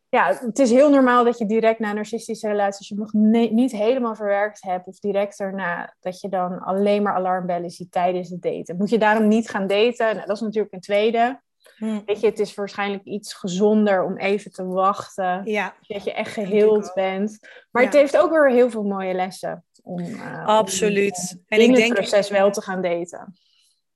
ja, 0.10 0.40
het 0.46 0.60
is 0.60 0.72
heel 0.72 0.90
normaal 0.90 1.24
dat 1.24 1.38
je 1.38 1.46
direct 1.46 1.80
na 1.80 1.90
een 1.90 1.96
narcistische 1.96 2.48
relatie, 2.48 2.78
als 2.78 2.88
je 2.88 2.96
nog 2.96 3.14
ne- 3.14 3.50
niet 3.52 3.72
helemaal 3.72 4.16
verwerkt 4.16 4.62
hebt, 4.62 4.88
of 4.88 5.00
direct 5.00 5.38
daarna, 5.38 5.96
dat 6.00 6.22
je 6.22 6.30
dan 6.30 6.60
alleen 6.60 7.04
maar 7.04 7.14
alarmbellen 7.16 7.70
ziet 7.70 7.92
tijdens 7.92 8.30
het 8.30 8.42
daten. 8.42 8.78
Moet 8.78 8.90
je 8.90 8.98
daarom 8.98 9.28
niet 9.28 9.50
gaan 9.50 9.68
daten? 9.68 10.16
Nou, 10.16 10.28
dat 10.28 10.36
is 10.36 10.42
natuurlijk 10.42 10.74
een 10.74 10.80
tweede. 10.80 11.42
Hm. 11.78 12.00
Weet 12.06 12.20
je, 12.20 12.28
het 12.28 12.40
is 12.40 12.54
waarschijnlijk 12.54 13.04
iets 13.04 13.34
gezonder 13.34 14.04
om 14.04 14.18
even 14.18 14.52
te 14.52 14.66
wachten, 14.66 15.42
Ja, 15.46 15.74
dat 15.88 16.04
je 16.04 16.14
echt 16.14 16.34
geheeld 16.34 16.92
bent. 16.94 17.40
Maar 17.72 17.84
het 17.84 17.94
heeft 17.94 18.18
ook 18.18 18.32
weer 18.32 18.50
heel 18.50 18.70
veel 18.70 18.84
mooie 18.84 19.14
lessen. 19.14 19.64
Om, 19.84 20.00
eh, 20.00 20.46
absoluut. 20.46 21.36
om 21.36 21.44
En 21.48 21.58
in 21.58 21.64
ik 21.64 21.70
het 21.70 21.80
denk, 21.80 21.94
proces 21.94 22.30
wel 22.30 22.52
te 22.52 22.62
gaan 22.62 22.82
daten. 22.82 23.34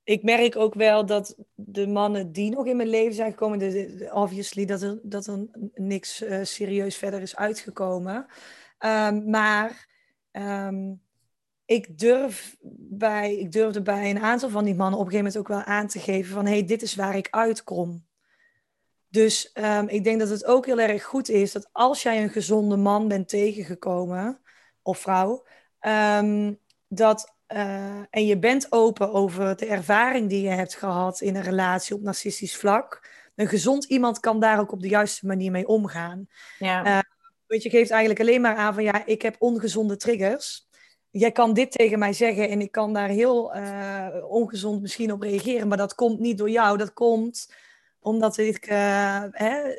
Ik 0.04 0.22
merk 0.22 0.56
ook 0.56 0.74
wel 0.74 1.06
dat 1.06 1.36
de 1.54 1.86
mannen 1.86 2.32
die 2.32 2.50
nog 2.50 2.66
in 2.66 2.76
mijn 2.76 2.88
leven 2.88 3.14
zijn 3.14 3.30
gekomen, 3.30 3.58
de- 3.58 3.96
de- 3.96 4.10
obviously 4.12 4.64
dat 4.64 4.82
er, 4.82 5.00
dat 5.02 5.26
er 5.26 5.46
niks 5.74 6.22
eh, 6.22 6.42
serieus 6.42 6.96
verder 6.96 7.20
is 7.22 7.36
uitgekomen. 7.36 8.26
Ehm, 8.78 9.30
maar 9.30 9.88
ehm, 10.30 10.92
ik, 11.64 11.98
durf 11.98 12.56
bij, 12.78 13.34
ik 13.36 13.52
durfde 13.52 13.82
bij 13.82 14.10
een 14.10 14.18
aantal 14.18 14.48
van 14.48 14.64
die 14.64 14.74
mannen 14.74 14.98
op 14.98 15.06
een 15.06 15.12
gegeven 15.12 15.32
moment 15.32 15.52
ook 15.52 15.66
wel 15.66 15.74
aan 15.74 15.86
te 15.86 15.98
geven 15.98 16.34
van 16.34 16.46
hé, 16.46 16.52
hey, 16.52 16.64
dit 16.64 16.82
is 16.82 16.94
waar 16.94 17.16
ik 17.16 17.28
uitkom. 17.30 18.06
Dus 19.08 19.52
ehm, 19.52 19.86
ik 19.88 20.04
denk 20.04 20.18
dat 20.20 20.28
het 20.28 20.44
ook 20.44 20.66
heel 20.66 20.80
erg 20.80 21.04
goed 21.04 21.28
is 21.28 21.52
dat 21.52 21.68
als 21.72 22.02
jij 22.02 22.22
een 22.22 22.30
gezonde 22.30 22.76
man 22.76 23.08
bent 23.08 23.28
tegengekomen, 23.28 24.40
of 24.82 24.98
vrouw, 24.98 25.44
dat, 26.88 27.33
eh, 27.46 28.02
en 28.10 28.26
je 28.26 28.38
bent 28.38 28.72
open 28.72 29.12
over 29.12 29.56
de 29.56 29.66
ervaring 29.66 30.28
die 30.28 30.42
je 30.42 30.48
hebt 30.48 30.74
gehad 30.74 31.20
in 31.20 31.36
een 31.36 31.42
relatie 31.42 31.94
op 31.94 32.02
narcistisch 32.02 32.56
vlak, 32.56 33.08
een 33.34 33.48
gezond 33.48 33.84
iemand 33.84 34.20
kan 34.20 34.40
daar 34.40 34.60
ook 34.60 34.72
op 34.72 34.80
de 34.80 34.88
juiste 34.88 35.26
manier 35.26 35.50
mee 35.50 35.66
omgaan. 35.66 36.28
Ja. 36.58 36.84
Eh, 36.84 36.98
Want 37.46 37.62
je 37.62 37.70
geeft 37.70 37.90
eigenlijk 37.90 38.20
alleen 38.20 38.40
maar 38.40 38.56
aan 38.56 38.74
van 38.74 38.82
ja, 38.82 39.06
ik 39.06 39.22
heb 39.22 39.36
ongezonde 39.38 39.96
triggers. 39.96 40.68
jij 41.10 41.32
kan 41.32 41.54
dit 41.54 41.70
tegen 41.70 41.98
mij 41.98 42.12
zeggen 42.12 42.48
en 42.48 42.60
ik 42.60 42.72
kan 42.72 42.92
daar 42.92 43.08
heel 43.08 43.56
uh, 43.56 44.08
ongezond 44.28 44.80
misschien 44.80 45.12
op 45.12 45.22
reageren, 45.22 45.68
maar 45.68 45.76
dat 45.76 45.94
komt 45.94 46.18
niet 46.18 46.38
door 46.38 46.50
jou. 46.50 46.78
Dat 46.78 46.92
komt 46.92 47.54
omdat 48.00 48.36
ik 48.36 48.64
hè, 49.30 49.74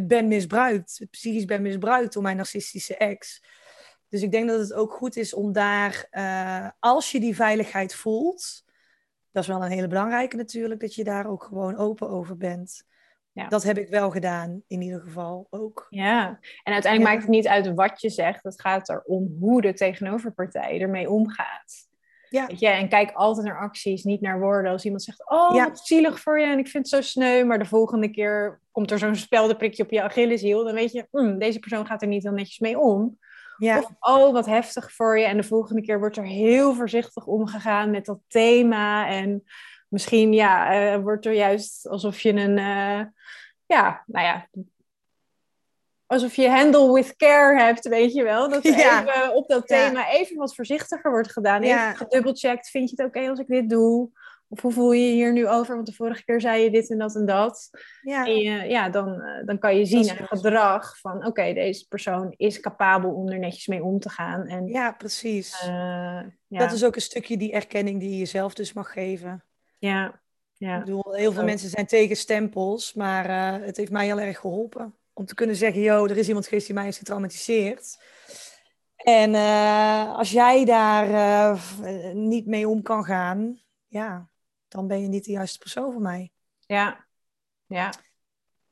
ben 0.00 0.28
misbruikt, 0.28 1.06
psychisch 1.10 1.44
ben 1.44 1.62
misbruikt 1.62 2.12
door 2.12 2.22
mijn 2.22 2.36
narcistische 2.36 2.96
ex. 2.96 3.42
Dus 4.12 4.22
ik 4.22 4.30
denk 4.30 4.48
dat 4.48 4.60
het 4.60 4.72
ook 4.72 4.92
goed 4.92 5.16
is 5.16 5.34
om 5.34 5.52
daar, 5.52 6.08
als 6.78 7.10
je 7.10 7.20
die 7.20 7.34
veiligheid 7.34 7.94
voelt, 7.94 8.64
dat 9.30 9.42
is 9.42 9.48
wel 9.48 9.64
een 9.64 9.70
hele 9.70 9.88
belangrijke 9.88 10.36
natuurlijk, 10.36 10.80
dat 10.80 10.94
je 10.94 11.04
daar 11.04 11.26
ook 11.26 11.42
gewoon 11.42 11.76
open 11.76 12.08
over 12.08 12.36
bent. 12.36 12.84
Ja. 13.32 13.48
Dat 13.48 13.62
heb 13.62 13.78
ik 13.78 13.88
wel 13.88 14.10
gedaan, 14.10 14.62
in 14.66 14.82
ieder 14.82 15.00
geval 15.00 15.46
ook. 15.50 15.86
Ja, 15.88 16.38
en 16.62 16.72
uiteindelijk 16.72 17.12
maakt 17.12 17.22
het 17.22 17.34
niet 17.34 17.48
uit 17.48 17.74
wat 17.74 18.00
je 18.00 18.10
zegt. 18.10 18.42
Het 18.42 18.60
gaat 18.60 18.88
erom 18.88 19.36
hoe 19.40 19.62
de 19.62 19.72
tegenoverpartij 19.72 20.80
ermee 20.80 21.10
omgaat. 21.10 21.88
Ja. 22.28 22.46
Weet 22.46 22.60
je? 22.60 22.68
En 22.68 22.88
kijk 22.88 23.12
altijd 23.12 23.46
naar 23.46 23.60
acties, 23.60 24.04
niet 24.04 24.20
naar 24.20 24.40
woorden. 24.40 24.72
Als 24.72 24.84
iemand 24.84 25.02
zegt, 25.02 25.30
oh, 25.30 25.54
ja. 25.54 25.68
wat 25.68 25.86
zielig 25.86 26.20
voor 26.20 26.40
je 26.40 26.46
en 26.46 26.58
ik 26.58 26.68
vind 26.68 26.90
het 26.90 27.04
zo 27.04 27.10
sneu. 27.10 27.44
Maar 27.44 27.58
de 27.58 27.64
volgende 27.64 28.10
keer 28.10 28.60
komt 28.70 28.90
er 28.90 28.98
zo'n 28.98 29.14
speldenprikje 29.14 29.82
op 29.82 29.90
je 29.90 30.02
Achilleshiel. 30.02 30.64
Dan 30.64 30.74
weet 30.74 30.92
je, 30.92 31.06
hm, 31.10 31.38
deze 31.38 31.58
persoon 31.58 31.86
gaat 31.86 32.02
er 32.02 32.08
niet 32.08 32.22
heel 32.22 32.32
netjes 32.32 32.58
mee 32.58 32.78
om. 32.78 33.18
Ja. 33.62 33.78
Of, 33.78 33.90
oh, 34.00 34.32
wat 34.32 34.46
heftig 34.46 34.92
voor 34.92 35.18
je. 35.18 35.24
En 35.24 35.36
de 35.36 35.42
volgende 35.42 35.82
keer 35.82 35.98
wordt 35.98 36.16
er 36.16 36.26
heel 36.26 36.74
voorzichtig 36.74 37.26
omgegaan 37.26 37.90
met 37.90 38.04
dat 38.04 38.18
thema. 38.28 39.08
En 39.08 39.44
misschien 39.88 40.32
ja, 40.32 40.80
uh, 40.94 41.02
wordt 41.02 41.26
er 41.26 41.32
juist 41.32 41.88
alsof 41.88 42.20
je 42.20 42.32
een, 42.32 42.58
uh, 42.58 43.00
ja, 43.66 44.02
nou 44.06 44.26
ja, 44.26 44.48
alsof 46.06 46.34
je 46.34 46.48
handle 46.48 46.92
with 46.92 47.16
care 47.16 47.60
hebt, 47.60 47.88
weet 47.88 48.12
je 48.12 48.22
wel. 48.22 48.48
Dat 48.48 48.64
er 48.64 48.74
even 48.74 49.34
op 49.34 49.48
dat 49.48 49.66
thema 49.66 50.10
even 50.10 50.36
wat 50.36 50.54
voorzichtiger 50.54 51.10
wordt 51.10 51.32
gedaan. 51.32 51.62
Even 51.62 51.76
ja. 51.76 51.92
gedubbelcheckt, 51.92 52.70
vind 52.70 52.90
je 52.90 53.02
het 53.02 53.06
oké 53.06 53.28
als 53.28 53.38
ik 53.38 53.46
dit 53.46 53.70
doe? 53.70 54.10
Of 54.52 54.60
hoe 54.60 54.72
voel 54.72 54.92
je 54.92 55.06
je 55.06 55.12
hier 55.12 55.32
nu 55.32 55.48
over? 55.48 55.74
Want 55.74 55.86
de 55.86 55.92
vorige 55.92 56.24
keer 56.24 56.40
zei 56.40 56.62
je 56.62 56.70
dit 56.70 56.90
en 56.90 56.98
dat 56.98 57.14
en 57.14 57.26
dat. 57.26 57.70
Ja, 58.02 58.26
en 58.26 58.68
ja 58.68 58.88
dan, 58.88 59.20
eh, 59.20 59.46
dan 59.46 59.58
kan 59.58 59.76
je 59.76 59.84
zien 59.84 60.10
aan 60.10 60.26
gedrag 60.26 60.98
van... 60.98 61.26
oké, 61.26 61.52
deze 61.52 61.88
persoon 61.88 62.34
is 62.36 62.60
capabel 62.60 63.10
om 63.10 63.28
er 63.28 63.38
netjes 63.38 63.66
mee 63.66 63.82
om 63.82 63.98
te 63.98 64.08
gaan. 64.08 64.46
En, 64.46 64.66
ja, 64.66 64.92
precies. 64.92 65.66
Uh, 65.68 66.20
dat 66.48 66.72
is 66.72 66.84
ook 66.84 66.94
een 66.94 67.00
stukje 67.00 67.36
die 67.36 67.52
erkenning 67.52 68.00
die 68.00 68.10
je 68.10 68.18
jezelf 68.18 68.54
dus 68.54 68.72
mag 68.72 68.92
geven. 68.92 69.44
Ja, 69.78 70.20
ja. 70.52 70.74
Ik 70.74 70.84
bedoel, 70.84 71.14
heel 71.14 71.32
veel 71.32 71.44
mensen 71.44 71.68
zijn 71.68 71.86
tegen 71.86 72.16
stempels, 72.16 72.94
maar 72.94 73.28
uh, 73.30 73.66
het 73.66 73.76
heeft 73.76 73.92
mij 73.92 74.04
heel 74.04 74.20
erg 74.20 74.38
geholpen. 74.38 74.94
Om 75.12 75.26
te 75.26 75.34
kunnen 75.34 75.56
zeggen, 75.56 75.82
yo, 75.82 76.06
er 76.06 76.16
is 76.16 76.28
iemand 76.28 76.46
geweest 76.46 76.66
die 76.66 76.74
mij 76.74 76.88
is 76.88 76.98
getraumatiseerd. 76.98 77.98
En 78.96 79.34
uh, 79.34 80.16
als 80.16 80.30
jij 80.30 80.64
daar 80.64 81.08
uh, 81.08 81.60
niet 82.12 82.46
mee 82.46 82.68
om 82.68 82.82
kan 82.82 83.04
gaan, 83.04 83.60
ja, 83.86 84.30
dan 84.72 84.86
ben 84.86 85.00
je 85.00 85.08
niet 85.08 85.24
de 85.24 85.30
juiste 85.30 85.58
persoon 85.58 85.92
voor 85.92 86.00
mij. 86.00 86.30
Ja, 86.66 87.04
ja. 87.66 87.92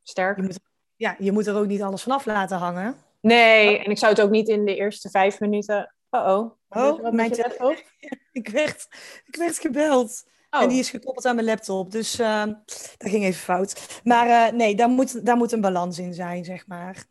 Sterk. 0.02 0.36
Je 0.36 0.42
moet, 0.42 0.58
ja, 0.96 1.16
je 1.18 1.32
moet 1.32 1.46
er 1.46 1.56
ook 1.56 1.66
niet 1.66 1.82
alles 1.82 2.02
vanaf 2.02 2.24
laten 2.24 2.58
hangen. 2.58 2.96
Nee, 3.20 3.78
en 3.78 3.90
ik 3.90 3.98
zou 3.98 4.12
het 4.12 4.20
ook 4.20 4.30
niet 4.30 4.48
in 4.48 4.64
de 4.64 4.76
eerste 4.76 5.10
vijf 5.10 5.40
minuten... 5.40 5.94
Uh-oh. 6.10 6.50
Oh, 6.68 7.10
mijn 7.10 7.32
telefoon. 7.32 7.76
ik, 8.32 8.48
werd, 8.48 8.88
ik 9.24 9.36
werd 9.36 9.58
gebeld. 9.58 10.24
En 10.50 10.68
die 10.68 10.76
oh. 10.76 10.78
is 10.78 10.90
gekoppeld 10.90 11.26
aan 11.26 11.34
mijn 11.34 11.46
laptop. 11.46 11.90
Dus 11.90 12.20
uh, 12.20 12.44
dat 12.46 12.96
ging 12.98 13.24
even 13.24 13.40
fout. 13.40 14.00
Maar 14.04 14.26
uh, 14.26 14.58
nee, 14.58 14.74
daar 14.74 14.88
moet, 14.88 15.26
daar 15.26 15.36
moet 15.36 15.52
een 15.52 15.60
balans 15.60 15.98
in 15.98 16.14
zijn, 16.14 16.44
zeg 16.44 16.66
maar. 16.66 17.04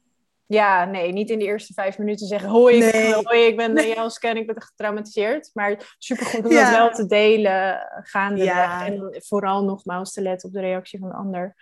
Ja, 0.50 0.86
nee, 0.86 1.12
niet 1.12 1.30
in 1.30 1.40
de 1.40 1.46
eerste 1.46 1.74
vijf 1.74 1.98
minuten 1.98 2.28
zeggen: 2.28 2.50
Hoi, 2.50 2.84
ik, 2.84 3.14
hoi, 3.24 3.40
ik 3.40 3.56
ben 3.56 3.74
nee. 3.74 3.96
Jels 3.96 4.20
Ken, 4.20 4.38
ik 4.38 4.48
ben 4.48 4.62
getraumatiseerd. 4.62 5.50
Maar 5.54 5.96
supergoed 5.98 6.46
om 6.46 6.56
dat 6.56 6.70
wel 6.70 6.90
te 6.90 7.06
delen, 7.06 7.88
gaande. 8.04 8.44
Ja. 8.44 8.86
En 8.86 9.16
vooral 9.26 9.64
nogmaals 9.64 10.14
te 10.14 10.22
letten 10.22 10.48
op 10.48 10.56
de 10.56 10.62
reactie 10.62 11.00
van 11.00 11.10
de 11.10 11.16
ander. 11.16 11.56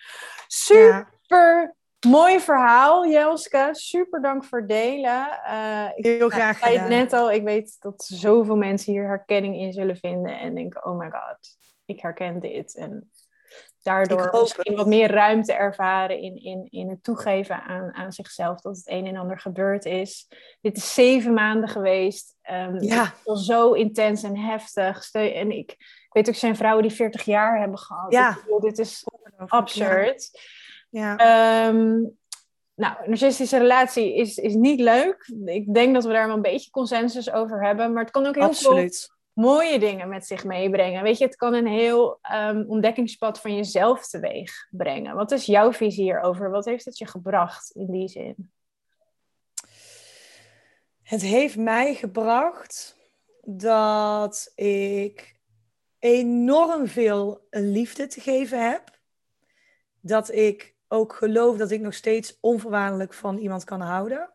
Super 0.47 1.75
mooi 2.07 2.39
verhaal, 2.39 3.07
Jelske. 3.07 3.69
Super 3.71 4.21
dank 4.21 4.45
voor 4.45 4.59
het 4.59 4.69
delen. 4.69 5.27
Uh, 5.45 5.87
ik 5.95 6.05
Heel 6.05 6.29
graag 6.29 6.59
gedaan. 6.59 6.79
het 6.79 6.89
net 6.89 7.13
al, 7.13 7.31
ik 7.31 7.43
weet 7.43 7.77
dat 7.79 8.03
zoveel 8.03 8.55
mensen 8.55 8.93
hier 8.93 9.07
herkenning 9.07 9.55
in 9.55 9.73
zullen 9.73 9.97
vinden. 9.97 10.39
En 10.39 10.55
denken, 10.55 10.85
oh 10.85 10.97
my 10.97 11.09
god, 11.09 11.57
ik 11.85 12.01
herken 12.01 12.39
dit. 12.39 12.75
En 12.75 13.11
daardoor 13.87 14.29
misschien 14.41 14.75
wat 14.75 14.87
meer 14.87 15.11
ruimte 15.11 15.53
ervaren 15.53 16.19
in, 16.19 16.43
in, 16.43 16.67
in 16.69 16.89
het 16.89 17.03
toegeven 17.03 17.63
aan, 17.63 17.93
aan 17.93 18.11
zichzelf 18.11 18.61
dat 18.61 18.75
het 18.75 18.89
een 18.89 19.05
en 19.05 19.15
ander 19.15 19.39
gebeurd 19.39 19.85
is. 19.85 20.27
Dit 20.61 20.77
is 20.77 20.93
zeven 20.93 21.33
maanden 21.33 21.69
geweest. 21.69 22.35
Um, 22.51 22.81
ja. 22.81 23.13
Zo 23.23 23.71
intens 23.71 24.23
en 24.23 24.37
heftig. 24.37 25.11
En 25.11 25.51
ik, 25.51 25.71
ik 25.71 26.07
weet 26.09 26.29
ook, 26.29 26.35
zijn 26.35 26.55
vrouwen 26.55 26.83
die 26.83 26.91
40 26.91 27.23
jaar 27.23 27.59
hebben 27.59 27.79
gehad. 27.79 28.11
Ja. 28.11 28.37
dit 28.59 28.77
is 28.77 29.03
absurd. 29.47 30.41
Ja. 30.89 31.67
Um, 31.67 32.17
nou, 32.75 32.95
een 33.03 33.09
narcistische 33.09 33.57
relatie 33.57 34.15
is, 34.15 34.37
is 34.37 34.53
niet 34.53 34.79
leuk. 34.79 35.31
Ik 35.45 35.73
denk 35.73 35.93
dat 35.93 36.03
we 36.03 36.11
daar 36.11 36.27
wel 36.27 36.35
een 36.35 36.41
beetje 36.41 36.69
consensus 36.69 37.31
over 37.31 37.65
hebben. 37.65 37.93
Maar 37.93 38.03
het 38.03 38.11
kan 38.11 38.25
ook 38.25 38.35
heel 38.35 38.43
Absoluut 38.43 39.15
mooie 39.37 39.79
dingen 39.79 40.09
met 40.09 40.25
zich 40.25 40.43
meebrengen. 40.43 41.03
Weet 41.03 41.17
je, 41.17 41.25
het 41.25 41.35
kan 41.35 41.53
een 41.53 41.67
heel 41.67 42.19
um, 42.33 42.65
ontdekkingspad 42.67 43.41
van 43.41 43.55
jezelf 43.55 44.07
teweeg 44.07 44.67
brengen. 44.69 45.15
Wat 45.15 45.31
is 45.31 45.45
jouw 45.45 45.73
visie 45.73 46.03
hierover? 46.03 46.49
Wat 46.49 46.65
heeft 46.65 46.85
het 46.85 46.97
je 46.97 47.07
gebracht 47.07 47.71
in 47.71 47.91
die 47.91 48.07
zin? 48.07 48.51
Het 51.03 51.21
heeft 51.21 51.57
mij 51.57 51.95
gebracht 51.95 52.97
dat 53.41 54.51
ik 54.55 55.35
enorm 55.99 56.87
veel 56.87 57.47
liefde 57.49 58.07
te 58.07 58.21
geven 58.21 58.69
heb. 58.69 58.99
Dat 59.99 60.31
ik 60.31 60.75
ook 60.87 61.13
geloof 61.13 61.57
dat 61.57 61.71
ik 61.71 61.81
nog 61.81 61.93
steeds 61.93 62.37
onvoorwaardelijk 62.41 63.13
van 63.13 63.37
iemand 63.37 63.63
kan 63.63 63.81
houden. 63.81 64.29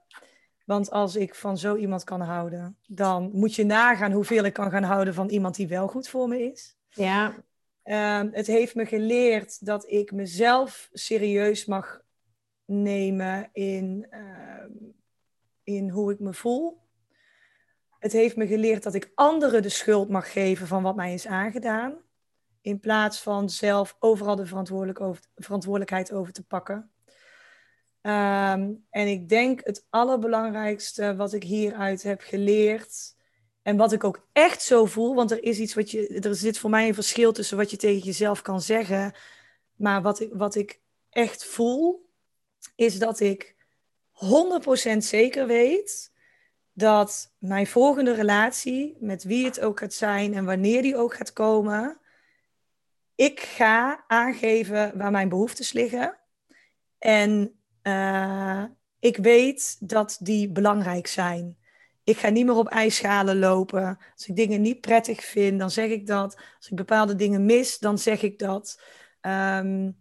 Want 0.72 0.90
als 0.90 1.16
ik 1.16 1.34
van 1.34 1.58
zo 1.58 1.76
iemand 1.76 2.04
kan 2.04 2.20
houden, 2.20 2.76
dan 2.86 3.30
moet 3.32 3.54
je 3.54 3.64
nagaan 3.64 4.12
hoeveel 4.12 4.44
ik 4.44 4.52
kan 4.52 4.70
gaan 4.70 4.82
houden 4.82 5.14
van 5.14 5.28
iemand 5.28 5.54
die 5.54 5.68
wel 5.68 5.88
goed 5.88 6.08
voor 6.08 6.28
me 6.28 6.42
is. 6.42 6.76
Ja. 6.88 7.26
Um, 7.84 8.30
het 8.32 8.46
heeft 8.46 8.74
me 8.74 8.86
geleerd 8.86 9.66
dat 9.66 9.90
ik 9.90 10.12
mezelf 10.12 10.88
serieus 10.92 11.64
mag 11.64 12.02
nemen 12.64 13.48
in, 13.52 14.06
uh, 14.10 14.90
in 15.62 15.88
hoe 15.88 16.12
ik 16.12 16.18
me 16.18 16.32
voel. 16.32 16.80
Het 17.98 18.12
heeft 18.12 18.36
me 18.36 18.46
geleerd 18.46 18.82
dat 18.82 18.94
ik 18.94 19.10
anderen 19.14 19.62
de 19.62 19.68
schuld 19.68 20.08
mag 20.08 20.32
geven 20.32 20.66
van 20.66 20.82
wat 20.82 20.96
mij 20.96 21.14
is 21.14 21.26
aangedaan. 21.26 21.94
In 22.60 22.80
plaats 22.80 23.22
van 23.22 23.50
zelf 23.50 23.96
overal 23.98 24.36
de 24.36 24.46
verantwoordelijkheid 25.34 26.12
over 26.12 26.32
te 26.32 26.46
pakken. 26.46 26.91
Um, 28.02 28.84
en 28.90 29.06
ik 29.06 29.28
denk 29.28 29.60
het 29.64 29.86
allerbelangrijkste 29.90 31.16
wat 31.16 31.32
ik 31.32 31.42
hieruit 31.42 32.02
heb 32.02 32.20
geleerd. 32.20 33.14
En 33.62 33.76
wat 33.76 33.92
ik 33.92 34.04
ook 34.04 34.26
echt 34.32 34.62
zo 34.62 34.86
voel, 34.86 35.14
want 35.14 35.30
er 35.30 35.42
is 35.42 35.58
iets 35.58 35.74
wat 35.74 35.90
je. 35.90 36.08
Er 36.08 36.34
zit 36.34 36.58
voor 36.58 36.70
mij 36.70 36.88
een 36.88 36.94
verschil 36.94 37.32
tussen 37.32 37.56
wat 37.56 37.70
je 37.70 37.76
tegen 37.76 38.02
jezelf 38.02 38.42
kan 38.42 38.60
zeggen. 38.60 39.14
Maar 39.76 40.02
wat 40.02 40.20
ik, 40.20 40.30
wat 40.32 40.54
ik 40.54 40.80
echt 41.10 41.44
voel, 41.44 42.10
is 42.74 42.98
dat 42.98 43.20
ik 43.20 43.56
100% 44.12 44.96
zeker 44.96 45.46
weet 45.46 46.12
dat 46.72 47.34
mijn 47.38 47.66
volgende 47.66 48.14
relatie, 48.14 48.96
met 49.00 49.24
wie 49.24 49.44
het 49.44 49.60
ook 49.60 49.78
gaat 49.78 49.94
zijn 49.94 50.34
en 50.34 50.44
wanneer 50.44 50.82
die 50.82 50.96
ook 50.96 51.14
gaat 51.14 51.32
komen, 51.32 52.00
ik 53.14 53.40
ga 53.40 54.04
aangeven 54.06 54.98
waar 54.98 55.10
mijn 55.10 55.28
behoeftes 55.28 55.72
liggen. 55.72 56.18
En 56.98 57.61
uh, 57.82 58.64
ik 58.98 59.16
weet 59.16 59.76
dat 59.88 60.18
die 60.20 60.52
belangrijk 60.52 61.06
zijn. 61.06 61.56
Ik 62.04 62.16
ga 62.16 62.28
niet 62.28 62.46
meer 62.46 62.54
op 62.54 62.68
ijsschalen 62.68 63.38
lopen. 63.38 63.98
Als 64.14 64.26
ik 64.26 64.36
dingen 64.36 64.60
niet 64.60 64.80
prettig 64.80 65.24
vind, 65.24 65.58
dan 65.58 65.70
zeg 65.70 65.90
ik 65.90 66.06
dat. 66.06 66.36
Als 66.56 66.68
ik 66.68 66.76
bepaalde 66.76 67.14
dingen 67.14 67.44
mis, 67.44 67.78
dan 67.78 67.98
zeg 67.98 68.22
ik 68.22 68.38
dat. 68.38 68.82
Um, 69.20 70.00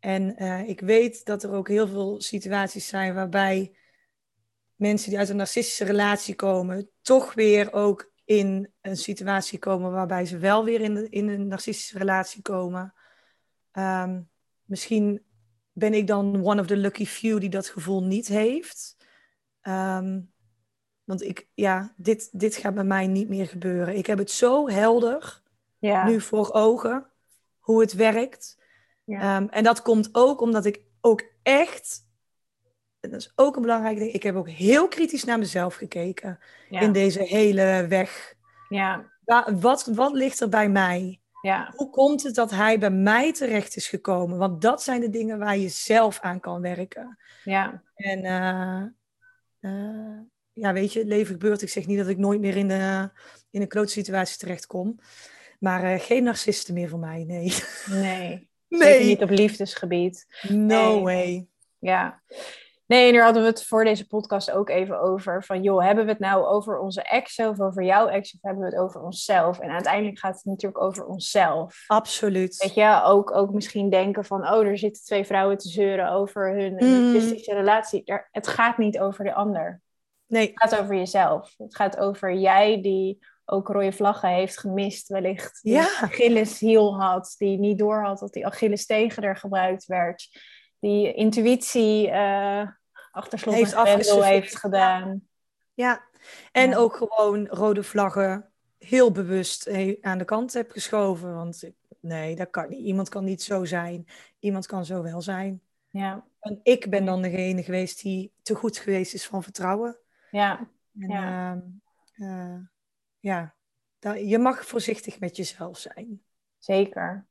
en 0.00 0.42
uh, 0.42 0.68
ik 0.68 0.80
weet 0.80 1.24
dat 1.24 1.42
er 1.42 1.52
ook 1.52 1.68
heel 1.68 1.88
veel 1.88 2.20
situaties 2.20 2.86
zijn 2.86 3.14
waarbij 3.14 3.76
mensen 4.74 5.10
die 5.10 5.18
uit 5.18 5.28
een 5.28 5.36
narcistische 5.36 5.84
relatie 5.84 6.34
komen, 6.34 6.90
toch 7.02 7.34
weer 7.34 7.72
ook 7.72 8.12
in 8.24 8.72
een 8.80 8.96
situatie 8.96 9.58
komen 9.58 9.92
waarbij 9.92 10.24
ze 10.24 10.38
wel 10.38 10.64
weer 10.64 10.80
in, 11.10 11.28
een 11.28 11.46
narcistische 11.46 11.98
relatie 11.98 12.42
komen. 12.42 12.94
Um, 13.72 14.28
misschien 14.64 15.22
ben 15.74 15.94
ik 15.94 16.06
dan 16.06 16.44
one 16.44 16.60
of 16.60 16.66
the 16.66 16.76
lucky 16.76 17.06
few 17.06 17.40
die 17.40 17.48
dat 17.48 17.68
gevoel 17.68 18.02
niet 18.02 18.28
heeft. 18.28 18.96
Um, 19.62 20.32
want 21.04 21.22
ik, 21.22 21.48
ja, 21.54 21.94
dit, 21.96 22.28
dit 22.32 22.56
gaat 22.56 22.74
bij 22.74 22.84
mij 22.84 23.06
niet 23.06 23.28
meer 23.28 23.46
gebeuren. 23.46 23.96
Ik 23.96 24.06
heb 24.06 24.18
het 24.18 24.30
zo 24.30 24.68
helder 24.68 25.42
ja. 25.78 26.06
nu 26.06 26.20
voor 26.20 26.52
ogen 26.52 27.06
hoe 27.58 27.80
het 27.80 27.92
werkt. 27.92 28.58
Ja. 29.04 29.36
Um, 29.36 29.48
en 29.48 29.64
dat 29.64 29.82
komt 29.82 30.08
ook 30.12 30.40
omdat 30.40 30.64
ik 30.64 30.80
ook 31.00 31.22
echt 31.42 32.04
dat 33.10 33.20
is 33.20 33.32
ook 33.34 33.56
een 33.56 33.62
belangrijk 33.62 33.98
ding. 33.98 34.12
Ik 34.12 34.22
heb 34.22 34.34
ook 34.34 34.48
heel 34.48 34.88
kritisch 34.88 35.24
naar 35.24 35.38
mezelf 35.38 35.74
gekeken 35.74 36.38
in 36.68 36.92
deze 36.92 37.22
hele 37.22 37.86
weg. 37.88 38.34
Ja. 38.68 39.12
Wat, 39.60 39.86
wat 39.94 40.12
ligt 40.12 40.40
er 40.40 40.48
bij 40.48 40.68
mij? 40.68 41.20
Ja. 41.44 41.72
Hoe 41.76 41.90
komt 41.90 42.22
het 42.22 42.34
dat 42.34 42.50
hij 42.50 42.78
bij 42.78 42.90
mij 42.90 43.32
terecht 43.32 43.76
is 43.76 43.88
gekomen? 43.88 44.38
Want 44.38 44.60
dat 44.60 44.82
zijn 44.82 45.00
de 45.00 45.10
dingen 45.10 45.38
waar 45.38 45.56
je 45.58 45.68
zelf 45.68 46.20
aan 46.20 46.40
kan 46.40 46.60
werken. 46.60 47.18
Ja. 47.44 47.82
En 47.94 48.24
uh, 49.60 50.18
ja, 50.52 50.72
weet 50.72 50.92
je, 50.92 50.98
het 50.98 51.08
leven 51.08 51.32
gebeurt. 51.32 51.62
Ik 51.62 51.68
zeg 51.68 51.86
niet 51.86 51.98
dat 51.98 52.08
ik 52.08 52.18
nooit 52.18 52.40
meer 52.40 52.56
in, 52.56 52.68
de, 52.68 53.10
in 53.50 53.60
een 53.60 53.68
klote 53.68 53.92
situatie 53.92 54.38
terechtkom. 54.38 54.98
Maar 55.58 55.94
uh, 55.94 56.00
geen 56.00 56.22
narcisten 56.22 56.74
meer 56.74 56.88
voor 56.88 56.98
mij, 56.98 57.24
nee. 57.24 57.54
Nee. 57.86 58.48
nee. 58.68 58.80
Zeker 58.80 59.06
niet 59.06 59.22
op 59.22 59.30
liefdesgebied. 59.30 60.26
No 60.48 61.02
way. 61.02 61.46
Ja. 61.78 62.22
Nee, 62.94 63.06
en 63.06 63.12
daar 63.14 63.24
hadden 63.24 63.42
we 63.42 63.48
het 63.48 63.64
voor 63.64 63.84
deze 63.84 64.06
podcast 64.06 64.50
ook 64.50 64.68
even 64.68 65.00
over. 65.00 65.44
Van 65.44 65.62
joh, 65.62 65.84
hebben 65.84 66.04
we 66.04 66.10
het 66.10 66.20
nou 66.20 66.44
over 66.44 66.78
onze 66.78 67.02
ex 67.02 67.38
of 67.38 67.60
over 67.60 67.84
jouw 67.84 68.06
ex 68.06 68.34
of 68.34 68.42
hebben 68.42 68.64
we 68.64 68.70
het 68.70 68.78
over 68.78 69.02
onszelf? 69.02 69.58
En 69.58 69.70
uiteindelijk 69.70 70.18
gaat 70.18 70.34
het 70.34 70.44
natuurlijk 70.44 70.82
over 70.82 71.06
onszelf. 71.06 71.84
Absoluut. 71.86 72.56
Weet 72.56 72.74
je, 72.74 73.00
ook, 73.04 73.34
ook 73.34 73.52
misschien 73.52 73.90
denken 73.90 74.24
van, 74.24 74.48
oh, 74.48 74.66
er 74.66 74.78
zitten 74.78 75.04
twee 75.04 75.24
vrouwen 75.24 75.58
te 75.58 75.68
zeuren 75.68 76.10
over 76.10 76.56
hun 76.56 76.74
mm. 76.74 77.36
relatie. 77.44 78.02
Het 78.30 78.48
gaat 78.48 78.78
niet 78.78 78.98
over 78.98 79.24
de 79.24 79.34
ander. 79.34 79.80
Nee. 80.26 80.46
Het 80.54 80.70
gaat 80.70 80.80
over 80.80 80.94
jezelf. 80.94 81.54
Het 81.58 81.76
gaat 81.76 81.98
over 81.98 82.34
jij 82.34 82.82
die 82.82 83.18
ook 83.44 83.68
rode 83.68 83.92
vlaggen 83.92 84.28
heeft 84.28 84.58
gemist 84.58 85.08
wellicht. 85.08 85.62
Die 85.62 85.72
ja. 85.72 85.88
Achilles 86.00 86.58
hiel 86.58 87.00
had, 87.00 87.34
die 87.38 87.58
niet 87.58 87.78
doorhad 87.78 88.18
dat 88.18 88.32
die 88.32 88.46
Achilles 88.46 88.86
tegen 88.86 89.22
er 89.22 89.36
gebruikt 89.36 89.86
werd 89.86 90.28
die 90.84 91.14
intuïtie 91.14 92.08
uh, 92.08 92.68
achter 93.14 93.38
slot 93.38 93.54
heeft, 93.54 94.10
heeft 94.22 94.56
gedaan. 94.56 95.28
Ja, 95.74 96.04
en 96.52 96.76
ook 96.76 96.96
gewoon 96.96 97.46
rode 97.46 97.82
vlaggen 97.82 98.50
heel 98.78 99.10
bewust 99.10 99.68
aan 100.00 100.18
de 100.18 100.24
kant 100.24 100.52
heb 100.52 100.70
geschoven. 100.70 101.34
Want 101.34 101.70
nee, 102.00 102.36
dat 102.36 102.50
kan 102.50 102.68
niet. 102.68 102.84
Iemand 102.84 103.08
kan 103.08 103.24
niet 103.24 103.42
zo 103.42 103.64
zijn. 103.64 104.06
Iemand 104.38 104.66
kan 104.66 104.84
zo 104.84 105.02
wel 105.02 105.22
zijn. 105.22 105.62
Ja. 105.88 106.24
En 106.40 106.60
ik 106.62 106.90
ben 106.90 107.04
dan 107.04 107.22
degene 107.22 107.62
geweest 107.62 108.02
die 108.02 108.32
te 108.42 108.54
goed 108.54 108.78
geweest 108.78 109.14
is 109.14 109.26
van 109.26 109.42
vertrouwen. 109.42 109.98
Ja. 110.30 110.68
En, 110.98 111.08
ja. 111.08 111.62
Uh, 112.16 112.56
ja. 113.18 113.54
je 114.14 114.38
mag 114.38 114.66
voorzichtig 114.66 115.20
met 115.20 115.36
jezelf 115.36 115.78
zijn. 115.78 116.22
Zeker. 116.58 117.26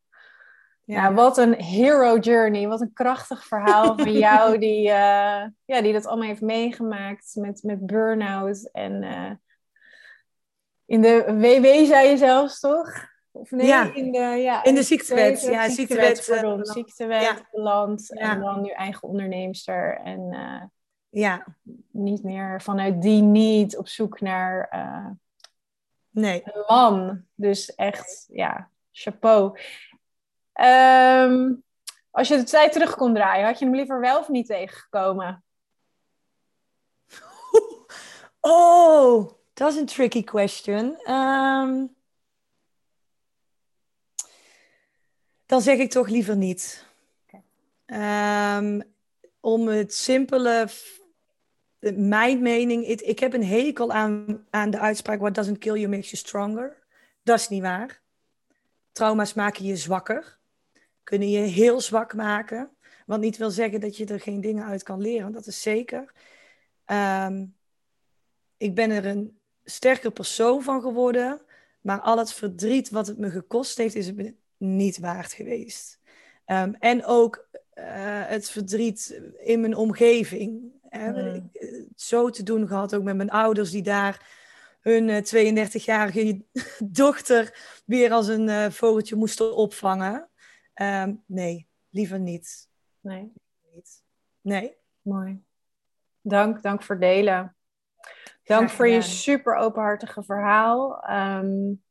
Ja, 0.85 1.14
wat 1.14 1.38
een 1.38 1.53
hero 1.53 2.18
journey. 2.18 2.68
Wat 2.68 2.81
een 2.81 2.93
krachtig 2.93 3.45
verhaal 3.45 3.97
van 3.97 4.11
jou 4.27 4.57
die, 4.57 4.88
uh, 4.88 5.43
ja, 5.65 5.81
die 5.81 5.93
dat 5.93 6.05
allemaal 6.05 6.27
heeft 6.27 6.41
meegemaakt 6.41 7.35
met, 7.35 7.64
met 7.64 7.85
burn-out. 7.85 8.69
En 8.72 9.03
uh, 9.03 9.31
in 10.85 11.01
de 11.01 11.23
WW 11.26 11.85
zei 11.85 12.10
je 12.10 12.18
zelfs, 12.18 12.60
toch? 12.60 13.11
Of 13.31 13.51
nee, 13.51 13.68
ja. 13.68 13.93
in 13.93 14.11
de, 14.11 14.19
ja, 14.19 14.64
in 14.64 14.76
de 14.76 14.84
ziektewet. 14.84 15.41
Ja, 15.41 15.69
ziektewet, 15.69 16.18
ziektewet, 16.18 16.41
pardon, 16.41 16.65
ziektewet 16.65 17.22
ja. 17.22 17.47
beland. 17.51 18.18
En 18.18 18.39
dan 18.39 18.61
nu 18.61 18.69
eigen 18.69 19.07
onderneemster. 19.07 19.99
En 20.03 20.19
uh, 20.34 20.64
ja. 21.10 21.45
niet 21.91 22.23
meer 22.23 22.61
vanuit 22.61 23.01
die 23.01 23.22
niet 23.22 23.77
op 23.77 23.88
zoek 23.88 24.22
naar 24.22 24.69
nee. 26.10 26.41
een 26.45 26.64
man. 26.68 27.23
Dus 27.35 27.76
echt, 27.76 28.26
ja, 28.31 28.69
chapeau. 28.91 29.57
Um, 30.61 31.63
als 32.11 32.27
je 32.27 32.35
de 32.35 32.43
tijd 32.43 32.71
terug 32.71 32.95
kon 32.95 33.13
draaien, 33.13 33.45
had 33.45 33.59
je 33.59 33.65
hem 33.65 33.75
liever 33.75 33.99
wel 33.99 34.19
of 34.19 34.30
niet 34.30 34.47
tegengekomen? 34.47 35.43
Oh, 38.45 39.31
dat 39.53 39.71
is 39.71 39.80
een 39.80 39.85
tricky 39.85 40.23
question. 40.23 41.11
Um, 41.11 41.95
dan 45.45 45.61
zeg 45.61 45.77
ik 45.77 45.91
toch 45.91 46.07
liever 46.07 46.35
niet. 46.35 46.85
Um, 47.85 48.84
om 49.39 49.67
het 49.67 49.93
simpele, 49.93 50.67
mijn 51.95 52.41
mening, 52.41 52.88
ik 52.88 53.19
heb 53.19 53.34
een 53.34 53.45
hekel 53.45 53.91
aan, 53.91 54.45
aan 54.49 54.69
de 54.69 54.80
uitspraak: 54.80 55.19
What 55.19 55.35
doesn't 55.35 55.57
kill 55.57 55.80
you 55.80 55.88
makes 55.88 56.09
you 56.09 56.17
stronger. 56.17 56.84
Dat 57.23 57.39
is 57.39 57.49
niet 57.49 57.61
waar. 57.61 58.01
Trauma's 58.91 59.34
maken 59.34 59.65
je 59.65 59.75
zwakker 59.75 60.41
kunnen 61.03 61.30
je 61.30 61.39
heel 61.39 61.81
zwak 61.81 62.13
maken. 62.13 62.69
Wat 63.05 63.19
niet 63.19 63.38
wil 63.38 63.51
zeggen 63.51 63.80
dat 63.80 63.97
je 63.97 64.05
er 64.05 64.19
geen 64.19 64.41
dingen 64.41 64.65
uit 64.65 64.84
kan 64.84 65.01
leren, 65.01 65.31
dat 65.31 65.47
is 65.47 65.61
zeker. 65.61 66.13
Ehm, 66.85 67.45
ik 68.57 68.75
ben 68.75 68.91
er 68.91 69.05
een 69.05 69.38
sterker 69.63 70.11
persoon 70.11 70.63
van 70.63 70.81
geworden, 70.81 71.41
maar 71.81 71.99
al 71.99 72.17
het 72.17 72.34
verdriet 72.34 72.89
wat 72.89 73.07
het 73.07 73.17
me 73.17 73.30
gekost 73.30 73.77
heeft, 73.77 73.95
is 73.95 74.07
het 74.07 74.15
me 74.15 74.35
niet 74.57 74.99
waard 74.99 75.34
geweest. 75.34 75.99
Ehm, 76.45 76.73
en 76.80 77.05
ook 77.05 77.47
uh, 77.75 77.85
het 78.25 78.49
verdriet 78.49 79.21
in 79.39 79.61
mijn 79.61 79.75
omgeving. 79.75 80.71
Hmm. 80.89 81.51
Zo 81.95 82.30
te 82.30 82.43
doen 82.43 82.67
gehad, 82.67 82.95
ook 82.95 83.03
met 83.03 83.15
mijn 83.15 83.30
ouders 83.30 83.71
die 83.71 83.81
daar 83.81 84.41
hun 84.80 85.25
32-jarige 85.25 86.41
eh, 86.53 86.63
dochter 87.03 87.57
weer 87.85 88.11
als 88.11 88.27
een 88.27 88.47
uh, 88.47 88.69
vogeltje 88.69 89.15
moesten 89.15 89.55
opvangen. 89.55 90.30
Um, 90.82 91.24
nee, 91.26 91.70
liever 91.90 92.20
niet. 92.20 92.70
Nee. 93.00 93.34
Niet. 93.74 94.04
Nee. 94.41 94.76
Mooi. 95.02 95.44
Dank, 96.22 96.62
dank 96.62 96.84
voor 96.84 97.00
delen. 97.00 97.56
Dank 98.44 98.70
voor 98.70 98.88
je 98.88 99.02
super 99.02 99.56
openhartige 99.56 100.24
verhaal. 100.24 101.10
Um, 101.10 101.84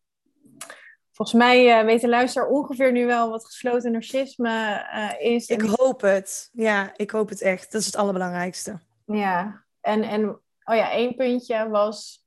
volgens 1.12 1.38
mij 1.38 1.80
uh, 1.80 1.84
weet 1.84 2.00
de 2.00 2.08
luisteraar 2.08 2.48
ongeveer 2.48 2.92
nu 2.92 3.06
wel 3.06 3.30
wat 3.30 3.44
gesloten 3.44 3.92
narcisme 3.92 4.86
uh, 4.94 5.32
is. 5.32 5.48
Ik 5.48 5.60
hoop 5.60 6.00
het. 6.00 6.50
Ja, 6.52 6.92
ik 6.96 7.10
hoop 7.10 7.28
het 7.28 7.40
echt. 7.40 7.72
Dat 7.72 7.80
is 7.80 7.86
het 7.86 7.96
allerbelangrijkste. 7.96 8.80
Ja, 9.06 9.64
en, 9.80 10.02
en 10.02 10.28
oh 10.64 10.74
ja, 10.74 10.90
één 10.90 11.14
puntje 11.14 11.68
was... 11.68 12.20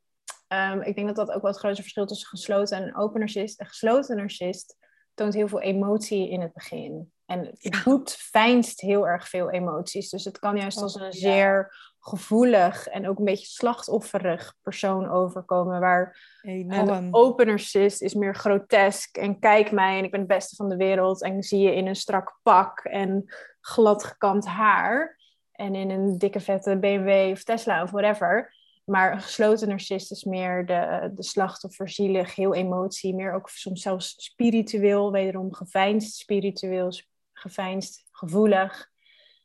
Um, 0.47 0.81
ik 0.81 0.95
denk 0.95 1.07
dat 1.07 1.15
dat 1.15 1.35
ook 1.35 1.41
wel 1.41 1.51
het 1.51 1.59
grootste 1.59 1.81
verschil 1.81 2.05
tussen 2.05 2.27
gesloten 2.27 2.77
en 2.77 2.95
open 2.95 3.19
narcist. 3.19 3.59
Een 3.59 3.65
gesloten 3.65 4.17
narcist 4.17 4.75
toont 5.15 5.33
heel 5.33 5.47
veel 5.47 5.61
emotie 5.61 6.29
in 6.29 6.41
het 6.41 6.53
begin. 6.53 7.11
En 7.25 7.51
het 7.59 7.81
doet 7.83 8.11
fijnst 8.11 8.81
heel 8.81 9.07
erg 9.07 9.29
veel 9.29 9.51
emoties. 9.51 10.09
Dus 10.09 10.25
het 10.25 10.39
kan 10.39 10.57
juist 10.57 10.81
als 10.81 10.95
een 10.95 11.13
zeer 11.13 11.75
gevoelig 11.99 12.87
en 12.87 13.07
ook 13.07 13.19
een 13.19 13.25
beetje 13.25 13.45
slachtofferig 13.45 14.55
persoon 14.61 15.09
overkomen. 15.09 15.79
Waar 15.79 16.39
een 16.41 17.13
open 17.13 17.47
narcist 17.47 18.01
is 18.01 18.13
meer 18.13 18.35
grotesk 18.35 19.17
en 19.17 19.39
kijk 19.39 19.71
mij 19.71 19.97
en 19.97 20.03
ik 20.03 20.11
ben 20.11 20.19
het 20.19 20.29
beste 20.29 20.55
van 20.55 20.69
de 20.69 20.75
wereld. 20.75 21.23
En 21.23 21.43
zie 21.43 21.59
je 21.59 21.75
in 21.75 21.87
een 21.87 21.95
strak 21.95 22.39
pak 22.43 22.79
en 22.79 23.23
glad 23.61 24.03
gekamd 24.03 24.45
haar. 24.45 25.19
En 25.51 25.75
in 25.75 25.89
een 25.89 26.17
dikke 26.17 26.39
vette 26.39 26.77
BMW 26.77 27.31
of 27.31 27.43
Tesla 27.43 27.83
of 27.83 27.91
whatever. 27.91 28.54
Maar 28.85 29.11
een 29.11 29.21
gesloten 29.21 29.67
narcist 29.67 30.11
is 30.11 30.23
meer 30.23 30.65
de, 30.65 31.11
de 31.13 31.23
slachtoffer, 31.23 31.89
zielig, 31.89 32.35
heel 32.35 32.53
emotie. 32.53 33.15
Meer 33.15 33.33
ook 33.33 33.49
soms 33.49 33.81
zelfs 33.81 34.15
spiritueel, 34.17 35.11
wederom 35.11 35.53
geveinsd 35.53 36.15
spiritueel, 36.15 36.91
geveinsd 37.33 38.05
gevoelig. 38.11 38.93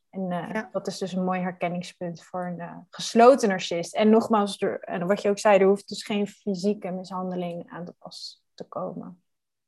En 0.09 0.31
uh, 0.31 0.63
dat 0.71 0.87
is 0.87 0.97
dus 0.97 1.13
een 1.13 1.23
mooi 1.23 1.39
herkenningspunt 1.39 2.23
voor 2.23 2.45
een 2.45 2.59
uh, 2.59 2.77
gesloten 2.89 3.49
narcist. 3.49 3.95
En 3.95 4.09
nogmaals, 4.09 4.61
er, 4.61 4.79
en 4.79 5.07
wat 5.07 5.21
je 5.21 5.29
ook 5.29 5.39
zei, 5.39 5.59
er 5.59 5.67
hoeft 5.67 5.87
dus 5.87 6.03
geen 6.03 6.27
fysieke 6.27 6.91
mishandeling 6.91 7.69
aan 7.69 7.85
de 7.85 7.93
pas 7.99 8.43
te 8.53 8.63
komen. 8.63 9.23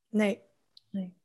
Nee. 0.10 0.42
nee. 0.90 1.18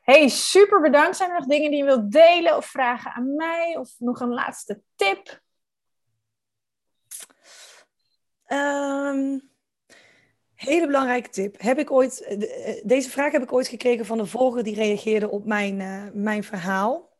Hey, 0.00 0.28
super 0.28 0.80
bedankt. 0.80 1.16
Zijn 1.16 1.30
er 1.30 1.38
nog 1.38 1.46
dingen 1.46 1.70
die 1.70 1.78
je 1.78 1.84
wilt 1.84 2.12
delen 2.12 2.56
of 2.56 2.66
vragen 2.66 3.12
aan 3.12 3.34
mij? 3.34 3.76
Of 3.76 3.94
nog 3.98 4.20
een 4.20 4.32
laatste 4.32 4.82
tip? 4.94 5.42
Um, 8.48 9.50
hele 10.54 10.86
belangrijke 10.86 11.28
tip. 11.28 11.60
Heb 11.60 11.78
ik 11.78 11.90
ooit, 11.90 12.20
eh, 12.20 12.68
eh, 12.68 12.84
deze 12.84 13.10
vraag 13.10 13.32
heb 13.32 13.42
ik 13.42 13.52
ooit 13.52 13.68
gekregen 13.68 14.06
van 14.06 14.18
een 14.18 14.26
volger 14.26 14.62
die 14.62 14.74
reageerde 14.74 15.30
op 15.30 15.44
mijn, 15.44 15.80
uh, 15.80 16.06
mijn 16.12 16.44
verhaal. 16.44 17.12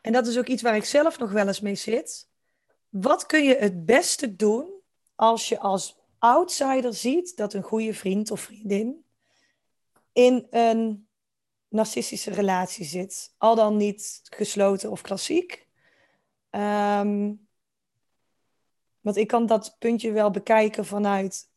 En 0.00 0.12
dat 0.12 0.26
is 0.26 0.38
ook 0.38 0.46
iets 0.46 0.62
waar 0.62 0.76
ik 0.76 0.84
zelf 0.84 1.18
nog 1.18 1.32
wel 1.32 1.46
eens 1.46 1.60
mee 1.60 1.74
zit. 1.74 2.28
Wat 2.88 3.26
kun 3.26 3.44
je 3.44 3.56
het 3.56 3.84
beste 3.86 4.36
doen 4.36 4.70
als 5.14 5.48
je 5.48 5.58
als 5.58 5.98
outsider 6.18 6.94
ziet 6.94 7.36
dat 7.36 7.52
een 7.52 7.62
goede 7.62 7.94
vriend 7.94 8.30
of 8.30 8.40
vriendin 8.40 9.04
in 10.12 10.46
een 10.50 11.08
narcistische 11.68 12.30
relatie 12.30 12.84
zit? 12.84 13.34
Al 13.38 13.54
dan 13.54 13.76
niet 13.76 14.20
gesloten 14.24 14.90
of 14.90 15.00
klassiek. 15.00 15.68
Um, 16.50 17.48
want 19.00 19.16
ik 19.16 19.26
kan 19.26 19.46
dat 19.46 19.76
puntje 19.78 20.12
wel 20.12 20.30
bekijken 20.30 20.84
vanuit 20.84 21.48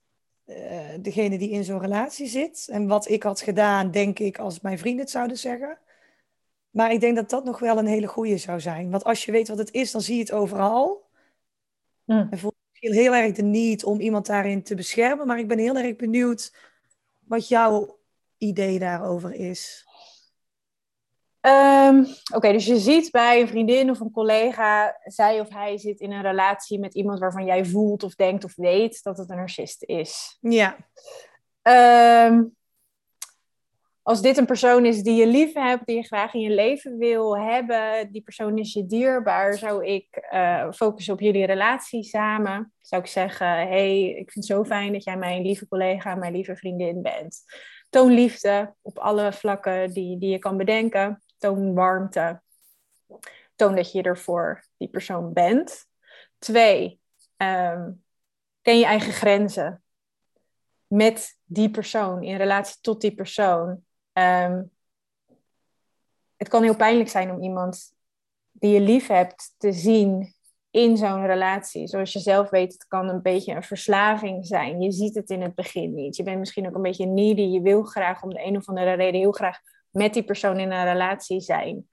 uh, 0.45 0.57
degene 0.99 1.37
die 1.37 1.49
in 1.49 1.63
zo'n 1.63 1.79
relatie 1.79 2.27
zit. 2.27 2.67
En 2.71 2.87
wat 2.87 3.09
ik 3.09 3.23
had 3.23 3.41
gedaan, 3.41 3.91
denk 3.91 4.19
ik, 4.19 4.39
als 4.39 4.61
mijn 4.61 4.77
vrienden 4.77 5.01
het 5.01 5.09
zouden 5.09 5.37
zeggen. 5.37 5.77
Maar 6.69 6.91
ik 6.91 6.99
denk 6.99 7.15
dat 7.15 7.29
dat 7.29 7.43
nog 7.43 7.59
wel 7.59 7.77
een 7.77 7.85
hele 7.85 8.07
goede 8.07 8.37
zou 8.37 8.59
zijn. 8.59 8.91
Want 8.91 9.03
als 9.03 9.25
je 9.25 9.31
weet 9.31 9.47
wat 9.47 9.57
het 9.57 9.71
is, 9.71 9.91
dan 9.91 10.01
zie 10.01 10.15
je 10.15 10.21
het 10.21 10.31
overal. 10.31 11.09
Mm. 12.05 12.27
En 12.31 12.37
voel 12.37 12.51
je 12.71 12.93
heel 12.93 13.15
erg 13.15 13.31
de 13.31 13.41
niet 13.41 13.83
om 13.83 13.99
iemand 13.99 14.25
daarin 14.25 14.63
te 14.63 14.75
beschermen. 14.75 15.27
Maar 15.27 15.39
ik 15.39 15.47
ben 15.47 15.57
heel 15.57 15.77
erg 15.77 15.95
benieuwd 15.95 16.55
wat 17.19 17.47
jouw 17.47 17.99
idee 18.37 18.79
daarover 18.79 19.33
is. 19.33 19.87
Ehm, 21.43 22.03
oké, 22.33 22.51
dus 22.51 22.65
je 22.65 22.77
ziet 22.77 23.11
bij 23.11 23.41
een 23.41 23.47
vriendin 23.47 23.89
of 23.89 23.99
een 23.99 24.11
collega, 24.11 24.97
zij 25.03 25.39
of 25.39 25.49
hij 25.49 25.77
zit 25.77 25.99
in 25.99 26.11
een 26.11 26.21
relatie 26.21 26.79
met 26.79 26.95
iemand 26.95 27.19
waarvan 27.19 27.45
jij 27.45 27.65
voelt 27.65 28.03
of 28.03 28.15
denkt 28.15 28.43
of 28.43 28.55
weet 28.55 29.03
dat 29.03 29.17
het 29.17 29.29
een 29.29 29.35
narcist 29.35 29.83
is. 29.83 30.37
Ja. 30.41 30.77
Ehm, 31.61 32.43
als 34.01 34.21
dit 34.21 34.37
een 34.37 34.45
persoon 34.45 34.85
is 34.85 35.01
die 35.01 35.15
je 35.15 35.27
lief 35.27 35.53
hebt, 35.53 35.85
die 35.85 35.95
je 35.95 36.03
graag 36.03 36.33
in 36.33 36.41
je 36.41 36.49
leven 36.49 36.97
wil 36.97 37.37
hebben, 37.37 38.11
die 38.11 38.21
persoon 38.21 38.57
is 38.57 38.73
je 38.73 38.85
dierbaar, 38.85 39.57
zou 39.57 39.85
ik 39.85 40.27
uh, 40.33 40.71
focussen 40.71 41.13
op 41.13 41.19
jullie 41.19 41.45
relatie 41.45 42.03
samen. 42.03 42.73
Zou 42.81 43.01
ik 43.01 43.07
zeggen, 43.07 43.47
hey, 43.47 44.09
ik 44.09 44.31
vind 44.31 44.47
het 44.47 44.57
zo 44.57 44.63
fijn 44.63 44.93
dat 44.93 45.03
jij 45.03 45.17
mijn 45.17 45.41
lieve 45.41 45.67
collega, 45.67 46.15
mijn 46.15 46.33
lieve 46.33 46.55
vriendin 46.55 47.01
bent. 47.01 47.43
Toon 47.89 48.11
liefde 48.11 48.73
op 48.81 48.97
alle 48.97 49.33
vlakken 49.33 49.93
die, 49.93 50.17
die 50.17 50.29
je 50.29 50.39
kan 50.39 50.57
bedenken. 50.57 51.22
Toon 51.43 51.73
warmte. 51.73 52.41
Toon 53.55 53.75
dat 53.75 53.91
je 53.91 54.01
er 54.01 54.17
voor 54.17 54.63
die 54.77 54.87
persoon 54.87 55.33
bent. 55.33 55.85
Twee, 56.37 56.99
ehm, 57.37 57.91
ken 58.61 58.79
je 58.79 58.85
eigen 58.85 59.13
grenzen 59.13 59.83
met 60.87 61.39
die 61.43 61.71
persoon, 61.71 62.23
in 62.23 62.37
relatie 62.37 62.77
tot 62.81 63.01
die 63.01 63.15
persoon. 63.15 63.83
Um, 64.13 64.71
het 66.35 66.47
kan 66.47 66.63
heel 66.63 66.75
pijnlijk 66.75 67.09
zijn 67.09 67.31
om 67.31 67.41
iemand 67.41 67.93
die 68.51 68.73
je 68.73 68.81
lief 68.81 69.07
hebt 69.07 69.53
te 69.57 69.71
zien 69.71 70.33
in 70.69 70.97
zo'n 70.97 71.25
relatie. 71.25 71.87
Zoals 71.87 72.13
je 72.13 72.19
zelf 72.19 72.49
weet, 72.49 72.73
het 72.73 72.87
kan 72.87 73.09
een 73.09 73.21
beetje 73.21 73.53
een 73.53 73.63
verslaving 73.63 74.45
zijn. 74.45 74.81
Je 74.81 74.91
ziet 74.91 75.15
het 75.15 75.29
in 75.29 75.41
het 75.41 75.55
begin 75.55 75.93
niet. 75.93 76.15
Je 76.15 76.23
bent 76.23 76.39
misschien 76.39 76.67
ook 76.67 76.75
een 76.75 76.81
beetje 76.81 77.05
needy. 77.05 77.41
Je 77.41 77.61
wil 77.61 77.83
graag 77.83 78.23
om 78.23 78.29
de 78.29 78.45
een 78.45 78.57
of 78.57 78.67
andere 78.67 78.93
reden 78.93 79.19
heel 79.19 79.31
graag 79.31 79.59
met 79.93 80.13
die 80.13 80.23
persoon 80.23 80.59
in 80.59 80.71
een 80.71 80.85
relatie 80.85 81.41
zijn. 81.41 81.87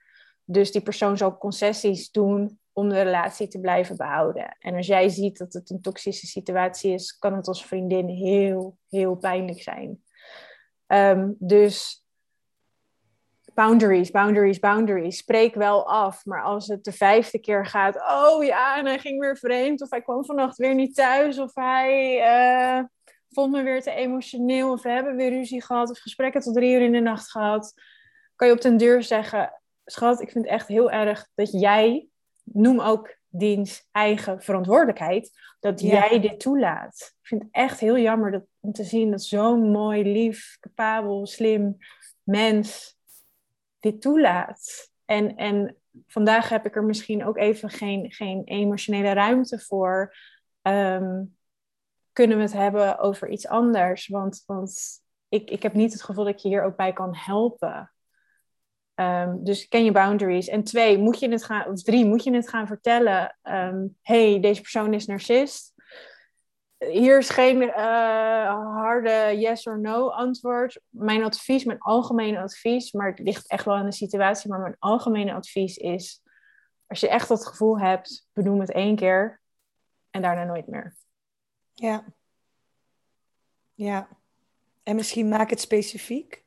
Dus 0.44 0.72
die 0.72 0.82
persoon 0.82 1.16
zal 1.16 1.38
concessies 1.38 2.10
doen 2.10 2.58
om 2.72 2.88
de 2.88 3.02
relatie 3.02 3.48
te 3.48 3.60
blijven 3.60 3.96
behouden. 3.96 4.56
En 4.58 4.74
als 4.74 4.86
jij 4.86 5.08
ziet 5.08 5.38
dat 5.38 5.52
het 5.52 5.70
een 5.70 5.80
toxische 5.80 6.26
situatie 6.26 6.92
is, 6.92 7.18
kan 7.18 7.34
het 7.34 7.48
als 7.48 7.66
vriendin 7.66 8.08
heel, 8.08 8.76
heel 8.88 9.14
pijnlijk 9.14 9.62
zijn. 9.62 10.02
Um, 10.86 11.36
dus 11.38 12.04
boundaries, 13.54 14.10
boundaries, 14.10 14.58
boundaries. 14.58 15.16
Spreek 15.16 15.54
wel 15.54 15.88
af. 15.88 16.24
Maar 16.24 16.42
als 16.42 16.66
het 16.66 16.84
de 16.84 16.92
vijfde 16.92 17.38
keer 17.38 17.66
gaat, 17.66 17.96
oh 17.96 18.44
ja, 18.44 18.78
en 18.78 18.86
hij 18.86 18.98
ging 18.98 19.20
weer 19.20 19.36
vreemd, 19.36 19.82
of 19.82 19.90
hij 19.90 20.02
kwam 20.02 20.24
vannacht 20.24 20.56
weer 20.56 20.74
niet 20.74 20.94
thuis, 20.94 21.38
of 21.38 21.54
hij 21.54 22.18
uh, 22.18 22.84
vond 23.30 23.52
me 23.52 23.62
weer 23.62 23.82
te 23.82 23.90
emotioneel, 23.90 24.72
of 24.72 24.82
we 24.82 24.90
hebben 24.90 25.16
weer 25.16 25.30
ruzie 25.30 25.62
gehad, 25.62 25.90
of 25.90 25.98
gesprekken 25.98 26.40
tot 26.40 26.54
drie 26.54 26.74
uur 26.74 26.80
in 26.80 26.92
de 26.92 27.00
nacht 27.00 27.30
gehad, 27.30 27.74
kan 28.36 28.48
je 28.48 28.54
op 28.54 28.60
den 28.60 28.76
deur 28.76 29.02
zeggen, 29.02 29.60
schat, 29.84 30.20
ik 30.20 30.30
vind 30.30 30.44
het 30.44 30.54
echt 30.54 30.68
heel 30.68 30.90
erg 30.90 31.28
dat 31.34 31.50
jij, 31.50 32.08
noem 32.42 32.80
ook 32.80 33.18
diens 33.28 33.88
eigen 33.92 34.42
verantwoordelijkheid, 34.42 35.30
dat 35.60 35.80
jij 35.80 36.20
dit 36.20 36.40
toelaat. 36.40 37.14
Ik 37.20 37.26
vind 37.26 37.42
het 37.42 37.52
echt 37.52 37.80
heel 37.80 37.98
jammer 37.98 38.30
dat, 38.30 38.44
om 38.60 38.72
te 38.72 38.84
zien 38.84 39.10
dat 39.10 39.22
zo'n 39.22 39.70
mooi, 39.70 40.02
lief, 40.02 40.56
capabel, 40.60 41.26
slim 41.26 41.76
mens 42.22 42.96
dit 43.80 44.00
toelaat. 44.00 44.90
En, 45.04 45.36
en 45.36 45.76
vandaag 46.06 46.48
heb 46.48 46.66
ik 46.66 46.76
er 46.76 46.84
misschien 46.84 47.24
ook 47.24 47.36
even 47.36 47.70
geen, 47.70 48.12
geen 48.12 48.42
emotionele 48.44 49.12
ruimte 49.12 49.58
voor. 49.58 50.14
Ehm, 50.62 51.22
kunnen 52.20 52.36
we 52.36 52.42
het 52.42 52.52
hebben 52.52 52.98
over 52.98 53.28
iets 53.28 53.46
anders? 53.46 54.06
Want, 54.06 54.42
want 54.46 55.00
ik, 55.28 55.50
ik 55.50 55.62
heb 55.62 55.72
niet 55.72 55.92
het 55.92 56.02
gevoel 56.02 56.24
dat 56.24 56.34
ik 56.34 56.40
je 56.40 56.48
hier 56.48 56.62
ook 56.62 56.76
bij 56.76 56.92
kan 56.92 57.14
helpen. 57.16 57.92
Um, 58.94 59.44
dus 59.44 59.68
ken 59.68 59.84
je 59.84 59.92
boundaries. 59.92 60.48
En 60.48 60.64
twee, 60.64 60.98
moet 60.98 61.18
je 61.18 61.28
het 61.28 61.44
gaan, 61.44 61.66
of 61.66 61.82
drie, 61.82 62.04
moet 62.04 62.24
je 62.24 62.34
het 62.34 62.48
gaan 62.48 62.66
vertellen. 62.66 63.38
Um, 63.42 63.96
hey, 64.02 64.40
deze 64.40 64.60
persoon 64.60 64.94
is 64.94 65.06
narcist 65.06 65.72
hier 66.88 67.18
is 67.18 67.30
geen 67.30 67.62
uh, 67.62 68.74
harde 68.74 69.36
yes 69.38 69.66
or 69.66 69.80
no 69.80 70.08
antwoord. 70.08 70.80
Mijn 70.88 71.24
advies, 71.24 71.64
mijn 71.64 71.78
algemene 71.78 72.40
advies, 72.40 72.92
maar 72.92 73.10
het 73.10 73.18
ligt 73.18 73.48
echt 73.48 73.64
wel 73.64 73.74
aan 73.74 73.84
de 73.84 73.92
situatie, 73.92 74.50
maar 74.50 74.60
mijn 74.60 74.76
algemene 74.78 75.32
advies 75.32 75.76
is: 75.76 76.22
als 76.86 77.00
je 77.00 77.08
echt 77.08 77.28
dat 77.28 77.46
gevoel 77.46 77.78
hebt, 77.78 78.28
benoem 78.32 78.60
het 78.60 78.72
één 78.72 78.96
keer 78.96 79.40
en 80.10 80.22
daarna 80.22 80.44
nooit 80.44 80.66
meer. 80.66 80.96
Ja. 81.80 82.04
Ja. 83.74 84.08
En 84.82 84.96
misschien 84.96 85.28
maak 85.28 85.50
het 85.50 85.60
specifiek. 85.60 86.44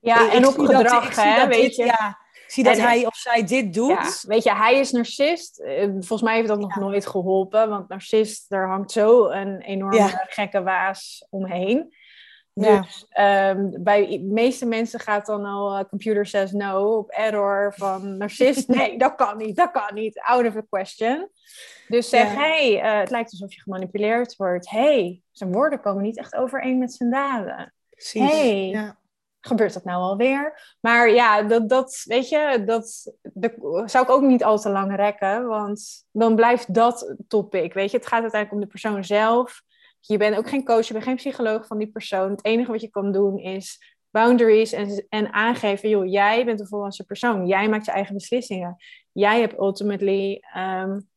Ja, 0.00 0.32
en 0.32 0.46
op 0.46 0.54
gedrag, 0.58 1.16
hè, 1.16 1.46
weet 1.46 1.74
je. 1.76 1.84
Ja, 1.84 2.18
zie 2.46 2.64
dat 2.64 2.76
hij 2.76 3.06
of 3.06 3.16
zij 3.16 3.44
dit 3.44 3.74
doet. 3.74 4.24
weet 4.26 4.42
je, 4.42 4.54
hij 4.54 4.78
is 4.78 4.90
narcist. 4.90 5.58
Eh, 5.58 5.88
volgens 5.90 6.22
mij 6.22 6.34
heeft 6.34 6.48
dat 6.48 6.58
nog 6.58 6.76
nooit 6.76 7.06
geholpen. 7.06 7.68
Want 7.68 7.88
narcist, 7.88 8.48
daar 8.48 8.68
hangt 8.68 8.92
zo 8.92 9.28
een 9.28 9.60
enorme 9.60 10.24
gekke 10.28 10.62
waas 10.62 11.26
omheen. 11.30 11.94
Dus 12.60 13.06
um, 13.20 13.82
bij 13.82 14.06
de 14.06 14.24
meeste 14.24 14.66
mensen 14.66 15.00
gaat 15.00 15.26
dan 15.26 15.44
al 15.44 15.78
uh, 15.78 15.84
computer 15.88 16.26
says 16.26 16.52
no 16.52 16.96
op 16.96 17.10
error 17.10 17.74
van 17.76 18.16
narcist. 18.16 18.68
Nee, 18.76 18.98
dat 18.98 19.14
kan 19.14 19.36
niet, 19.36 19.56
dat 19.56 19.70
kan 19.70 19.94
niet. 19.94 20.20
Out 20.20 20.46
of 20.46 20.52
the 20.52 20.66
question. 20.70 21.28
Dus 21.88 22.08
zeg, 22.08 22.34
hey, 22.34 22.76
uh, 22.76 22.98
het 22.98 23.10
lijkt 23.10 23.30
alsof 23.30 23.54
je 23.54 23.60
gemanipuleerd 23.60 24.36
wordt. 24.36 24.70
hey, 24.70 25.20
zijn 25.30 25.52
woorden 25.52 25.80
komen 25.80 26.02
niet 26.02 26.18
echt 26.18 26.34
overeen 26.34 26.78
met 26.78 26.92
zijn 26.92 27.10
daden. 27.10 27.74
Precies. 27.90 28.30
Hey, 28.30 28.68
ja 28.68 28.96
gebeurt 29.46 29.72
dat 29.72 29.84
nou 29.84 30.02
alweer? 30.02 30.76
Maar 30.80 31.10
ja, 31.10 31.42
dat, 31.42 31.68
dat 31.68 32.02
weet 32.04 32.28
je, 32.28 32.62
dat, 32.66 33.12
dat 33.22 33.52
zou 33.90 34.04
ik 34.04 34.10
ook 34.10 34.22
niet 34.22 34.44
al 34.44 34.58
te 34.58 34.70
lang 34.70 34.96
rekken, 34.96 35.46
want 35.46 36.04
dan 36.12 36.34
blijft 36.34 36.74
dat 36.74 37.16
topic, 37.28 37.72
weet 37.72 37.90
je. 37.90 37.96
Het 37.96 38.06
gaat 38.06 38.22
uiteindelijk 38.22 38.52
om 38.52 38.60
de 38.60 38.80
persoon 38.80 39.04
zelf. 39.04 39.62
Je 40.06 40.16
bent 40.16 40.36
ook 40.36 40.48
geen 40.48 40.64
coach, 40.64 40.86
je 40.86 40.92
bent 40.92 41.04
geen 41.04 41.16
psycholoog 41.16 41.66
van 41.66 41.78
die 41.78 41.90
persoon. 41.90 42.30
Het 42.30 42.44
enige 42.44 42.70
wat 42.70 42.80
je 42.80 42.90
kan 42.90 43.12
doen 43.12 43.38
is 43.38 43.94
boundaries 44.10 44.72
en, 44.72 45.06
en 45.08 45.32
aangeven, 45.32 45.88
joh, 45.88 46.06
jij 46.06 46.44
bent 46.44 46.60
een 46.60 46.66
volwassen 46.66 47.04
persoon. 47.04 47.46
Jij 47.46 47.68
maakt 47.68 47.84
je 47.84 47.90
eigen 47.90 48.14
beslissingen. 48.14 48.76
Jij 49.12 49.40
hebt 49.40 49.58
ultimately 49.58 50.42
um, 50.56 51.08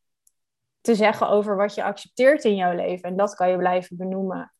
te 0.82 0.95
zeggen 0.95 1.30
over 1.30 1.56
wat 1.56 1.76
je 1.76 1.84
accepteert 1.84 2.44
in 2.44 2.56
jouw 2.56 2.76
leven. 2.76 3.10
En 3.10 3.18
dat 3.18 3.36
kan 3.36 3.49
je 3.49 3.57
blijven 3.57 3.98
benoemen. 3.98 4.53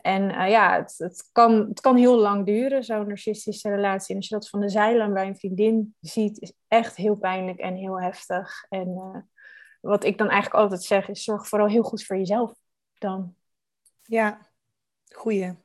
En 0.00 0.22
uh, 0.22 0.50
ja, 0.50 0.76
het, 0.76 0.94
het, 0.98 1.28
kan, 1.32 1.52
het 1.68 1.80
kan 1.80 1.96
heel 1.96 2.18
lang 2.18 2.46
duren, 2.46 2.84
zo'n 2.84 3.06
narcistische 3.06 3.70
relatie. 3.70 4.10
En 4.10 4.16
als 4.16 4.28
je 4.28 4.34
dat 4.34 4.48
van 4.48 4.60
de 4.60 4.68
zijlijn 4.68 5.12
bij 5.12 5.26
een 5.26 5.36
vriendin 5.36 5.94
ziet, 6.00 6.40
is 6.40 6.52
echt 6.68 6.96
heel 6.96 7.18
pijnlijk 7.18 7.58
en 7.58 7.74
heel 7.74 8.00
heftig. 8.00 8.66
En 8.68 8.88
uh, 8.88 9.20
wat 9.80 10.04
ik 10.04 10.18
dan 10.18 10.28
eigenlijk 10.28 10.62
altijd 10.62 10.82
zeg, 10.82 11.08
is 11.08 11.24
zorg 11.24 11.48
vooral 11.48 11.68
heel 11.68 11.82
goed 11.82 12.04
voor 12.04 12.16
jezelf 12.16 12.52
dan. 12.98 13.34
Ja, 14.06 14.38
goeie. 15.14 15.62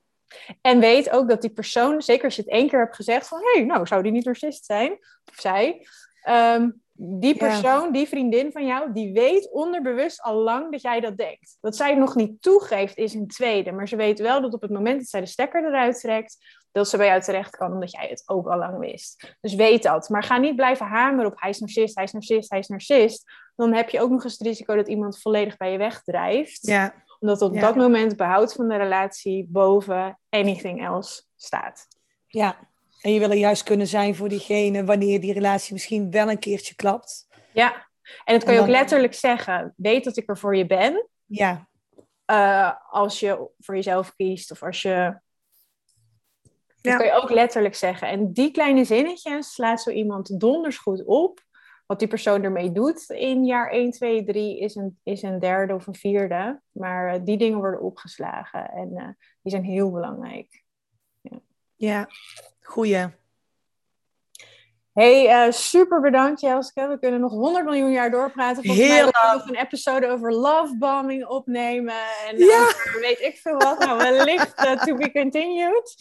En 0.61 0.79
weet 0.79 1.09
ook 1.09 1.29
dat 1.29 1.41
die 1.41 1.49
persoon, 1.49 2.01
zeker 2.01 2.25
als 2.25 2.35
je 2.35 2.41
het 2.41 2.51
één 2.51 2.69
keer 2.69 2.79
hebt 2.79 2.95
gezegd 2.95 3.27
van... 3.27 3.39
hé, 3.39 3.59
hey, 3.59 3.63
nou, 3.63 3.87
zou 3.87 4.03
die 4.03 4.11
niet 4.11 4.25
narcist 4.25 4.65
zijn? 4.65 4.91
Of 5.25 5.35
zij... 5.35 5.87
Um, 6.29 6.81
die 7.01 7.37
persoon, 7.37 7.91
die 7.91 8.07
vriendin 8.07 8.51
van 8.51 8.65
jou, 8.65 8.93
die 8.93 9.13
weet 9.13 9.51
onderbewust 9.51 10.21
al 10.21 10.35
lang 10.35 10.71
dat 10.71 10.81
jij 10.81 10.99
dat 10.99 11.17
denkt. 11.17 11.57
Dat 11.61 11.75
zij 11.75 11.89
het 11.89 11.99
nog 11.99 12.15
niet 12.15 12.41
toegeeft 12.41 12.97
is 12.97 13.13
een 13.13 13.27
tweede. 13.27 13.71
Maar 13.71 13.87
ze 13.87 13.95
weet 13.95 14.19
wel 14.19 14.41
dat 14.41 14.53
op 14.53 14.61
het 14.61 14.71
moment 14.71 14.99
dat 14.99 15.07
zij 15.07 15.19
de 15.19 15.25
stekker 15.25 15.65
eruit 15.65 15.99
trekt, 15.99 16.37
dat 16.71 16.89
ze 16.89 16.97
bij 16.97 17.07
jou 17.07 17.21
terecht 17.21 17.55
kan, 17.55 17.73
omdat 17.73 17.91
jij 17.91 18.07
het 18.09 18.23
ook 18.25 18.47
al 18.47 18.57
lang 18.57 18.77
wist. 18.77 19.35
Dus 19.41 19.55
weet 19.55 19.83
dat. 19.83 20.09
Maar 20.09 20.23
ga 20.23 20.37
niet 20.37 20.55
blijven 20.55 20.85
hameren 20.85 21.31
op 21.31 21.41
hij 21.41 21.49
is 21.49 21.59
narcist, 21.59 21.95
hij 21.95 22.03
is 22.03 22.11
narcist, 22.11 22.49
hij 22.49 22.59
is 22.59 22.67
narcist. 22.67 23.31
Dan 23.55 23.73
heb 23.73 23.89
je 23.89 24.01
ook 24.01 24.09
nog 24.09 24.23
eens 24.23 24.37
het 24.37 24.47
risico 24.47 24.75
dat 24.75 24.87
iemand 24.87 25.21
volledig 25.21 25.57
bij 25.57 25.71
je 25.71 25.77
wegdrijft. 25.77 26.67
Ja. 26.67 26.93
Omdat 27.19 27.41
op 27.41 27.59
dat 27.59 27.75
moment 27.75 28.15
behoud 28.17 28.53
van 28.53 28.67
de 28.67 28.75
relatie 28.75 29.47
boven 29.49 30.19
anything 30.29 30.85
else 30.85 31.23
staat. 31.35 31.87
Ja, 32.27 32.57
en 33.01 33.13
je 33.13 33.19
wil 33.19 33.29
er 33.29 33.37
juist 33.37 33.63
kunnen 33.63 33.87
zijn 33.87 34.15
voor 34.15 34.29
diegene 34.29 34.85
wanneer 34.85 35.21
die 35.21 35.33
relatie 35.33 35.73
misschien 35.73 36.11
wel 36.11 36.29
een 36.29 36.39
keertje 36.39 36.75
klapt. 36.75 37.27
Ja, 37.53 37.87
en 38.23 38.33
dat 38.33 38.43
kan 38.43 38.53
je 38.53 38.59
ook 38.59 38.67
letterlijk 38.67 39.13
zeggen. 39.13 39.73
Weet 39.77 40.03
dat 40.03 40.17
ik 40.17 40.29
er 40.29 40.37
voor 40.37 40.55
je 40.55 40.65
ben. 40.65 41.07
Ja. 41.25 41.67
Uh, 42.25 42.71
als 42.89 43.19
je 43.19 43.49
voor 43.59 43.75
jezelf 43.75 44.15
kiest 44.15 44.51
of 44.51 44.63
als 44.63 44.81
je. 44.81 45.19
Dat 46.81 46.95
kan 46.95 47.05
je 47.05 47.13
ook 47.13 47.29
letterlijk 47.29 47.75
zeggen. 47.75 48.07
En 48.07 48.33
die 48.33 48.51
kleine 48.51 48.83
zinnetjes 48.83 49.53
slaat 49.53 49.81
zo 49.81 49.89
iemand 49.89 50.39
donders 50.39 50.77
goed 50.77 51.05
op. 51.05 51.39
Wat 51.89 51.99
die 51.99 52.07
persoon 52.07 52.43
ermee 52.43 52.71
doet 52.71 53.09
in 53.09 53.45
jaar 53.45 53.69
1, 53.69 53.91
2, 53.91 54.23
3 54.23 54.59
is 54.59 54.75
een, 54.75 54.99
is 55.03 55.21
een 55.21 55.39
derde 55.39 55.73
of 55.73 55.87
een 55.87 55.95
vierde. 55.95 56.61
Maar 56.71 57.15
uh, 57.15 57.19
die 57.23 57.37
dingen 57.37 57.57
worden 57.57 57.81
opgeslagen 57.81 58.69
en 58.69 58.91
uh, 58.93 59.07
die 59.41 59.51
zijn 59.51 59.63
heel 59.63 59.91
belangrijk. 59.91 60.63
Ja. 61.21 61.39
ja. 61.75 62.07
Goeie. 62.61 63.07
Hey, 64.93 65.47
uh, 65.47 65.51
super 65.51 66.01
bedankt 66.01 66.41
Jelske. 66.41 66.87
We 66.87 66.99
kunnen 66.99 67.19
nog 67.19 67.31
100 67.31 67.65
miljoen 67.65 67.91
jaar 67.91 68.11
doorpraten. 68.11 68.63
Volgens 68.63 68.87
Heel 68.87 69.03
mij 69.03 69.11
gaan 69.11 69.31
we 69.31 69.37
nog 69.37 69.47
een 69.47 69.65
episode 69.65 70.07
over 70.07 70.33
lovebombing 70.33 71.25
opnemen. 71.25 72.03
En 72.27 72.37
ja. 72.37 72.73
weet 73.01 73.19
ik 73.19 73.37
veel 73.37 73.57
wat. 73.57 73.79
Nou, 73.79 73.97
wellicht 73.97 74.57
to 74.85 74.95
be 74.95 75.11
continued. 75.11 75.95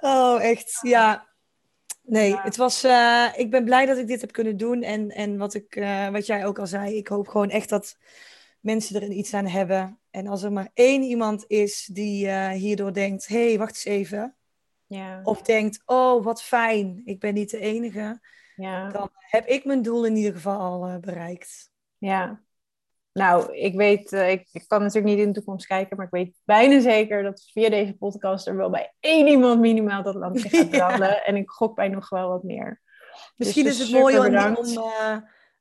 Oh, 0.00 0.42
echt. 0.42 0.78
Ja. 0.82 1.26
Nee, 2.06 2.36
het 2.36 2.56
was, 2.56 2.84
uh, 2.84 3.28
ik 3.36 3.50
ben 3.50 3.64
blij 3.64 3.86
dat 3.86 3.98
ik 3.98 4.06
dit 4.06 4.20
heb 4.20 4.32
kunnen 4.32 4.56
doen. 4.56 4.82
En, 4.82 5.10
en 5.10 5.36
wat, 5.36 5.54
ik, 5.54 5.74
wat 6.12 6.26
jij 6.26 6.46
ook 6.46 6.58
al 6.58 6.66
zei, 6.66 6.96
ik 6.96 7.08
hoop 7.08 7.28
gewoon 7.28 7.50
echt 7.50 7.68
dat 7.68 7.96
mensen 8.60 9.02
er 9.02 9.10
iets 9.10 9.34
aan 9.34 9.46
hebben. 9.46 10.00
En 10.10 10.26
als 10.26 10.42
er 10.42 10.52
maar 10.52 10.70
één 10.74 11.02
iemand 11.02 11.44
is 11.46 11.88
die 11.92 12.30
hierdoor 12.50 12.92
denkt: 12.92 13.26
hé, 13.26 13.46
hey, 13.48 13.58
wacht 13.58 13.74
eens 13.74 13.84
even 13.84 14.36
ja. 14.86 15.20
Of 15.22 15.42
denkt, 15.42 15.82
oh 15.84 16.24
wat 16.24 16.42
fijn, 16.42 17.02
ik 17.04 17.20
ben 17.20 17.34
niet 17.34 17.50
de 17.50 17.58
enige. 17.58 18.20
Ja. 18.56 18.88
Dan 18.88 19.10
heb 19.12 19.46
ik 19.46 19.64
mijn 19.64 19.82
doel 19.82 20.06
in 20.06 20.16
ieder 20.16 20.32
geval 20.32 20.58
al 20.58 21.00
bereikt. 21.00 21.70
Ja. 21.98 22.42
Nou, 23.16 23.56
ik 23.56 23.74
weet, 23.74 24.12
uh, 24.12 24.30
ik, 24.30 24.48
ik, 24.52 24.64
kan 24.66 24.82
natuurlijk 24.82 25.14
niet 25.14 25.18
in 25.18 25.32
de 25.32 25.34
toekomst 25.34 25.66
kijken, 25.66 25.96
maar 25.96 26.06
ik 26.06 26.12
weet 26.12 26.36
bijna 26.44 26.80
zeker 26.80 27.22
dat 27.22 27.50
via 27.52 27.68
deze 27.68 27.96
podcast 27.96 28.46
er 28.46 28.56
wel 28.56 28.70
bij 28.70 28.92
één 29.00 29.26
iemand 29.26 29.60
minimaal 29.60 30.02
dat 30.02 30.14
lampje 30.14 30.48
gaat 30.48 30.70
branden. 30.76 31.08
Ja. 31.08 31.22
En 31.22 31.36
ik 31.36 31.50
gok 31.50 31.74
bij 31.74 31.88
nog 31.88 32.08
wel 32.08 32.28
wat 32.28 32.42
meer. 32.42 32.80
Misschien 33.36 33.64
dus 33.64 33.80
is 33.80 33.90
het 33.90 34.00
mooi 34.00 34.18
om, 34.18 34.34
uh, 34.66 35.16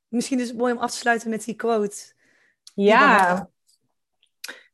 misschien 0.08 0.40
is 0.40 0.48
het 0.48 0.58
mooi 0.58 0.74
om 0.74 0.80
af 0.80 0.92
te 0.92 0.98
sluiten 0.98 1.30
met 1.30 1.44
die 1.44 1.56
quote. 1.56 2.14
Ja. 2.74 3.50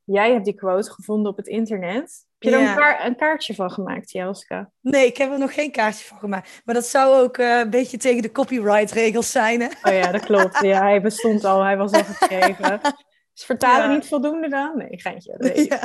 Jij 0.03 0.31
hebt 0.31 0.45
die 0.45 0.53
quote 0.53 0.91
gevonden 0.91 1.31
op 1.31 1.37
het 1.37 1.47
internet. 1.47 2.25
Heb 2.49 2.53
je 2.53 2.59
er 2.59 2.99
een, 2.99 3.05
een, 3.05 3.15
kaartje 3.15 3.55
van 3.55 3.71
gemaakt, 3.71 4.11
Jelska? 4.11 4.71
Nee, 4.81 5.05
ik 5.05 5.17
heb 5.17 5.31
er 5.31 5.39
nog 5.39 5.53
geen 5.53 5.71
kaartje 5.71 6.05
van 6.05 6.17
gemaakt. 6.17 6.61
Maar 6.65 6.75
dat 6.75 6.85
zou 6.85 7.23
ook 7.23 7.37
uh, 7.37 7.59
een 7.59 7.69
beetje 7.69 7.97
tegen 7.97 8.21
de 8.21 8.31
copyright-regels 8.31 9.31
zijn. 9.31 9.61
Hè? 9.61 9.67
Oh 9.83 9.93
ja, 9.93 10.11
dat 10.11 10.25
klopt. 10.25 10.59
Ja, 10.59 10.81
hij 10.81 11.01
bestond 11.01 11.43
al, 11.43 11.63
hij 11.63 11.77
was 11.77 11.91
al 11.91 12.03
geschreven. 12.03 12.81
Is 13.33 13.45
vertalen 13.45 13.89
niet 13.89 14.07
voldoende 14.07 14.49
dan? 14.49 14.77
Nee, 14.77 14.99
geintje. 14.99 15.35
Nee. 15.37 15.67
Ja. 15.69 15.81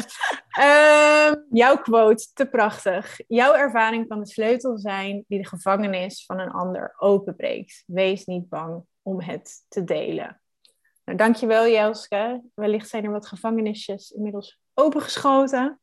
Uh, 0.58 1.36
jouw 1.50 1.76
quote, 1.76 2.26
te 2.34 2.46
prachtig. 2.46 3.20
Jouw 3.26 3.54
ervaring 3.54 4.08
kan 4.08 4.20
de 4.20 4.26
sleutel 4.26 4.78
zijn 4.78 5.24
die 5.28 5.38
de 5.38 5.48
gevangenis 5.48 6.24
van 6.24 6.38
een 6.38 6.50
ander 6.50 6.94
openbreekt. 6.98 7.82
Wees 7.86 8.24
niet 8.24 8.48
bang 8.48 8.84
om 9.02 9.20
het 9.20 9.64
te 9.68 9.84
delen. 9.84 10.40
Nou, 11.04 11.18
dankjewel 11.18 11.68
Jelske. 11.68 12.42
Wellicht 12.54 12.88
zijn 12.88 13.04
er 13.04 13.10
wat 13.10 13.26
gevangenisjes 13.26 14.10
inmiddels 14.10 14.60
opengeschoten. 14.74 15.80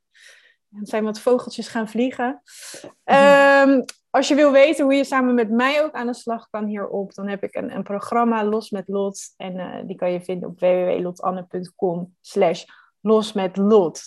Er 0.80 0.88
zijn 0.88 1.04
wat 1.04 1.20
vogeltjes 1.20 1.68
gaan 1.68 1.90
vliegen. 1.90 2.42
Ehm, 3.04 3.82
als 4.10 4.28
je 4.28 4.36
wil 4.36 4.52
weten 4.52 4.84
hoe 4.84 4.94
je 4.94 5.04
samen 5.04 5.34
met 5.34 5.50
mij 5.50 5.84
ook 5.84 5.92
aan 5.94 6.08
de 6.08 6.14
slag 6.14 6.50
kan 6.50 6.66
hierop, 6.66 7.14
dan 7.14 7.28
heb 7.28 7.44
ik 7.44 7.56
een, 7.56 7.76
een 7.76 7.84
programma 7.84 8.46
Los 8.46 8.70
met 8.70 8.88
Lot. 8.88 9.34
En 9.38 9.56
uh, 9.56 9.88
die 9.88 9.96
kan 9.96 10.12
je 10.12 10.22
vinden 10.22 10.50
op 10.50 10.60
www.lotanne.com 10.60 12.16
slash 12.22 12.64
los 13.02 13.34
met 13.34 13.58
Lot. 13.58 14.02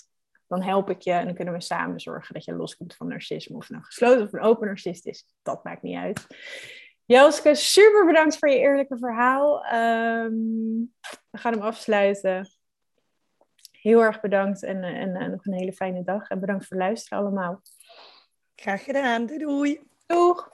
Dan 0.46 0.62
help 0.62 0.90
ik 0.90 1.00
je 1.00 1.12
en 1.12 1.24
dan 1.24 1.34
kunnen 1.34 1.54
we 1.54 1.60
samen 1.60 2.00
zorgen 2.00 2.34
dat 2.34 2.44
je 2.44 2.54
loskomt 2.54 2.94
van 2.94 3.08
narcisme. 3.08 3.56
Of 3.56 3.70
nou 3.70 3.82
gesloten 3.82 4.22
of 4.22 4.32
een 4.32 4.40
open 4.40 4.66
narcist 4.66 5.06
is, 5.06 5.24
dat 5.42 5.64
maakt 5.64 5.82
niet 5.82 5.96
uit. 5.96 6.26
Jelske, 7.04 7.54
super 7.54 8.06
bedankt 8.06 8.38
voor 8.38 8.48
je 8.48 8.58
eerlijke 8.58 8.98
verhaal. 8.98 9.64
Um, 9.74 10.94
we 11.30 11.38
gaan 11.38 11.52
hem 11.52 11.62
afsluiten 11.62 12.48
heel 13.86 14.02
erg 14.02 14.20
bedankt 14.20 14.62
en, 14.62 14.84
eh, 14.84 15.00
en, 15.00 15.16
en 15.16 15.30
nog 15.30 15.46
een 15.46 15.52
hele 15.52 15.72
fijne 15.72 16.02
dag. 16.02 16.28
En 16.28 16.40
bedankt 16.40 16.66
voor 16.66 16.76
het 16.76 16.86
luisteren 16.86 17.18
allemaal. 17.18 17.62
Graag 18.54 18.84
gedaan. 18.84 19.26
Doei 19.26 19.38
doei. 19.38 19.80
Doeg. 20.06 20.50